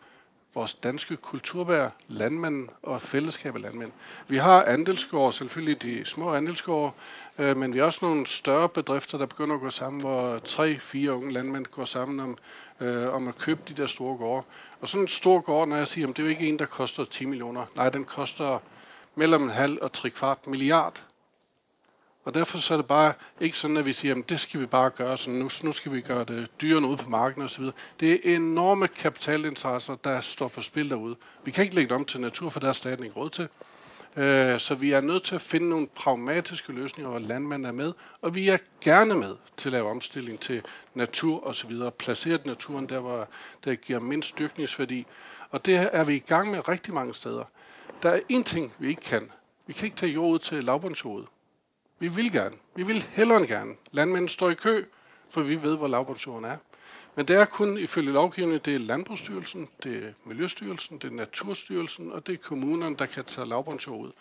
vores 0.54 0.74
danske 0.74 1.16
kulturbær, 1.16 1.88
landmænd 2.08 2.68
og 2.82 3.02
fællesskab 3.02 3.56
af 3.56 3.62
landmænd. 3.62 3.92
Vi 4.28 4.36
har 4.36 4.64
andelsgårde, 4.64 5.32
selvfølgelig 5.32 5.82
de 5.82 6.04
små 6.04 6.34
andelsgårde, 6.34 6.92
øh, 7.38 7.56
men 7.56 7.74
vi 7.74 7.78
har 7.78 7.86
også 7.86 7.98
nogle 8.02 8.26
større 8.26 8.68
bedrifter, 8.68 9.18
der 9.18 9.26
begynder 9.26 9.54
at 9.54 9.60
gå 9.60 9.70
sammen, 9.70 10.00
hvor 10.00 10.38
tre, 10.38 10.78
fire 10.78 11.14
unge 11.14 11.32
landmænd 11.32 11.66
går 11.66 11.84
sammen 11.84 12.20
om, 12.20 12.38
øh, 12.80 13.14
om 13.14 13.28
at 13.28 13.38
købe 13.38 13.60
de 13.68 13.74
der 13.74 13.86
store 13.86 14.16
gårde. 14.16 14.42
Og 14.80 14.88
sådan 14.88 15.02
en 15.02 15.08
stor 15.08 15.40
gård, 15.40 15.68
når 15.68 15.76
jeg 15.76 15.88
siger, 15.88 16.08
at 16.08 16.16
det 16.16 16.22
er 16.22 16.26
jo 16.26 16.30
ikke 16.30 16.48
en, 16.48 16.58
der 16.58 16.66
koster 16.66 17.04
10 17.04 17.24
millioner. 17.24 17.64
Nej, 17.76 17.88
den 17.88 18.04
koster 18.04 18.58
mellem 19.14 19.42
en 19.42 19.50
halv 19.50 19.78
og 19.82 19.92
tre 19.92 20.10
kvart 20.10 20.46
milliard. 20.46 21.02
Og 22.28 22.34
derfor 22.34 22.58
så 22.58 22.74
er 22.74 22.78
det 22.78 22.86
bare 22.86 23.12
ikke 23.40 23.58
sådan, 23.58 23.76
at 23.76 23.86
vi 23.86 23.92
siger, 23.92 24.14
at 24.14 24.28
det 24.28 24.40
skal 24.40 24.60
vi 24.60 24.66
bare 24.66 24.90
gøre, 24.90 25.16
så 25.16 25.30
nu, 25.30 25.48
nu 25.62 25.72
skal 25.72 25.92
vi 25.92 26.00
gøre 26.00 26.24
det 26.24 26.48
dyrene 26.60 26.86
ude 26.86 26.96
på 26.96 27.10
markedet 27.10 27.44
osv. 27.44 27.64
Det 28.00 28.12
er 28.12 28.36
enorme 28.36 28.88
kapitalinteresser, 28.88 29.94
der 29.94 30.20
står 30.20 30.48
på 30.48 30.62
spil 30.62 30.90
derude. 30.90 31.16
Vi 31.44 31.50
kan 31.50 31.64
ikke 31.64 31.74
lægge 31.74 31.88
det 31.88 31.96
om 31.96 32.04
til 32.04 32.20
natur, 32.20 32.48
for 32.48 32.60
der 32.60 32.68
er 32.68 32.72
staten 32.72 33.04
ikke 33.04 33.16
råd 33.16 33.30
til. 33.30 33.48
Øh, 34.16 34.60
så 34.60 34.74
vi 34.74 34.92
er 34.92 35.00
nødt 35.00 35.22
til 35.22 35.34
at 35.34 35.40
finde 35.40 35.68
nogle 35.68 35.86
pragmatiske 35.86 36.72
løsninger, 36.72 37.10
hvor 37.10 37.18
landmænd 37.18 37.66
er 37.66 37.72
med, 37.72 37.92
og 38.22 38.34
vi 38.34 38.48
er 38.48 38.58
gerne 38.80 39.14
med 39.14 39.34
til 39.56 39.68
at 39.68 39.72
lave 39.72 39.90
omstilling 39.90 40.40
til 40.40 40.62
natur 40.94 41.46
osv. 41.46 41.72
Placeret 41.98 42.46
naturen 42.46 42.88
der, 42.88 43.00
hvor 43.00 43.28
det 43.64 43.80
giver 43.80 44.00
mindst 44.00 44.38
dyrkningsværdi. 44.38 45.06
Og 45.50 45.66
det 45.66 45.88
er 45.92 46.04
vi 46.04 46.16
i 46.16 46.24
gang 46.26 46.50
med 46.50 46.68
rigtig 46.68 46.94
mange 46.94 47.14
steder. 47.14 47.44
Der 48.02 48.10
er 48.10 48.20
én 48.32 48.42
ting, 48.42 48.72
vi 48.78 48.88
ikke 48.88 49.02
kan. 49.02 49.30
Vi 49.66 49.72
kan 49.72 49.84
ikke 49.84 49.96
tage 49.96 50.12
jord 50.12 50.32
ud 50.32 50.38
til 50.38 50.64
lavbundsjordet. 50.64 51.26
Vi 51.98 52.08
vil 52.08 52.32
gerne. 52.32 52.56
Vi 52.74 52.82
vil 52.82 53.06
hellere 53.12 53.38
end 53.38 53.46
gerne. 53.46 53.74
Landmændene 53.92 54.28
står 54.28 54.50
i 54.50 54.54
kø, 54.54 54.84
for 55.30 55.40
vi 55.40 55.62
ved, 55.62 55.76
hvor 55.76 55.88
lavbundsjorden 55.88 56.44
er. 56.44 56.56
Men 57.14 57.28
det 57.28 57.36
er 57.36 57.44
kun 57.44 57.78
ifølge 57.78 58.12
lovgivningen, 58.12 58.60
det 58.64 58.74
er 58.74 58.78
Landbrugsstyrelsen, 58.78 59.68
det 59.82 60.04
er 60.04 60.12
Miljøstyrelsen, 60.24 60.98
det 60.98 61.10
er 61.10 61.14
Naturstyrelsen, 61.14 62.12
og 62.12 62.26
det 62.26 62.32
er 62.32 62.36
kommunerne, 62.36 62.96
der 62.96 63.06
kan 63.06 63.24
tage 63.24 63.48
lavbundsjord 63.48 64.00
ud. 64.00 64.12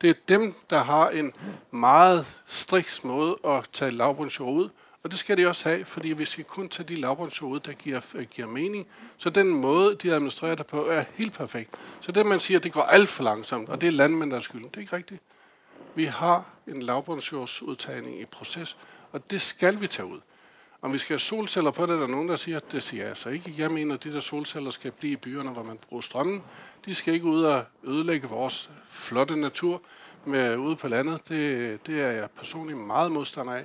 Det 0.00 0.10
er 0.10 0.14
dem, 0.28 0.54
der 0.70 0.82
har 0.82 1.08
en 1.08 1.32
meget 1.70 2.26
striks 2.46 3.04
måde 3.04 3.38
at 3.44 3.68
tage 3.72 3.90
lavbundsjord 3.90 4.54
ud, 4.54 4.68
og 5.02 5.10
det 5.10 5.18
skal 5.18 5.36
de 5.36 5.46
også 5.46 5.68
have, 5.68 5.84
fordi 5.84 6.08
vi 6.08 6.24
skal 6.24 6.44
kun 6.44 6.68
tage 6.68 6.88
de 6.88 6.94
lavbundsjord 6.94 7.52
ud, 7.52 7.60
der 7.60 7.72
giver, 7.72 8.24
giver 8.24 8.48
mening. 8.48 8.86
Så 9.16 9.30
den 9.30 9.48
måde, 9.48 9.94
de 9.94 10.12
administrerer 10.12 10.54
det 10.54 10.66
på, 10.66 10.86
er 10.86 11.04
helt 11.14 11.32
perfekt. 11.32 11.70
Så 12.00 12.12
det, 12.12 12.26
man 12.26 12.40
siger, 12.40 12.60
det 12.60 12.72
går 12.72 12.82
alt 12.82 13.08
for 13.08 13.24
langsomt, 13.24 13.68
og 13.68 13.80
det 13.80 13.86
er 13.86 13.92
landmændenes 13.92 14.44
skyld. 14.44 14.64
Det 14.64 14.76
er 14.76 14.80
ikke 14.80 14.96
rigtigt. 14.96 15.20
Vi 15.94 16.04
har 16.04 16.44
en 16.66 16.82
lavbundsjordsudtagning 16.82 18.20
i 18.20 18.24
proces, 18.24 18.76
og 19.12 19.30
det 19.30 19.40
skal 19.40 19.80
vi 19.80 19.86
tage 19.86 20.06
ud. 20.06 20.20
Om 20.82 20.92
vi 20.92 20.98
skal 20.98 21.14
have 21.14 21.20
solceller 21.20 21.70
på 21.70 21.86
det, 21.86 21.98
der 21.98 22.04
er 22.04 22.10
nogen, 22.10 22.28
der 22.28 22.36
siger, 22.36 22.58
det 22.58 22.82
siger 22.82 23.06
jeg 23.06 23.16
så 23.16 23.28
ikke. 23.28 23.54
Jeg 23.58 23.70
mener, 23.70 23.94
at 23.94 24.04
de 24.04 24.12
der 24.12 24.20
solceller 24.20 24.70
skal 24.70 24.92
blive 24.92 25.12
i 25.12 25.16
byerne, 25.16 25.50
hvor 25.50 25.62
man 25.62 25.78
bruger 25.88 26.00
strømmen. 26.00 26.42
De 26.84 26.94
skal 26.94 27.14
ikke 27.14 27.26
ud 27.26 27.42
og 27.42 27.64
ødelægge 27.84 28.28
vores 28.28 28.70
flotte 28.88 29.36
natur 29.36 29.82
med 30.24 30.56
ude 30.56 30.76
på 30.76 30.88
landet. 30.88 31.28
Det, 31.28 31.86
det 31.86 32.00
er 32.00 32.10
jeg 32.10 32.30
personligt 32.30 32.78
meget 32.78 33.12
modstander 33.12 33.52
af. 33.52 33.64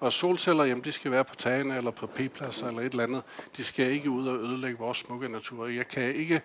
Og 0.00 0.12
solceller, 0.12 0.64
jamen, 0.64 0.84
de 0.84 0.92
skal 0.92 1.10
være 1.10 1.24
på 1.24 1.34
tagene 1.34 1.76
eller 1.76 1.90
på 1.90 2.06
p-pladser 2.06 2.66
eller 2.66 2.80
et 2.80 2.90
eller 2.90 3.04
andet. 3.04 3.22
De 3.56 3.64
skal 3.64 3.92
ikke 3.92 4.10
ud 4.10 4.28
og 4.28 4.36
ødelægge 4.36 4.78
vores 4.78 4.98
smukke 4.98 5.28
natur. 5.28 5.66
Jeg 5.66 5.88
kan 5.88 6.14
ikke 6.14 6.42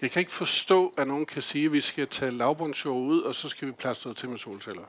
jeg 0.00 0.10
kan 0.10 0.20
ikke 0.20 0.32
forstå, 0.32 0.94
at 0.96 1.08
nogen 1.08 1.26
kan 1.26 1.42
sige, 1.42 1.66
at 1.66 1.72
vi 1.72 1.80
skal 1.80 2.08
tage 2.08 2.30
lavbundsjord 2.30 3.02
ud, 3.02 3.20
og 3.20 3.34
så 3.34 3.48
skal 3.48 3.68
vi 3.68 3.72
plastre 3.72 4.14
til 4.14 4.28
med 4.28 4.38
solceller. 4.38 4.82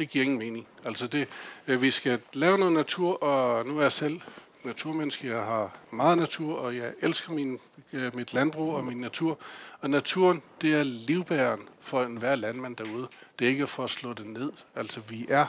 Det 0.00 0.08
giver 0.08 0.24
ingen 0.24 0.38
mening. 0.38 0.66
Altså 0.86 1.06
det, 1.06 1.28
øh, 1.66 1.82
vi 1.82 1.90
skal 1.90 2.20
lave 2.32 2.58
noget 2.58 2.72
natur, 2.72 3.22
og 3.22 3.66
nu 3.66 3.78
er 3.78 3.82
jeg 3.82 3.92
selv 3.92 4.20
naturmenneske. 4.64 5.28
Jeg 5.28 5.42
har 5.42 5.76
meget 5.90 6.18
natur, 6.18 6.58
og 6.58 6.76
jeg 6.76 6.92
elsker 7.00 7.32
min, 7.32 7.58
øh, 7.92 8.16
mit 8.16 8.34
landbrug 8.34 8.74
og 8.74 8.84
min 8.84 8.96
natur. 8.96 9.38
Og 9.80 9.90
naturen, 9.90 10.42
det 10.60 10.74
er 10.74 10.82
livbæren 10.82 11.60
for 11.80 12.02
enhver 12.02 12.34
landmand 12.34 12.76
derude. 12.76 13.08
Det 13.38 13.44
er 13.44 13.48
ikke 13.48 13.66
for 13.66 13.84
at 13.84 13.90
slå 13.90 14.12
det 14.12 14.26
ned. 14.26 14.52
Altså 14.76 15.00
vi 15.00 15.26
er 15.28 15.46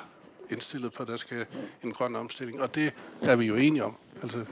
indstillet 0.49 0.93
på, 0.93 1.03
at 1.03 1.09
der 1.09 1.17
skal 1.17 1.45
en 1.83 1.91
grøn 1.91 2.15
omstilling, 2.15 2.61
og 2.61 2.75
det 2.75 2.93
er 3.21 3.35
vi 3.35 3.45
jo 3.45 3.55
enige 3.55 3.85
om. 3.85 3.97
Altså, 4.23 4.45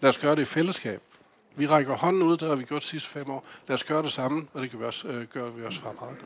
lad 0.00 0.08
os 0.08 0.18
gøre 0.18 0.36
det 0.36 0.42
i 0.42 0.44
fællesskab. 0.44 1.02
Vi 1.56 1.66
rækker 1.66 1.96
hånden 1.96 2.22
ud, 2.22 2.36
det 2.36 2.48
har 2.48 2.54
vi 2.54 2.64
gjort 2.64 2.82
de 2.82 2.86
sidste 2.86 3.10
fem 3.10 3.30
år. 3.30 3.46
Lad 3.68 3.74
os 3.74 3.84
gøre 3.84 4.02
det 4.02 4.12
samme, 4.12 4.46
og 4.52 4.62
det 4.62 4.70
kan 4.70 4.80
vi 4.80 4.84
også, 4.84 5.08
øh, 5.08 5.26
gøre 5.26 5.54
vi 5.54 5.64
også 5.64 5.80
fremadrettet. 5.80 6.24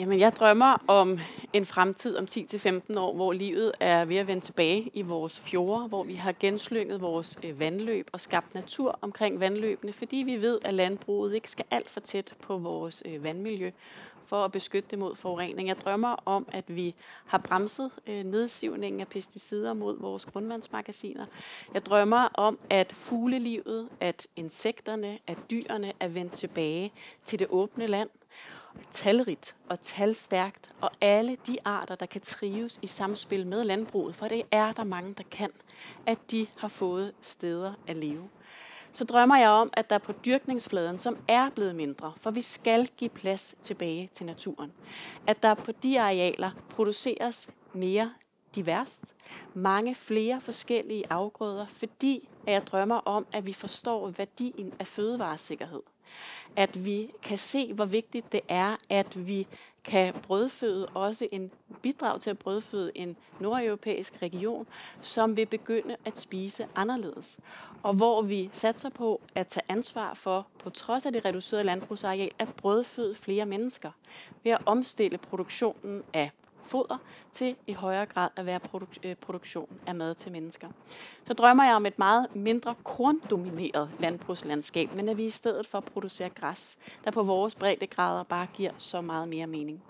Jamen, 0.00 0.20
jeg 0.20 0.32
drømmer 0.36 0.84
om 0.86 1.18
en 1.52 1.66
fremtid 1.66 2.16
om 2.16 2.24
10-15 2.30 2.98
år, 2.98 3.14
hvor 3.14 3.32
livet 3.32 3.72
er 3.80 4.04
ved 4.04 4.16
at 4.16 4.28
vende 4.28 4.40
tilbage 4.40 4.90
i 4.94 5.02
vores 5.02 5.40
fjorde, 5.40 5.88
hvor 5.88 6.04
vi 6.04 6.14
har 6.14 6.34
genslynget 6.40 7.00
vores 7.00 7.38
øh, 7.44 7.60
vandløb 7.60 8.10
og 8.12 8.20
skabt 8.20 8.54
natur 8.54 8.98
omkring 9.02 9.40
vandløbene, 9.40 9.92
fordi 9.92 10.16
vi 10.16 10.36
ved, 10.36 10.58
at 10.64 10.74
landbruget 10.74 11.34
ikke 11.34 11.50
skal 11.50 11.64
alt 11.70 11.90
for 11.90 12.00
tæt 12.00 12.34
på 12.42 12.58
vores 12.58 13.02
øh, 13.06 13.24
vandmiljø 13.24 13.70
for 14.24 14.44
at 14.44 14.52
beskytte 14.52 14.88
det 14.90 14.98
mod 14.98 15.14
forurening. 15.14 15.68
Jeg 15.68 15.76
drømmer 15.76 16.16
om, 16.24 16.48
at 16.52 16.64
vi 16.68 16.94
har 17.26 17.38
bremset 17.38 17.90
øh, 18.06 18.24
nedsivningen 18.24 19.00
af 19.00 19.08
pesticider 19.08 19.72
mod 19.72 20.00
vores 20.00 20.24
grundvandsmagasiner. 20.24 21.26
Jeg 21.74 21.86
drømmer 21.86 22.28
om, 22.34 22.58
at 22.70 22.92
fuglelivet, 22.92 23.88
at 24.00 24.26
insekterne, 24.36 25.18
at 25.26 25.38
dyrene 25.50 25.92
er 26.00 26.08
vendt 26.08 26.32
tilbage 26.32 26.92
til 27.24 27.38
det 27.38 27.46
åbne 27.50 27.86
land, 27.86 28.08
talrigt 28.90 29.56
og 29.68 29.80
talstærkt, 29.80 30.70
og 30.80 30.90
alle 31.00 31.36
de 31.46 31.58
arter, 31.64 31.94
der 31.94 32.06
kan 32.06 32.20
trives 32.20 32.78
i 32.82 32.86
samspil 32.86 33.46
med 33.46 33.64
landbruget, 33.64 34.16
for 34.16 34.28
det 34.28 34.42
er 34.50 34.72
der 34.72 34.84
mange, 34.84 35.14
der 35.14 35.24
kan, 35.30 35.50
at 36.06 36.18
de 36.30 36.46
har 36.56 36.68
fået 36.68 37.12
steder 37.22 37.72
at 37.86 37.96
leve. 37.96 38.28
så 38.92 39.04
drømmer 39.04 39.36
jeg 39.36 39.48
om, 39.48 39.70
at 39.72 39.90
der 39.90 39.98
på 39.98 40.12
dyrkningsfladen, 40.12 40.98
som 40.98 41.16
er 41.28 41.50
blevet 41.50 41.76
mindre, 41.76 42.12
for 42.16 42.30
vi 42.30 42.40
skal 42.40 42.86
give 42.86 43.10
plads 43.10 43.54
tilbage 43.62 44.10
til 44.14 44.26
naturen, 44.26 44.72
at 45.26 45.42
der 45.42 45.54
på 45.54 45.72
de 45.72 46.00
arealer 46.00 46.50
produceres 46.70 47.48
mere 47.72 48.12
diverst, 48.54 49.14
mange 49.54 49.94
flere 49.94 50.40
forskellige 50.40 51.04
afgrøder, 51.10 51.66
fordi 51.66 52.28
at 52.46 52.52
jeg 52.52 52.66
drømmer 52.66 52.96
om, 52.96 53.26
at 53.32 53.46
vi 53.46 53.52
forstår 53.52 54.10
værdien 54.10 54.72
af 54.78 54.86
fødevaresikkerhed. 54.86 55.82
At 56.56 56.84
vi 56.84 57.10
kan 57.22 57.38
se, 57.38 57.72
hvor 57.72 57.84
vigtigt 57.84 58.32
det 58.32 58.40
er, 58.48 58.76
at 58.88 59.26
vi 59.26 59.46
kan 59.84 60.14
brødføde 60.14 60.86
også 60.86 61.28
en 61.32 61.50
bidrag 61.82 62.20
til 62.20 62.30
at 62.30 62.38
brødføde 62.38 62.92
en 62.94 63.16
nordeuropæisk 63.40 64.22
region, 64.22 64.66
som 65.00 65.36
vil 65.36 65.46
begynde 65.46 65.96
at 66.04 66.18
spise 66.18 66.66
anderledes. 66.74 67.38
Og 67.82 67.94
hvor 67.94 68.22
vi 68.22 68.50
satser 68.52 68.88
på 68.88 69.20
at 69.34 69.46
tage 69.46 69.64
ansvar 69.68 70.14
for, 70.14 70.46
på 70.58 70.70
trods 70.70 71.06
af 71.06 71.12
det 71.12 71.24
reducerede 71.24 71.64
landbrugsareal, 71.64 72.30
at 72.38 72.48
brødføde 72.56 73.14
flere 73.14 73.46
mennesker 73.46 73.90
ved 74.44 74.52
at 74.52 74.60
omstille 74.66 75.18
produktionen 75.18 76.02
af 76.12 76.30
foder 76.70 76.98
til 77.32 77.56
i 77.66 77.72
højere 77.72 78.06
grad 78.06 78.28
at 78.36 78.46
være 78.46 78.60
produk- 78.60 78.98
øh, 79.04 79.14
produktion 79.14 79.68
af 79.86 79.94
mad 79.94 80.14
til 80.14 80.32
mennesker. 80.32 80.68
Så 81.24 81.34
drømmer 81.34 81.64
jeg 81.64 81.74
om 81.74 81.86
et 81.86 81.98
meget 81.98 82.26
mindre 82.36 82.74
korndomineret 82.84 83.90
landbrugslandskab, 83.98 84.94
men 84.94 85.08
at 85.08 85.16
vi 85.16 85.24
i 85.24 85.30
stedet 85.30 85.66
for 85.66 85.80
producerer 85.80 86.28
græs, 86.28 86.78
der 87.04 87.10
på 87.10 87.22
vores 87.22 87.54
breddegrader 87.54 88.22
bare 88.22 88.46
giver 88.54 88.72
så 88.78 89.00
meget 89.00 89.28
mere 89.28 89.46
mening. 89.46 89.82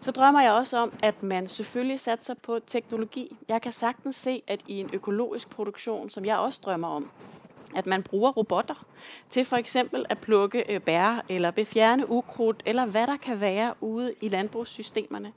Så 0.00 0.10
drømmer 0.10 0.40
jeg 0.40 0.52
også 0.52 0.78
om, 0.78 0.92
at 1.02 1.22
man 1.22 1.48
selvfølgelig 1.48 2.00
satser 2.00 2.34
på 2.34 2.58
teknologi. 2.66 3.36
Jeg 3.48 3.62
kan 3.62 3.72
sagtens 3.72 4.16
se, 4.16 4.42
at 4.46 4.60
i 4.68 4.80
en 4.80 4.90
økologisk 4.92 5.50
produktion, 5.50 6.08
som 6.08 6.24
jeg 6.24 6.38
også 6.38 6.60
drømmer 6.64 6.88
om, 6.88 7.10
at 7.74 7.86
man 7.86 8.02
bruger 8.02 8.30
robotter 8.30 8.86
til 9.30 9.44
for 9.44 9.56
eksempel 9.56 10.06
at 10.08 10.18
plukke 10.18 10.64
øh, 10.74 10.80
bær 10.80 11.24
eller 11.28 11.50
befjerne 11.50 12.10
ukrudt, 12.10 12.62
eller 12.66 12.86
hvad 12.86 13.06
der 13.06 13.16
kan 13.16 13.40
være 13.40 13.74
ude 13.80 14.14
i 14.20 14.28
landbrugssystemerne. 14.28 15.32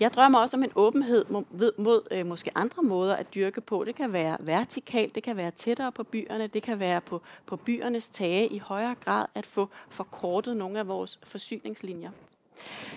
Jeg 0.00 0.14
drømmer 0.14 0.38
også 0.38 0.56
om 0.56 0.62
en 0.62 0.72
åbenhed 0.74 1.24
mod, 1.28 1.72
mod 1.78 2.02
øh, 2.10 2.26
måske 2.26 2.50
andre 2.54 2.82
måder 2.82 3.16
at 3.16 3.34
dyrke 3.34 3.60
på. 3.60 3.84
Det 3.84 3.94
kan 3.94 4.12
være 4.12 4.36
vertikalt, 4.40 5.14
det 5.14 5.22
kan 5.22 5.36
være 5.36 5.50
tættere 5.50 5.92
på 5.92 6.02
byerne, 6.02 6.46
det 6.46 6.62
kan 6.62 6.80
være 6.80 7.00
på, 7.00 7.22
på 7.46 7.56
byernes 7.56 8.08
tage 8.08 8.48
i 8.48 8.58
højere 8.58 8.94
grad 9.04 9.26
at 9.34 9.46
få 9.46 9.68
forkortet 9.88 10.56
nogle 10.56 10.78
af 10.78 10.88
vores 10.88 11.18
forsyningslinjer. 11.22 12.10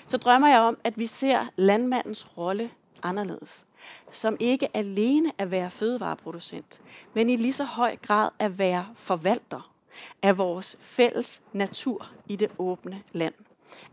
Så 0.07 0.17
drømmer 0.17 0.47
jeg 0.47 0.59
om, 0.59 0.77
at 0.83 0.99
vi 0.99 1.07
ser 1.07 1.47
landmandens 1.55 2.37
rolle 2.37 2.71
anderledes 3.03 3.65
som 4.11 4.37
ikke 4.39 4.77
alene 4.77 5.31
at 5.37 5.51
være 5.51 5.71
fødevareproducent, 5.71 6.81
men 7.13 7.29
i 7.29 7.35
lige 7.35 7.53
så 7.53 7.63
høj 7.63 7.95
grad 7.95 8.29
at 8.39 8.59
være 8.59 8.87
forvalter 8.95 9.71
af 10.21 10.37
vores 10.37 10.77
fælles 10.79 11.41
natur 11.53 12.11
i 12.27 12.35
det 12.35 12.51
åbne 12.57 13.03
land 13.13 13.33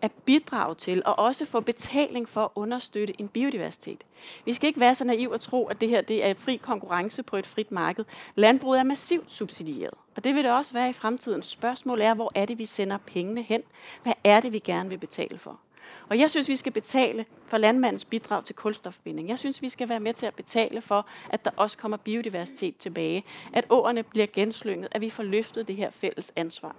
at 0.02 0.12
bidrage 0.12 0.74
til 0.74 1.02
og 1.06 1.18
også 1.18 1.46
få 1.46 1.60
betaling 1.60 2.28
for 2.28 2.44
at 2.44 2.50
understøtte 2.54 3.20
en 3.20 3.28
biodiversitet. 3.28 4.04
Vi 4.44 4.52
skal 4.52 4.66
ikke 4.66 4.80
være 4.80 4.94
så 4.94 5.04
naiv 5.04 5.30
at 5.34 5.40
tro, 5.40 5.66
at 5.66 5.80
det 5.80 5.88
her 5.88 6.00
det 6.00 6.24
er 6.24 6.34
fri 6.34 6.56
konkurrence 6.56 7.22
på 7.22 7.36
et 7.36 7.46
frit 7.46 7.72
marked. 7.72 8.04
Landbruget 8.34 8.78
er 8.78 8.84
massivt 8.84 9.32
subsidieret, 9.32 9.94
og 10.16 10.24
det 10.24 10.34
vil 10.34 10.44
det 10.44 10.52
også 10.52 10.72
være 10.72 10.90
i 10.90 10.92
fremtiden. 10.92 11.42
Spørgsmålet 11.42 12.06
er, 12.06 12.14
hvor 12.14 12.32
er 12.34 12.46
det, 12.46 12.58
vi 12.58 12.66
sender 12.66 12.98
pengene 13.06 13.42
hen? 13.42 13.62
Hvad 14.02 14.12
er 14.24 14.40
det, 14.40 14.52
vi 14.52 14.58
gerne 14.58 14.88
vil 14.88 14.98
betale 14.98 15.38
for? 15.38 15.60
Og 16.08 16.18
jeg 16.18 16.30
synes, 16.30 16.48
vi 16.48 16.56
skal 16.56 16.72
betale 16.72 17.26
for 17.46 17.58
landmandens 17.58 18.04
bidrag 18.04 18.44
til 18.44 18.54
kulstofbinding. 18.54 19.28
Jeg 19.28 19.38
synes, 19.38 19.62
vi 19.62 19.68
skal 19.68 19.88
være 19.88 20.00
med 20.00 20.14
til 20.14 20.26
at 20.26 20.34
betale 20.34 20.80
for, 20.80 21.06
at 21.30 21.44
der 21.44 21.50
også 21.56 21.78
kommer 21.78 21.96
biodiversitet 21.96 22.76
tilbage. 22.76 23.24
At 23.52 23.64
åerne 23.70 24.02
bliver 24.02 24.26
genslynget, 24.32 24.88
at 24.90 25.00
vi 25.00 25.10
får 25.10 25.22
løftet 25.22 25.68
det 25.68 25.76
her 25.76 25.90
fælles 25.90 26.32
ansvar. 26.36 26.76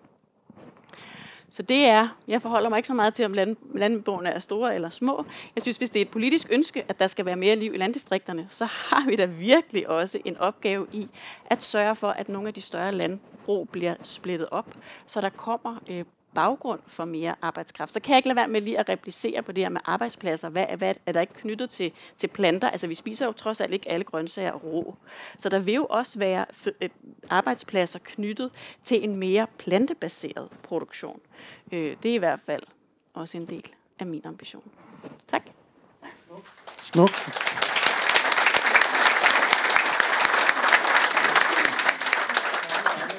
Så 1.51 1.61
det 1.61 1.85
er, 1.85 2.07
jeg 2.27 2.41
forholder 2.41 2.69
mig 2.69 2.77
ikke 2.77 2.87
så 2.87 2.93
meget 2.93 3.13
til, 3.13 3.25
om 3.25 3.33
land, 3.33 3.57
landbrugene 3.75 4.29
er 4.29 4.39
store 4.39 4.75
eller 4.75 4.89
små. 4.89 5.25
Jeg 5.55 5.63
synes, 5.63 5.77
hvis 5.77 5.89
det 5.89 5.99
er 5.99 6.01
et 6.01 6.09
politisk 6.09 6.47
ønske, 6.51 6.85
at 6.87 6.99
der 6.99 7.07
skal 7.07 7.25
være 7.25 7.35
mere 7.35 7.55
liv 7.55 7.73
i 7.73 7.77
landdistrikterne, 7.77 8.47
så 8.49 8.65
har 8.65 9.05
vi 9.07 9.15
da 9.15 9.25
virkelig 9.25 9.89
også 9.89 10.19
en 10.25 10.37
opgave 10.37 10.87
i 10.91 11.07
at 11.45 11.63
sørge 11.63 11.95
for, 11.95 12.09
at 12.09 12.29
nogle 12.29 12.47
af 12.47 12.53
de 12.53 12.61
større 12.61 12.91
landbrug 12.91 13.69
bliver 13.69 13.95
splittet 14.03 14.47
op, 14.51 14.67
så 15.05 15.21
der 15.21 15.29
kommer 15.29 15.75
øh, 15.89 16.05
baggrund 16.33 16.79
for 16.87 17.05
mere 17.05 17.35
arbejdskraft. 17.41 17.93
Så 17.93 17.99
kan 17.99 18.11
jeg 18.11 18.17
ikke 18.17 18.27
lade 18.27 18.35
være 18.35 18.47
med 18.47 18.61
lige 18.61 18.79
at 18.79 18.89
replicere 18.89 19.41
på 19.41 19.51
det 19.51 19.63
her 19.63 19.69
med 19.69 19.81
arbejdspladser. 19.85 20.49
Hvad, 20.49 20.65
hvad 20.77 20.95
er 21.05 21.11
der 21.11 21.21
ikke 21.21 21.33
knyttet 21.33 21.69
til, 21.69 21.91
til 22.17 22.27
planter? 22.27 22.69
Altså 22.69 22.87
vi 22.87 22.95
spiser 22.95 23.25
jo 23.25 23.31
trods 23.31 23.61
alt 23.61 23.73
ikke 23.73 23.89
alle 23.89 24.03
grøntsager 24.03 24.53
rå. 24.53 24.95
Så 25.37 25.49
der 25.49 25.59
vil 25.59 25.73
jo 25.73 25.85
også 25.85 26.19
være 26.19 26.45
øh, 26.81 26.89
arbejdspladser 27.29 27.99
knyttet 28.03 28.51
til 28.83 29.03
en 29.03 29.15
mere 29.15 29.47
plantebaseret 29.57 30.49
produktion. 30.63 31.19
Øh, 31.71 31.95
det 32.03 32.11
er 32.11 32.15
i 32.15 32.17
hvert 32.17 32.39
fald 32.45 32.63
også 33.13 33.37
en 33.37 33.45
del 33.45 33.65
af 33.99 34.05
min 34.05 34.21
ambition. 34.25 34.63
Tak. 35.27 35.43
Smuk. 36.77 37.09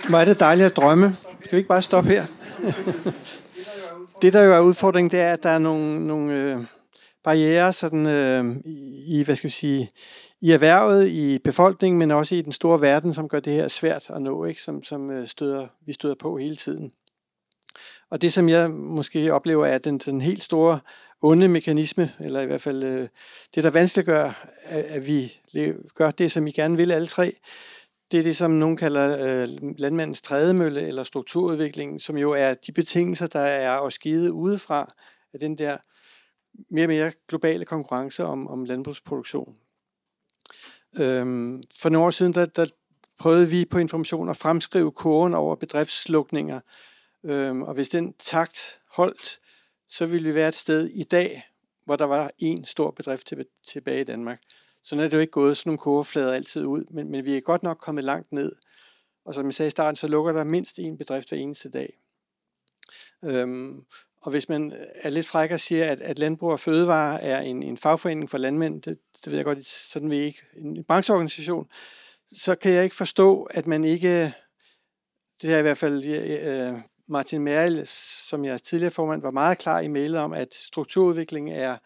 Hvor 0.08 0.18
er 0.18 0.24
det 0.24 0.40
dejligt 0.40 0.66
at 0.66 0.76
drømme. 0.76 1.16
Skal 1.44 1.52
vi 1.52 1.56
ikke 1.56 1.68
bare 1.68 1.82
stoppe 1.82 2.10
her? 2.10 2.26
det, 4.22 4.32
der 4.32 4.42
jo 4.42 4.52
er 4.52 4.60
udfordringen, 4.60 5.10
det 5.10 5.20
er, 5.20 5.32
at 5.32 5.42
der 5.42 5.50
er 5.50 5.58
nogle, 5.58 6.06
nogle 6.06 6.34
øh, 6.34 6.60
barriere 7.24 7.72
sådan, 7.72 8.06
øh, 8.06 8.56
i, 9.06 9.22
hvad 9.22 9.36
skal 9.36 9.48
vi 9.48 9.52
sige, 9.52 9.90
i 10.40 10.50
erhvervet, 10.50 11.08
i 11.08 11.38
befolkningen, 11.38 11.98
men 11.98 12.10
også 12.10 12.34
i 12.34 12.42
den 12.42 12.52
store 12.52 12.80
verden, 12.80 13.14
som 13.14 13.28
gør 13.28 13.40
det 13.40 13.52
her 13.52 13.68
svært 13.68 14.10
at 14.10 14.22
nå, 14.22 14.44
ikke? 14.44 14.62
som, 14.62 14.82
som 14.84 15.10
øh, 15.10 15.26
støder, 15.26 15.66
vi 15.86 15.92
støder 15.92 16.14
på 16.14 16.36
hele 16.36 16.56
tiden. 16.56 16.92
Og 18.10 18.22
det, 18.22 18.32
som 18.32 18.48
jeg 18.48 18.70
måske 18.70 19.32
oplever, 19.32 19.66
er 19.66 19.78
den, 19.78 19.98
den 19.98 20.20
helt 20.20 20.44
store 20.44 20.80
onde 21.22 21.48
mekanisme, 21.48 22.12
eller 22.20 22.40
i 22.40 22.46
hvert 22.46 22.60
fald 22.60 22.84
øh, 22.84 23.08
det, 23.54 23.64
der 23.64 23.70
vanskeliggør, 23.70 24.46
at, 24.62 24.84
at 24.84 25.06
vi 25.06 25.32
gør 25.94 26.10
det, 26.10 26.32
som 26.32 26.44
vi 26.44 26.50
gerne 26.50 26.76
vil 26.76 26.92
alle 26.92 27.06
tre, 27.06 27.36
det 28.10 28.18
er 28.18 28.22
det, 28.22 28.36
som 28.36 28.50
nogen 28.50 28.76
kalder 28.76 29.42
øh, 29.42 29.48
landmandens 29.78 30.22
trædemølle 30.22 30.80
eller 30.80 31.02
strukturudvikling, 31.02 32.00
som 32.00 32.18
jo 32.18 32.30
er 32.30 32.54
de 32.54 32.72
betingelser, 32.72 33.26
der 33.26 33.40
er 33.40 33.76
og 33.76 33.92
skide 33.92 34.32
udefra 34.32 34.94
af 35.32 35.40
den 35.40 35.58
der 35.58 35.78
mere 36.70 36.84
og 36.84 36.88
mere 36.88 37.12
globale 37.28 37.64
konkurrence 37.64 38.24
om, 38.24 38.48
om 38.48 38.64
landbrugsproduktion. 38.64 39.56
Øhm, 40.98 41.62
for 41.80 41.88
nogle 41.88 42.06
år 42.06 42.10
siden, 42.10 42.34
der, 42.34 42.46
der 42.46 42.66
prøvede 43.18 43.48
vi 43.48 43.64
på 43.64 43.78
information 43.78 44.28
at 44.28 44.36
fremskrive 44.36 44.92
kurven 44.92 45.34
over 45.34 45.56
bedriftslukninger, 45.56 46.60
øhm, 47.24 47.62
og 47.62 47.74
hvis 47.74 47.88
den 47.88 48.14
takt 48.18 48.80
holdt, 48.92 49.40
så 49.88 50.06
ville 50.06 50.28
vi 50.28 50.34
være 50.34 50.48
et 50.48 50.54
sted 50.54 50.86
i 50.86 51.02
dag, 51.02 51.46
hvor 51.84 51.96
der 51.96 52.04
var 52.04 52.30
en 52.38 52.64
stor 52.64 52.90
bedrift 52.90 53.32
tilbage 53.68 54.00
i 54.00 54.04
Danmark. 54.04 54.40
Sådan 54.84 55.04
er 55.04 55.08
det 55.08 55.16
jo 55.16 55.20
ikke 55.20 55.30
gået, 55.30 55.56
sådan 55.56 55.70
nogle 55.70 55.78
kurveflader 55.78 56.32
altid 56.32 56.66
ud, 56.66 56.84
men, 56.90 57.10
men 57.10 57.24
vi 57.24 57.36
er 57.36 57.40
godt 57.40 57.62
nok 57.62 57.78
kommet 57.78 58.04
langt 58.04 58.32
ned. 58.32 58.52
Og 59.24 59.34
som 59.34 59.46
jeg 59.46 59.54
sagde 59.54 59.66
i 59.66 59.70
starten, 59.70 59.96
så 59.96 60.08
lukker 60.08 60.32
der 60.32 60.44
mindst 60.44 60.78
en 60.78 60.98
bedrift 60.98 61.28
hver 61.28 61.38
eneste 61.38 61.70
dag. 61.70 61.98
Øhm, 63.24 63.84
og 64.22 64.30
hvis 64.30 64.48
man 64.48 64.72
er 64.94 65.10
lidt 65.10 65.26
fræk 65.26 65.50
og 65.50 65.60
siger, 65.60 65.84
at, 65.84 66.00
at 66.00 66.18
Landbrug 66.18 66.50
og 66.50 66.60
Fødevare 66.60 67.22
er 67.22 67.40
en, 67.40 67.62
en 67.62 67.76
fagforening 67.76 68.30
for 68.30 68.38
landmænd, 68.38 68.82
det, 68.82 68.98
det 69.24 69.26
ved 69.26 69.38
jeg 69.38 69.44
godt, 69.44 69.66
sådan 69.66 70.10
vi 70.10 70.16
ikke, 70.16 70.42
en 70.56 70.84
brancheorganisation, 70.84 71.68
så 72.32 72.54
kan 72.54 72.72
jeg 72.72 72.84
ikke 72.84 72.96
forstå, 72.96 73.42
at 73.42 73.66
man 73.66 73.84
ikke, 73.84 74.34
det 75.42 75.54
er 75.54 75.58
i 75.58 75.62
hvert 75.62 75.78
fald 75.78 76.06
øh, 76.06 76.74
Martin 77.08 77.40
Merrill, 77.40 77.86
som 78.28 78.44
jeg 78.44 78.62
tidligere 78.62 78.90
formand, 78.90 79.22
var 79.22 79.30
meget 79.30 79.58
klar 79.58 79.80
i 79.80 79.88
mailet 79.88 80.20
om, 80.20 80.32
at 80.32 80.54
strukturudvikling 80.54 81.50
er 81.50 81.76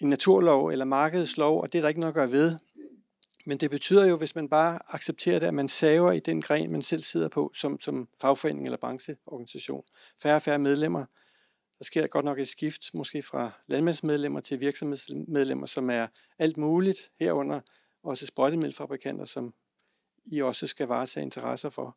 en 0.00 0.08
naturlov 0.08 0.68
eller 0.68 0.84
markedslov, 0.84 1.60
og 1.60 1.72
det 1.72 1.78
er 1.78 1.82
der 1.82 1.88
ikke 1.88 2.00
noget 2.00 2.12
at 2.12 2.14
gøre 2.14 2.30
ved. 2.30 2.56
Men 3.46 3.58
det 3.58 3.70
betyder 3.70 4.06
jo, 4.06 4.16
hvis 4.16 4.34
man 4.34 4.48
bare 4.48 4.78
accepterer 4.88 5.38
det, 5.38 5.46
at 5.46 5.54
man 5.54 5.68
saver 5.68 6.12
i 6.12 6.20
den 6.20 6.42
gren, 6.42 6.72
man 6.72 6.82
selv 6.82 7.02
sidder 7.02 7.28
på 7.28 7.52
som, 7.54 7.80
som 7.80 8.08
fagforening 8.20 8.64
eller 8.64 8.76
brancheorganisation. 8.76 9.84
Færre 10.22 10.36
og 10.36 10.42
færre 10.42 10.58
medlemmer. 10.58 11.04
Der 11.78 11.84
sker 11.84 12.06
godt 12.06 12.24
nok 12.24 12.38
et 12.38 12.48
skift, 12.48 12.94
måske 12.94 13.22
fra 13.22 13.50
landmandsmedlemmer 13.68 14.40
til 14.40 14.60
virksomhedsmedlemmer, 14.60 15.66
som 15.66 15.90
er 15.90 16.06
alt 16.38 16.56
muligt 16.56 16.98
herunder, 17.20 17.60
også 18.02 18.26
sprøjtemiddelfabrikanter, 18.26 19.24
som 19.24 19.54
I 20.26 20.42
også 20.42 20.66
skal 20.66 20.86
varetage 20.86 21.24
interesser 21.24 21.68
for. 21.68 21.96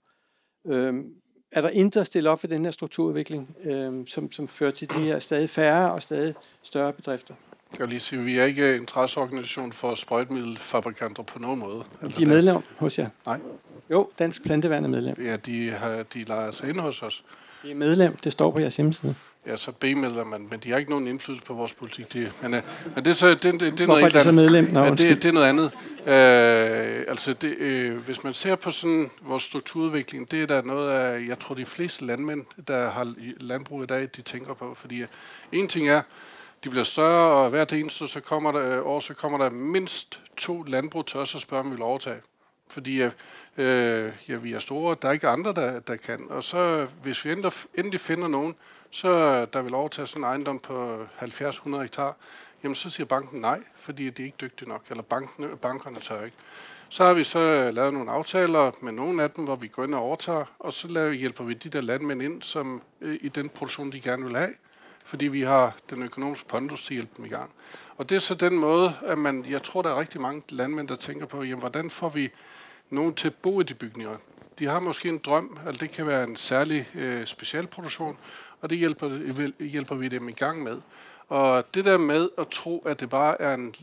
Øhm, 0.68 1.22
er 1.52 1.62
der 1.62 1.70
intet 1.70 2.02
at 2.02 2.08
stille 2.08 2.30
op 2.30 2.40
for 2.40 2.48
den 2.48 2.66
her 2.66 2.72
strukturudvikling, 2.72 3.56
øhm, 3.64 4.08
som, 4.08 4.32
som 4.32 4.48
fører 4.48 4.72
til 4.72 4.90
de 4.90 5.00
her 5.00 5.20
stadig 5.20 5.50
færre 5.50 5.94
og 5.94 6.02
stadig 6.02 6.36
større 6.62 6.94
bedrifter? 6.94 7.36
Jeg 7.72 7.80
vil 7.80 7.90
lige 7.90 8.00
sige, 8.00 8.22
vi 8.22 8.38
er 8.40 8.46
ikke 8.46 8.76
interesseorganisation 8.76 9.74
for 9.74 9.96
sprøjtemiddelfabrikanter 9.96 11.24
på 11.24 11.40
nogen 11.40 11.60
måde. 11.60 11.84
Altså, 12.02 12.18
de 12.20 12.24
er 12.24 12.28
medlem 12.28 12.58
hos 12.78 13.00
jer? 13.00 13.10
Nej. 13.26 13.40
Jo, 13.92 14.10
Dansk 14.20 14.44
Planteværn 14.44 14.84
er 14.84 14.88
medlem. 14.90 15.16
Ja, 15.26 15.36
de, 15.36 15.72
har, 15.72 16.04
de 16.14 16.24
leger 16.24 16.52
sig 16.52 16.70
ind 16.70 16.80
hos 16.80 17.04
os. 17.04 17.24
De 17.64 17.72
er 17.72 17.76
medlem, 17.76 18.16
det 18.16 18.32
står 18.32 18.52
på 18.52 18.60
jeres 18.60 18.76
hjemmeside. 18.78 19.16
ja, 19.48 19.58
så 19.58 19.72
B-medlemmer, 19.72 20.38
men 20.38 20.60
de 20.64 20.72
har 20.72 20.78
ikke 20.78 20.92
nogen 20.92 21.08
indflydelse 21.08 21.46
på 21.46 21.54
vores 21.54 21.74
politik. 21.74 22.14
De, 22.14 22.32
men, 22.42 22.54
øh, 22.54 22.62
men 22.96 23.06
det 23.06 23.12
er 23.12 23.16
så 23.16 23.30
det, 23.30 23.44
det, 23.44 23.60
det 23.60 23.80
er 23.82 23.88
noget 23.88 24.04
er 24.04 24.10
de 24.10 24.24
så 24.24 24.32
medlem? 24.32 24.70
Nå, 24.72 24.84
ja, 24.84 24.90
det, 24.90 25.00
det 25.00 25.26
er 25.26 25.32
noget 25.32 25.48
andet. 25.48 25.66
Øh, 26.06 27.06
altså, 27.08 27.34
det, 27.34 27.58
øh, 27.58 27.98
hvis 27.98 28.24
man 28.24 28.34
ser 28.34 28.56
på 28.56 28.72
sådan 28.72 29.10
vores 29.22 29.44
strukturudvikling, 29.44 30.32
det 30.32 30.42
er 30.42 30.48
der 30.48 30.62
noget 30.62 30.92
af, 30.92 31.28
jeg 31.28 31.40
tror, 31.40 31.56
de 31.56 31.66
fleste 31.66 32.06
landmænd, 32.06 32.46
der 32.68 32.90
har 32.90 33.14
landbrug 33.40 33.84
i 33.84 33.86
dag, 33.86 34.10
de 34.16 34.22
tænker 34.22 34.54
på. 34.54 34.74
Fordi 34.76 35.02
øh, 35.02 35.08
en 35.52 35.68
ting 35.68 35.90
er, 35.90 36.02
de 36.64 36.70
bliver 36.70 36.84
større, 36.84 37.44
og 37.44 37.50
hvert 37.50 37.74
eneste 37.74 38.08
så 38.08 38.22
kommer 38.22 38.52
der, 38.52 38.80
øh, 38.80 38.88
år, 38.88 39.00
så 39.00 39.14
kommer 39.14 39.38
der 39.38 39.50
mindst 39.50 40.22
to 40.38 40.64
landbrug 40.64 41.06
til 41.06 41.20
os 41.20 41.36
og 41.36 41.42
spørge, 41.42 41.64
om 41.64 41.70
vi 41.70 41.76
vil 41.76 41.84
overtage. 41.84 42.22
Fordi 42.68 43.02
øh, 43.02 43.12
øh, 43.58 44.14
ja, 44.30 44.36
vi 44.36 44.54
er 44.54 44.60
store, 44.60 44.96
der 45.02 45.08
er 45.08 45.12
ikke 45.12 45.28
andre, 45.28 45.54
der, 45.54 45.80
der 45.80 45.96
kan. 45.96 46.28
Og 46.30 46.44
så 46.44 46.88
hvis 47.04 47.26
vi 47.26 47.32
endelig, 47.32 47.52
endelig 47.76 48.00
finder 48.00 48.28
nogen, 48.28 48.56
så 48.92 49.46
der 49.46 49.62
vil 49.62 49.74
overtage 49.74 50.08
sådan 50.08 50.22
en 50.22 50.30
ejendom 50.30 50.60
på 50.60 51.04
70-100 51.22 51.82
hektar, 51.82 52.16
jamen 52.64 52.76
så 52.76 52.90
siger 52.90 53.08
banken 53.08 53.42
nej, 53.42 53.60
fordi 53.76 54.10
de 54.10 54.22
er 54.22 54.26
ikke 54.26 54.38
dygtige 54.42 54.70
nok, 54.70 54.84
eller 54.90 55.04
banken, 55.04 55.58
bankerne 55.62 55.96
tør 55.96 56.24
ikke. 56.24 56.38
Så 56.90 57.04
har 57.06 57.14
vi 57.14 57.24
så 57.24 57.40
øh, 57.40 57.74
lavet 57.74 57.94
nogle 57.94 58.12
aftaler 58.12 58.72
med 58.82 58.92
nogle 58.92 59.24
af 59.24 59.32
dem, 59.32 59.44
hvor 59.44 59.56
vi 59.56 59.68
går 59.68 59.84
ind 59.84 59.96
og 59.96 60.02
overtager, 60.02 60.46
og 60.60 60.74
så 60.74 60.88
laver, 60.88 61.12
hjælper 61.12 61.44
vi 61.44 61.54
de 61.54 61.70
der 61.70 61.82
landmænd 61.82 62.22
ind, 62.22 62.42
som 62.42 62.82
øh, 63.02 63.18
i 63.22 63.30
den 63.30 63.50
produktion, 63.50 63.92
de 63.92 64.00
gerne 64.00 64.26
vil 64.26 64.36
have, 64.36 64.54
fordi 65.10 65.28
vi 65.28 65.42
har 65.42 65.76
den 65.90 66.04
økonomiske 66.04 66.48
pondus 66.48 66.84
til 66.84 66.94
at 66.94 66.96
hjælpe 66.96 67.14
dem 67.18 67.26
i 67.26 67.30
gang. 67.30 67.50
Og 67.98 68.10
det 68.10 68.16
er 68.16 68.20
så 68.20 68.36
den 68.36 68.58
måde, 68.58 68.94
at 69.06 69.18
man, 69.18 69.46
jeg 69.50 69.64
tror, 69.64 69.82
der 69.82 69.90
er 69.90 70.00
rigtig 70.00 70.22
mange 70.22 70.42
landmænd, 70.50 70.88
der 70.88 70.96
tænker 70.96 71.26
på, 71.26 71.44
jamen, 71.44 71.60
hvordan 71.60 71.90
får 71.90 72.10
vi 72.10 72.30
nogen 72.90 73.14
til 73.14 73.28
at 73.28 73.36
bo 73.36 73.62
i 73.62 73.64
de 73.64 73.74
bygninger? 73.74 74.18
De 74.60 74.66
har 74.66 74.80
måske 74.80 75.10
en 75.10 75.18
drøm, 75.18 75.58
altså 75.66 75.80
det 75.80 75.92
kan 75.92 76.08
være 76.08 76.24
en 76.24 76.36
særlig 76.36 76.88
øh, 76.96 77.26
specialproduktion, 77.26 78.18
og 78.62 78.70
det 78.70 78.78
hjælper, 78.78 79.64
hjælper 79.64 79.96
vi 79.96 80.08
dem 80.08 80.30
i 80.30 80.32
gang 80.32 80.64
med. 80.64 80.78
Og 81.28 81.74
det 81.74 81.86
der 81.86 81.98
med 81.98 82.30
at 82.38 82.48
tro, 82.48 82.80
at 82.80 83.00
det 83.00 83.10
bare 83.10 83.42
er 83.42 83.54
en 83.54 83.76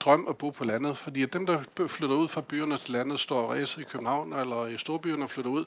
drøm 0.00 0.26
at 0.28 0.36
bo 0.36 0.50
på 0.50 0.64
landet, 0.64 0.98
fordi 0.98 1.22
at 1.22 1.32
dem, 1.32 1.46
der 1.46 1.62
flytter 1.86 2.16
ud 2.16 2.28
fra 2.28 2.40
byerne 2.40 2.78
til 2.78 2.92
landet, 2.92 3.20
står 3.20 3.52
ræset 3.52 3.80
i 3.80 3.84
København 3.84 4.32
eller 4.32 4.66
i 4.66 4.78
storbyerne 4.78 5.24
og 5.24 5.30
flytter 5.30 5.50
ud, 5.50 5.64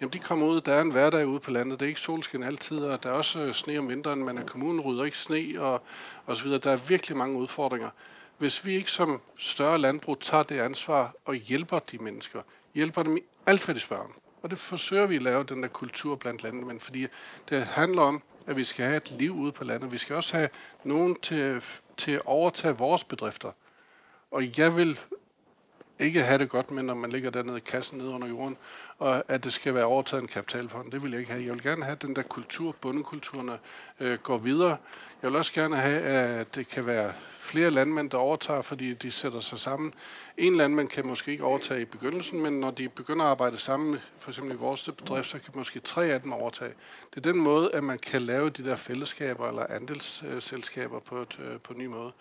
jamen 0.00 0.12
de 0.12 0.18
kommer 0.18 0.46
ud, 0.46 0.60
der 0.60 0.72
er 0.74 0.80
en 0.80 0.90
hverdag 0.90 1.26
ude 1.26 1.40
på 1.40 1.50
landet, 1.50 1.80
det 1.80 1.86
er 1.86 1.88
ikke 1.88 2.00
solskin 2.00 2.42
altid, 2.42 2.78
og 2.78 3.02
der 3.02 3.08
er 3.08 3.14
også 3.14 3.38
øh, 3.38 3.54
sne 3.54 3.78
om 3.78 3.88
vinteren, 3.88 4.24
men 4.24 4.46
kommunen 4.46 4.80
rydder 4.80 5.04
ikke 5.04 5.18
sne 5.18 5.60
og, 5.60 5.82
og 6.26 6.36
så 6.36 6.44
videre. 6.44 6.58
Der 6.58 6.70
er 6.70 6.76
virkelig 6.76 7.16
mange 7.16 7.38
udfordringer. 7.38 7.90
Hvis 8.38 8.64
vi 8.64 8.74
ikke 8.74 8.90
som 8.90 9.20
større 9.38 9.78
landbrug 9.78 10.20
tager 10.20 10.42
det 10.42 10.58
ansvar 10.60 11.14
og 11.24 11.34
hjælper 11.34 11.78
de 11.78 11.98
mennesker, 11.98 12.42
hjælper 12.74 13.02
dem 13.02 13.16
i 13.16 13.20
alt, 13.46 13.64
hvad 13.64 13.74
de 13.74 13.80
spørger 13.80 14.04
om, 14.04 14.14
og 14.42 14.50
det 14.50 14.58
forsøger 14.58 15.06
vi 15.06 15.16
at 15.16 15.22
lave, 15.22 15.44
den 15.44 15.62
der 15.62 15.68
kultur 15.68 16.16
blandt 16.16 16.42
landmænd, 16.42 16.80
fordi 16.80 17.06
det 17.48 17.64
handler 17.64 18.02
om, 18.02 18.22
at 18.46 18.56
vi 18.56 18.64
skal 18.64 18.84
have 18.84 18.96
et 18.96 19.10
liv 19.10 19.32
ude 19.32 19.52
på 19.52 19.64
landet. 19.64 19.92
Vi 19.92 19.98
skal 19.98 20.16
også 20.16 20.36
have 20.36 20.48
nogen 20.84 21.16
til, 21.22 21.62
til 21.96 22.12
at 22.12 22.22
overtage 22.24 22.76
vores 22.76 23.04
bedrifter. 23.04 23.52
Og 24.30 24.58
jeg 24.58 24.76
vil 24.76 24.98
ikke 26.00 26.22
have 26.22 26.38
det 26.38 26.48
godt 26.48 26.70
med, 26.70 26.82
når 26.82 26.94
man 26.94 27.10
ligger 27.10 27.30
dernede 27.30 27.56
i 27.56 27.60
kassen 27.60 27.98
nede 27.98 28.10
under 28.10 28.28
jorden, 28.28 28.56
og 28.98 29.24
at 29.28 29.44
det 29.44 29.52
skal 29.52 29.74
være 29.74 29.84
overtaget 29.84 30.22
en 30.22 30.28
kapitalfond. 30.28 30.92
Det 30.92 31.02
vil 31.02 31.10
jeg 31.10 31.20
ikke 31.20 31.32
have. 31.32 31.44
Jeg 31.44 31.54
vil 31.54 31.62
gerne 31.62 31.84
have, 31.84 31.92
at 31.92 32.02
den 32.02 32.16
der 32.16 32.22
kultur, 32.22 32.76
bundekulturen, 32.80 33.50
øh, 34.00 34.18
går 34.18 34.38
videre. 34.38 34.76
Jeg 35.22 35.30
vil 35.30 35.36
også 35.36 35.52
gerne 35.52 35.76
have, 35.76 36.00
at 36.00 36.54
det 36.54 36.68
kan 36.68 36.86
være 36.86 37.12
flere 37.38 37.70
landmænd, 37.70 38.10
der 38.10 38.18
overtager, 38.18 38.62
fordi 38.62 38.94
de 38.94 39.10
sætter 39.10 39.40
sig 39.40 39.58
sammen. 39.58 39.94
En 40.36 40.56
landmand 40.56 40.88
kan 40.88 41.06
måske 41.06 41.32
ikke 41.32 41.44
overtage 41.44 41.82
i 41.82 41.84
begyndelsen, 41.84 42.42
men 42.42 42.60
når 42.60 42.70
de 42.70 42.88
begynder 42.88 43.24
at 43.24 43.30
arbejde 43.30 43.58
sammen, 43.58 43.98
for 44.18 44.30
eksempel 44.30 44.54
i 44.54 44.56
vores 44.56 44.90
bedrift, 44.98 45.28
så 45.28 45.38
kan 45.38 45.52
måske 45.54 45.80
tre 45.80 46.06
af 46.06 46.22
dem 46.22 46.32
overtage. 46.32 46.72
Det 47.14 47.26
er 47.26 47.32
den 47.32 47.40
måde, 47.40 47.74
at 47.74 47.84
man 47.84 47.98
kan 47.98 48.22
lave 48.22 48.50
de 48.50 48.64
der 48.64 48.76
fællesskaber 48.76 49.48
eller 49.48 49.66
andelsselskaber 49.70 51.00
på, 51.00 51.16
et, 51.16 51.38
øh, 51.42 51.60
på 51.60 51.72
en 51.72 51.78
ny 51.78 51.86
måde. 51.86 52.12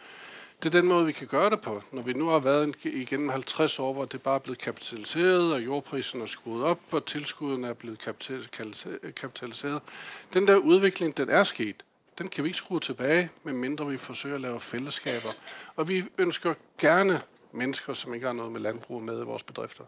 Det 0.64 0.76
er 0.76 0.82
den 0.82 0.90
måde, 0.90 1.06
vi 1.06 1.12
kan 1.12 1.28
gøre 1.28 1.50
det 1.50 1.62
på. 1.62 1.84
Når 1.92 2.02
vi 2.02 2.14
nu 2.14 2.28
har 2.28 2.40
været 2.40 2.76
igennem 2.86 3.30
50 3.30 3.80
år, 3.80 3.94
hvor 3.94 4.06
det 4.06 4.22
bare 4.22 4.36
er 4.36 4.40
blevet 4.40 4.58
kapitaliseret, 4.60 5.54
og 5.54 5.66
jordprisen 5.66 6.22
er 6.22 6.26
skruet 6.26 6.64
op, 6.64 6.80
og 6.92 7.06
tilskuddene 7.06 7.68
er 7.68 7.74
blevet 7.74 8.00
kapitaliseret. 9.16 9.82
Den 10.34 10.48
der 10.48 10.56
udvikling, 10.56 11.18
den 11.18 11.30
er 11.30 11.44
sket. 11.44 11.84
Den 12.18 12.28
kan 12.30 12.44
vi 12.44 12.50
ikke 12.50 12.58
skrue 12.58 12.80
tilbage, 12.80 13.30
medmindre 13.44 13.88
vi 13.88 13.98
forsøger 13.98 14.36
at 14.36 14.42
lave 14.42 14.60
fællesskaber. 14.60 15.30
Og 15.76 15.88
vi 15.88 16.04
ønsker 16.18 16.54
gerne 16.78 17.22
mennesker, 17.52 17.94
som 17.94 18.14
ikke 18.14 18.26
har 18.26 18.34
noget 18.34 18.52
med 18.52 18.62
landbrug 18.62 19.04
med 19.04 19.22
i 19.22 19.26
vores 19.26 19.44
bedrifter. 19.44 19.84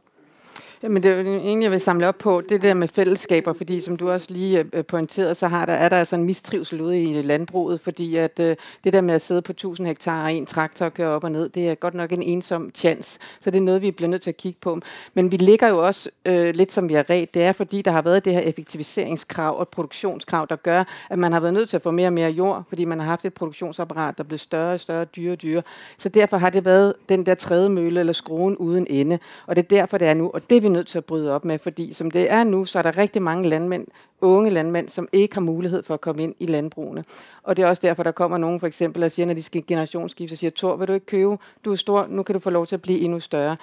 Jamen 0.83 1.03
det 1.03 1.11
er 1.11 1.21
egentlig, 1.21 1.63
jeg 1.63 1.71
vil 1.71 1.81
samle 1.81 2.07
op 2.07 2.17
på, 2.17 2.41
det 2.49 2.61
der 2.61 2.73
med 2.73 2.87
fællesskaber, 2.87 3.53
fordi 3.53 3.81
som 3.81 3.97
du 3.97 4.11
også 4.11 4.27
lige 4.29 4.59
øh, 4.59 4.65
øh, 4.73 4.85
pointerede, 4.85 5.35
så 5.35 5.47
har 5.47 5.65
der, 5.65 5.73
er 5.73 5.89
der 5.89 5.97
altså 5.97 6.15
en 6.15 6.23
mistrivsel 6.23 6.81
ude 6.81 7.03
i 7.03 7.21
landbruget, 7.21 7.81
fordi 7.81 8.15
at 8.15 8.39
øh, 8.39 8.55
det 8.83 8.93
der 8.93 9.01
med 9.01 9.15
at 9.15 9.21
sidde 9.21 9.41
på 9.41 9.51
1000 9.51 9.87
hektar 9.87 10.23
og 10.23 10.33
en 10.33 10.45
traktor 10.45 10.85
og 10.85 10.93
køre 10.93 11.07
op 11.07 11.23
og 11.23 11.31
ned, 11.31 11.49
det 11.49 11.69
er 11.69 11.75
godt 11.75 11.93
nok 11.93 12.11
en 12.11 12.23
ensom 12.23 12.71
chance, 12.75 13.19
så 13.39 13.51
det 13.51 13.57
er 13.57 13.61
noget, 13.61 13.81
vi 13.81 13.91
bliver 13.91 14.09
nødt 14.09 14.21
til 14.21 14.29
at 14.29 14.37
kigge 14.37 14.57
på. 14.61 14.79
Men 15.13 15.31
vi 15.31 15.37
ligger 15.37 15.67
jo 15.67 15.85
også 15.85 16.09
øh, 16.25 16.55
lidt 16.55 16.71
som 16.71 16.89
vi 16.89 16.93
har 16.93 17.09
ret, 17.09 17.33
det 17.33 17.43
er 17.43 17.51
fordi, 17.51 17.81
der 17.81 17.91
har 17.91 18.01
været 18.01 18.25
det 18.25 18.33
her 18.33 18.41
effektiviseringskrav 18.41 19.59
og 19.59 19.67
produktionskrav, 19.67 20.47
der 20.49 20.55
gør, 20.55 20.83
at 21.09 21.19
man 21.19 21.33
har 21.33 21.39
været 21.39 21.53
nødt 21.53 21.69
til 21.69 21.77
at 21.77 21.83
få 21.83 21.91
mere 21.91 22.07
og 22.07 22.13
mere 22.13 22.31
jord, 22.31 22.63
fordi 22.69 22.85
man 22.85 22.99
har 22.99 23.07
haft 23.07 23.25
et 23.25 23.33
produktionsapparat, 23.33 24.17
der 24.17 24.23
blev 24.23 24.39
større 24.39 24.73
og 24.73 24.79
større, 24.79 25.05
dyre 25.05 25.31
og 25.31 25.41
dyre. 25.41 25.61
Så 25.97 26.09
derfor 26.09 26.37
har 26.37 26.49
det 26.49 26.65
været 26.65 26.93
den 27.09 27.25
der 27.25 27.35
tredje 27.35 27.69
mølle 27.69 27.99
eller 27.99 28.13
skruen 28.13 28.57
uden 28.57 28.87
ende, 28.89 29.19
og 29.47 29.55
det 29.55 29.63
er 29.63 29.67
derfor, 29.67 29.97
det 29.97 30.07
er 30.07 30.13
nu, 30.13 30.31
og 30.33 30.49
det 30.49 30.63
vil 30.63 30.70
nødt 30.71 30.87
til 30.87 30.97
at 30.97 31.05
bryde 31.05 31.31
op 31.31 31.45
med, 31.45 31.59
fordi 31.59 31.93
som 31.93 32.11
det 32.11 32.31
er 32.31 32.43
nu, 32.43 32.65
så 32.65 32.79
er 32.79 32.83
der 32.83 32.97
rigtig 32.97 33.21
mange 33.21 33.49
landmænd, 33.49 33.87
unge 34.21 34.49
landmænd, 34.49 34.89
som 34.89 35.07
ikke 35.11 35.35
har 35.35 35.41
mulighed 35.41 35.83
for 35.83 35.93
at 35.93 36.01
komme 36.01 36.23
ind 36.23 36.35
i 36.39 36.45
landbrugene. 36.45 37.03
Og 37.43 37.57
det 37.57 37.63
er 37.63 37.69
også 37.69 37.81
derfor, 37.81 38.03
der 38.03 38.11
kommer 38.11 38.37
nogen 38.37 38.59
for 38.59 38.67
eksempel 38.67 39.03
og 39.03 39.11
siger, 39.11 39.25
når 39.25 39.33
de 39.33 39.43
skal 39.43 39.63
generationsskifte, 39.67 40.35
så 40.35 40.39
siger, 40.39 40.51
Tor, 40.51 40.75
vil 40.75 40.87
du 40.87 40.93
ikke 40.93 41.05
købe? 41.05 41.37
Du 41.65 41.71
er 41.71 41.75
stor, 41.75 42.05
nu 42.09 42.23
kan 42.23 42.33
du 42.33 42.39
få 42.39 42.49
lov 42.49 42.67
til 42.67 42.75
at 42.75 42.81
blive 42.81 42.99
endnu 42.99 43.19
større. 43.19 43.57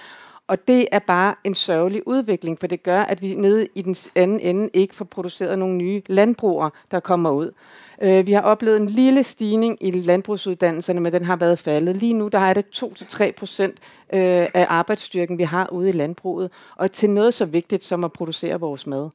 Og 0.47 0.69
det 0.69 0.89
er 0.93 0.99
bare 0.99 1.35
en 1.45 1.55
sørgelig 1.55 2.09
udvikling, 2.09 2.59
for 2.61 2.67
det 2.67 2.83
gør, 2.83 3.01
at 3.01 3.23
vi 3.23 3.35
nede 3.35 3.69
i 3.75 3.83
den 3.83 3.97
anden 4.15 4.41
ende 4.41 4.71
ikke 4.73 4.95
får 4.95 5.05
produceret 5.05 5.59
nogle 5.59 5.77
nye 5.77 6.03
landbrugere, 6.07 6.71
der 6.91 7.01
kommer 7.01 7.31
ud. 7.31 7.51
Øh, 8.03 8.26
vi 8.26 8.32
har 8.32 8.40
oplevet 8.40 8.80
en 8.80 8.86
lille 8.86 9.22
stigning 9.22 9.78
i 9.80 9.90
landbrugsuddannelserne, 9.90 11.01
men 11.01 11.12
den 11.12 11.24
har 11.24 11.36
været 11.36 11.59
faldet. 11.59 11.96
Lige 11.96 12.12
nu 12.12 12.28
der 12.28 12.38
er 12.38 12.55
det 12.55 12.64
2-3 12.76 13.30
procent 13.32 13.78
øh, 14.12 14.46
af 14.55 14.66
arbejdsstyrken, 14.68 15.38
vi 15.38 15.42
har 15.42 15.68
ude 15.72 15.88
i 15.88 15.92
landbruget, 15.92 16.53
og 16.76 16.92
til 16.92 17.11
noget 17.11 17.34
så 17.34 17.44
vigtigt 17.44 17.84
som 17.84 18.05
at 18.05 18.12
producere 18.12 18.61
vores 18.61 18.86
mad. 18.86 19.11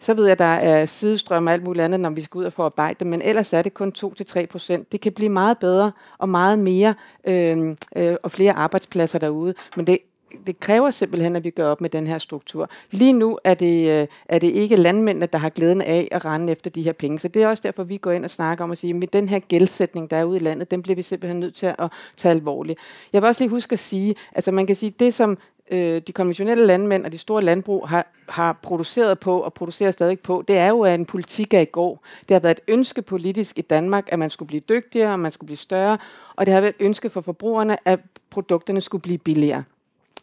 Så 0.00 0.14
ved 0.14 0.24
jeg, 0.24 0.32
at 0.32 0.38
der 0.38 0.44
er 0.44 0.86
sidestrøm 0.86 1.46
og 1.46 1.52
alt 1.52 1.64
muligt 1.64 1.84
andet, 1.84 2.00
når 2.00 2.10
vi 2.10 2.20
skal 2.20 2.38
ud 2.38 2.44
og 2.44 2.52
forarbejde 2.52 3.04
men 3.04 3.22
ellers 3.22 3.52
er 3.52 3.62
det 3.62 3.74
kun 3.74 3.92
2-3 3.98 4.46
procent. 4.46 4.92
Det 4.92 5.00
kan 5.00 5.12
blive 5.12 5.30
meget 5.30 5.58
bedre 5.58 5.92
og 6.18 6.28
meget 6.28 6.58
mere 6.58 6.94
øh, 7.24 7.76
øh, 7.96 8.16
og 8.22 8.30
flere 8.30 8.52
arbejdspladser 8.52 9.18
derude, 9.18 9.54
men 9.76 9.86
det 9.86 9.98
det 10.46 10.60
kræver 10.60 10.90
simpelthen, 10.90 11.36
at 11.36 11.44
vi 11.44 11.50
gør 11.50 11.70
op 11.70 11.80
med 11.80 11.90
den 11.90 12.06
her 12.06 12.18
struktur. 12.18 12.70
Lige 12.90 13.12
nu 13.12 13.38
er 13.44 13.54
det, 13.54 13.90
øh, 13.90 14.06
er 14.28 14.38
det 14.38 14.50
ikke 14.50 14.76
landmændene, 14.76 15.26
der 15.26 15.38
har 15.38 15.48
glæden 15.48 15.82
af 15.82 16.08
at 16.12 16.24
rende 16.24 16.52
efter 16.52 16.70
de 16.70 16.82
her 16.82 16.92
penge. 16.92 17.18
Så 17.18 17.28
det 17.28 17.42
er 17.42 17.48
også 17.48 17.62
derfor, 17.66 17.84
vi 17.84 17.96
går 17.96 18.10
ind 18.10 18.24
og 18.24 18.30
snakker 18.30 18.64
om 18.64 18.70
at 18.70 18.78
sige, 18.78 19.00
at 19.02 19.12
den 19.12 19.28
her 19.28 19.38
gældsætning, 19.38 20.10
der 20.10 20.16
er 20.16 20.24
ude 20.24 20.36
i 20.36 20.40
landet, 20.40 20.70
den 20.70 20.82
bliver 20.82 20.96
vi 20.96 21.02
simpelthen 21.02 21.40
nødt 21.40 21.54
til 21.54 21.66
at 21.66 21.92
tage 22.16 22.34
alvorligt. 22.34 22.78
Jeg 23.12 23.22
vil 23.22 23.28
også 23.28 23.44
lige 23.44 23.50
huske 23.50 23.72
at 23.72 23.78
sige, 23.78 24.14
altså 24.32 24.50
man 24.50 24.66
kan 24.66 24.76
sige, 24.76 24.94
det 24.98 25.14
som 25.14 25.38
øh, 25.70 26.02
de 26.06 26.12
konventionelle 26.12 26.66
landmænd 26.66 27.04
og 27.04 27.12
de 27.12 27.18
store 27.18 27.42
landbrug 27.42 27.88
har, 27.88 28.06
har 28.28 28.58
produceret 28.62 29.18
på 29.18 29.40
og 29.40 29.54
producerer 29.54 29.90
stadig 29.90 30.20
på, 30.20 30.44
det 30.48 30.56
er 30.56 30.68
jo 30.68 30.84
en 30.84 31.06
politik 31.06 31.54
af 31.54 31.62
i 31.62 31.64
går. 31.64 32.02
Det 32.28 32.34
har 32.34 32.40
været 32.40 32.58
et 32.58 32.74
ønske 32.74 33.02
politisk 33.02 33.58
i 33.58 33.62
Danmark, 33.62 34.08
at 34.08 34.18
man 34.18 34.30
skulle 34.30 34.46
blive 34.46 34.62
dygtigere, 34.68 35.12
og 35.12 35.20
man 35.20 35.32
skulle 35.32 35.46
blive 35.46 35.58
større, 35.58 35.98
og 36.36 36.46
det 36.46 36.54
har 36.54 36.60
været 36.60 36.74
et 36.78 36.84
ønske 36.84 37.10
for 37.10 37.20
forbrugerne, 37.20 37.88
at 37.88 38.00
produkterne 38.30 38.80
skulle 38.80 39.02
blive 39.02 39.18
billigere. 39.18 39.64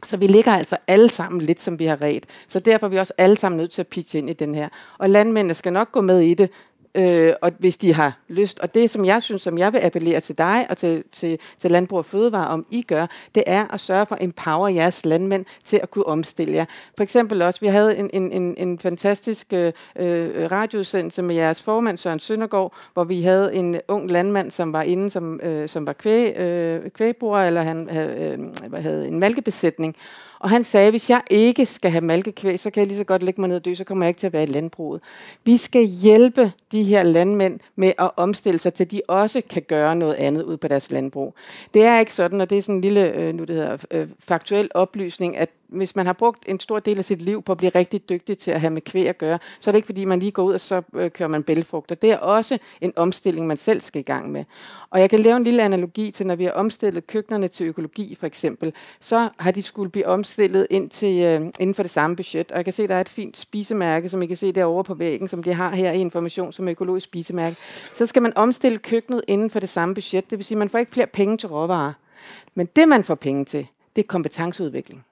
Så 0.03 0.17
vi 0.17 0.27
ligger 0.27 0.51
altså 0.51 0.77
alle 0.87 1.09
sammen 1.09 1.41
lidt, 1.41 1.61
som 1.61 1.79
vi 1.79 1.85
har 1.85 2.01
ret. 2.01 2.25
Så 2.47 2.59
derfor 2.59 2.87
er 2.87 2.89
vi 2.89 2.99
også 2.99 3.13
alle 3.17 3.37
sammen 3.37 3.57
nødt 3.57 3.71
til 3.71 3.81
at 3.81 3.87
pitche 3.87 4.19
ind 4.19 4.29
i 4.29 4.33
den 4.33 4.55
her. 4.55 4.69
Og 4.97 5.09
landmændene 5.09 5.53
skal 5.53 5.73
nok 5.73 5.91
gå 5.91 6.01
med 6.01 6.19
i 6.19 6.33
det, 6.33 6.49
øh, 6.95 7.33
og 7.41 7.51
hvis 7.59 7.77
de 7.77 7.93
har 7.93 8.17
lyst. 8.27 8.59
Og 8.59 8.73
det, 8.73 8.89
som 8.89 9.05
jeg 9.05 9.23
synes, 9.23 9.41
som 9.41 9.57
jeg 9.57 9.73
vil 9.73 9.79
appellere 9.79 10.19
til 10.19 10.37
dig 10.37 10.65
og 10.69 10.77
til, 10.77 11.03
til, 11.11 11.39
til 11.59 11.71
Landbrug 11.71 11.97
og 11.97 12.05
Fødevare, 12.05 12.47
om 12.47 12.65
I 12.71 12.81
gør, 12.81 13.07
det 13.35 13.43
er 13.47 13.73
at 13.73 13.79
sørge 13.79 14.05
for 14.05 14.15
at 14.15 14.23
empower 14.23 14.67
jeres 14.67 15.05
landmænd 15.05 15.45
til 15.63 15.79
at 15.83 15.91
kunne 15.91 16.05
omstille 16.05 16.53
jer. 16.53 16.65
For 16.97 17.03
eksempel 17.03 17.41
også, 17.41 17.59
vi 17.59 17.67
havde 17.67 17.97
en, 17.97 18.09
en, 18.13 18.31
en, 18.31 18.55
en 18.57 18.79
fantastisk 18.79 19.53
øh, 19.53 19.73
øh 19.95 20.51
radiosendelse 20.51 21.21
med 21.21 21.35
jeres 21.35 21.61
formand, 21.61 21.97
Søren 21.97 22.19
Søndergaard, 22.19 22.73
hvor 22.93 23.03
vi 23.03 23.21
havde 23.21 23.55
en 23.55 23.77
ung 23.87 24.11
landmand, 24.11 24.51
som 24.51 24.73
var 24.73 24.81
inde, 24.81 25.11
som, 25.11 25.39
øh, 25.43 25.69
som 25.69 25.87
var 25.87 25.93
kvæg, 25.93 26.37
øh, 26.37 26.89
kvægbruger, 26.89 27.39
eller 27.39 27.61
han 27.61 27.89
havde, 27.91 28.37
øh, 28.63 28.73
havde 28.83 29.07
en 29.07 29.19
malkebesætning. 29.19 29.95
Og 30.41 30.49
han 30.49 30.63
sagde, 30.63 30.89
hvis 30.89 31.09
jeg 31.09 31.21
ikke 31.29 31.65
skal 31.65 31.91
have 31.91 32.01
malkekvæg, 32.01 32.59
så 32.59 32.69
kan 32.69 32.81
jeg 32.81 32.87
lige 32.87 32.97
så 32.97 33.03
godt 33.03 33.23
lægge 33.23 33.41
mig 33.41 33.47
ned 33.47 33.55
og 33.55 33.65
dø, 33.65 33.75
så 33.75 33.83
kommer 33.83 34.05
jeg 34.05 34.09
ikke 34.09 34.19
til 34.19 34.27
at 34.27 34.33
være 34.33 34.43
i 34.43 34.45
landbruget. 34.45 35.01
Vi 35.43 35.57
skal 35.57 35.85
hjælpe 35.85 36.51
de 36.71 36.83
her 36.83 37.03
landmænd 37.03 37.59
med 37.75 37.93
at 37.99 38.11
omstille 38.17 38.59
sig 38.59 38.73
til, 38.73 38.83
at 38.83 38.91
de 38.91 39.01
også 39.07 39.41
kan 39.49 39.61
gøre 39.61 39.95
noget 39.95 40.13
andet 40.13 40.43
ud 40.43 40.57
på 40.57 40.67
deres 40.67 40.91
landbrug. 40.91 41.35
Det 41.73 41.83
er 41.83 41.99
ikke 41.99 42.13
sådan, 42.13 42.41
og 42.41 42.49
det 42.49 42.57
er 42.57 42.61
sådan 42.61 42.75
en 42.75 42.81
lille, 42.81 43.11
øh, 43.11 43.35
nu 43.35 43.43
det 43.43 43.55
hedder, 43.55 43.77
øh, 43.91 44.07
faktuel 44.19 44.69
oplysning, 44.73 45.37
at 45.37 45.49
hvis 45.71 45.95
man 45.95 46.05
har 46.05 46.13
brugt 46.13 46.43
en 46.47 46.59
stor 46.59 46.79
del 46.79 46.97
af 46.97 47.05
sit 47.05 47.21
liv 47.21 47.43
på 47.43 47.51
at 47.51 47.57
blive 47.57 47.71
rigtig 47.75 48.09
dygtig 48.09 48.37
til 48.37 48.51
at 48.51 48.61
have 48.61 48.71
med 48.71 48.81
kvæg 48.81 49.09
at 49.09 49.17
gøre, 49.17 49.39
så 49.59 49.69
er 49.69 49.71
det 49.71 49.77
ikke 49.77 49.85
fordi, 49.85 50.05
man 50.05 50.19
lige 50.19 50.31
går 50.31 50.43
ud 50.43 50.53
og 50.53 50.61
så 50.61 50.81
øh, 50.93 51.11
kører 51.11 51.29
man 51.29 51.43
bælfrugter. 51.43 51.95
Det 51.95 52.11
er 52.11 52.17
også 52.17 52.57
en 52.81 52.93
omstilling, 52.95 53.47
man 53.47 53.57
selv 53.57 53.81
skal 53.81 53.99
i 53.99 54.03
gang 54.03 54.31
med. 54.31 54.43
Og 54.89 54.99
jeg 54.99 55.09
kan 55.09 55.19
lave 55.19 55.37
en 55.37 55.43
lille 55.43 55.63
analogi 55.63 56.11
til, 56.11 56.27
når 56.27 56.35
vi 56.35 56.43
har 56.43 56.51
omstillet 56.51 57.07
køkkenerne 57.07 57.47
til 57.47 57.65
økologi 57.65 58.15
for 58.15 58.27
eksempel, 58.27 58.73
så 58.99 59.29
har 59.39 59.51
de 59.51 59.61
skulle 59.61 59.91
blive 59.91 60.07
omstillet 60.07 60.67
ind 60.69 60.89
til, 60.89 61.23
øh, 61.23 61.41
inden 61.59 61.75
for 61.75 61.83
det 61.83 61.91
samme 61.91 62.15
budget. 62.15 62.51
Og 62.51 62.57
jeg 62.57 62.65
kan 62.65 62.73
se, 62.73 62.87
der 62.87 62.95
er 62.95 63.01
et 63.01 63.09
fint 63.09 63.37
spisemærke, 63.37 64.09
som 64.09 64.21
I 64.21 64.25
kan 64.25 64.37
se 64.37 64.51
derovre 64.51 64.83
på 64.83 64.93
væggen, 64.93 65.27
som 65.27 65.43
de 65.43 65.53
har 65.53 65.75
her 65.75 65.91
i 65.91 66.01
information 66.01 66.53
som 66.53 66.67
økologisk 66.67 67.03
spisemærke. 67.03 67.55
Så 67.93 68.05
skal 68.05 68.21
man 68.21 68.33
omstille 68.35 68.77
køkkenet 68.77 69.21
inden 69.27 69.49
for 69.49 69.59
det 69.59 69.69
samme 69.69 69.95
budget. 69.95 70.29
Det 70.29 70.37
vil 70.37 70.45
sige, 70.45 70.55
at 70.55 70.59
man 70.59 70.69
får 70.69 70.77
ikke 70.77 70.91
flere 70.91 71.07
penge 71.07 71.37
til 71.37 71.49
råvarer. 71.49 71.93
Men 72.55 72.65
det, 72.75 72.87
man 72.87 73.03
får 73.03 73.15
penge 73.15 73.45
til, 73.45 73.67
det 73.95 74.03
er 74.03 74.07
kompetenceudvikling. 74.07 75.05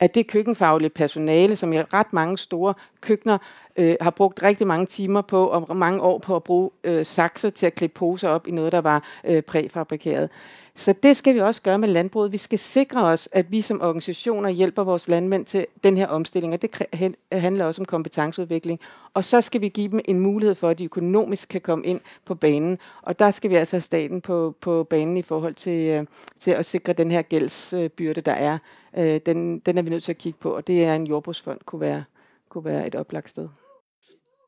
At 0.00 0.14
det 0.14 0.26
køkkenfaglige 0.26 0.90
personale, 0.90 1.56
som 1.56 1.72
i 1.72 1.78
ret 1.78 2.12
mange 2.12 2.38
store 2.38 2.74
køkkener 3.00 3.38
øh, 3.76 3.96
har 4.00 4.10
brugt 4.10 4.42
rigtig 4.42 4.66
mange 4.66 4.86
timer 4.86 5.20
på, 5.20 5.46
og 5.46 5.76
mange 5.76 6.00
år 6.00 6.18
på 6.18 6.36
at 6.36 6.42
bruge 6.42 6.70
øh, 6.84 7.06
sakser 7.06 7.50
til 7.50 7.66
at 7.66 7.74
klippe 7.74 7.94
poser 7.94 8.28
op 8.28 8.46
i 8.46 8.50
noget, 8.50 8.72
der 8.72 8.80
var 8.80 9.04
øh, 9.24 9.42
præfabrikeret. 9.42 10.30
Så 10.74 10.94
det 11.02 11.16
skal 11.16 11.34
vi 11.34 11.40
også 11.40 11.62
gøre 11.62 11.78
med 11.78 11.88
landbruget. 11.88 12.32
Vi 12.32 12.36
skal 12.36 12.58
sikre 12.58 13.04
os, 13.04 13.28
at 13.32 13.52
vi 13.52 13.60
som 13.60 13.80
organisationer 13.80 14.48
hjælper 14.50 14.84
vores 14.84 15.08
landmænd 15.08 15.44
til 15.44 15.66
den 15.84 15.96
her 15.96 16.06
omstilling, 16.06 16.54
og 16.54 16.62
det 16.62 17.14
handler 17.32 17.64
også 17.64 17.82
om 17.82 17.86
kompetenceudvikling. 17.86 18.80
Og 19.14 19.24
så 19.24 19.40
skal 19.40 19.60
vi 19.60 19.68
give 19.68 19.88
dem 19.88 20.00
en 20.04 20.20
mulighed 20.20 20.54
for, 20.54 20.68
at 20.68 20.78
de 20.78 20.84
økonomisk 20.84 21.48
kan 21.48 21.60
komme 21.60 21.86
ind 21.86 22.00
på 22.24 22.34
banen. 22.34 22.78
Og 23.02 23.18
der 23.18 23.30
skal 23.30 23.50
vi 23.50 23.54
altså 23.54 23.76
have 23.76 23.82
staten 23.82 24.20
på, 24.20 24.54
på 24.60 24.84
banen 24.84 25.16
i 25.16 25.22
forhold 25.22 25.54
til, 25.54 25.88
øh, 25.88 26.06
til 26.40 26.50
at 26.50 26.66
sikre 26.66 26.92
den 26.92 27.10
her 27.10 27.22
gældsbyrde, 27.22 28.20
der 28.20 28.32
er. 28.32 28.58
Øh, 28.98 29.20
den, 29.26 29.58
den 29.58 29.78
er 29.78 29.82
vi 29.82 29.90
nødt 29.90 30.04
til 30.04 30.12
at 30.12 30.18
kigge 30.18 30.38
på, 30.38 30.56
og 30.56 30.66
det 30.66 30.84
er 30.84 30.94
en 30.94 31.06
jordbrugsfond 31.06 31.60
kunne 31.64 31.80
være, 31.80 32.04
kunne 32.48 32.64
være 32.64 32.86
et 32.86 32.94
oplagt 32.94 33.30
sted. 33.30 33.48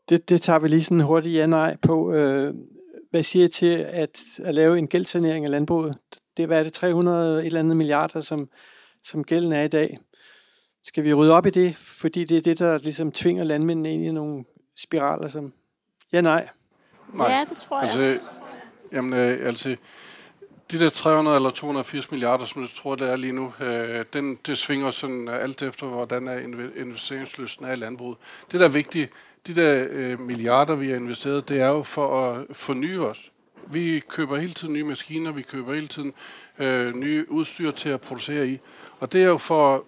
Det, 0.08 0.28
det 0.28 0.42
tager 0.42 0.58
vi 0.58 0.68
lige 0.68 0.82
sådan 0.82 1.00
hurtigt 1.00 1.34
ja-nej 1.34 1.76
på. 1.82 2.12
Øh, 2.12 2.54
hvad 3.10 3.22
siger 3.22 3.44
I 3.44 3.48
til 3.48 3.76
at, 3.76 4.20
at 4.44 4.54
lave 4.54 4.78
en 4.78 4.88
gældsanering 4.88 5.44
af 5.44 5.50
landbruget? 5.50 5.98
Det 6.36 6.42
er, 6.42 6.46
hvad 6.46 6.58
er 6.58 6.62
det, 6.62 6.72
300 6.72 7.40
et 7.40 7.46
eller 7.46 7.60
andet 7.60 7.76
milliarder, 7.76 8.20
som, 8.20 8.48
som 9.02 9.24
gælden 9.24 9.52
er 9.52 9.62
i 9.62 9.68
dag. 9.68 9.98
Skal 10.84 11.04
vi 11.04 11.14
rydde 11.14 11.32
op 11.32 11.46
i 11.46 11.50
det, 11.50 11.76
fordi 11.76 12.24
det 12.24 12.36
er 12.36 12.40
det, 12.40 12.58
der 12.58 12.78
ligesom 12.78 13.12
tvinger 13.12 13.44
landmændene 13.44 13.92
ind 13.92 14.04
i 14.04 14.10
nogle 14.10 14.44
spiraler, 14.76 15.28
som 15.28 15.52
ja, 16.12 16.20
nej. 16.20 16.48
nej. 17.14 17.30
Ja, 17.30 17.44
det 17.50 17.58
tror 17.58 17.80
jeg. 17.80 17.90
Altså, 17.90 18.20
jamen, 18.92 19.12
øh, 19.12 19.46
altså, 19.46 19.76
de 20.70 20.78
der 20.78 20.90
300 20.90 21.36
eller 21.36 21.50
280 21.50 22.10
milliarder, 22.10 22.44
som 22.44 22.62
jeg 22.62 22.70
tror, 22.76 22.94
det 22.94 23.10
er 23.10 23.16
lige 23.16 23.32
nu, 23.32 23.52
øh, 23.60 24.04
den, 24.12 24.38
det 24.46 24.58
svinger 24.58 24.90
sådan 24.90 25.28
øh, 25.28 25.42
alt 25.42 25.62
efter, 25.62 25.86
hvordan 25.86 26.28
er 26.28 26.38
investeringslysten 26.76 27.66
er 27.66 27.72
i 27.72 27.76
landbruget. 27.76 28.16
Det, 28.52 28.60
der 28.60 28.66
er 28.66 28.70
vigtigt, 28.70 29.10
de 29.46 29.54
der 29.54 29.86
øh, 29.90 30.20
milliarder, 30.20 30.74
vi 30.74 30.88
har 30.88 30.96
investeret, 30.96 31.48
det 31.48 31.60
er 31.60 31.68
jo 31.68 31.82
for 31.82 32.28
at 32.28 32.56
forny 32.56 32.98
os. 32.98 33.30
Vi 33.66 34.02
køber 34.08 34.36
hele 34.36 34.52
tiden 34.52 34.74
nye 34.74 34.84
maskiner, 34.84 35.32
vi 35.32 35.42
køber 35.42 35.74
hele 35.74 35.88
tiden 35.88 36.12
øh, 36.58 36.94
nye 36.94 37.26
udstyr 37.28 37.70
til 37.70 37.88
at 37.88 38.00
producere 38.00 38.48
i. 38.48 38.60
Og 39.00 39.12
det 39.12 39.22
er 39.22 39.26
jo 39.26 39.38
for 39.38 39.74
at 39.74 39.80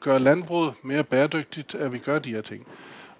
gøre 0.00 0.18
landbruget 0.18 0.74
mere 0.82 1.04
bæredygtigt, 1.04 1.74
at 1.74 1.92
vi 1.92 1.98
gør 1.98 2.18
de 2.18 2.30
her 2.30 2.42
ting. 2.42 2.66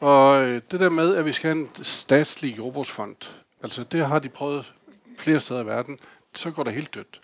Og 0.01 0.45
øh, 0.45 0.63
det 0.71 0.81
der 0.81 0.91
med, 0.91 1.17
at 1.17 1.25
vi 1.25 1.33
skal 1.33 1.51
have 1.51 1.63
en 1.63 1.85
statslig 1.85 2.59
jordbrugsfond, 2.59 3.17
altså 3.63 3.85
det 3.85 4.07
har 4.07 4.19
de 4.19 4.29
prøvet 4.29 4.73
flere 5.19 5.41
steder 5.41 5.63
i 5.63 5.67
verden, 5.67 5.99
så 6.39 6.51
går 6.51 6.63
det 6.63 6.73
helt 6.73 6.95
dødt. 6.95 7.21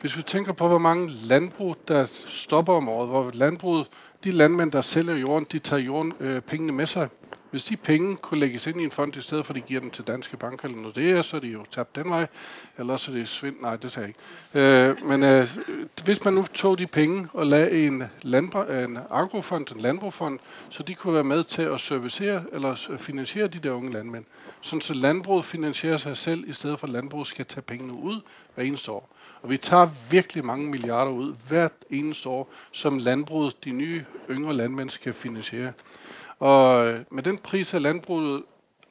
Hvis 0.00 0.16
vi 0.16 0.22
tænker 0.22 0.52
på, 0.52 0.68
hvor 0.68 0.78
mange 0.78 1.10
landbrug, 1.28 1.76
der 1.88 2.06
stopper 2.26 2.72
om 2.72 2.88
året, 2.88 3.08
hvor 3.08 3.30
landbruget, 3.34 3.86
de 4.24 4.30
landmænd, 4.30 4.72
der 4.72 4.80
sælger 4.80 5.14
jorden, 5.14 5.46
de 5.52 5.58
tager 5.58 5.82
jorden, 5.82 6.12
øh, 6.20 6.40
pengene 6.40 6.72
med 6.72 6.86
sig, 6.86 7.08
hvis 7.50 7.64
de 7.64 7.76
penge 7.76 8.16
kunne 8.16 8.40
lægges 8.40 8.66
ind 8.66 8.80
i 8.80 8.84
en 8.84 8.90
fond, 8.90 9.16
i 9.16 9.20
stedet 9.20 9.46
for 9.46 9.54
at 9.54 9.56
de 9.56 9.60
giver 9.60 9.80
dem 9.80 9.90
til 9.90 10.04
danske 10.04 10.36
banker 10.36 10.64
eller 10.64 10.80
noget 10.80 10.96
det 10.96 11.10
er, 11.10 11.22
så 11.22 11.36
er 11.36 11.40
de 11.40 11.48
jo 11.48 11.64
tabt 11.70 11.96
den 11.96 12.10
vej. 12.10 12.26
Eller 12.78 12.96
så 12.96 13.10
er 13.10 13.14
det 13.14 13.28
svind. 13.28 13.56
Nej, 13.60 13.76
det 13.76 13.92
sagde 13.92 14.12
jeg 14.54 14.58
ikke. 14.58 15.00
Øh, 15.00 15.08
men 15.08 15.22
øh, 15.22 15.48
hvis 16.04 16.24
man 16.24 16.34
nu 16.34 16.44
tog 16.54 16.78
de 16.78 16.86
penge 16.86 17.28
og 17.32 17.46
lagde 17.46 17.86
en, 17.86 18.02
landbr- 18.24 18.72
en 18.72 18.98
agrofond, 19.10 19.72
en 19.74 19.80
landbrugfond, 19.80 20.38
så 20.70 20.82
de 20.82 20.94
kunne 20.94 21.14
være 21.14 21.24
med 21.24 21.44
til 21.44 21.62
at 21.62 21.80
servicere 21.80 22.42
eller 22.52 22.96
finansiere 22.98 23.46
de 23.46 23.58
der 23.58 23.70
unge 23.70 23.92
landmænd. 23.92 24.24
Sådan 24.60 24.80
så 24.80 24.94
landbruget 24.94 25.44
finansierer 25.44 25.96
sig 25.96 26.16
selv, 26.16 26.48
i 26.48 26.52
stedet 26.52 26.80
for 26.80 26.86
at 26.86 26.92
landbruget 26.92 27.26
skal 27.26 27.46
tage 27.46 27.62
pengene 27.62 27.92
ud 27.92 28.20
hver 28.54 28.64
eneste 28.64 28.90
år. 28.90 29.14
Og 29.42 29.50
vi 29.50 29.56
tager 29.56 29.88
virkelig 30.10 30.44
mange 30.44 30.70
milliarder 30.70 31.10
ud 31.10 31.34
hvert 31.48 31.72
eneste 31.90 32.28
år, 32.28 32.52
som 32.72 32.98
landbruget, 32.98 33.64
de 33.64 33.70
nye 33.70 34.04
yngre 34.30 34.54
landmænd, 34.54 34.90
skal 34.90 35.12
finansiere. 35.12 35.72
Og 36.38 36.86
øh, 36.86 37.00
med 37.10 37.22
den 37.22 37.38
pris, 37.38 37.74
at 37.74 37.82
landbruget 37.82 38.42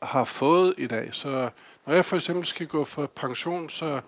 har 0.01 0.23
fået 0.23 0.73
i 0.77 0.87
dag, 0.87 1.09
så 1.11 1.49
når 1.85 1.93
jeg 1.93 2.05
for 2.05 2.15
eksempel 2.15 2.45
skal 2.45 2.67
gå 2.67 2.83
på 2.83 3.07
pension, 3.07 3.69
så 3.69 4.01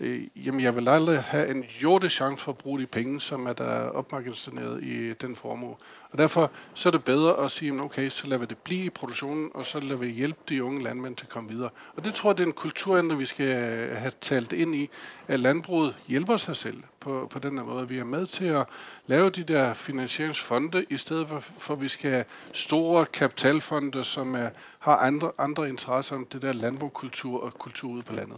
øh, 0.00 0.26
jamen 0.46 0.60
jeg 0.60 0.76
vil 0.76 0.88
aldrig 0.88 1.22
have 1.22 1.48
en 1.48 1.64
jordisk 1.82 2.14
chance 2.16 2.44
for 2.44 2.52
at 2.52 2.58
bruge 2.58 2.80
de 2.80 2.86
penge, 2.86 3.20
som 3.20 3.46
er 3.46 3.52
der 3.52 3.88
opmagasineret 3.88 4.82
i 4.82 5.12
den 5.12 5.36
formue. 5.36 5.76
Og 6.10 6.18
derfor 6.18 6.50
så 6.74 6.88
er 6.88 6.90
det 6.90 7.04
bedre 7.04 7.44
at 7.44 7.50
sige, 7.50 7.82
okay, 7.82 8.08
så 8.08 8.26
lader 8.26 8.40
vi 8.40 8.46
det 8.46 8.58
blive 8.58 8.84
i 8.84 8.90
produktionen, 8.90 9.50
og 9.54 9.66
så 9.66 9.80
lader 9.80 9.96
vi 9.96 10.06
hjælpe 10.06 10.40
de 10.48 10.64
unge 10.64 10.82
landmænd 10.82 11.16
til 11.16 11.26
at 11.26 11.30
komme 11.30 11.50
videre. 11.50 11.70
Og 11.96 12.04
det 12.04 12.14
tror 12.14 12.30
jeg, 12.30 12.38
det 12.38 12.42
er 12.42 12.46
en 12.46 12.52
kulturændring, 12.52 13.20
vi 13.20 13.26
skal 13.26 13.54
have 13.94 14.12
talt 14.20 14.52
ind 14.52 14.74
i, 14.74 14.90
at 15.28 15.40
landbruget 15.40 15.96
hjælper 16.06 16.36
sig 16.36 16.56
selv 16.56 16.82
på, 17.00 17.26
på 17.30 17.38
den 17.38 17.58
her 17.58 17.64
måde. 17.64 17.88
Vi 17.88 17.98
er 17.98 18.04
med 18.04 18.26
til 18.26 18.44
at 18.44 18.66
lave 19.06 19.30
de 19.30 19.44
der 19.44 19.74
finansieringsfonde, 19.74 20.84
i 20.90 20.96
stedet 20.96 21.28
for, 21.28 21.38
for 21.38 21.74
vi 21.74 21.88
skal 21.88 22.10
have 22.10 22.24
store 22.52 23.06
kapitalfonde, 23.06 24.04
som 24.04 24.34
er, 24.34 24.50
har 24.78 24.96
andre, 24.96 25.32
andre 25.38 25.68
interesser 25.68 26.16
om 26.16 26.26
det 26.26 26.42
der 26.42 26.52
landbrugskultur 26.52 27.42
og 27.42 27.54
kultur 27.54 27.90
ude 27.90 28.02
på 28.02 28.14
landet. 28.14 28.36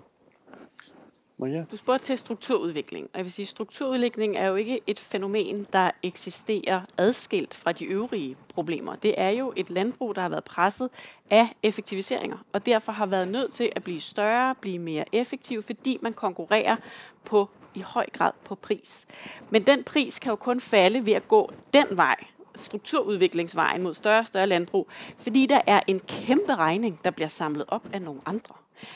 Maria? 1.42 1.64
Du 1.70 1.76
spurgte 1.76 2.06
til 2.06 2.18
strukturudvikling, 2.18 3.08
og 3.12 3.18
jeg 3.18 3.24
vil 3.24 3.32
sige, 3.32 3.46
strukturudvikling 3.46 4.36
er 4.36 4.46
jo 4.46 4.54
ikke 4.54 4.80
et 4.86 5.00
fænomen, 5.00 5.66
der 5.72 5.90
eksisterer 6.02 6.80
adskilt 6.98 7.54
fra 7.54 7.72
de 7.72 7.84
øvrige 7.84 8.36
problemer. 8.54 8.94
Det 8.94 9.14
er 9.16 9.30
jo 9.30 9.52
et 9.56 9.70
landbrug, 9.70 10.14
der 10.14 10.22
har 10.22 10.28
været 10.28 10.44
presset 10.44 10.90
af 11.30 11.48
effektiviseringer, 11.62 12.36
og 12.52 12.66
derfor 12.66 12.92
har 12.92 13.06
været 13.06 13.28
nødt 13.28 13.52
til 13.52 13.72
at 13.76 13.84
blive 13.84 14.00
større, 14.00 14.54
blive 14.54 14.78
mere 14.78 15.04
effektiv, 15.12 15.62
fordi 15.62 15.98
man 16.02 16.12
konkurrerer 16.12 16.76
på 17.24 17.48
i 17.74 17.80
høj 17.80 18.06
grad 18.12 18.32
på 18.44 18.54
pris. 18.54 19.06
Men 19.50 19.62
den 19.62 19.84
pris 19.84 20.18
kan 20.18 20.30
jo 20.30 20.36
kun 20.36 20.60
falde 20.60 21.06
ved 21.06 21.12
at 21.12 21.28
gå 21.28 21.50
den 21.74 21.86
vej, 21.90 22.16
strukturudviklingsvejen 22.56 23.82
mod 23.82 23.94
større 23.94 24.18
og 24.18 24.26
større 24.26 24.46
landbrug, 24.46 24.88
fordi 25.16 25.46
der 25.46 25.60
er 25.66 25.80
en 25.86 26.00
kæmpe 26.00 26.54
regning, 26.54 27.00
der 27.04 27.10
bliver 27.10 27.28
samlet 27.28 27.64
op 27.68 27.88
af 27.92 28.02
nogle 28.02 28.20
andre. 28.26 28.54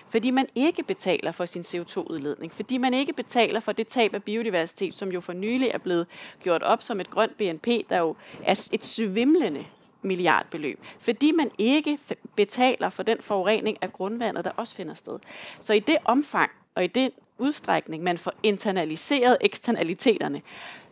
Fordi 0.08 0.30
man 0.30 0.46
ikke 0.54 0.82
betaler 0.82 1.32
for 1.32 1.44
sin 1.44 1.62
CO2-udledning. 1.62 2.52
Fordi 2.52 2.78
man 2.78 2.94
ikke 2.94 3.12
betaler 3.12 3.60
for 3.60 3.72
det 3.72 3.86
tab 3.86 4.14
af 4.14 4.22
biodiversitet, 4.22 4.94
som 4.94 5.12
jo 5.12 5.20
for 5.20 5.32
nylig 5.32 5.68
er 5.68 5.78
blevet 5.78 6.06
gjort 6.42 6.62
op 6.62 6.82
som 6.82 7.00
et 7.00 7.10
grønt 7.10 7.36
BNP, 7.36 7.66
der 7.88 7.98
jo 7.98 8.16
er 8.44 8.68
et 8.72 8.84
svimlende 8.84 9.66
milliardbeløb. 10.02 10.80
Fordi 10.98 11.32
man 11.32 11.50
ikke 11.58 11.98
betaler 12.36 12.88
for 12.88 13.02
den 13.02 13.18
forurening 13.20 13.78
af 13.80 13.92
grundvandet, 13.92 14.44
der 14.44 14.50
også 14.56 14.76
finder 14.76 14.94
sted. 14.94 15.18
Så 15.60 15.72
i 15.72 15.80
det 15.80 15.96
omfang 16.04 16.50
og 16.74 16.84
i 16.84 16.86
den 16.86 17.10
udstrækning, 17.38 18.02
man 18.02 18.18
får 18.18 18.32
internaliseret 18.42 19.36
eksternaliteterne, 19.40 20.42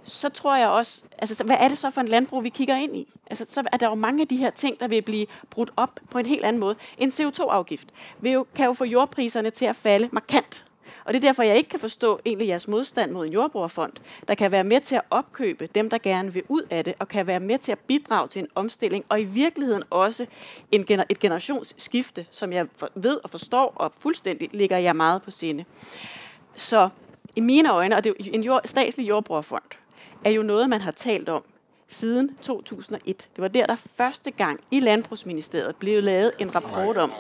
så 0.05 0.28
tror 0.28 0.57
jeg 0.57 0.68
også, 0.68 1.02
altså 1.18 1.44
hvad 1.44 1.57
er 1.61 1.68
det 1.68 1.78
så 1.78 1.90
for 1.90 2.00
en 2.00 2.09
landbrug, 2.09 2.44
vi 2.44 2.48
kigger 2.48 2.76
ind 2.76 2.96
i? 2.96 3.09
Altså 3.26 3.46
så 3.48 3.62
er 3.72 3.76
der 3.76 3.88
jo 3.88 3.94
mange 3.94 4.22
af 4.22 4.28
de 4.28 4.36
her 4.36 4.50
ting, 4.50 4.80
der 4.80 4.88
vil 4.88 5.02
blive 5.02 5.26
brudt 5.50 5.70
op 5.76 6.00
på 6.11 6.18
en 6.18 6.26
helt 6.26 6.44
anden 6.44 6.61
måde. 6.61 6.76
En 6.98 7.09
CO2-afgift 7.09 7.88
vil 8.20 8.32
jo, 8.32 8.46
kan 8.55 8.66
jo 8.66 8.72
få 8.72 8.84
jordpriserne 8.84 9.50
til 9.50 9.64
at 9.64 9.76
falde 9.76 10.09
markant. 10.12 10.64
Og 11.05 11.14
det 11.14 11.24
er 11.24 11.28
derfor, 11.28 11.42
jeg 11.42 11.57
ikke 11.57 11.70
kan 11.70 11.80
forstå 11.80 12.20
egentlig 12.24 12.48
jeres 12.48 12.68
modstand 12.68 13.11
mod 13.11 13.26
en 13.26 13.32
jordbrugerfond, 13.32 13.92
der 14.28 14.34
kan 14.34 14.52
være 14.52 14.64
med 14.64 14.80
til 14.80 14.94
at 14.94 15.02
opkøbe 15.11 15.68
dem, 15.74 15.90
der 15.90 15.98
gerne 15.98 16.32
vil 16.32 16.42
ud 16.48 16.62
af 16.70 16.84
det, 16.84 16.94
og 16.98 17.09
kan 17.09 17.26
være 17.26 17.40
med 17.40 17.59
til 17.59 17.72
at 17.72 17.78
bidrage 17.78 18.28
til 18.28 18.38
en 18.38 18.48
omstilling, 18.55 19.05
og 19.09 19.20
i 19.20 19.24
virkeligheden 19.24 19.82
også 19.90 20.26
en 20.72 20.84
gener- 20.84 21.05
et 21.09 21.18
generationsskifte, 21.18 22.26
som 22.30 22.52
jeg 22.52 22.66
ved 22.94 23.20
og 23.24 23.30
forstår, 23.30 23.72
og 23.76 23.92
fuldstændig 23.98 24.48
ligger 24.52 24.78
jeg 24.78 24.96
meget 24.96 25.22
på 25.22 25.30
sinde. 25.30 25.64
Så 26.57 26.88
i 27.36 27.40
mine 27.40 27.72
øjne, 27.72 27.96
og 27.96 28.05
det 28.05 28.14
er 28.20 28.24
en 28.32 28.42
jord, 28.42 28.61
statslig 28.64 29.09
jordbrugerfond, 29.09 29.62
er 30.25 30.31
jo 30.31 30.43
noget, 30.43 30.70
man 30.70 30.81
har 30.81 30.91
talt 30.91 31.29
om 31.29 31.43
siden 31.89 32.31
2001. 32.43 33.29
Det 33.37 33.43
var 33.43 33.49
der, 33.49 33.66
der 33.66 33.77
første 33.97 34.31
gang 34.31 34.61
i 34.70 34.81
Landbrugsministeriet 34.81 35.77
blev 35.77 36.03
lavet 36.03 36.33
en 36.39 36.55
rapport 36.55 36.97
om. 36.97 37.12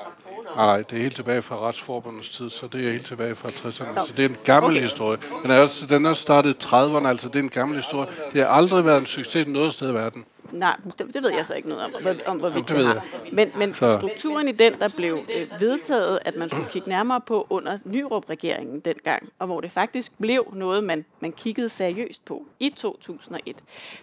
Nej, 0.56 0.82
det 0.82 0.96
er 0.96 1.02
helt 1.02 1.16
tilbage 1.16 1.42
fra 1.42 1.58
Retsforbundets 1.68 2.30
tid, 2.30 2.50
så 2.50 2.66
det 2.66 2.86
er 2.86 2.92
helt 2.92 3.06
tilbage 3.06 3.34
fra 3.34 3.48
60'erne. 3.48 4.06
Så 4.06 4.12
det 4.16 4.24
er 4.24 4.28
en 4.28 4.36
gammel 4.44 4.72
okay. 4.72 4.82
historie. 4.82 5.18
Den 5.42 5.50
er, 5.50 5.60
også, 5.60 5.86
den 5.86 6.06
er 6.06 6.12
startet 6.12 6.64
i 6.64 6.66
30'erne, 6.66 7.06
altså 7.06 7.28
det 7.28 7.36
er 7.36 7.42
en 7.42 7.48
gammel 7.48 7.76
historie. 7.76 8.08
Det 8.32 8.42
har 8.42 8.48
aldrig 8.48 8.84
været 8.84 9.00
en 9.00 9.06
succes 9.06 9.46
noget 9.46 9.72
sted 9.72 9.90
i 9.90 9.94
verden. 9.94 10.24
Nej, 10.54 10.76
det, 10.98 11.14
det 11.14 11.22
ved 11.22 11.30
jeg 11.32 11.46
så 11.46 11.54
ikke 11.54 11.68
noget 11.68 11.84
om, 11.84 11.90
hvor, 12.02 12.12
om 12.26 12.38
hvorvidt 12.38 12.68
det 12.68 12.76
ved 12.76 12.84
jeg. 12.84 13.02
Men, 13.32 13.50
men 13.58 13.74
Så- 13.74 13.96
strukturen 13.98 14.48
i 14.48 14.52
den, 14.52 14.74
der 14.80 14.88
blev 14.96 15.18
øh, 15.36 15.60
vedtaget, 15.60 16.18
at 16.24 16.36
man 16.36 16.48
skulle 16.48 16.68
kigge 16.70 16.88
nærmere 16.88 17.20
på 17.20 17.46
under 17.50 17.78
Nyrup-regeringen 17.84 18.80
dengang, 18.80 19.28
og 19.38 19.46
hvor 19.46 19.60
det 19.60 19.72
faktisk 19.72 20.12
blev 20.20 20.46
noget, 20.52 20.84
man, 20.84 21.04
man 21.20 21.32
kiggede 21.32 21.68
seriøst 21.68 22.24
på 22.24 22.46
i 22.60 22.70
2001, 22.70 23.56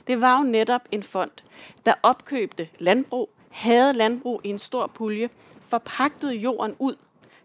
det 0.08 0.22
var 0.22 0.38
jo 0.38 0.44
netop 0.44 0.82
en 0.92 1.04
fond, 1.04 1.32
der 1.86 1.94
opkøbte 2.04 2.68
landbrug, 2.80 3.30
havde 3.50 3.94
landbrug 3.94 4.42
i 4.44 4.50
en 4.50 4.60
stor 4.60 4.88
pulje, 4.88 5.30
forpagtede 5.68 6.36
jorden 6.36 6.76
ud 6.80 6.96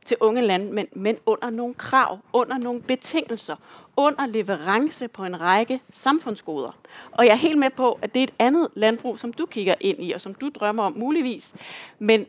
til 0.07 0.17
unge 0.21 0.43
landmænd, 0.43 0.89
men 0.93 1.17
under 1.27 1.51
nogle 1.51 1.75
krav, 1.75 2.19
under 2.33 2.59
nogle 2.59 2.83
betingelser, 2.83 3.57
under 3.97 4.27
leverance 4.27 5.09
på 5.09 5.25
en 5.25 5.41
række 5.41 5.81
samfundsgoder. 5.93 6.79
Og 7.13 7.27
jeg 7.27 7.33
er 7.33 7.37
helt 7.37 7.59
med 7.59 7.71
på, 7.71 7.99
at 8.03 8.15
det 8.15 8.21
er 8.21 8.25
et 8.25 8.35
andet 8.39 8.69
landbrug, 8.75 9.19
som 9.19 9.33
du 9.33 9.47
kigger 9.47 9.75
ind 9.81 10.03
i, 10.03 10.13
og 10.13 10.21
som 10.21 10.35
du 10.35 10.51
drømmer 10.55 10.83
om 10.83 10.93
muligvis. 10.97 11.55
Men 11.99 12.27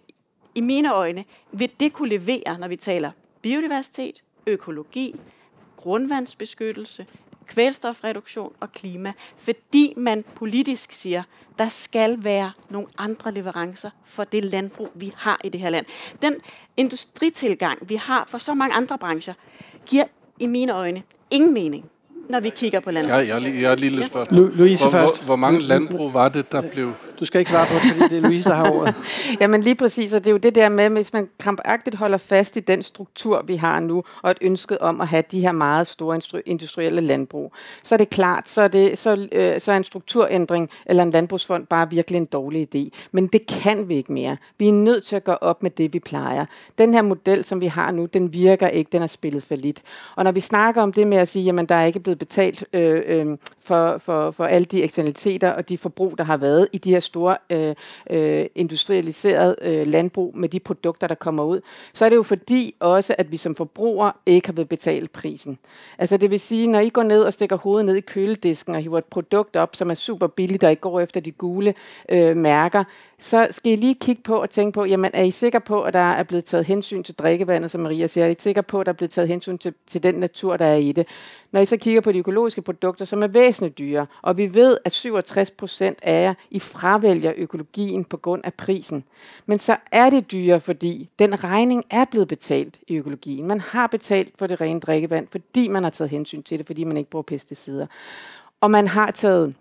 i 0.56 0.62
mine 0.62 0.94
øjne 0.94 1.26
vil 1.52 1.72
det 1.80 1.94
kunne 1.94 2.10
levere, 2.10 2.58
når 2.60 2.68
vi 2.68 2.76
taler 2.76 3.12
biodiversitet, 3.42 4.24
økologi, 4.48 5.16
grundvandsbeskyttelse, 5.78 7.06
kvælstofreduktion 7.48 8.54
og 8.60 8.72
klima, 8.72 9.14
fordi 9.38 9.94
man 9.98 10.26
politisk 10.36 10.92
siger, 10.94 11.24
der 11.60 11.68
skal 11.70 12.24
være 12.24 12.52
nogle 12.70 12.88
andre 12.98 13.32
leverancer 13.32 13.90
for 14.06 14.24
det 14.24 14.44
landbrug, 14.44 14.90
vi 14.96 15.14
har 15.16 15.40
i 15.44 15.50
det 15.50 15.60
her 15.62 15.70
land. 15.70 15.86
Den 16.22 16.36
industritilgang, 16.78 17.90
vi 17.90 17.96
har 17.96 18.26
for 18.28 18.38
så 18.38 18.54
mange 18.54 18.76
andre 18.76 18.98
brancher, 18.98 19.34
giver 19.86 20.04
i 20.40 20.46
mine 20.48 20.72
øjne 20.74 21.04
ingen 21.32 21.54
mening, 21.54 21.86
når 22.30 22.40
vi 22.40 22.50
kigger 22.50 22.80
på 22.80 22.92
landbrug. 22.92 23.14
Jeg, 23.18 23.28
jeg, 23.28 23.36
har 23.36 23.40
lige- 23.40 23.62
jeg 23.62 23.70
har 23.70 23.74
et 23.74 23.80
lille 23.80 24.06
spørgsmål. 24.06 24.52
Louise 24.56 24.84
hvor, 24.84 24.92
først. 24.92 25.16
hvor, 25.18 25.26
hvor 25.26 25.36
mange 25.36 25.60
landbrug 25.62 26.14
var 26.14 26.30
det, 26.30 26.52
der 26.52 26.62
blev... 26.62 26.94
Du 27.20 27.26
skal 27.26 27.40
ikke 27.40 27.52
svare 27.52 27.68
på 27.68 27.74
det, 27.74 27.82
fordi 27.82 28.16
det 28.16 28.18
er 28.18 28.22
Louise, 28.28 28.50
der 28.50 28.56
har 28.56 28.72
ordet. 28.72 28.96
Jamen 29.42 29.62
lige 29.62 29.76
præcis, 29.76 30.14
og 30.14 30.20
det 30.20 30.28
er 30.28 30.32
jo 30.32 30.38
det 30.38 30.56
der 30.56 30.70
med, 30.70 30.90
hvis 30.90 31.14
man 31.14 31.30
krampagtigt 31.40 31.96
holder 31.96 32.18
fast 32.18 32.58
i 32.58 32.60
den 32.60 32.84
struktur, 32.84 33.44
vi 33.48 33.56
har 33.56 33.80
nu, 33.80 34.04
og 34.22 34.32
et 34.32 34.38
ønske 34.42 34.82
om 34.82 35.02
at 35.02 35.08
have 35.08 35.24
de 35.32 35.42
her 35.42 35.52
meget 35.52 35.88
store 35.88 36.20
industrielle 36.46 37.02
landbrug, 37.02 37.54
så 37.84 37.96
er 37.96 37.98
det 37.98 38.10
klart, 38.10 38.50
så 38.50 38.62
er, 38.62 38.68
det, 38.68 38.98
så, 38.98 39.28
øh, 39.32 39.62
så 39.62 39.72
er 39.72 39.78
en 39.78 39.84
strukturændring 39.84 40.70
eller 40.86 41.04
en 41.04 41.12
landbrugsfond 41.12 41.68
bare 41.68 41.90
virkelig 41.90 42.18
en 42.18 42.26
dårlig 42.26 42.76
idé. 42.76 42.90
Men 43.12 43.28
det 43.28 43.46
kan 43.46 43.90
vi 43.90 43.96
ikke 43.96 44.14
mere. 44.14 44.38
Vi 44.58 44.68
er 44.68 44.74
nødt 44.74 45.04
til 45.04 45.16
at 45.16 45.24
gå 45.24 45.32
op 45.32 45.64
med 45.64 45.72
det, 45.72 45.94
vi 45.94 46.00
plejer. 46.00 46.46
Den 46.78 46.94
her 46.94 47.02
model, 47.02 47.44
som 47.44 47.62
vi 47.62 47.68
har 47.68 47.92
nu, 47.92 48.06
den 48.06 48.34
virker 48.34 48.68
ikke, 48.68 48.90
den 48.92 49.04
er 49.04 49.08
spillet 49.08 49.44
for 49.44 49.56
lidt. 49.56 49.82
Og 50.16 50.24
når 50.24 50.32
vi 50.32 50.40
snakker 50.40 50.82
om 50.82 50.94
det 50.94 51.08
med 51.08 51.18
at 51.18 51.28
sige, 51.28 51.44
jamen 51.44 51.66
der 51.66 51.76
er 51.76 51.86
ikke 51.86 52.00
blevet 52.00 52.20
betalt 52.20 52.66
øh, 52.74 53.02
øh, 53.06 53.38
for, 53.64 53.98
for, 53.98 54.32
for 54.32 54.46
alle 54.46 54.66
de 54.66 54.84
eksternaliteter 54.84 55.52
og 55.52 55.70
de 55.70 55.78
forbrug, 55.78 56.18
der 56.18 56.24
har 56.24 56.38
været 56.38 56.68
i 56.74 56.78
de 56.78 56.90
her 56.90 57.00
store 57.08 57.38
øh, 57.50 57.76
øh, 58.10 58.46
industrialiserede 58.56 59.56
øh, 59.62 59.88
landbrug 59.88 60.38
med 60.38 60.50
de 60.50 60.60
produkter, 60.60 61.08
der 61.08 61.16
kommer 61.16 61.44
ud, 61.44 61.62
så 61.94 62.06
er 62.06 62.10
det 62.10 62.16
jo 62.16 62.24
fordi 62.24 62.76
også, 62.80 63.16
at 63.18 63.32
vi 63.32 63.38
som 63.38 63.56
forbrugere 63.56 64.14
ikke 64.26 64.48
har 64.48 64.54
vil 64.54 64.66
betale 64.66 65.08
prisen. 65.08 65.58
Altså 65.98 66.18
det 66.18 66.32
vil 66.32 66.40
sige, 66.40 66.68
når 66.68 66.80
I 66.80 66.90
går 66.90 67.04
ned 67.04 67.24
og 67.24 67.34
stikker 67.34 67.58
hovedet 67.58 67.86
ned 67.86 67.96
i 67.96 68.02
køledisken 68.02 68.76
og 68.76 68.82
hiver 68.82 68.98
et 68.98 69.06
produkt 69.06 69.56
op, 69.56 69.76
som 69.76 69.90
er 69.90 69.94
super 69.94 70.28
billigt, 70.28 70.64
og 70.64 70.72
I 70.72 70.76
går 70.76 71.00
efter 71.00 71.20
de 71.20 71.32
gule 71.32 71.74
øh, 72.10 72.38
mærker, 72.38 72.84
så 73.20 73.48
skal 73.52 73.72
I 73.72 73.76
lige 73.76 73.96
kigge 73.96 74.22
på 74.22 74.36
og 74.42 74.50
tænke 74.50 74.76
på, 74.76 74.86
jamen 74.86 75.12
er 75.14 75.24
I 75.24 75.32
sikre 75.32 75.62
på, 75.62 75.82
at 75.82 75.94
der 75.94 76.00
er 76.00 76.24
blevet 76.24 76.46
taget 76.46 76.66
hensyn 76.66 77.04
til 77.04 77.16
drikkevandet, 77.16 77.72
som 77.72 77.82
Maria 77.82 78.08
siger? 78.08 78.26
Er 78.26 78.30
I 78.30 78.36
sikre 78.40 78.64
på, 78.64 78.80
at 78.80 78.86
der 78.86 78.92
er 78.92 78.96
blevet 78.96 79.12
taget 79.12 79.28
hensyn 79.28 79.58
til, 79.58 79.74
til 79.88 80.04
den 80.04 80.16
natur, 80.16 80.58
der 80.58 80.66
er 80.66 80.76
i 80.76 80.92
det? 80.92 81.08
Når 81.52 81.62
I 81.62 81.66
så 81.66 81.78
kigger 81.78 82.02
på 82.02 82.12
de 82.12 82.20
økologiske 82.20 82.62
produkter, 82.62 83.06
som 83.06 83.24
er 83.24 83.28
væsentligt 83.28 83.78
dyre, 83.78 84.08
og 84.22 84.38
vi 84.38 84.54
ved, 84.54 84.78
at 84.86 84.94
67 84.94 85.52
procent 85.52 86.00
af 86.02 86.24
jer, 86.24 86.34
I 86.52 86.60
fravælger 86.60 87.34
økologien 87.38 88.06
på 88.06 88.18
grund 88.18 88.42
af 88.46 88.54
prisen. 88.54 89.04
Men 89.46 89.60
så 89.60 89.76
er 89.92 90.10
det 90.10 90.32
dyre, 90.32 90.60
fordi 90.60 91.10
den 91.20 91.44
regning 91.44 91.84
er 91.90 92.06
blevet 92.06 92.28
betalt 92.28 92.78
i 92.88 92.96
økologien. 92.96 93.48
Man 93.48 93.62
har 93.62 93.88
betalt 93.88 94.34
for 94.40 94.48
det 94.48 94.62
rene 94.62 94.80
drikkevand, 94.80 95.28
fordi 95.32 95.68
man 95.68 95.84
har 95.84 95.90
taget 95.90 96.10
hensyn 96.10 96.44
til 96.44 96.58
det, 96.58 96.66
fordi 96.66 96.84
man 96.84 96.98
ikke 96.98 97.10
bruger 97.10 97.24
pesticider. 97.24 97.88
Og 98.62 98.72
man 98.72 98.88
har 98.88 99.12
taget 99.12 99.56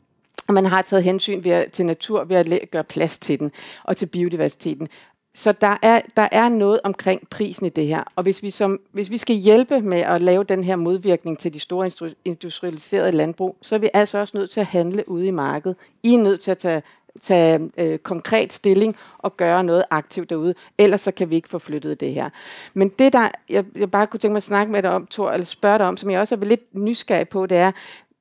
og 0.48 0.54
man 0.54 0.66
har 0.66 0.82
taget 0.82 1.04
hensyn 1.04 1.44
ved 1.44 1.52
at, 1.52 1.72
til 1.72 1.86
natur 1.86 2.24
ved 2.24 2.36
at 2.36 2.70
gøre 2.70 2.84
plads 2.84 3.18
til 3.18 3.40
den 3.40 3.52
og 3.84 3.96
til 3.96 4.06
biodiversiteten. 4.06 4.88
Så 5.36 5.52
der 5.52 5.76
er, 5.82 6.00
der 6.16 6.28
er 6.32 6.48
noget 6.48 6.80
omkring 6.84 7.28
prisen 7.30 7.66
i 7.66 7.68
det 7.68 7.86
her. 7.86 8.04
Og 8.16 8.22
hvis 8.22 8.42
vi, 8.42 8.50
som, 8.50 8.80
hvis 8.92 9.10
vi 9.10 9.18
skal 9.18 9.36
hjælpe 9.36 9.80
med 9.80 9.98
at 9.98 10.20
lave 10.20 10.44
den 10.44 10.64
her 10.64 10.76
modvirkning 10.76 11.38
til 11.38 11.54
de 11.54 11.60
store 11.60 11.90
industrialiserede 12.24 13.12
landbrug, 13.12 13.56
så 13.62 13.74
er 13.74 13.78
vi 13.78 13.88
altså 13.94 14.18
også 14.18 14.36
nødt 14.36 14.50
til 14.50 14.60
at 14.60 14.66
handle 14.66 15.08
ude 15.08 15.26
i 15.26 15.30
markedet. 15.30 15.78
I 16.02 16.14
er 16.14 16.18
nødt 16.18 16.40
til 16.40 16.50
at 16.50 16.58
tage, 16.58 16.82
tage 17.22 17.70
øh, 17.78 17.98
konkret 17.98 18.52
stilling 18.52 18.96
og 19.18 19.36
gøre 19.36 19.64
noget 19.64 19.84
aktivt 19.90 20.30
derude. 20.30 20.54
Ellers 20.78 21.00
så 21.00 21.10
kan 21.10 21.30
vi 21.30 21.36
ikke 21.36 21.48
få 21.48 21.58
flyttet 21.58 22.00
det 22.00 22.14
her. 22.14 22.30
Men 22.74 22.88
det, 22.88 23.12
der 23.12 23.28
jeg, 23.50 23.64
jeg 23.76 23.90
bare 23.90 24.06
kunne 24.06 24.20
tænke 24.20 24.32
mig 24.32 24.36
at 24.36 24.42
snakke 24.42 24.72
med 24.72 24.82
dig 24.82 24.90
om, 24.90 25.06
Thor, 25.10 25.30
eller 25.30 25.46
spørge 25.46 25.78
dig 25.78 25.86
om, 25.86 25.96
som 25.96 26.10
jeg 26.10 26.20
også 26.20 26.34
er 26.34 26.38
lidt 26.38 26.74
nysgerrig 26.74 27.28
på, 27.28 27.46
det 27.46 27.56
er, 27.56 27.72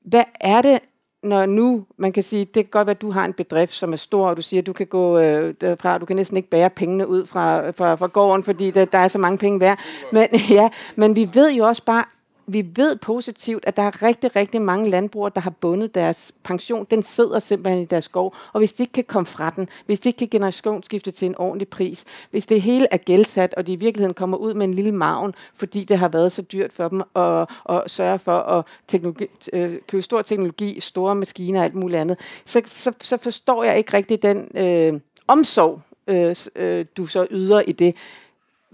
hvad 0.01 0.23
er 0.41 0.61
det, 0.61 0.79
når 1.25 1.45
nu, 1.45 1.85
man 1.97 2.11
kan 2.11 2.23
sige, 2.23 2.45
det 2.45 2.53
kan 2.53 2.69
godt 2.71 2.87
være, 2.87 2.95
at 2.95 3.01
du 3.01 3.11
har 3.11 3.25
en 3.25 3.33
bedrift, 3.33 3.73
som 3.73 3.93
er 3.93 3.97
stor, 3.97 4.27
og 4.27 4.37
du 4.37 4.41
siger, 4.41 4.61
at 4.61 4.67
du 4.67 4.73
kan 4.73 4.87
gå 4.87 5.19
øh, 5.19 5.53
derfra, 5.61 5.97
du 5.97 6.05
kan 6.05 6.15
næsten 6.15 6.37
ikke 6.37 6.49
bære 6.49 6.69
pengene 6.69 7.07
ud 7.07 7.25
fra, 7.25 7.71
fra, 7.71 7.95
fra 7.95 8.07
gården, 8.07 8.43
fordi 8.43 8.71
der, 8.71 8.85
der 8.85 8.97
er 8.97 9.07
så 9.07 9.17
mange 9.17 9.37
penge 9.37 9.59
værd. 9.59 9.79
Men, 10.11 10.27
ja, 10.49 10.69
men 10.95 11.15
vi 11.15 11.29
ved 11.33 11.51
jo 11.51 11.67
også 11.67 11.83
bare, 11.83 12.03
vi 12.47 12.65
ved 12.75 12.95
positivt, 12.95 13.63
at 13.67 13.77
der 13.77 13.83
er 13.83 14.03
rigtig, 14.03 14.35
rigtig 14.35 14.61
mange 14.61 14.89
landbrugere, 14.89 15.31
der 15.35 15.41
har 15.41 15.49
bundet 15.49 15.95
deres 15.95 16.31
pension. 16.43 16.87
Den 16.91 17.03
sidder 17.03 17.39
simpelthen 17.39 17.83
i 17.83 17.85
deres 17.85 18.05
skov, 18.05 18.35
og 18.53 18.59
hvis 18.59 18.73
de 18.73 18.83
ikke 18.83 18.93
kan 18.93 19.03
komme 19.03 19.25
fra 19.25 19.49
den, 19.49 19.69
hvis 19.85 19.99
de 19.99 20.09
ikke 20.09 20.17
kan 20.17 20.27
generationsskifte 20.27 21.11
til 21.11 21.25
en 21.25 21.37
ordentlig 21.37 21.67
pris, 21.67 22.03
hvis 22.31 22.45
det 22.45 22.61
hele 22.61 22.87
er 22.91 22.97
gældsat, 22.97 23.53
og 23.53 23.67
de 23.67 23.73
i 23.73 23.75
virkeligheden 23.75 24.13
kommer 24.13 24.37
ud 24.37 24.53
med 24.53 24.67
en 24.67 24.73
lille 24.73 24.91
maven, 24.91 25.33
fordi 25.53 25.83
det 25.83 25.97
har 25.97 26.07
været 26.07 26.31
så 26.31 26.41
dyrt 26.41 26.73
for 26.73 26.87
dem 26.87 27.01
at, 27.15 27.49
at 27.69 27.91
sørge 27.91 28.19
for 28.19 28.37
at 28.37 28.65
teknologi, 28.87 29.25
øh, 29.53 29.79
købe 29.87 30.01
stor 30.01 30.21
teknologi, 30.21 30.79
store 30.79 31.15
maskiner 31.15 31.59
og 31.59 31.65
alt 31.65 31.75
muligt 31.75 32.01
andet, 32.01 32.19
så, 32.45 32.61
så, 32.65 32.91
så 33.01 33.17
forstår 33.17 33.63
jeg 33.63 33.77
ikke 33.77 33.93
rigtig 33.93 34.21
den 34.21 34.47
øh, 34.55 34.99
omsorg, 35.27 35.81
øh, 36.07 36.35
øh, 36.55 36.85
du 36.97 37.05
så 37.05 37.27
yder 37.31 37.61
i 37.61 37.71
det. 37.71 37.95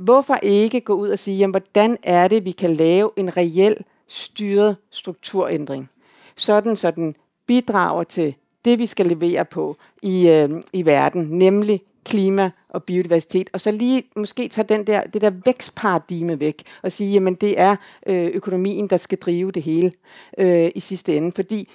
Hvorfor 0.02 0.36
ikke 0.44 0.82
gå 0.82 0.94
ud 0.94 1.10
og 1.10 1.20
sige, 1.20 1.38
jamen, 1.38 1.52
hvordan 1.52 1.98
er 2.04 2.28
det, 2.28 2.46
vi 2.46 2.52
kan 2.52 2.74
lave 2.74 3.12
en 3.16 3.38
reel 3.38 3.78
styret 4.08 4.76
strukturændring, 4.90 5.90
sådan 6.36 6.76
så 6.76 6.92
den 6.92 7.16
bidrager 7.48 8.04
til 8.04 8.36
det, 8.66 8.80
vi 8.80 8.86
skal 8.86 9.06
levere 9.06 9.46
på 9.46 9.78
i, 10.02 10.30
øh, 10.30 10.50
i 10.74 10.86
verden, 10.86 11.24
nemlig 11.24 11.82
klima 12.04 12.52
og 12.70 12.84
biodiversitet, 12.84 13.50
og 13.54 13.62
så 13.62 13.72
lige 13.72 14.04
måske 14.16 14.48
tage 14.48 14.66
den 14.70 14.88
der, 14.88 15.04
det 15.04 15.22
der 15.22 15.32
vækstparadigme 15.46 16.40
væk, 16.40 16.64
og 16.82 16.92
sige, 16.92 17.12
jamen 17.12 17.36
det 17.36 17.60
er 17.60 17.76
øh, 18.08 18.26
økonomien, 18.34 18.88
der 18.88 18.98
skal 18.98 19.18
drive 19.18 19.52
det 19.52 19.64
hele 19.64 19.92
øh, 20.38 20.72
i 20.76 20.80
sidste 20.80 21.18
ende, 21.18 21.32
fordi 21.32 21.70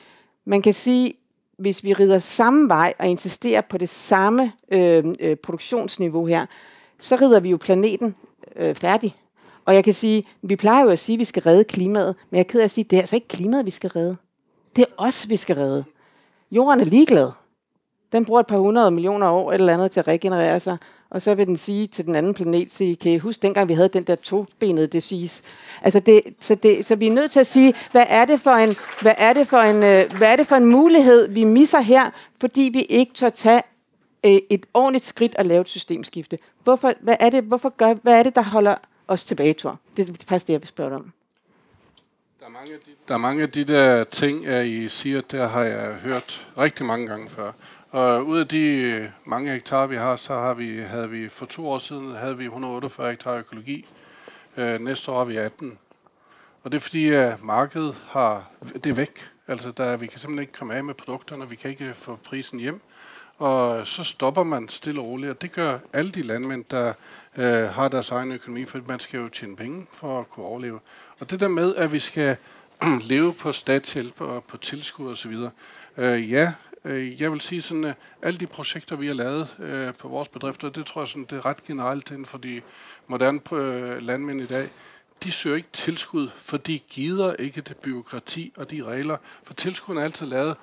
man 0.44 0.62
kan 0.62 0.74
sige, 0.74 1.14
hvis 1.56 1.84
vi 1.84 1.92
rider 1.92 2.18
samme 2.18 2.68
vej 2.68 2.94
og 2.98 3.08
insisterer 3.08 3.60
på 3.60 3.78
det 3.78 3.88
samme 3.88 4.52
øh, 4.72 5.04
øh, 5.20 5.36
produktionsniveau 5.36 6.26
her, 6.26 6.46
så 7.00 7.16
rider 7.16 7.40
vi 7.40 7.50
jo 7.50 7.56
planeten 7.56 8.14
øh, 8.56 8.74
færdig. 8.74 9.16
Og 9.64 9.74
jeg 9.74 9.84
kan 9.84 9.94
sige, 9.94 10.24
vi 10.42 10.56
plejer 10.56 10.84
jo 10.84 10.90
at 10.90 10.98
sige, 10.98 11.14
at 11.14 11.20
vi 11.20 11.24
skal 11.24 11.42
redde 11.42 11.64
klimaet, 11.64 12.14
men 12.30 12.36
jeg 12.36 12.40
er 12.44 12.48
ked 12.48 12.60
af 12.60 12.64
at 12.64 12.70
sige, 12.70 12.84
at 12.84 12.90
det 12.90 12.96
er 12.96 13.00
altså 13.00 13.16
ikke 13.16 13.28
klimaet, 13.28 13.66
vi 13.66 13.70
skal 13.70 13.90
redde. 13.90 14.16
Det 14.76 14.82
er 14.82 14.92
os, 14.96 15.28
vi 15.28 15.36
skal 15.36 15.56
redde. 15.56 15.84
Jorden 16.50 16.80
er 16.80 16.84
ligeglad. 16.84 17.30
Den 18.12 18.24
bruger 18.24 18.40
et 18.40 18.46
par 18.46 18.58
hundrede 18.58 18.90
millioner 18.90 19.28
år 19.30 19.52
eller 19.52 19.74
andet 19.74 19.90
til 19.90 20.00
at 20.00 20.08
regenerere 20.08 20.60
sig, 20.60 20.78
og 21.10 21.22
så 21.22 21.34
vil 21.34 21.46
den 21.46 21.56
sige 21.56 21.86
til 21.86 22.06
den 22.06 22.14
anden 22.14 22.34
planet, 22.34 22.72
sige, 22.72 22.96
kan 22.96 23.12
I 23.12 23.18
huske 23.18 23.42
dengang 23.42 23.68
vi 23.68 23.74
havde 23.74 23.88
den 23.88 24.02
der 24.02 24.14
tobenede 24.14 24.86
disease? 24.86 25.42
Altså 25.82 26.00
det, 26.00 26.22
så, 26.40 26.54
det, 26.54 26.86
så 26.86 26.96
vi 26.96 27.06
er 27.06 27.12
nødt 27.12 27.30
til 27.30 27.40
at 27.40 27.46
sige, 27.46 27.74
hvad 27.92 28.04
er 28.08 28.24
det 28.24 28.40
for 28.40 28.50
en, 28.50 28.76
hvad 29.02 29.14
er 29.18 29.32
det 29.32 29.46
for 29.46 29.58
en, 29.58 29.76
øh, 29.76 30.18
hvad 30.18 30.28
er 30.32 30.36
det 30.36 30.46
for 30.46 30.56
en 30.56 30.64
mulighed, 30.64 31.28
vi 31.28 31.44
misser 31.44 31.80
her, 31.80 32.10
fordi 32.40 32.70
vi 32.72 32.82
ikke 32.82 33.14
tør 33.14 33.30
tage 33.30 33.62
øh, 34.26 34.40
et 34.50 34.66
ordentligt 34.74 35.04
skridt 35.04 35.34
at 35.38 35.46
lave 35.46 35.60
et 35.60 35.68
systemskifte. 35.68 36.38
Hvorfor, 36.64 36.92
hvad, 37.00 37.16
er 37.20 37.30
det, 37.30 37.44
hvorfor 37.44 37.68
gør, 37.68 37.94
hvad 37.94 38.18
er 38.18 38.22
det, 38.22 38.36
der 38.36 38.42
holder 38.42 38.74
os 39.08 39.24
tilbage, 39.24 39.54
tror 39.54 39.78
Det 39.96 40.08
er 40.08 40.12
faktisk 40.26 40.46
det, 40.46 40.52
jeg 40.52 40.60
vil 40.60 40.68
spørge 40.68 40.90
dig 40.90 40.98
om. 40.98 41.12
Der 42.40 42.46
er, 42.46 42.50
mange 42.50 42.74
af 42.74 42.80
de, 42.80 42.90
der 43.08 43.14
er 43.14 43.18
mange 43.18 43.42
af 43.42 43.50
de 43.50 43.64
der 43.64 44.04
ting, 44.04 44.46
at 44.46 44.66
I 44.66 44.88
siger, 44.88 45.20
der 45.20 45.48
har 45.48 45.64
jeg 45.64 45.94
hørt 45.94 46.50
rigtig 46.58 46.86
mange 46.86 47.06
gange 47.06 47.30
før. 47.30 47.52
Og 47.90 48.26
ud 48.26 48.38
af 48.38 48.48
de 48.48 49.12
mange 49.24 49.52
hektar, 49.52 49.86
vi 49.86 49.96
har, 49.96 50.16
så 50.16 50.34
har 50.34 50.54
vi, 50.54 50.78
havde 50.78 51.10
vi 51.10 51.28
for 51.28 51.46
to 51.46 51.68
år 51.68 51.78
siden 51.78 52.14
havde 52.14 52.38
vi 52.38 52.44
148 52.44 53.10
hektar 53.10 53.34
økologi. 53.34 53.86
Øh, 54.56 54.80
næste 54.80 55.12
år 55.12 55.18
har 55.18 55.24
vi 55.24 55.36
18. 55.36 55.78
Og 56.62 56.72
det 56.72 56.78
er 56.78 56.80
fordi, 56.80 57.08
at 57.08 57.42
markedet 57.42 58.02
har, 58.08 58.50
det 58.74 58.86
er 58.86 58.94
væk. 58.94 59.28
Altså, 59.48 59.70
der, 59.70 59.96
vi 59.96 60.06
kan 60.06 60.18
simpelthen 60.18 60.42
ikke 60.42 60.52
komme 60.52 60.74
af 60.74 60.84
med 60.84 60.94
produkterne, 60.94 61.48
vi 61.48 61.56
kan 61.56 61.70
ikke 61.70 61.94
få 61.94 62.18
prisen 62.24 62.58
hjem. 62.58 62.80
Og 63.38 63.86
så 63.86 64.04
stopper 64.04 64.42
man 64.42 64.68
stille 64.68 65.00
og 65.00 65.06
roligt, 65.06 65.30
og 65.30 65.42
det 65.42 65.52
gør 65.52 65.78
alle 65.92 66.10
de 66.10 66.22
landmænd, 66.22 66.64
der 66.70 66.92
øh, 67.36 67.68
har 67.68 67.88
deres 67.88 68.10
egen 68.10 68.32
økonomi, 68.32 68.64
for 68.64 68.80
man 68.88 69.00
skal 69.00 69.20
jo 69.20 69.28
tjene 69.28 69.56
penge 69.56 69.86
for 69.92 70.20
at 70.20 70.30
kunne 70.30 70.46
overleve. 70.46 70.80
Og 71.18 71.30
det 71.30 71.40
der 71.40 71.48
med, 71.48 71.74
at 71.74 71.92
vi 71.92 71.98
skal 71.98 72.36
leve 73.10 73.34
på 73.34 73.52
statshjælp 73.52 74.20
og 74.20 74.44
på 74.44 74.56
tilskud 74.56 75.12
osv., 75.12 75.34
øh, 75.96 76.32
ja, 76.32 76.52
Øh, 76.86 77.20
jeg 77.20 77.32
vil 77.32 77.40
sige 77.40 77.62
sådan, 77.62 77.84
at 77.84 77.96
alle 78.22 78.38
de 78.38 78.46
projekter, 78.46 78.96
vi 78.96 79.06
har 79.06 79.14
lavet 79.14 79.56
øh, 79.58 79.94
på 79.94 80.08
vores 80.08 80.28
bedrifter, 80.28 80.70
det 80.70 80.86
tror 80.86 81.00
jeg 81.00 81.08
sådan, 81.08 81.26
det 81.30 81.38
er 81.38 81.46
ret 81.46 81.64
generelt 81.64 82.10
inden 82.10 82.26
for 82.26 82.38
de 82.38 82.62
moderne 83.06 83.40
øh, 83.52 84.02
landmænd 84.02 84.40
i 84.40 84.46
dag, 84.46 84.68
de 85.22 85.32
søger 85.32 85.56
ikke 85.56 85.68
tilskud, 85.72 86.28
for 86.36 86.56
de 86.56 86.78
gider 86.78 87.34
ikke 87.34 87.60
det 87.60 87.76
byråkrati 87.76 88.52
og 88.56 88.70
de 88.70 88.84
regler. 88.84 89.16
For 89.42 89.54
tilskud 89.54 89.96
er 89.96 90.02
altid 90.02 90.26
lavet 90.26 90.56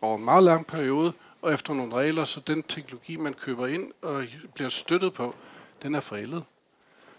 over 0.00 0.18
en 0.18 0.24
meget 0.24 0.44
lang 0.44 0.66
periode, 0.66 1.12
og 1.46 1.54
efter 1.54 1.74
nogle 1.74 1.94
regler, 1.94 2.24
så 2.24 2.40
den 2.40 2.62
teknologi, 2.62 3.16
man 3.16 3.34
køber 3.34 3.66
ind 3.66 3.92
og 4.02 4.24
bliver 4.54 4.70
støttet 4.70 5.12
på, 5.12 5.34
den 5.82 5.94
er 5.94 6.00
forældet. 6.00 6.44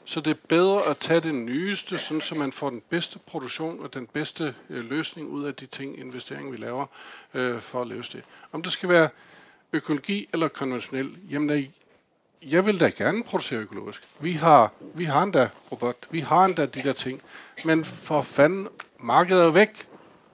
Så 0.06 0.22
det 0.22 0.32
er 0.32 0.38
bedre 0.48 0.86
at 0.86 0.98
tage 0.98 1.20
det 1.20 1.36
nyeste, 1.36 1.98
sådan 1.98 2.22
så 2.22 2.36
man 2.36 2.52
får 2.52 2.70
den 2.70 2.82
bedste 2.90 3.20
produktion 3.20 3.84
og 3.84 3.94
den 3.94 4.08
bedste 4.08 4.56
øh, 4.70 4.90
løsning 4.90 5.30
ud 5.30 5.44
af 5.44 5.56
de 5.56 5.66
ting, 5.66 6.00
investering 6.00 6.52
vi 6.52 6.58
laver 6.58 6.86
øh, 7.34 7.60
for 7.60 7.82
at 7.82 7.88
løse 7.88 8.14
det. 8.14 8.24
Om 8.52 8.64
det 8.64 8.72
skal 8.72 8.90
være 8.90 9.10
økologi 9.74 10.30
eller 10.34 10.48
konventionel, 10.48 11.18
jamen 11.30 11.74
jeg 12.42 12.66
vil 12.66 12.80
da 12.80 12.90
gerne 12.90 13.24
producere 13.24 13.60
økologisk. 13.60 14.04
Vi 14.20 14.32
har, 14.32 14.72
vi 14.94 15.04
har 15.04 15.24
endda 15.24 15.50
robot, 15.72 15.96
vi 16.10 16.20
har 16.20 16.46
endda 16.46 16.66
de 16.66 16.84
der 16.84 16.94
ting, 16.94 17.22
men 17.66 17.86
for 17.86 18.22
fanden, 18.22 18.68
markedet 19.00 19.42
er 19.42 19.46
jo 19.46 19.52
væk. 19.52 19.88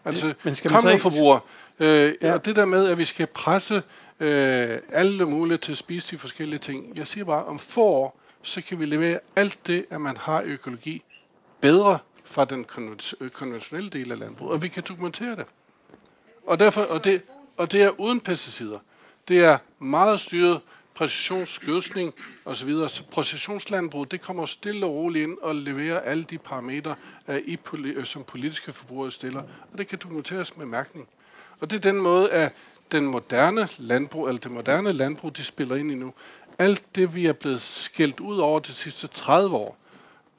Altså, 0.05 0.33
men 0.43 0.55
skal 0.55 0.71
kom 0.71 0.83
nu 0.83 0.97
forbruger. 0.97 1.39
Øh, 1.79 2.13
ja. 2.21 2.33
Og 2.33 2.45
det 2.45 2.55
der 2.55 2.65
med, 2.65 2.87
at 2.87 2.97
vi 2.97 3.05
skal 3.05 3.27
presse 3.27 3.83
øh, 4.19 4.79
alle 4.91 5.25
mulige 5.25 5.57
til 5.57 5.71
at 5.71 5.77
spise 5.77 6.11
de 6.11 6.17
forskellige 6.19 6.59
ting. 6.59 6.97
Jeg 6.97 7.07
siger 7.07 7.23
bare, 7.23 7.45
om 7.45 7.59
få 7.59 7.83
år, 7.83 8.19
så 8.41 8.61
kan 8.61 8.79
vi 8.79 8.85
levere 8.85 9.19
alt 9.35 9.67
det, 9.67 9.85
at 9.89 10.01
man 10.01 10.17
har 10.17 10.41
økologi, 10.45 11.03
bedre 11.61 11.99
fra 12.23 12.45
den 12.45 12.65
konventionelle 13.33 13.89
del 13.89 14.11
af 14.11 14.19
landbruget, 14.19 14.53
og 14.53 14.61
vi 14.61 14.67
kan 14.67 14.83
dokumentere 14.87 15.35
det. 15.35 15.45
Og, 16.47 16.59
derfor, 16.59 16.81
og, 16.81 17.03
det, 17.03 17.21
og 17.57 17.71
det 17.71 17.83
er 17.83 17.99
uden 17.99 18.19
pesticider. 18.19 18.79
Det 19.27 19.39
er 19.39 19.57
meget 19.79 20.19
styret 20.19 20.61
præcisionsgødsning 20.95 22.13
osv. 22.45 22.69
Så 22.87 23.03
præcisionslandbrug, 23.11 24.11
det 24.11 24.21
kommer 24.21 24.45
stille 24.45 24.85
og 24.85 24.91
roligt 24.91 25.23
ind 25.23 25.37
og 25.41 25.55
leverer 25.55 25.99
alle 25.99 26.23
de 26.23 26.37
parametre, 26.37 26.95
i, 27.45 27.57
uh, 27.73 28.03
som 28.03 28.23
politiske 28.23 28.73
forbrugere 28.73 29.11
stiller. 29.11 29.41
Og 29.71 29.77
det 29.77 29.87
kan 29.87 29.99
dokumenteres 30.03 30.57
med 30.57 30.65
mærkning. 30.65 31.09
Og 31.63 31.69
det 31.69 31.85
er 31.85 31.91
den 31.91 32.01
måde, 32.01 32.31
at 32.31 32.51
den 32.91 33.05
moderne 33.05 33.67
landbrug, 33.77 34.27
eller 34.27 34.39
det 34.39 34.51
moderne 34.51 34.93
landbrug, 34.93 35.37
de 35.37 35.43
spiller 35.43 35.75
ind 35.75 35.91
i 35.91 35.95
nu. 35.95 36.13
Alt 36.59 36.83
det, 36.95 37.15
vi 37.15 37.25
er 37.25 37.33
blevet 37.33 37.61
skældt 37.61 38.19
ud 38.19 38.37
over 38.37 38.59
de 38.59 38.71
sidste 38.71 39.07
30 39.07 39.55
år, 39.55 39.77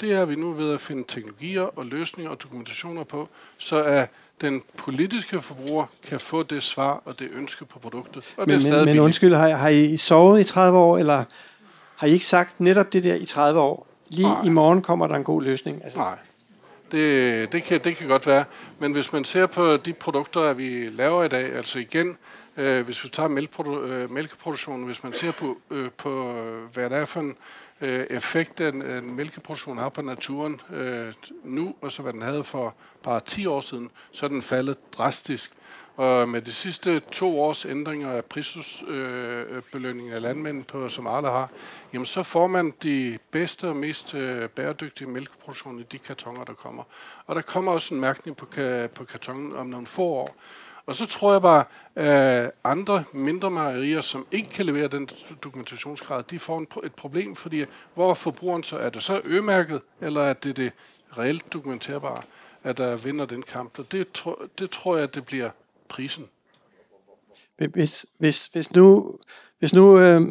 det 0.01 0.13
er 0.13 0.25
vi 0.25 0.35
nu 0.35 0.53
ved 0.53 0.75
at 0.75 0.81
finde 0.81 1.05
teknologier 1.09 1.63
og 1.63 1.87
løsninger 1.87 2.31
og 2.31 2.43
dokumentationer 2.43 3.05
på, 3.05 3.29
så 3.59 3.83
at 3.85 4.11
den 4.41 4.63
politiske 4.77 5.41
forbruger 5.41 5.87
kan 6.09 6.21
få 6.21 6.43
det 6.43 6.63
svar 6.63 7.03
og 7.05 7.19
det 7.19 7.29
ønske 7.35 7.65
på 7.65 7.79
produktet. 7.79 8.35
Og 8.37 8.45
men, 8.47 8.59
det 8.59 8.71
er 8.71 8.77
men, 8.77 8.85
men 8.85 8.99
undskyld, 8.99 9.35
har, 9.35 9.49
har 9.49 9.69
I 9.69 9.97
sovet 9.97 10.41
i 10.41 10.45
30 10.45 10.79
år, 10.79 10.99
eller 10.99 11.25
har 11.97 12.07
I 12.07 12.11
ikke 12.11 12.27
sagt 12.27 12.61
netop 12.61 12.93
det 12.93 13.05
der 13.05 13.15
i 13.15 13.27
30 13.27 13.61
år? 13.61 13.87
Lige 14.09 14.29
Nej. 14.29 14.45
i 14.45 14.49
morgen 14.49 14.83
kommer 14.83 15.07
der 15.07 15.15
en 15.15 15.25
god 15.25 15.43
løsning. 15.43 15.85
Altså. 15.85 15.99
Nej, 15.99 16.19
det, 16.95 17.53
det, 17.53 17.65
kan, 17.65 17.81
det 17.85 17.97
kan 17.97 18.09
godt 18.09 18.27
være. 18.27 18.45
Men 18.79 18.93
hvis 18.93 19.13
man 19.13 19.25
ser 19.25 19.47
på 19.47 19.77
de 19.77 19.93
produkter, 19.93 20.53
vi 20.53 20.89
laver 20.89 21.25
i 21.25 21.29
dag, 21.29 21.53
altså 21.53 21.79
igen, 21.79 22.19
øh, 22.57 22.85
hvis 22.85 23.05
vi 23.05 23.09
tager 23.09 23.29
mælkeprodu- 23.29 23.87
øh, 23.87 24.11
mælkeproduktionen, 24.11 24.87
hvis 24.87 25.03
man 25.03 25.13
ser 25.13 25.33
på, 25.33 25.59
øh, 25.71 25.91
på 25.97 26.33
hvad 26.73 26.91
det 26.91 26.99
er 26.99 27.05
for 27.05 27.21
en 27.21 27.37
øh, 27.81 28.07
effekt, 28.11 28.59
den 28.59 28.83
en 28.83 29.17
mælkeproduktion 29.17 29.79
har 29.79 29.89
på 29.89 30.03
naturen 30.03 30.61
øh, 30.73 31.13
nu, 31.45 31.75
og 31.81 31.93
så 31.93 32.03
hvad 32.03 32.13
den 32.13 32.23
havde 32.23 32.45
for 32.45 32.75
bare 33.03 33.21
10 33.27 33.47
år 33.47 33.61
siden, 33.61 33.91
så 34.13 34.27
er 34.27 34.29
den 34.29 34.43
faldet 34.43 34.77
drastisk. 34.99 35.51
Og 35.97 36.29
med 36.29 36.43
de 36.43 36.53
sidste 36.53 37.01
to 37.01 37.41
års 37.41 37.65
ændringer 37.65 38.11
af 38.11 38.25
prisbelønningen 38.25 40.11
øh, 40.11 40.17
af 40.17 40.23
landmænd, 40.23 40.65
på, 40.65 40.89
som 40.89 41.07
Arla 41.07 41.31
har, 41.31 41.51
jamen 41.93 42.07
så 42.07 42.23
får 42.23 42.47
man 42.47 42.75
de 42.83 43.19
bedste 43.31 43.69
og 43.69 43.77
mest 43.77 44.15
øh, 44.15 44.49
bæredygtige 44.49 45.09
mælkeproduktioner 45.09 45.81
i 45.81 45.87
de 45.93 45.99
kartonger, 45.99 46.45
der 46.45 46.53
kommer. 46.53 46.83
Og 47.27 47.35
der 47.35 47.43
kommer 47.43 47.73
også 47.73 47.95
en 47.95 48.01
mærkning 48.01 48.37
på, 48.37 48.47
på 48.95 49.05
kartongen 49.05 49.57
om 49.57 49.67
nogle 49.67 49.87
få 49.87 50.03
år. 50.03 50.37
Og 50.87 50.95
så 50.95 51.07
tror 51.07 51.33
jeg 51.33 51.43
bare, 51.43 51.65
at 51.95 52.51
andre 52.65 53.05
mindre 53.13 53.51
mejerier, 53.51 54.01
som 54.01 54.27
ikke 54.33 54.49
kan 54.51 54.67
levere 54.67 54.89
den 54.89 55.09
dokumentationsgrad, 55.45 56.23
de 56.23 56.39
får 56.39 56.59
en, 56.59 56.67
et 56.85 56.95
problem, 56.95 57.37
fordi 57.37 57.65
hvor 57.95 58.11
er 58.11 58.15
forbrugeren 58.15 58.63
så? 58.63 58.77
Er 58.79 58.91
det 58.91 59.03
så 59.03 59.21
ømærket, 59.25 59.83
eller 60.01 60.21
er 60.21 60.33
det 60.33 60.57
det 60.57 60.73
reelt 61.19 61.53
dokumenterbare, 61.53 62.23
at 62.65 62.79
der 62.79 62.97
vinder 62.97 63.27
den 63.27 63.43
kamp? 63.43 63.79
Og 63.79 63.93
det, 63.93 64.13
tro, 64.13 64.37
det 64.59 64.71
tror 64.71 64.97
jeg, 64.97 65.15
det 65.15 65.25
bliver 65.25 65.51
prisen. 65.89 66.25
Hvis, 67.57 68.07
hvis, 68.19 68.47
hvis 68.47 68.75
nu, 68.75 69.19
hvis 69.59 69.75
nu 69.75 69.99
øh, 69.99 70.23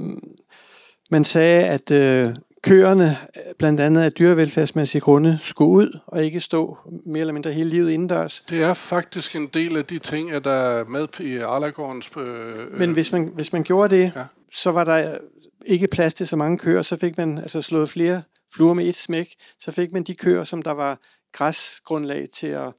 man 1.11 1.25
sagde, 1.25 1.65
at 1.65 1.91
øh, 1.91 2.35
køerne 2.63 3.17
blandt 3.57 3.79
andet 3.79 4.01
af 4.01 4.13
dyrevelfærdsmæssige 4.13 5.01
grunde 5.01 5.39
skulle 5.41 5.69
ud 5.69 5.99
og 6.07 6.23
ikke 6.23 6.39
stå 6.39 6.77
mere 7.05 7.21
eller 7.21 7.33
mindre 7.33 7.51
hele 7.51 7.69
livet 7.69 7.91
indendørs. 7.91 8.45
Det 8.49 8.63
er 8.63 8.73
faktisk 8.73 9.35
en 9.35 9.47
del 9.47 9.77
af 9.77 9.85
de 9.85 9.99
ting, 9.99 10.31
at 10.31 10.43
der 10.43 10.51
er 10.51 10.85
med 10.85 11.19
i 11.19 11.37
Arlagårdens... 11.37 12.11
Øh, 12.17 12.79
Men 12.79 12.91
hvis 12.91 13.11
man, 13.11 13.31
hvis 13.35 13.53
man 13.53 13.63
gjorde 13.63 13.95
det, 13.95 14.11
ja. 14.15 14.23
så 14.53 14.71
var 14.71 14.83
der 14.83 15.17
ikke 15.65 15.87
plads 15.87 16.13
til 16.13 16.27
så 16.27 16.35
mange 16.35 16.57
køer, 16.57 16.81
så 16.81 16.97
fik 16.97 17.17
man 17.17 17.37
altså 17.37 17.61
slået 17.61 17.89
flere 17.89 18.23
fluer 18.55 18.73
med 18.73 18.87
et 18.87 18.95
smæk, 18.95 19.35
så 19.59 19.71
fik 19.71 19.91
man 19.91 20.03
de 20.03 20.15
køer, 20.15 20.43
som 20.43 20.61
der 20.61 20.71
var 20.71 20.99
græsgrundlag 21.31 22.27
til 22.33 22.47
at, 22.47 22.73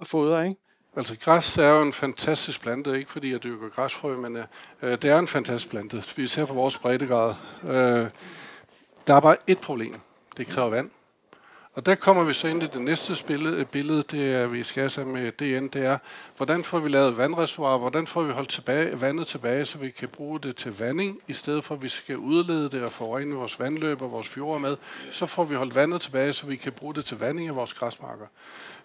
at 0.00 0.06
fodre, 0.06 0.46
ikke? 0.46 0.60
Altså 1.00 1.16
græs 1.16 1.58
er 1.58 1.68
jo 1.68 1.82
en 1.82 1.92
fantastisk 1.92 2.60
plante, 2.60 2.98
ikke 2.98 3.10
fordi 3.10 3.32
jeg 3.32 3.42
dyrker 3.42 3.68
græsfrø, 3.68 4.16
men 4.16 4.36
øh, 4.36 4.44
øh 4.82 4.90
det 4.90 5.04
er 5.04 5.18
en 5.18 5.28
fantastisk 5.28 5.70
plante. 5.70 6.04
Vi 6.16 6.28
ser 6.28 6.44
på 6.44 6.54
vores 6.54 6.78
breddegrad. 6.78 7.34
Øh, 7.64 8.08
der 9.06 9.14
er 9.14 9.20
bare 9.20 9.36
et 9.46 9.58
problem. 9.58 10.00
Det 10.36 10.46
kræver 10.46 10.70
vand. 10.70 10.90
Og 11.74 11.86
der 11.86 11.94
kommer 11.94 12.24
vi 12.24 12.32
så 12.32 12.48
ind 12.48 12.62
i 12.62 12.66
det 12.66 12.80
næste 12.80 13.32
øh, 13.32 13.66
billede, 13.66 14.02
det 14.02 14.34
er, 14.34 14.46
vi 14.46 14.62
skal 14.62 14.90
have 14.96 15.06
med 15.06 15.32
DN, 15.32 15.68
det 15.68 15.84
er, 15.84 15.98
hvordan 16.36 16.64
får 16.64 16.78
vi 16.78 16.88
lavet 16.88 17.16
vandreservoirer, 17.16 17.78
hvordan 17.78 18.06
får 18.06 18.22
vi 18.22 18.32
holdt 18.32 18.48
tilbage, 18.48 19.00
vandet 19.00 19.26
tilbage, 19.26 19.66
så 19.66 19.78
vi 19.78 19.90
kan 19.90 20.08
bruge 20.08 20.40
det 20.40 20.56
til 20.56 20.78
vanding, 20.78 21.20
i 21.28 21.32
stedet 21.32 21.64
for 21.64 21.74
at 21.74 21.82
vi 21.82 21.88
skal 21.88 22.16
udlede 22.16 22.68
det 22.68 22.82
og 22.82 22.92
forurene 22.92 23.34
vores 23.34 23.60
vandløb 23.60 24.02
og 24.02 24.12
vores 24.12 24.28
fjorde 24.28 24.60
med, 24.60 24.76
så 25.12 25.26
får 25.26 25.44
vi 25.44 25.54
holdt 25.54 25.74
vandet 25.74 26.00
tilbage, 26.00 26.32
så 26.32 26.46
vi 26.46 26.56
kan 26.56 26.72
bruge 26.72 26.94
det 26.94 27.04
til 27.04 27.18
vanding 27.18 27.48
af 27.48 27.56
vores 27.56 27.72
græsmarker. 27.72 28.26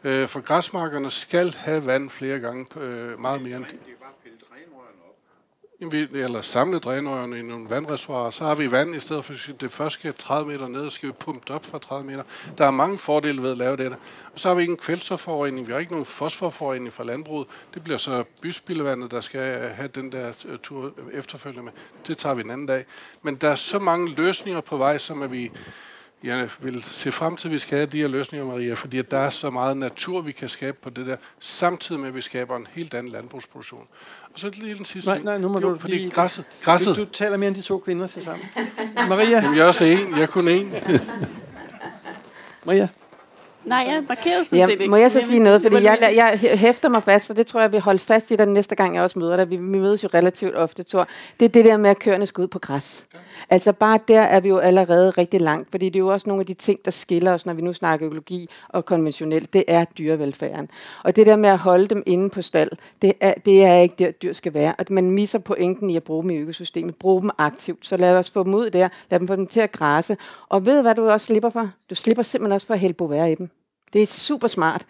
Øh, 0.03 0.27
for 0.27 0.41
græsmarkerne 0.41 1.11
skal 1.11 1.53
have 1.53 1.85
vand 1.85 2.09
flere 2.09 2.39
gange, 2.39 2.65
øh, 2.79 3.19
meget 3.19 3.41
mere 3.41 3.57
end 3.57 3.65
eller 5.81 6.41
samle 6.41 6.79
drænøjerne 6.79 7.39
i 7.39 7.41
nogle 7.41 7.69
vandreservoirer, 7.69 8.29
så 8.29 8.43
har 8.43 8.55
vi 8.55 8.71
vand 8.71 8.95
i 8.95 8.99
stedet 8.99 9.25
for, 9.25 9.33
at 9.33 9.61
det 9.61 9.71
først 9.71 9.93
skal 9.93 10.13
30 10.13 10.51
meter 10.51 10.67
ned, 10.67 10.81
og 10.81 10.91
skal 10.91 11.09
vi 11.09 11.13
pumpe 11.19 11.53
op 11.53 11.65
fra 11.65 11.79
30 11.79 12.05
meter. 12.05 12.23
Der 12.57 12.65
er 12.65 12.71
mange 12.71 12.97
fordele 12.97 13.41
ved 13.41 13.51
at 13.51 13.57
lave 13.57 13.77
det. 13.77 13.91
Og 14.33 14.39
så 14.39 14.47
har 14.47 14.55
vi 14.55 14.61
ikke 14.61 14.71
en 14.71 14.77
kvælstofforurening, 14.77 15.67
vi 15.67 15.71
har 15.71 15.79
ikke 15.79 15.91
nogen 15.91 16.05
fosforforurening 16.05 16.93
fra 16.93 17.03
landbruget. 17.03 17.47
Det 17.73 17.83
bliver 17.83 17.97
så 17.97 18.23
byspildevandet, 18.41 19.11
der 19.11 19.21
skal 19.21 19.69
have 19.69 19.87
den 19.87 20.11
der 20.11 20.33
øh, 20.45 20.59
tur 20.63 20.93
efterfølgende 21.13 21.63
med. 21.63 21.71
Det 22.07 22.17
tager 22.17 22.35
vi 22.35 22.41
en 22.41 22.51
anden 22.51 22.67
dag. 22.67 22.85
Men 23.21 23.35
der 23.35 23.49
er 23.49 23.55
så 23.55 23.79
mange 23.79 24.15
løsninger 24.15 24.61
på 24.61 24.77
vej, 24.77 24.97
som 24.97 25.21
at 25.21 25.31
vi 25.31 25.51
jeg 26.23 26.49
vil 26.59 26.83
se 26.83 27.11
frem 27.11 27.35
til, 27.35 27.47
at 27.47 27.51
vi 27.51 27.59
skal 27.59 27.77
have 27.77 27.85
de 27.85 27.97
her 27.97 28.07
løsninger, 28.07 28.47
Maria, 28.47 28.73
fordi 28.73 28.99
at 28.99 29.11
der 29.11 29.17
er 29.17 29.29
så 29.29 29.49
meget 29.49 29.77
natur, 29.77 30.21
vi 30.21 30.31
kan 30.31 30.49
skabe 30.49 30.77
på 30.81 30.89
det 30.89 31.05
der, 31.05 31.17
samtidig 31.39 31.99
med, 31.99 32.07
at 32.07 32.15
vi 32.15 32.21
skaber 32.21 32.55
en 32.55 32.67
helt 32.71 32.93
anden 32.93 33.11
landbrugsproduktion. 33.11 33.87
Og 34.35 34.41
så 34.41 34.51
lige 34.61 34.75
den 34.75 34.85
sidste 34.85 35.09
nej, 35.09 35.19
Nej, 35.19 35.37
nu 35.37 35.47
må 35.47 35.59
jo, 35.59 35.69
du, 35.69 35.79
fordi 35.79 36.09
græsset, 36.09 36.45
græsset. 36.61 36.95
Du, 36.95 37.03
du, 37.03 37.09
taler 37.09 37.37
mere 37.37 37.47
end 37.47 37.55
de 37.55 37.61
to 37.61 37.77
kvinder 37.77 38.07
til 38.07 38.23
sammen. 38.23 38.47
Maria? 39.09 39.29
Jamen, 39.29 39.57
jeg 39.57 39.63
er 39.63 39.67
også 39.67 39.83
en. 39.83 40.15
Jeg 40.15 40.21
er 40.21 40.25
kun 40.25 40.47
en. 40.47 40.73
Maria? 42.65 42.87
Nej, 43.65 43.85
jeg 43.87 44.03
markerede 44.09 44.45
sådan 44.45 44.59
ja, 44.59 44.65
set 44.65 44.71
ikke. 44.71 44.87
Må 44.87 44.95
jeg 44.95 45.11
så 45.11 45.21
sige 45.21 45.39
noget? 45.39 45.61
Fordi 45.61 45.83
jeg, 45.83 46.13
jeg 46.15 46.39
hæfter 46.39 46.89
mig 46.89 47.03
fast, 47.03 47.29
og 47.29 47.37
det 47.37 47.47
tror 47.47 47.61
jeg, 47.61 47.71
vi 47.71 47.77
holder 47.77 47.99
fast 47.99 48.31
i 48.31 48.35
den 48.35 48.47
næste 48.47 48.75
gang, 48.75 48.95
jeg 48.95 49.03
også 49.03 49.19
møder 49.19 49.35
dig. 49.35 49.49
Vi, 49.49 49.55
vi 49.55 49.61
mødes 49.61 50.03
jo 50.03 50.09
relativt 50.13 50.55
ofte, 50.55 50.83
Thor. 50.83 51.07
Det 51.39 51.45
er 51.45 51.49
det 51.49 51.65
der 51.65 51.77
med, 51.77 51.89
at 51.89 51.99
køerne 51.99 52.25
skal 52.25 52.41
ud 52.41 52.47
på 52.47 52.59
græs. 52.59 53.05
Ja. 53.13 53.19
Altså 53.49 53.73
bare 53.73 53.99
der 54.07 54.21
er 54.21 54.39
vi 54.39 54.49
jo 54.49 54.57
allerede 54.57 55.09
rigtig 55.09 55.41
langt, 55.41 55.71
fordi 55.71 55.85
det 55.85 55.95
er 55.95 55.99
jo 55.99 56.07
også 56.07 56.29
nogle 56.29 56.39
af 56.39 56.45
de 56.45 56.53
ting, 56.53 56.79
der 56.85 56.91
skiller 56.91 57.33
os, 57.33 57.45
når 57.45 57.53
vi 57.53 57.61
nu 57.61 57.73
snakker 57.73 58.05
økologi 58.05 58.49
og 58.69 58.85
konventionelt. 58.85 59.53
Det 59.53 59.63
er 59.67 59.85
dyrevelfærden. 59.85 60.69
Og 61.03 61.15
det 61.15 61.25
der 61.25 61.35
med 61.35 61.49
at 61.49 61.57
holde 61.57 61.87
dem 61.87 62.03
inde 62.05 62.29
på 62.29 62.41
stald, 62.41 62.71
det 63.01 63.13
er, 63.19 63.33
det 63.45 63.63
er 63.63 63.77
ikke 63.77 63.95
der, 63.99 64.11
dyr 64.11 64.33
skal 64.33 64.53
være. 64.53 64.73
At 64.77 64.89
man 64.89 65.11
misser 65.11 65.39
pointen 65.39 65.89
i 65.89 65.95
at 65.95 66.03
bruge 66.03 66.23
dem 66.23 66.29
i 66.31 66.35
økosystemet. 66.35 66.95
Brug 66.95 67.21
dem 67.21 67.29
aktivt. 67.37 67.87
Så 67.87 67.97
lad 67.97 68.17
os 68.17 68.29
få 68.29 68.43
dem 68.43 68.53
ud 68.53 68.69
der. 68.69 68.89
Lad 69.09 69.19
dem 69.19 69.27
få 69.27 69.35
dem 69.35 69.47
til 69.47 69.59
at 69.59 69.71
græse. 69.71 70.17
Og 70.49 70.65
ved 70.65 70.81
hvad 70.81 70.95
du 70.95 71.09
også 71.09 71.25
slipper 71.25 71.49
for? 71.49 71.69
Du 71.89 71.95
slipper 71.95 72.23
simpelthen 72.23 72.51
også 72.51 72.67
for 72.67 72.73
at 72.73 72.79
hælde 72.79 72.95
i 73.31 73.35
dem. 73.35 73.49
Det 73.93 74.01
er 74.01 74.05
super 74.07 74.47
smart. 74.47 74.85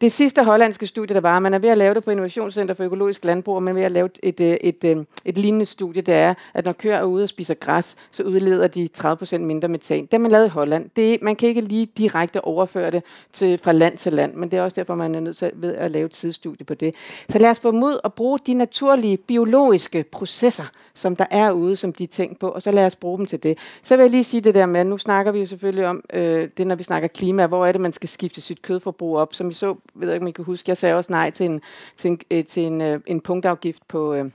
det 0.00 0.12
sidste 0.12 0.44
hollandske 0.44 0.86
studie, 0.86 1.14
der 1.14 1.20
var, 1.20 1.38
man 1.38 1.54
er 1.54 1.58
ved 1.58 1.68
at 1.68 1.78
lave 1.78 1.94
det 1.94 2.04
på 2.04 2.10
Innovationscenter 2.10 2.74
for 2.74 2.84
Økologisk 2.84 3.24
Landbrug, 3.24 3.54
og 3.54 3.62
man 3.62 3.70
er 3.70 3.74
ved 3.74 3.82
at 3.82 3.92
lave 3.92 4.08
et, 4.22 4.40
øh, 4.40 4.56
et, 4.60 4.84
et, 4.84 5.06
et, 5.24 5.38
lignende 5.38 5.66
studie, 5.66 6.02
det 6.02 6.14
er, 6.14 6.34
at 6.54 6.64
når 6.64 6.72
køer 6.72 6.96
er 6.96 7.04
ude 7.04 7.22
og 7.22 7.28
spiser 7.28 7.54
græs, 7.54 7.96
så 8.10 8.22
udleder 8.22 8.66
de 8.66 8.88
30% 8.98 9.38
mindre 9.38 9.68
metan. 9.68 10.06
Det 10.06 10.20
man 10.20 10.30
lavet 10.30 10.46
i 10.46 10.48
Holland. 10.48 10.90
Det, 10.96 11.22
man 11.22 11.36
kan 11.36 11.48
ikke 11.48 11.60
lige 11.60 11.86
direkte 11.86 12.44
overføre 12.44 12.90
det 12.90 13.02
til, 13.32 13.58
fra 13.58 13.72
land 13.72 13.98
til 13.98 14.12
land, 14.12 14.34
men 14.34 14.50
det 14.50 14.56
er 14.58 14.62
også 14.62 14.74
derfor, 14.74 14.94
man 14.94 15.14
er 15.14 15.20
nødt 15.20 15.36
til 15.36 15.50
ved 15.54 15.74
at 15.74 15.90
lave 15.90 16.06
et 16.06 16.14
sidestudie 16.14 16.66
på 16.66 16.74
det. 16.74 16.94
Så 17.28 17.38
lad 17.38 17.50
os 17.50 17.60
få 17.60 17.72
mod 17.72 18.00
at 18.04 18.14
bruge 18.14 18.38
de 18.46 18.54
naturlige 18.54 19.16
biologiske 19.16 20.02
processer, 20.02 20.70
som 20.94 21.16
der 21.16 21.26
er 21.30 21.52
ude, 21.52 21.76
som 21.76 21.92
de 21.92 22.06
tænker 22.06 22.36
på, 22.36 22.48
og 22.48 22.62
så 22.62 22.70
lad 22.70 22.86
os 22.86 22.96
bruge 22.96 23.18
dem 23.18 23.26
til 23.26 23.42
det. 23.42 23.58
Så 23.82 23.96
vil 23.96 24.02
jeg 24.02 24.10
lige 24.10 24.24
sige 24.24 24.40
det 24.40 24.54
der 24.54 24.66
med, 24.66 24.84
nu 24.84 24.98
snakker 24.98 25.32
vi 25.32 25.40
jo 25.40 25.46
selvfølgelig 25.46 25.86
om 25.86 26.04
øh, 26.12 26.48
det, 26.56 26.66
når 26.66 26.74
vi 26.74 26.82
snakker 26.82 27.08
klima, 27.08 27.46
hvor 27.46 27.66
er 27.66 27.72
det, 27.72 27.80
man 27.80 27.92
skal 27.92 28.08
skifte 28.08 28.40
sit 28.40 28.62
kødforbrug 28.62 29.16
op. 29.16 29.34
Som 29.34 29.50
I 29.50 29.52
så, 29.52 29.74
ved 29.94 30.08
jeg 30.08 30.14
ikke, 30.14 30.24
om 30.24 30.28
I 30.28 30.30
kan 30.30 30.44
huske, 30.44 30.70
jeg 30.70 30.76
sagde 30.76 30.94
også 30.94 31.12
nej 31.12 31.30
til 31.30 31.46
en, 31.46 31.60
til 31.96 32.10
en, 32.10 32.20
øh, 32.30 32.44
til 32.44 32.62
en, 32.62 32.80
øh, 32.80 33.00
en 33.06 33.20
punktafgift 33.20 33.88
på, 33.88 34.14
øh, 34.14 34.30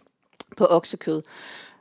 på 0.57 0.68
oksekød. 0.70 1.22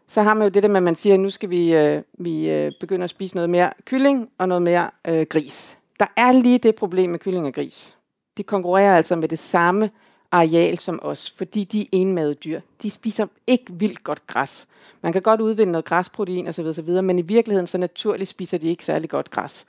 Så 0.09 0.23
har 0.23 0.35
man 0.35 0.43
jo 0.43 0.49
det 0.49 0.63
der 0.63 0.69
med, 0.69 0.77
at 0.77 0.83
man 0.83 0.97
siger, 0.97 1.15
at 1.15 1.21
nu 1.21 1.31
skal 1.31 1.51
vi, 1.51 1.75
øh, 1.75 2.03
vi 2.19 2.51
øh, 2.51 2.73
begynde 2.81 3.05
at 3.05 3.11
spise 3.11 3.35
noget 3.35 3.51
mere 3.51 3.71
kylling 3.85 4.29
og 4.39 4.49
noget 4.49 4.63
mere 4.63 4.91
øh, 5.09 5.27
gris. 5.27 5.79
Der 6.01 6.07
er 6.17 6.33
lige 6.33 6.59
det 6.59 6.75
problem 6.75 7.11
med 7.11 7.19
kylling 7.19 7.47
og 7.47 7.55
gris. 7.55 7.95
De 8.37 8.43
konkurrerer 8.43 8.97
altså 8.97 9.17
med 9.17 9.29
det 9.29 9.39
samme 9.39 9.91
areal 10.33 10.79
som 10.79 11.01
os, 11.03 11.31
fordi 11.37 11.65
de 11.65 11.81
er 11.81 11.87
enmade 11.93 12.35
dyr. 12.35 12.61
De 12.83 12.91
spiser 12.91 13.27
ikke 13.47 13.73
vildt 13.73 14.05
godt 14.05 14.27
græs. 14.27 14.67
Man 15.03 15.13
kan 15.13 15.23
godt 15.23 15.41
udvinde 15.41 15.73
noget 15.73 15.85
græsprotein 15.85 16.47
osv., 16.47 16.65
osv., 16.65 17.03
men 17.03 17.19
i 17.19 17.23
virkeligheden 17.23 17.67
så 17.67 17.79
naturligt 17.79 18.31
spiser 18.31 18.59
de 18.59 18.69
ikke 18.69 18.85
særlig 18.85 19.11
godt 19.11 19.31
græs. 19.31 19.65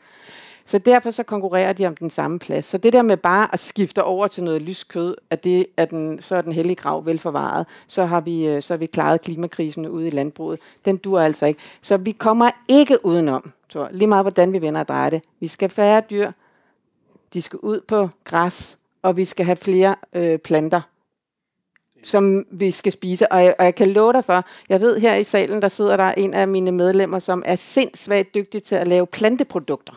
Så 0.66 0.78
derfor 0.78 1.12
så 1.12 1.24
konkurrerer 1.24 1.74
de 1.74 1.86
om 1.86 1.95
den 1.95 2.10
samme 2.10 2.39
plads. 2.39 2.66
Så 2.66 2.78
det 2.78 2.93
der 2.93 3.01
med 3.01 3.18
bare 3.18 3.53
at 3.53 3.60
skifte 3.60 4.03
over 4.03 4.28
til 4.28 4.43
noget 4.43 4.62
lyst 4.62 4.88
kød, 4.88 5.16
at 5.30 5.43
det 5.43 5.66
er 5.78 5.86
den, 5.86 6.22
så 6.22 6.36
er 6.36 6.41
den 6.41 6.51
hellige 6.51 6.76
grav 6.76 7.05
velforvaret, 7.05 7.68
så 7.88 8.05
har, 8.05 8.22
vi, 8.22 8.47
øh, 8.47 8.62
så 8.64 8.74
har 8.74 8.78
vi 8.78 8.86
klaret 8.86 9.22
klimakrisen 9.22 9.88
ude 9.88 10.07
i 10.07 10.10
landbruget. 10.10 10.60
Den 10.86 10.97
dur 10.97 11.20
altså 11.20 11.45
ikke. 11.45 11.60
Så 11.82 11.97
vi 11.97 12.12
kommer 12.12 12.51
ikke 12.68 13.05
udenom, 13.05 13.51
tror, 13.70 13.89
lige 13.91 14.07
meget 14.07 14.24
hvordan 14.24 14.53
vi 14.53 14.62
vender 14.62 14.80
og 14.80 14.88
drejer 14.88 15.10
det. 15.10 15.22
Vi 15.39 15.47
skal 15.47 15.70
færre 15.70 16.01
dyr, 16.10 16.32
de 17.34 17.41
skal 17.41 17.60
ud 17.60 17.82
på 17.88 18.10
græs, 18.24 18.78
og 19.02 19.18
vi 19.18 19.26
skal 19.26 19.45
have 19.45 19.56
flere 19.56 19.95
øh, 20.14 20.39
planter, 20.39 20.82
som 22.04 22.45
vi 22.52 22.72
skal 22.72 22.91
spise. 22.91 23.32
Og 23.32 23.43
jeg, 23.43 23.56
og 23.60 23.66
jeg 23.66 23.76
kan 23.76 23.88
love 23.88 24.14
dig 24.14 24.26
for, 24.26 24.45
jeg 24.70 24.82
ved 24.82 25.00
her 25.00 25.16
i 25.16 25.24
salen, 25.24 25.62
der 25.62 25.68
sidder 25.68 25.97
der 25.97 26.12
en 26.12 26.34
af 26.34 26.47
mine 26.47 26.72
medlemmer, 26.72 27.20
som 27.20 27.43
er 27.45 27.56
sindssygt 27.56 28.36
dygtig 28.36 28.64
til 28.64 28.76
at 28.76 28.88
lave 28.88 29.08
planteprodukter. 29.08 29.93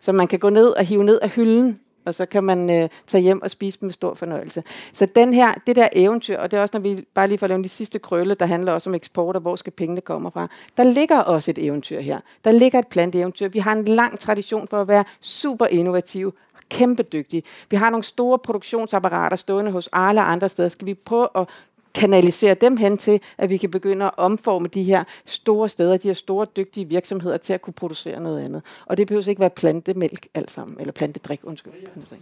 Så 0.00 0.12
man 0.12 0.26
kan 0.26 0.38
gå 0.38 0.50
ned 0.50 0.68
og 0.68 0.84
hive 0.84 1.04
ned 1.04 1.18
af 1.22 1.30
hylden, 1.30 1.80
og 2.04 2.14
så 2.14 2.26
kan 2.26 2.44
man 2.44 2.70
øh, 2.70 2.88
tage 3.06 3.22
hjem 3.22 3.42
og 3.42 3.50
spise 3.50 3.80
dem 3.80 3.86
med 3.86 3.92
stor 3.92 4.14
fornøjelse. 4.14 4.62
Så 4.92 5.06
den 5.06 5.32
her, 5.32 5.54
det 5.66 5.76
der 5.76 5.88
eventyr, 5.92 6.38
og 6.38 6.50
det 6.50 6.56
er 6.56 6.60
også, 6.60 6.78
når 6.78 6.80
vi 6.80 7.04
bare 7.14 7.28
lige 7.28 7.38
får 7.38 7.46
lavet 7.46 7.64
de 7.64 7.68
sidste 7.68 7.98
krølle, 7.98 8.34
der 8.34 8.46
handler 8.46 8.72
også 8.72 8.90
om 8.90 8.94
eksport, 8.94 9.36
og 9.36 9.42
hvor 9.42 9.56
skal 9.56 9.72
pengene 9.72 10.00
komme 10.00 10.30
fra, 10.30 10.48
der 10.76 10.82
ligger 10.82 11.18
også 11.18 11.50
et 11.50 11.58
eventyr 11.58 12.00
her. 12.00 12.20
Der 12.44 12.52
ligger 12.52 12.78
et 12.78 12.86
planteeventyr. 12.86 13.48
Vi 13.48 13.58
har 13.58 13.72
en 13.72 13.84
lang 13.84 14.18
tradition 14.18 14.68
for 14.68 14.80
at 14.80 14.88
være 14.88 15.04
super 15.20 15.66
innovative, 15.66 16.32
kæmpe 16.68 17.02
dygtige. 17.02 17.42
Vi 17.70 17.76
har 17.76 17.90
nogle 17.90 18.04
store 18.04 18.38
produktionsapparater 18.38 19.36
stående 19.36 19.70
hos 19.70 19.88
Arla 19.92 20.20
og 20.20 20.32
andre 20.32 20.48
steder. 20.48 20.68
Skal 20.68 20.86
vi 20.86 20.94
prøve 20.94 21.28
at 21.34 21.48
kanalisere 21.94 22.54
dem 22.54 22.76
hen 22.76 22.98
til, 22.98 23.20
at 23.38 23.50
vi 23.50 23.56
kan 23.56 23.70
begynde 23.70 24.04
at 24.04 24.10
omforme 24.16 24.68
de 24.68 24.82
her 24.82 25.04
store 25.24 25.68
steder, 25.68 25.96
de 25.96 26.08
her 26.08 26.14
store 26.14 26.46
dygtige 26.56 26.88
virksomheder 26.88 27.36
til 27.36 27.52
at 27.52 27.62
kunne 27.62 27.74
producere 27.74 28.20
noget 28.20 28.44
andet. 28.44 28.62
Og 28.86 28.96
det 28.96 29.06
behøver 29.06 29.28
ikke 29.28 29.40
være 29.40 29.50
plantemælk 29.50 30.26
alt 30.34 30.50
sammen, 30.50 30.76
eller 30.80 30.92
plantedrik, 30.92 31.40
undskyld. 31.42 31.72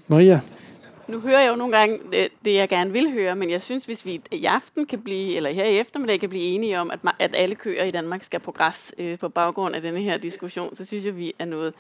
Maria. 0.09 0.41
Nu 1.09 1.21
hører 1.21 1.41
jeg 1.41 1.51
jo 1.51 1.57
nogle 1.57 1.77
gange 1.77 1.99
det, 2.13 2.29
det, 2.45 2.55
jeg 2.55 2.69
gerne 2.69 2.93
vil 2.93 3.13
høre, 3.13 3.37
men 3.37 3.51
jeg 3.51 3.63
synes, 3.63 3.87
hvis 3.87 4.07
vi 4.07 4.21
i 4.31 4.45
aften 4.45 4.87
kan 4.87 5.01
blive, 5.01 5.37
eller 5.37 5.53
her 5.53 5.65
i 5.65 5.79
eftermiddag 5.79 6.21
kan 6.21 6.29
blive 6.29 6.45
enige 6.45 6.81
om, 6.81 6.91
at, 6.91 6.99
at 7.19 7.35
alle 7.35 7.55
køer 7.55 7.85
i 7.85 7.91
Danmark 7.91 8.23
skal 8.23 8.41
på 8.41 8.53
græs 8.53 8.93
øh, 8.99 9.19
på 9.19 9.29
baggrund 9.29 9.75
af 9.75 9.83
denne 9.83 10.01
her 10.01 10.19
diskussion, 10.19 10.77
så 10.77 10.85
synes 10.85 11.05
jeg, 11.05 11.17
vi 11.17 11.33
er 11.39 11.45
noget 11.45 11.75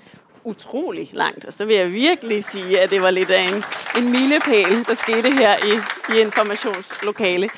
utrolig 0.44 1.10
langt. 1.12 1.44
Og 1.44 1.52
så 1.52 1.64
vil 1.64 1.76
jeg 1.76 1.92
virkelig 1.92 2.44
sige, 2.44 2.80
at 2.80 2.90
det 2.90 3.02
var 3.02 3.10
lidt 3.10 3.30
af 3.30 3.42
en, 3.42 3.62
en 4.02 4.10
milepæl, 4.10 4.84
der 4.88 4.94
skete 4.94 5.30
her 5.38 5.56
i, 5.56 5.72
i 6.14 6.20
informationslokale. 6.20 7.48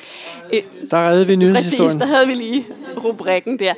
Der 0.91 0.97
redde 0.97 1.27
vi 1.27 1.35
nyhedshistorien. 1.35 1.87
Præcis, 1.87 1.99
der 1.99 2.05
havde 2.05 2.27
vi 2.27 2.33
lige 2.33 2.65
rubrikken 3.03 3.59
der. 3.59 3.73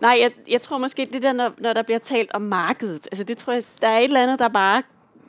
Nej, 0.00 0.18
jeg, 0.20 0.30
jeg 0.48 0.62
tror 0.62 0.78
måske, 0.78 1.08
det 1.12 1.22
der, 1.22 1.32
når, 1.32 1.52
når 1.58 1.72
der 1.72 1.82
bliver 1.82 1.98
talt 1.98 2.30
om 2.34 2.42
markedet, 2.42 3.08
altså 3.12 3.24
det 3.24 3.38
tror 3.38 3.52
jeg, 3.52 3.62
der 3.80 3.88
er 3.88 3.98
et 3.98 4.04
eller 4.04 4.22
andet, 4.22 4.38
der 4.38 4.48
bare 4.48 4.82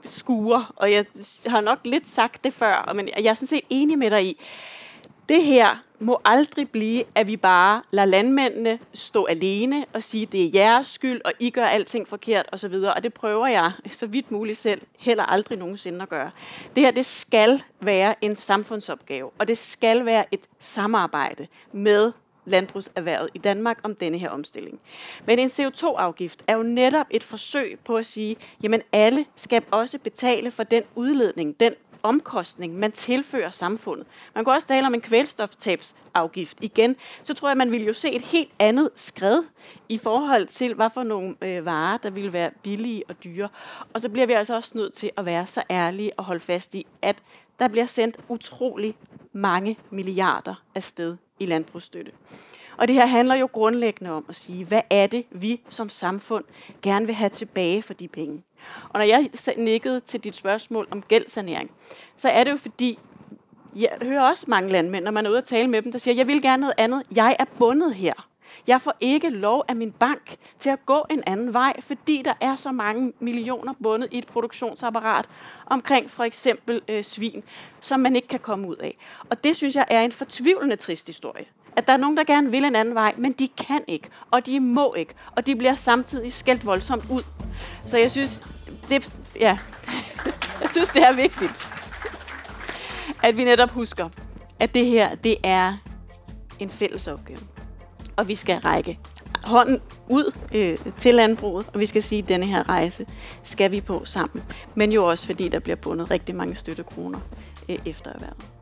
skuer, 0.06 0.74
og 0.76 0.92
jeg 0.92 1.06
har 1.48 1.62
nok 1.62 1.80
lidt 1.86 2.08
sagt 2.08 2.44
det 2.44 2.54
før, 2.54 2.92
men 2.96 3.10
jeg 3.18 3.30
er 3.30 3.34
sådan 3.34 3.48
set 3.48 3.62
enig 3.70 3.98
med 3.98 4.12
dig 4.12 4.26
i, 4.26 4.42
det 5.30 5.44
her 5.44 5.84
må 6.00 6.22
aldrig 6.26 6.70
blive, 6.70 7.04
at 7.16 7.28
vi 7.28 7.38
bare 7.38 7.82
lader 7.92 8.06
landmændene 8.06 8.80
stå 8.94 9.26
alene 9.26 9.86
og 9.94 10.04
sige, 10.04 10.26
det 10.26 10.46
er 10.46 10.50
jeres 10.54 10.88
skyld, 10.88 11.22
og 11.26 11.34
I 11.40 11.50
gør 11.50 11.66
alting 11.66 12.08
forkert 12.08 12.46
osv. 12.52 12.74
Og 12.74 13.04
det 13.04 13.14
prøver 13.14 13.48
jeg 13.48 13.72
så 13.92 14.08
vidt 14.08 14.32
muligt 14.32 14.58
selv 14.58 14.82
heller 14.98 15.24
aldrig 15.24 15.58
nogensinde 15.58 16.02
at 16.02 16.10
gøre. 16.10 16.32
Det 16.76 16.84
her, 16.84 16.92
det 16.92 17.06
skal 17.06 17.64
være 17.80 18.16
en 18.22 18.36
samfundsopgave, 18.36 19.30
og 19.38 19.48
det 19.48 19.58
skal 19.58 20.06
være 20.06 20.26
et 20.32 20.42
samarbejde 20.60 21.48
med 21.72 22.12
landbrugserhvervet 22.46 23.30
i 23.34 23.38
Danmark 23.38 23.80
om 23.84 23.96
denne 23.96 24.18
her 24.18 24.30
omstilling. 24.30 24.80
Men 25.26 25.40
en 25.40 25.50
CO2-afgift 25.50 26.44
er 26.48 26.56
jo 26.56 26.64
netop 26.64 27.08
et 27.10 27.24
forsøg 27.24 27.80
på 27.86 27.98
at 27.98 28.06
sige, 28.06 28.36
jamen 28.64 28.82
alle 28.92 29.26
skal 29.36 29.64
også 29.72 30.00
betale 30.00 30.52
for 30.52 30.64
den 30.64 30.84
udledning, 30.96 31.60
den 31.60 31.74
omkostning, 32.04 32.80
man 32.80 32.92
tilfører 32.92 33.52
samfundet. 33.52 34.08
Man 34.36 34.46
kan 34.46 34.54
også 34.54 34.68
tale 34.68 34.88
om 34.88 34.94
en 34.94 35.02
kvælstoftabsafgift 35.02 36.58
igen. 36.62 36.96
Så 37.24 37.34
tror 37.34 37.48
jeg, 37.48 37.58
man 37.58 37.72
ville 37.72 37.88
jo 37.88 37.94
se 37.94 38.12
et 38.12 38.22
helt 38.22 38.52
andet 38.60 38.90
skred 38.96 39.44
i 39.90 39.98
forhold 39.98 40.48
til, 40.48 40.74
hvad 40.74 40.90
for 40.94 41.04
nogle 41.04 41.36
øh, 41.42 41.66
varer, 41.66 41.98
der 41.98 42.10
ville 42.10 42.34
være 42.34 42.52
billige 42.64 43.04
og 43.08 43.24
dyre. 43.24 43.50
Og 43.94 44.02
så 44.02 44.10
bliver 44.10 44.28
vi 44.28 44.34
altså 44.34 44.56
også 44.56 44.72
nødt 44.78 44.94
til 44.94 45.12
at 45.18 45.26
være 45.26 45.48
så 45.48 45.64
ærlige 45.70 46.20
og 46.20 46.26
holde 46.26 46.40
fast 46.40 46.76
i, 46.76 46.88
at 47.02 47.16
der 47.60 47.68
bliver 47.68 47.86
sendt 47.86 48.18
utrolig 48.30 48.96
mange 49.34 49.78
milliarder 49.90 50.64
afsted 50.76 51.18
i 51.40 51.46
landbrugsstøtte. 51.46 52.12
Og 52.78 52.88
det 52.88 52.96
her 52.96 53.06
handler 53.06 53.36
jo 53.36 53.50
grundlæggende 53.52 54.12
om 54.12 54.26
at 54.30 54.36
sige, 54.36 54.66
hvad 54.66 54.82
er 54.90 55.08
det, 55.08 55.26
vi 55.32 55.62
som 55.70 55.90
samfund 55.90 56.44
gerne 56.82 57.06
vil 57.06 57.16
have 57.16 57.30
tilbage 57.30 57.82
for 57.82 57.94
de 57.94 58.08
penge. 58.08 58.44
Og 58.90 59.00
når 59.00 59.06
jeg 59.06 59.30
nikkede 59.58 60.00
til 60.00 60.20
dit 60.24 60.36
spørgsmål 60.36 60.88
om 60.92 61.02
gældsanering, 61.02 61.72
så 62.18 62.30
er 62.30 62.44
det 62.44 62.52
jo 62.52 62.58
fordi, 62.58 63.00
jeg 63.76 63.90
hører 64.02 64.22
også 64.22 64.46
mange 64.48 64.70
landmænd, 64.70 65.06
når 65.06 65.12
man 65.12 65.26
er 65.26 65.30
ude 65.30 65.38
og 65.38 65.46
tale 65.46 65.68
med 65.68 65.82
dem, 65.82 65.92
der 65.92 66.00
siger, 66.00 66.16
jeg 66.16 66.28
vil 66.28 66.42
gerne 66.42 66.62
noget 66.62 66.74
andet. 66.78 67.04
Jeg 67.16 67.36
er 67.40 67.46
bundet 67.60 67.96
her. 67.96 68.30
Jeg 68.68 68.82
får 68.82 68.94
ikke 69.00 69.30
lov 69.30 69.64
af 69.68 69.76
min 69.76 69.92
bank 69.92 70.36
til 70.60 70.70
at 70.70 70.86
gå 70.86 71.06
en 71.10 71.24
anden 71.28 71.54
vej, 71.54 71.82
fordi 71.82 72.22
der 72.26 72.34
er 72.42 72.56
så 72.56 72.72
mange 72.72 73.14
millioner 73.20 73.74
bundet 73.84 74.08
i 74.12 74.18
et 74.18 74.28
produktionsapparat 74.28 75.26
omkring 75.66 76.10
for 76.10 76.24
eksempel 76.24 76.82
øh, 76.88 77.04
svin, 77.04 77.44
som 77.82 78.00
man 78.00 78.16
ikke 78.16 78.28
kan 78.28 78.40
komme 78.40 78.68
ud 78.68 78.76
af. 78.76 78.98
Og 79.30 79.44
det 79.44 79.56
synes 79.56 79.76
jeg 79.76 79.86
er 79.90 80.02
en 80.02 80.12
fortvivlende 80.12 80.76
trist 80.76 81.08
historie. 81.08 81.46
At 81.76 81.88
der 81.88 81.94
er 81.94 81.98
nogen, 81.98 82.18
der 82.18 82.24
gerne 82.24 82.52
vil 82.52 82.64
en 82.64 82.76
anden 82.76 82.96
vej, 82.96 83.14
men 83.18 83.32
de 83.32 83.48
kan 83.48 83.82
ikke, 83.88 84.10
og 84.32 84.46
de 84.46 84.60
må 84.60 84.94
ikke, 84.94 85.14
og 85.36 85.48
de 85.48 85.56
bliver 85.56 85.76
samtidig 85.76 86.34
skældt 86.34 86.66
voldsomt 86.66 87.04
ud. 87.12 87.24
Så 87.86 87.98
jeg 87.98 88.12
synes, 88.12 88.42
det, 88.90 89.18
ja, 89.40 89.58
jeg 90.62 90.70
synes, 90.72 90.90
det 90.90 91.04
er 91.04 91.14
vigtigt, 91.14 91.70
at 93.24 93.38
vi 93.38 93.44
netop 93.44 93.70
husker, 93.70 94.10
at 94.60 94.74
det 94.74 94.86
her, 94.86 95.16
det 95.16 95.38
er 95.44 95.74
en 96.60 96.70
fælles 96.70 97.08
opgave. 97.08 97.40
Og 98.16 98.28
vi 98.28 98.36
skal 98.36 98.60
række 98.60 99.00
hånden 99.44 99.82
ud 100.10 100.36
øh, 100.54 100.78
til 100.98 101.14
landbruget, 101.14 101.66
og 101.74 101.80
vi 101.80 101.86
skal 101.86 102.04
sige, 102.04 102.22
at 102.22 102.28
denne 102.28 102.46
her 102.46 102.70
rejse 102.70 103.06
skal 103.44 103.72
vi 103.72 103.82
på 103.82 104.06
sammen. 104.06 104.44
Men 104.76 104.92
jo 104.92 105.06
også, 105.06 105.26
fordi 105.26 105.50
der 105.50 105.60
bliver 105.60 105.76
bundet 105.76 106.12
rigtig 106.12 106.36
mange 106.36 106.56
støttekroner 106.56 107.20
øh, 107.70 107.78
efter 107.86 108.12
erhvervet. 108.14 108.59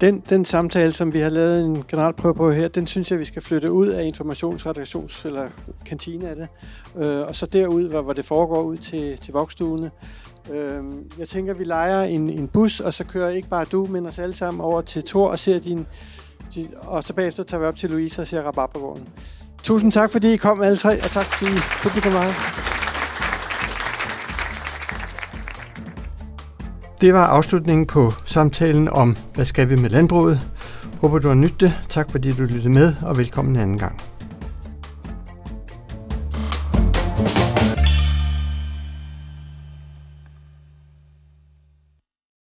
Den, 0.00 0.22
den 0.28 0.44
samtale, 0.44 0.92
som 0.92 1.12
vi 1.12 1.18
har 1.18 1.28
lavet 1.28 1.64
en 1.64 1.84
generalprøve 1.88 2.34
på 2.34 2.50
her, 2.50 2.68
den 2.68 2.86
synes 2.86 3.10
jeg, 3.10 3.18
vi 3.18 3.24
skal 3.24 3.42
flytte 3.42 3.72
ud 3.72 3.86
af 3.86 4.08
informationsredaktions- 4.08 5.26
eller 5.26 5.48
kantine 5.86 6.28
af 6.28 6.36
det, 6.36 6.48
øh, 6.96 7.28
og 7.28 7.34
så 7.34 7.46
derud, 7.46 7.88
hvor, 7.88 8.02
hvor 8.02 8.12
det 8.12 8.24
foregår 8.24 8.62
ud 8.62 8.76
til, 8.76 9.18
til 9.18 9.32
vokstuene. 9.32 9.90
Øh, 10.52 10.82
jeg 11.18 11.28
tænker, 11.28 11.54
vi 11.54 11.64
leger 11.64 12.02
en, 12.02 12.30
en 12.30 12.48
bus, 12.48 12.80
og 12.80 12.94
så 12.94 13.04
kører 13.04 13.30
ikke 13.30 13.48
bare 13.48 13.64
du, 13.64 13.86
men 13.86 14.06
os 14.06 14.18
alle 14.18 14.34
sammen 14.34 14.60
over 14.60 14.80
til 14.80 15.02
Tor 15.02 15.28
og 15.28 15.38
ser 15.38 15.58
din, 15.58 15.86
din 16.54 16.68
og 16.80 17.02
så 17.02 17.14
bagefter 17.14 17.42
tager 17.42 17.60
vi 17.60 17.66
op 17.66 17.76
til 17.76 17.90
Louise 17.90 18.20
og 18.20 18.26
ser 18.26 18.42
Rabarbergården. 18.42 19.08
Tusind 19.62 19.92
tak, 19.92 20.12
fordi 20.12 20.32
I 20.32 20.36
kom 20.36 20.62
alle 20.62 20.76
tre, 20.76 21.02
og 21.02 21.10
tak 21.10 21.24
fordi 21.24 21.98
I 21.98 22.00
kom 22.00 22.12
meget. 22.12 22.73
Det 27.00 27.14
var 27.14 27.26
afslutningen 27.26 27.86
på 27.86 28.12
samtalen 28.26 28.88
om, 28.88 29.16
hvad 29.34 29.44
skal 29.44 29.70
vi 29.70 29.76
med 29.76 29.90
landbruget. 29.90 30.40
Håber 31.00 31.18
du 31.18 31.28
har 31.28 31.34
nyttet 31.34 31.60
det. 31.60 31.72
Tak 31.88 32.10
fordi 32.10 32.32
du 32.32 32.42
lyttede 32.42 32.68
med, 32.68 32.94
og 33.02 33.18
velkommen 33.18 33.56
en 33.56 33.62
anden 33.62 33.78
gang. 33.78 34.13